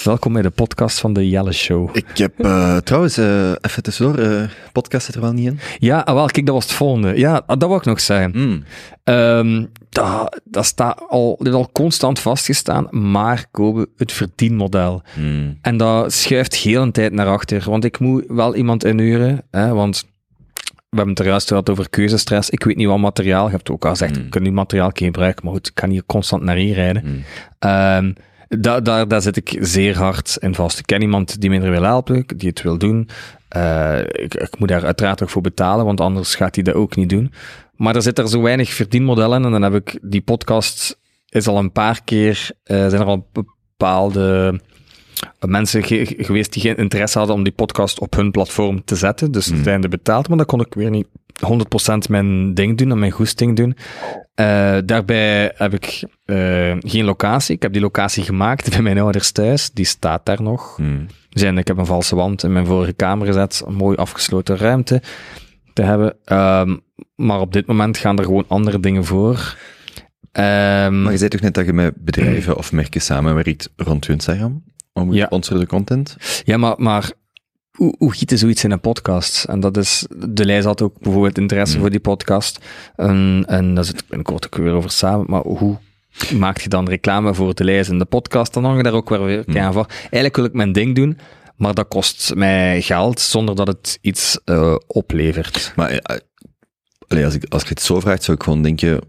[0.05, 1.97] Welkom bij de podcast van de Jelle Show.
[1.97, 5.59] Ik heb eh, trouwens, eh, even tussendoor, eh podcast zit er wel niet in.
[5.79, 7.19] Ja, ah, wel, kijk, dat was het volgende.
[7.19, 8.33] Ja, dat wou ik nog zeggen.
[8.33, 8.65] Hmm.
[9.05, 15.03] Ehm, dat, dat staat al, dat is al constant vastgestaan, maar Kobe, het verdienmodel.
[15.15, 15.59] Hmm.
[15.62, 19.73] En dat schuift heel een tijd naar achter, want ik moet wel iemand inhuren, hè,
[19.73, 20.05] want
[20.65, 22.51] we hebben het er juist gehad over keuzestress.
[22.51, 24.23] Ik weet niet wat materiaal, je hebt ook al gezegd, Mm.
[24.23, 27.05] we kunnen die materiaal geen gebruiken, maar goed, ik kan hier constant naar hier rijden.
[27.05, 28.15] Mm.
[28.59, 30.79] Daar, daar, daar zit ik zeer hard in vast.
[30.79, 33.09] Ik ken iemand die me er wil helpen, die het wil doen.
[33.49, 36.97] Eh, ik, ik moet daar uiteraard ook voor betalen, want anders gaat hij dat ook
[36.97, 37.33] niet doen.
[37.77, 39.45] Maar er zit er zo weinig verdienmodel in.
[39.45, 40.99] En dan heb ik die podcast
[41.29, 44.61] is al een paar keer, eh, zijn er al bepaalde
[45.40, 49.32] mensen ge- geweest die geen interesse hadden om die podcast op hun platform te zetten.
[49.32, 49.62] Dus Hmm.
[49.62, 51.07] zijn er betaald, maar dan kon ik weer niet
[51.47, 53.76] 100% mijn ding doen en mijn goesting doen.
[54.34, 56.36] Eh, daarbij heb ik eh,
[56.78, 57.55] geen locatie.
[57.55, 59.70] Ik heb die locatie gemaakt bij mijn ouders thuis.
[59.70, 60.76] Die staat daar nog.
[60.76, 61.07] Hmm.
[61.31, 63.62] Zijn, ik heb een valse wand in mijn vorige kamer gezet.
[63.66, 65.02] Een mooi afgesloten ruimte
[65.73, 66.16] te hebben.
[66.24, 66.76] Ehm,
[67.16, 69.57] maar op dit moment gaan er gewoon andere dingen voor.
[70.32, 74.12] Ehm, Maar je zei toch net dat je met bedrijven of merken samenwerkt rond je
[74.12, 74.62] Instagram?
[74.93, 75.20] Om Ja.
[75.20, 76.17] gesponsorde content?
[76.44, 77.12] Ja, maar, maar
[77.70, 79.44] hoe, hoe giet je zoiets in een podcast?
[79.44, 81.81] En dat is, de Leijs had ook bijvoorbeeld interesse Mm.
[81.81, 82.59] voor die podcast.
[82.97, 85.27] En, en daar zit binnenkort ook weer over samen.
[85.28, 85.78] Maar hoe
[86.39, 88.55] maak je dan reclame voor de Leijs in de podcast?
[88.55, 89.59] Dan hang je daar ook weer weer Mm.
[89.59, 89.86] aan van.
[90.01, 91.19] Eigenlijk wil ik mijn ding doen,
[91.57, 95.73] maar dat kost mij geld zonder dat het iets eh, oplevert.
[95.77, 99.01] Maar eh, als, ik, als je het zo vraagt, zou ik gewoon denken,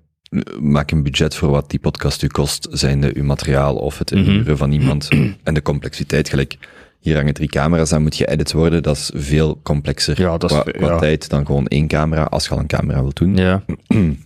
[0.60, 4.20] maak een budget voor wat die podcast u kost, zijnde uw materiaal of het Mhm.
[4.20, 5.08] inhuren van iemand
[5.44, 6.30] en de complexiteit.
[6.30, 6.58] Gelijk,
[7.00, 10.52] hier hangen drie camera's aan, moet je edit worden, dat is veel complexer Ja, dat
[10.52, 10.98] is qua, ve- qua ja.
[10.98, 13.36] tijd dan gewoon één camera, als je al een camera wilt doen.
[13.36, 13.64] Ja.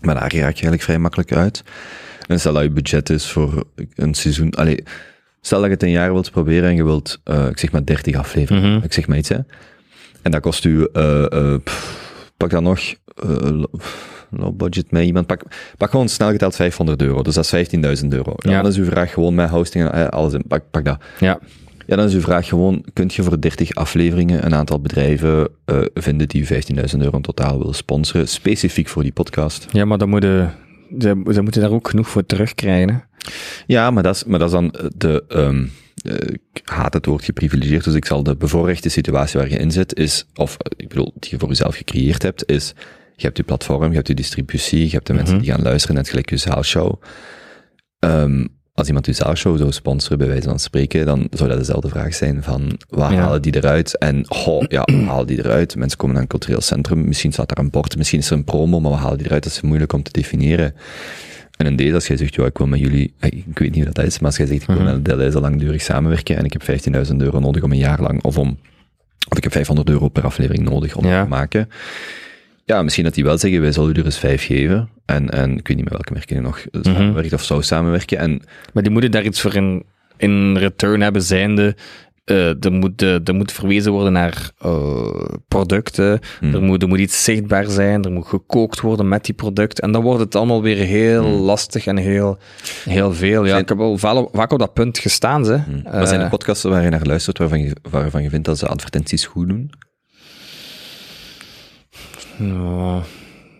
[0.00, 1.62] Maar daar raak je eigenlijk vrij makkelijk uit.
[2.26, 4.82] En stel dat je budget is voor een seizoen, allee,
[5.40, 7.84] stel dat je het een jaar wilt proberen en je wilt, eh, ik zeg maar
[7.84, 8.84] 30 afleveringen, Mhm.
[8.84, 9.38] ik zeg maar iets, hè.
[10.22, 12.78] En dat kost u, eh, eh, pff, pak dan nog,
[13.14, 13.62] eh,
[14.38, 15.42] low- budget met iemand, pak,
[15.76, 17.50] pak gewoon snel geteld 500 euro, dus dat is
[18.02, 18.34] 15.000 euro.
[18.36, 18.62] Ja, Ja.
[18.62, 20.98] Dan is uw vraag gewoon met hosting en eh, alles in, pak, pak dat.
[21.20, 21.38] Ja.
[21.86, 25.78] Ja, dan is uw vraag gewoon, kunt je voor 30 afleveringen een aantal bedrijven eh,
[25.94, 26.52] vinden die 15.000
[26.98, 29.66] euro in totaal willen sponsoren, specifiek voor die podcast?
[29.72, 30.54] ja, maar dan moeten
[30.98, 32.88] ze, ze moeten daar ook genoeg voor terugkrijgen.
[32.88, 32.96] hè.
[33.66, 36.14] Ja, maar dat is, maar dat is dan eh, de, eh,
[36.52, 39.94] ik haat het woord geprivilegeerd, dus ik zal de bevoorrechte situatie waar je in zit,
[39.96, 42.74] is, of ik bedoel, die je voor jezelf gecreëerd hebt, is,
[43.16, 45.44] je hebt je platform, je hebt je distributie, je hebt de mensen Mhm.
[45.44, 47.02] die gaan luisteren, net gelijk je zaalshow.
[47.98, 51.88] Ehm, als iemand je zaalshow zou sponsoren, bij wijze van spreken, dan zou dat dezelfde
[51.88, 53.18] vraag zijn van, waar Ja.
[53.20, 53.98] halen die eruit?
[53.98, 55.76] En, goh, ja, waar halen die eruit?
[55.76, 58.44] Mensen komen naar een cultureel centrum, misschien staat daar een bord, misschien is er een
[58.44, 59.42] promo, maar waar halen die eruit?
[59.42, 60.74] Dat is moeilijk om te definiëren.
[61.56, 63.14] En in deze, als jij zegt, ja, ik wil met jullie,
[63.50, 64.84] ik weet niet hoe dat is, maar als jij zegt, ik wil Mhm.
[64.84, 68.38] met Deleuze langdurig samenwerken en ik heb 15.000 euro nodig om een jaar lang, of
[68.38, 68.58] om,
[69.28, 71.22] of ik heb 500 euro per aflevering nodig om Ja.
[71.22, 71.68] te maken.
[72.68, 74.88] Ja, misschien dat die wel zeggen, wij zullen u er eens vijf geven.
[75.04, 76.94] En, en ik weet niet met welke merken je nog eh, Mhm.
[76.94, 78.18] samenwerkt of zou samenwerken.
[78.18, 79.84] En Maar die moeten daar iets voor in,
[80.16, 81.76] in return hebben, zijnde.
[82.24, 86.20] eh er, moet, eh, er moet verwezen worden naar eh, producten.
[86.40, 86.54] Hmm.
[86.54, 88.04] Er, moet, er moet iets zichtbaar zijn.
[88.04, 89.80] Er moet gekookt worden met die product.
[89.80, 91.32] En dan wordt het allemaal weer heel Hmm.
[91.40, 92.38] lastig en heel,
[92.84, 93.42] heel veel.
[93.42, 93.98] Ja, Zijn- ik heb wel
[94.32, 95.44] vaak, op dat punt gestaan.
[95.44, 95.52] Ze.
[95.66, 95.82] Hmm.
[95.98, 98.66] Wat zijn de podcasts waar je naar luistert waarvan je, waarvan je vindt dat ze
[98.66, 99.70] advertenties goed doen?
[102.38, 103.02] Ja,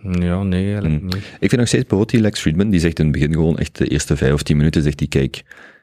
[0.02, 1.04] ja, nee, eigenlijk Hmm.
[1.04, 1.16] niet.
[1.40, 3.76] Ik vind nog steeds bijvoorbeeld die Lex Friedman, die zegt in het begin gewoon echt
[3.78, 5.42] de eerste vijf of tien minuten, zegt hij, kijk,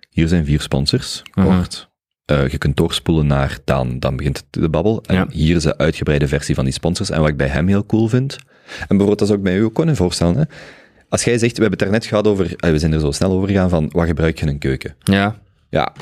[0.09, 1.91] hier zijn vier sponsors, kort.
[2.25, 5.03] Eh, je kunt doorspoelen naar dan, dan begint de babbel.
[5.03, 5.27] En Ja.
[5.31, 7.09] hier is een uitgebreide versie van die sponsors.
[7.09, 8.37] En wat ik bij hem heel cool vind,
[8.79, 10.43] en bijvoorbeeld dat zou ik bij u ook kunnen voorstellen, hè.
[11.09, 13.11] Als jij zegt, we hebben het er net gehad over, eh, we zijn er zo
[13.11, 14.95] snel over gegaan van, wat gebruik je in een keuken?
[15.03, 15.93] Ja, Ja,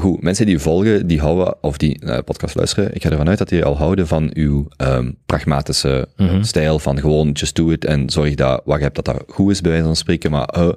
[0.00, 0.22] goed.
[0.22, 3.38] Mensen die u volgen, die houden, of die de podcast luisteren, ik ga ervan uit
[3.38, 6.42] dat die al houden van uw ehm, pragmatische Mhm.
[6.42, 9.50] stijl van gewoon just do it en zorg dat wat je hebt dat dat goed
[9.50, 10.68] is, bij wijze van spreken, maar eh,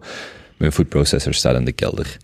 [0.57, 2.17] mijn food processor staat in de kelder.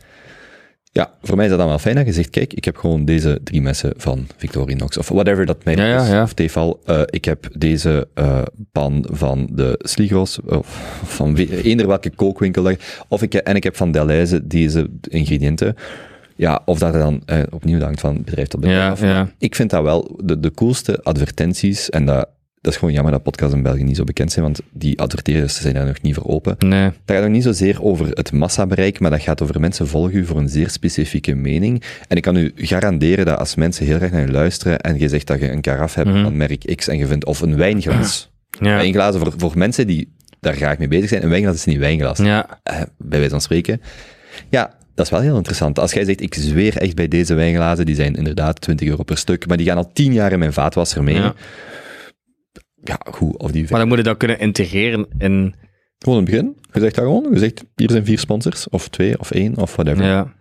[0.91, 3.05] Ja, voor mij is dat dan wel fijn dat je zegt, kijk, ik heb gewoon
[3.05, 6.23] deze drie messen van Victorinox, of whatever dat mij Ja, is, ja.
[6.23, 6.79] of Tefal.
[6.85, 12.75] Eh, ik heb deze eh, pan van de Sligros, of van eender welke kookwinkel,
[13.07, 15.75] of ik, en ik heb van Deleuze deze ingrediënten.
[16.39, 19.01] Ja, of dat er dan eh, opnieuw hangt van bedrijf tot bedrijf.
[19.01, 19.29] ja, ja.
[19.37, 22.29] Ik vind dat wel de, de coolste advertenties, en dat,
[22.61, 25.61] dat is gewoon jammer dat podcasts in België niet zo bekend zijn, want die adverteerders
[25.61, 26.55] zijn daar nog niet voor open.
[26.59, 26.83] Nee.
[27.05, 30.25] Dat gaat nog niet zozeer over het massabereik, maar dat gaat over mensen volgen u
[30.25, 31.83] voor een zeer specifieke mening.
[32.07, 35.07] En ik kan u garanderen dat als mensen heel erg naar je luisteren en je
[35.09, 36.23] zegt dat je een karaf hebt Mhm.
[36.23, 38.27] van merk X en je vindt, of een wijnglas.
[38.61, 38.75] Ja.
[38.75, 41.23] Wijnglazen voor, voor mensen die daar graag mee bezig zijn.
[41.23, 42.59] Een wijnglas is niet wijnglas Ja.
[42.63, 43.81] eh, bij wijze van spreken.
[44.49, 45.79] Ja, dat is wel heel interessant.
[45.79, 49.17] Als jij zegt, ik zweer echt bij deze wijnglazen, die zijn inderdaad 20 euro per
[49.17, 51.15] stuk, maar die gaan al 10 jaar in mijn vaatwasser mee.
[51.15, 51.33] Ja.
[52.83, 53.37] Ja, goed.
[53.37, 55.55] Of die Maar dan moet je dat kunnen integreren in...
[55.97, 56.57] Gewoon in het begin.
[56.73, 57.27] Je zegt dat gewoon.
[57.33, 60.05] Je zegt, hier zijn vier sponsors, of twee, of één, of whatever.
[60.05, 60.33] Ja.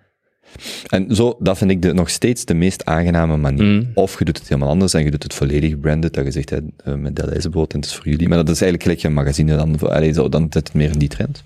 [0.89, 3.65] En zo, dat vind ik de, nog steeds de meest aangename manier.
[3.65, 3.91] Mm.
[3.95, 6.51] Of je doet het helemaal anders en je doet het volledig branded, dat je zegt,
[6.51, 8.28] hè, eh, met Deleuze-brood en het is voor jullie.
[8.28, 10.91] Maar dat is eigenlijk gelijk een magazine, dan, voor- allee, zo, dan zit het meer
[10.93, 11.45] in die trend.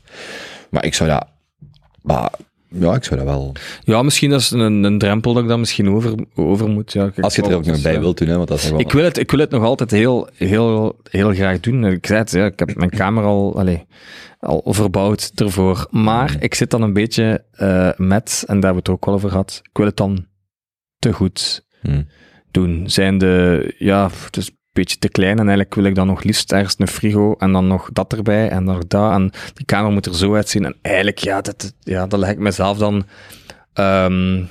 [0.71, 1.27] Maar ik zou dat...
[2.03, 2.31] Maar,
[2.73, 3.53] ja, ik zou dat wel...
[3.85, 6.93] Ja, misschien dat is een, een drempel dat ik dan misschien over, over moet.
[6.93, 8.71] Ja, Als je het er ook nog dus, bij wilt doen, hè, want dat is.
[8.71, 11.85] Ik wil, het, ik wil het nog altijd heel, heel, heel graag doen.
[11.85, 13.87] Ik zei het, ja, ik heb mijn kamer al, allee,
[14.39, 15.87] al verbouwd ervoor.
[15.91, 19.15] Maar ik zit dan een beetje eh, met, en daar hebben we het ook wel
[19.15, 20.27] over gehad, ik wil het dan
[20.99, 22.07] te goed Hmm.
[22.51, 22.91] doen.
[22.91, 26.23] Zijn de, ja, het is een beetje te klein en eigenlijk wil ik dan nog
[26.23, 29.13] liefst ergens een frigo en dan nog dat erbij en nog dat.
[29.13, 30.65] En die kamer moet er zo uitzien.
[30.65, 33.07] En eigenlijk, ja, dat, ja, dat leg ik mezelf dan
[33.73, 34.45] ehm,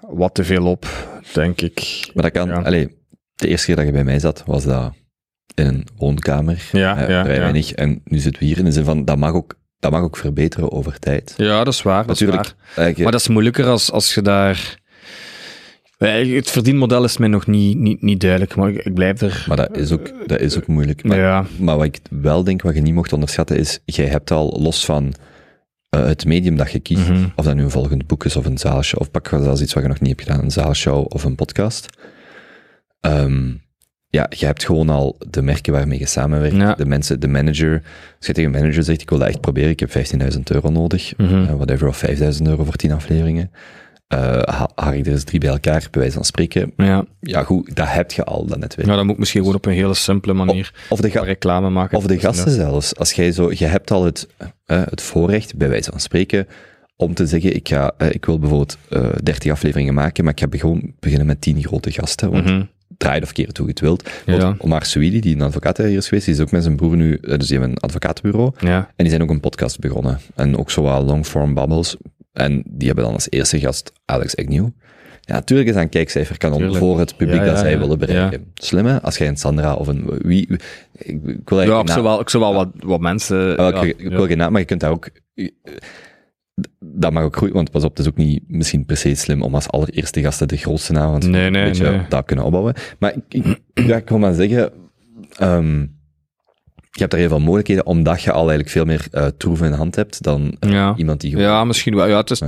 [0.00, 0.86] wat te veel op,
[1.32, 2.08] denk ik.
[2.14, 2.48] Maar dat kan...
[2.48, 2.86] Ja.
[3.34, 4.92] De eerste keer dat je bij mij zat, was dat
[5.54, 6.68] in een woonkamer.
[6.72, 7.40] Ja, eh, ja, vrij ja.
[7.40, 7.72] weinig.
[7.72, 10.16] En nu zitten we hier in de zin van, dat mag ook, dat mag ook
[10.16, 11.34] verbeteren over tijd.
[11.36, 12.06] Ja, dat is waar.
[12.06, 12.36] Dat is waar.
[12.36, 12.62] Natuurlijk.
[12.66, 14.78] eigenlijk, Maar dat is moeilijker als, als je daar...
[15.98, 19.44] Eh, Het verdienmodel is mij nog niet, niet, niet duidelijk, maar ik, ik blijf er...
[19.48, 21.04] Maar dat is ook, dat is ook moeilijk.
[21.04, 24.30] Maar, ja, maar wat ik wel denk, wat je niet mocht onderschatten, is, jij hebt
[24.30, 25.14] al los van
[25.88, 27.24] eh, het medium dat je kiest, Mhm.
[27.36, 29.82] of dat nu een volgend boek is, of een zaalshow, of pak zelfs iets wat
[29.82, 31.86] je nog niet hebt gedaan, een zaalshow of een podcast.
[33.00, 33.48] Ehm,
[34.08, 36.74] ja, je hebt gewoon al de merken waarmee je samenwerkt, Ja.
[36.74, 37.82] de mensen, de manager.
[38.18, 40.70] Als je tegen een manager zegt, ik wil dat echt proberen, ik heb 15.000 euro
[40.70, 41.34] nodig, Mhm.
[41.44, 43.50] eh, whatever, of 5.000 euro voor 10 afleveringen.
[44.08, 46.72] Ha- haal ik er eens drie bij elkaar, bij wijze van spreken.
[46.76, 47.04] ja.
[47.20, 48.88] Ja, goed, dat heb je al, dat netwerk.
[48.88, 51.96] ja, dat moet ik misschien gewoon op een hele simpele manier Of de, reclame maken.
[51.98, 52.96] of de gasten zelfs.
[52.96, 54.28] Als jij zo, je hebt al het,
[54.66, 56.46] eh, het voorrecht, bij wijze van spreken,
[56.96, 60.40] om te zeggen, ik, ga, eh, ik wil bijvoorbeeld eh 30 afleveringen maken, maar ik
[60.40, 62.30] ga gewoon beginnen met 10 grote gasten.
[62.30, 62.62] Want Mhm.
[62.96, 64.08] draai of keer het hoe je het wilt.
[64.26, 64.54] Ja.
[64.58, 67.18] Omar Souili, die een advocaat hier is geweest, die is ook met zijn broer nu,
[67.20, 68.52] dus die hebben een advocatenbureau.
[68.60, 70.18] Ja, En die zijn ook een podcast begonnen.
[70.34, 71.96] En ook zo wat long-form babbels.
[72.38, 74.68] En die hebben dan als eerste gast Alex Agnew.
[75.20, 76.78] Ja, natuurlijk is dat een kijkcijferkanon Tuurlijk.
[76.78, 77.78] voor het publiek Ja, dat ja, zij ja.
[77.78, 78.52] willen bereiken.
[78.54, 79.02] Slim hè?
[79.02, 80.04] Als jij een Sandra of een...
[80.18, 80.48] Wie,
[80.92, 83.36] ik, ik wil ja ik zou wel, ik zou wel wat, wat mensen...
[83.36, 85.08] ja, ja, ik, ik wil geen naam, maar je kunt daar ook...
[86.80, 89.42] Dat mag ook groeien, want pas op, het is ook niet misschien per se slim
[89.42, 92.00] om als allereerste gasten de grootste naam want Nee, nee, een beetje nee.
[92.08, 92.74] dat kunnen opbouwen.
[92.98, 94.72] Maar ik, ik, ja, ik wil maar zeggen,
[95.36, 95.86] ehm,
[96.98, 99.72] je hebt daar heel veel mogelijkheden, omdat je al eigenlijk veel meer eh troeven in
[99.72, 100.94] hand hebt dan eh, Ja.
[100.96, 101.44] iemand die gewoon...
[101.46, 102.06] Ja, misschien wel.
[102.06, 102.40] Ja, het is,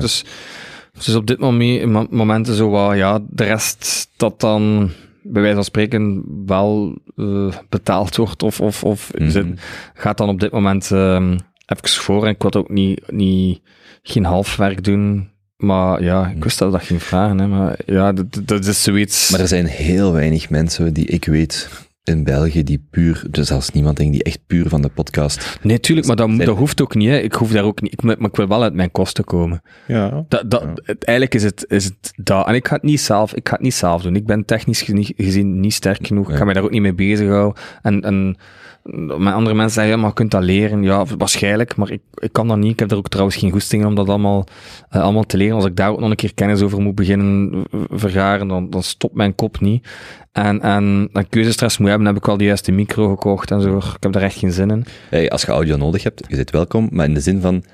[0.92, 4.90] het is op dit moment, mo- momenten zo wat, ja, de rest dat dan
[5.22, 9.30] bij wijze van spreken wel eh, betaald wordt of, of, of Mhm.
[9.30, 9.60] zit-
[9.94, 11.32] gaat dan op dit moment ehm
[11.66, 12.24] even voor.
[12.24, 13.60] En ik wil ook niet, niet,
[14.02, 15.28] geen halfwerk doen.
[15.56, 19.30] Maar ja, ik wist dat dat ging vragen, hè, maar ja, dat, dat is zoiets.
[19.30, 21.68] Maar er zijn heel weinig mensen die ik weet
[22.10, 25.58] in België die puur, dus zelfs niemand denk die echt puur van de podcast.
[25.62, 27.08] nee, tuurlijk, maar dat, dat hoeft ook niet.
[27.08, 27.18] Hè.
[27.18, 29.62] Ik hoef daar ook niet, ik, maar ik wil wel uit mijn kosten komen.
[29.86, 30.24] Ja.
[30.28, 32.46] Dat, dat, het- eigenlijk is het, is het dat.
[32.46, 34.16] En ik ga het niet zelf, ik ga het niet zelf doen.
[34.16, 34.82] Ik ben technisch
[35.16, 36.30] gezien niet sterk genoeg.
[36.30, 37.62] Ik ga mij daar ook niet mee bezighouden.
[37.82, 38.36] En, en
[38.82, 40.82] mijn andere mensen zeggen, maar je kunt dat leren.
[40.82, 42.72] Ja, waarschijnlijk, maar ik, ik kan dat niet.
[42.72, 44.44] Ik heb er ook trouwens geen goesting in om dat allemaal,
[44.88, 45.54] eh, allemaal te leren.
[45.54, 48.82] Als ik daar ook nog een keer kennis over moet beginnen eh, vergaren, dan, dan
[48.82, 49.88] stopt mijn kop niet.
[50.32, 53.76] En, en, en keuzestress moet hebben, heb ik al de juiste micro gekocht en zo.
[53.76, 54.84] Ik heb daar echt geen zin in.
[55.10, 57.64] Hey, als je audio nodig hebt, je bent welkom, maar in de zin van,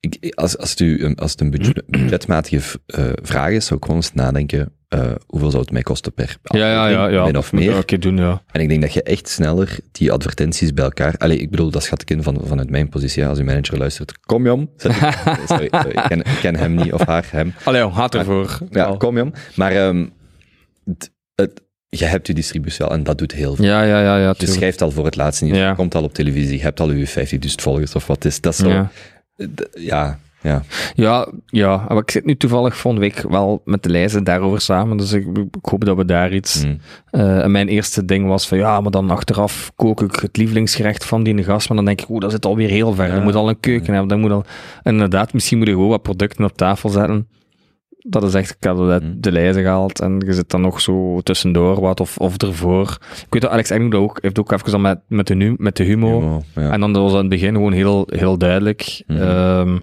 [0.00, 3.84] ik, als, als, het, u, als het een budget, budgetmatige eh, vraag is, zou ik
[3.84, 7.84] gewoon eens nadenken, eh, hoeveel zou het mij kosten per aflevering, min of meer.
[7.86, 8.42] Ja, doen, ja.
[8.52, 11.14] En ik denk dat je echt sneller die advertenties bij elkaar...
[11.18, 13.26] Allee, ik bedoel, dat schat ik in van, vanuit mijn positie.
[13.26, 14.68] Als uw manager luistert, kom ik-
[15.46, 17.54] sorry, sorry, ik, ken, ik ken hem niet, of haar, hem.
[17.64, 18.58] Allee, jong, gaat ervoor.
[18.70, 18.96] Ja, Al.
[18.96, 19.32] kom Jom.
[19.54, 20.06] Maar ehm,
[20.84, 23.64] het, het, je hebt je distributie al en dat doet heel veel.
[23.64, 24.34] Ja, ja, ja, ja.
[24.38, 25.68] Je schrijft al voor het laatste nieuws, Ja.
[25.68, 28.40] je komt al op televisie, je hebt al je 50.000 volgers of wat is.
[28.40, 28.86] Dat is zo...
[29.38, 29.46] Ja.
[29.74, 30.62] Ja, ja.
[30.94, 34.96] Ja, ja, maar ik zit nu toevallig volgende week wel met de lijsten daarover samen,
[34.96, 36.64] dus ik, ik hoop dat we daar iets...
[36.64, 36.78] Mm.
[37.10, 41.04] eh, en mijn eerste ding was van, ja, maar dan achteraf kook ik het lievelingsgerecht
[41.04, 43.14] van die gast, maar dan denk ik, oeh, dat zit alweer heel ver.
[43.14, 44.44] Je moet al een keuken hebben, dan moet al...
[44.82, 47.28] En inderdaad, misschien moet je gewoon wat producten op tafel zetten.
[47.98, 49.20] Dat is echt, ik heb Mm.
[49.20, 52.98] de lijzen gehaald en je zit dan nog zo tussendoor wat, of, of ervoor.
[53.00, 55.76] Ik weet dat Alex Engel ook, heeft ook even dan met, met, de, nu, met
[55.76, 55.84] de
[56.54, 56.70] ja.
[56.70, 59.02] En dan dat was aan het begin gewoon heel, heel duidelijk.
[59.06, 59.22] Mhm.
[59.22, 59.78] Ehm,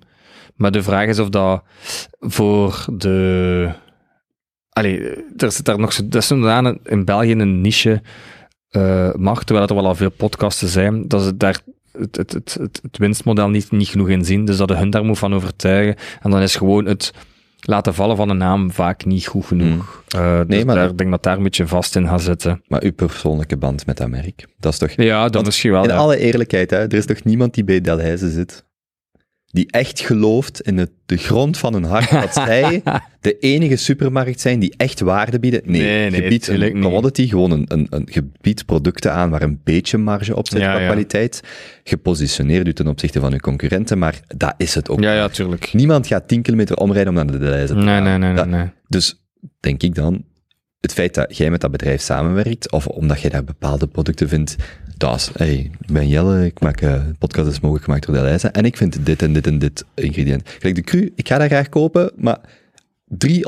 [0.55, 1.63] maar de vraag is of dat
[2.19, 3.69] voor de...
[4.69, 4.99] Allee,
[5.37, 6.07] er zit daar nog zo...
[6.07, 8.01] Dat is inderdaad in België een niche
[9.15, 11.59] mag, terwijl er wel al veel podcasten zijn, dat ze daar
[11.91, 14.45] het, het, het, het, winstmodel niet, niet genoeg in zien.
[14.45, 15.95] Dus dat je hun daar moet van overtuigen.
[16.21, 17.13] En dan is gewoon het
[17.67, 20.03] laten vallen van een naam vaak niet goed genoeg.
[20.07, 22.61] Eh, dus Nee, maar- daar, ik denk dat daar een beetje vast in gaat zitten.
[22.67, 24.91] Maar uw persoonlijke band met dat merk, dat is toch...
[24.95, 25.83] Ja, dat misschien wel.
[25.83, 25.95] In ja.
[25.95, 28.65] alle eerlijkheid, hè, er is toch niemand die bij Delhaize zit,
[29.55, 32.81] die echt gelooft in het, de grond van hun hart dat zij
[33.21, 35.61] de enige supermarkt zijn die echt waarde bieden.
[35.65, 36.85] Nee, Nee, nee, je biedt tuurlijk een niet.
[36.85, 40.59] commodity, gewoon een, een, een, je biedt producten aan waar een beetje marge op zit
[40.59, 40.85] Ja, qua ja.
[40.85, 41.41] kwaliteit.
[41.83, 44.99] Je positioneert u ten opzichte van uw concurrenten, maar dat is het ook.
[45.01, 45.73] Ja, ja, tuurlijk.
[45.73, 47.85] Niemand gaat 10 kilometer omrijden om naar de Delhaize te gaan.
[47.85, 48.33] nee, nee, nee.
[48.33, 48.65] Dat- nee.
[48.87, 49.25] dus
[49.59, 50.23] denk ik dan,
[50.79, 54.55] het feit dat jij met dat bedrijf samenwerkt, of omdat jij daar bepaalde producten vindt,
[54.97, 58.47] dat is, hey, ik ben Jelle, ik maak eh podcast is mogelijk gemaakt door Delhaize,
[58.47, 60.49] en ik vind dit en dit en dit ingrediënt.
[60.49, 62.39] Gelijk de cru, ik ga dat graag kopen, maar
[63.05, 63.45] drie,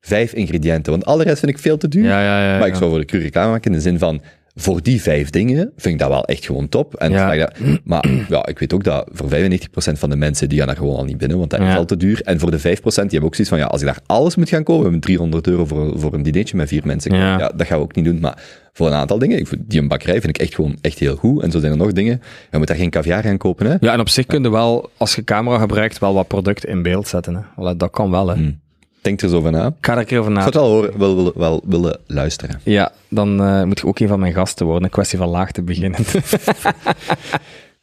[0.00, 2.04] vijf ingrediënten, want alle rest vind ik veel te duur.
[2.04, 2.58] Ja, ja, ja.
[2.58, 4.22] maar ik zou voor de cru reclame maken in de zin van,
[4.54, 6.94] voor die vijf dingen vind ik dat wel echt gewoon top.
[6.94, 7.34] En Ja.
[7.36, 7.52] dat,
[7.84, 10.96] maar ja, ik weet ook dat voor 95% van de mensen, die gaan daar gewoon
[10.96, 12.20] al niet binnen, want dat is al te duur.
[12.22, 14.48] En voor de 5%, die hebben ook zoiets van, ja, als ik daar alles moet
[14.48, 17.38] gaan kopen, met 300 euro voor, voor een dinertje met vier mensen, Ja.
[17.38, 17.52] ja.
[17.56, 18.20] dat gaan we ook niet doen.
[18.20, 18.42] Maar
[18.72, 21.42] voor een aantal dingen, ik, die een bakkerij vind ik echt gewoon echt heel goed.
[21.42, 23.76] En zo zijn er nog dingen, je moet daar geen caviar gaan kopen, hè.
[23.80, 26.82] Ja, en op zich kun je wel, als je camera gebruikt, wel wat producten in
[26.82, 27.46] beeld zetten.
[27.56, 27.76] Hè.
[27.76, 28.34] Dat kan wel, hè.
[28.34, 28.60] Hmm.
[29.04, 29.66] Denk er zo van na.
[29.66, 30.40] Ik Ik ga er een keer over na.
[30.40, 32.60] zou het wel, horen, wel, wel, wel willen luisteren.
[32.62, 34.84] Ja, dan eh, moet je ook een van mijn gasten worden.
[34.84, 36.00] Een kwestie van laag te beginnen.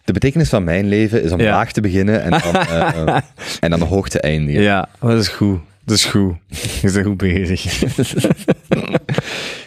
[0.03, 1.51] De betekenis van mijn leven is om Ja.
[1.51, 3.17] laag te beginnen en dan, eh, eh,
[3.59, 4.61] en dan hoog te eindigen.
[4.61, 5.59] ja, dat is goed.
[5.85, 6.35] Dat is goed.
[6.81, 7.63] Je bent goed bezig.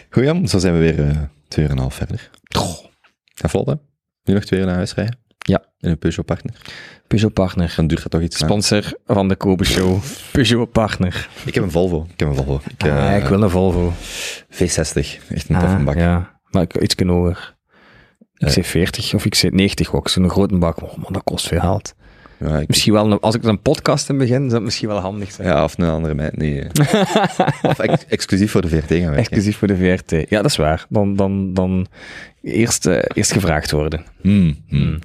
[0.09, 2.29] Goed, Jan, zo zijn we weer twee uur en een half verder.
[3.47, 3.73] Vlot, hè?
[4.23, 5.17] Nu nog twee uur naar huis rijden?
[5.37, 5.63] Ja.
[5.79, 6.53] In een Peugeot partner.
[7.15, 7.73] Peugeot Partner.
[7.75, 8.37] Dan duurt dat toch iets.
[8.37, 10.01] Sponsor van de Kobe Show.
[10.31, 11.27] Peugeot Partner.
[11.45, 12.07] Ik heb een Volvo.
[12.13, 12.61] Ik heb een Volvo.
[12.77, 13.93] Ik, eh, Ah, ik wil een Volvo.
[14.49, 15.19] V60.
[15.29, 15.95] Echt een Ah, toffe bak.
[15.95, 17.55] Ja, maar ik iets hoger.
[18.37, 18.53] Ik Eh.
[18.53, 20.09] zeg 40 of ik zeg 90 ook.
[20.09, 20.81] Zo'n grote bak.
[20.83, 21.93] Oh man, dat kost veel geld.
[22.39, 24.99] Ja, ik- Misschien wel, een- als ik een podcast in begin, zou het misschien wel
[24.99, 25.47] handig zijn.
[25.47, 26.37] ja, of een andere meid.
[26.37, 26.61] Nee.
[26.61, 26.69] eh.
[27.71, 29.17] of ex- exclusief voor de VRT gaan werken.
[29.17, 30.11] Exclusief voor de VRT.
[30.29, 30.85] Ja, dat is waar.
[30.89, 31.87] Dan, dan, dan
[32.41, 34.05] eerst, eh, eerst gevraagd worden.
[34.21, 34.99] Hmm, hmm.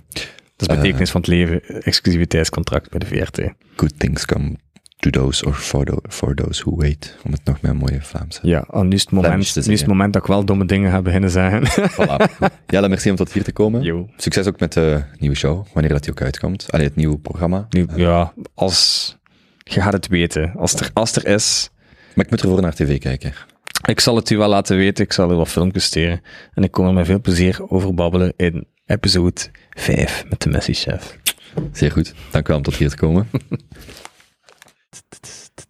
[0.61, 1.63] Dat is de betekenis van het leven.
[1.83, 3.41] Exclusiviteitscontract bij de VRT.
[3.77, 4.57] Good things come
[4.99, 7.17] to those or for, tho- for those who wait.
[7.25, 8.41] Om het nog met een mooie Vlaamse.
[8.43, 10.65] Ja, en nu is het moment, te nu is het moment dat ik wel domme
[10.65, 11.91] dingen ga beginnen zeggen.
[11.91, 12.31] Voilà.
[12.39, 12.51] Goed.
[12.67, 14.09] Jelle, merci om tot hier te komen.
[14.17, 16.67] Succes ook met de nieuwe show, wanneer dat die ook uitkomt.
[16.71, 17.67] Allee, het nieuwe programma.
[17.71, 19.19] Nu, ja, als...
[19.59, 20.53] Je gaat het weten.
[20.57, 21.71] Als er, als er is...
[22.15, 23.33] Maar ik moet ervoor naar tv kijken.
[23.89, 25.05] Ik zal het u wel laten weten.
[25.05, 26.21] Ik zal er wat filmpjes steren.
[26.55, 29.41] En ik kom er met veel plezier over babbelen in episode
[29.71, 31.19] 5 met de Messi Chef.
[31.73, 32.15] Zeer goed.
[32.31, 33.29] Dank u wel om tot hier te komen.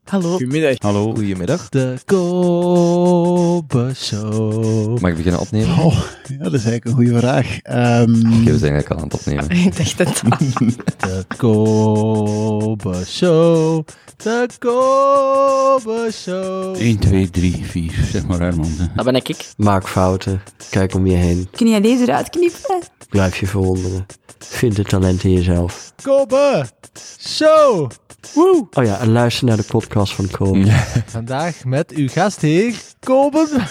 [0.05, 0.31] Hallo.
[0.31, 0.75] Goedemiddag.
[0.79, 1.13] Hallo.
[1.15, 1.69] Goedemiddag.
[1.69, 4.99] De Kobe Show.
[5.01, 5.79] Mag ik beginnen opnemen?
[5.79, 5.95] Oh,
[6.29, 7.59] ja, dat is eigenlijk een goede vraag.
[7.63, 9.51] Ehm, Oké, we zijn eigenlijk al aan het opnemen.
[9.67, 10.37] Ik dacht het al.
[11.09, 13.87] De Kobe Show.
[14.17, 16.77] De Kobe Show.
[16.77, 17.93] 1, 2, 3, 4.
[18.13, 18.71] Zeg maar Herman.
[18.95, 19.29] Dat ben ik.
[19.29, 19.49] ik.
[19.57, 20.43] Maak fouten.
[20.71, 21.49] Kijk om je heen.
[21.51, 22.81] Kun jij deze eruit knippen?
[23.11, 24.07] Blijf je verwonderen.
[24.39, 25.93] Vind het talent in jezelf.
[26.03, 26.67] Kobe
[27.19, 27.91] Show.
[28.35, 28.67] Woe.
[28.73, 30.71] Oh ja, en luister naar de podcast van Kobe.
[31.07, 33.47] Vandaag met uw gastheer Kobe.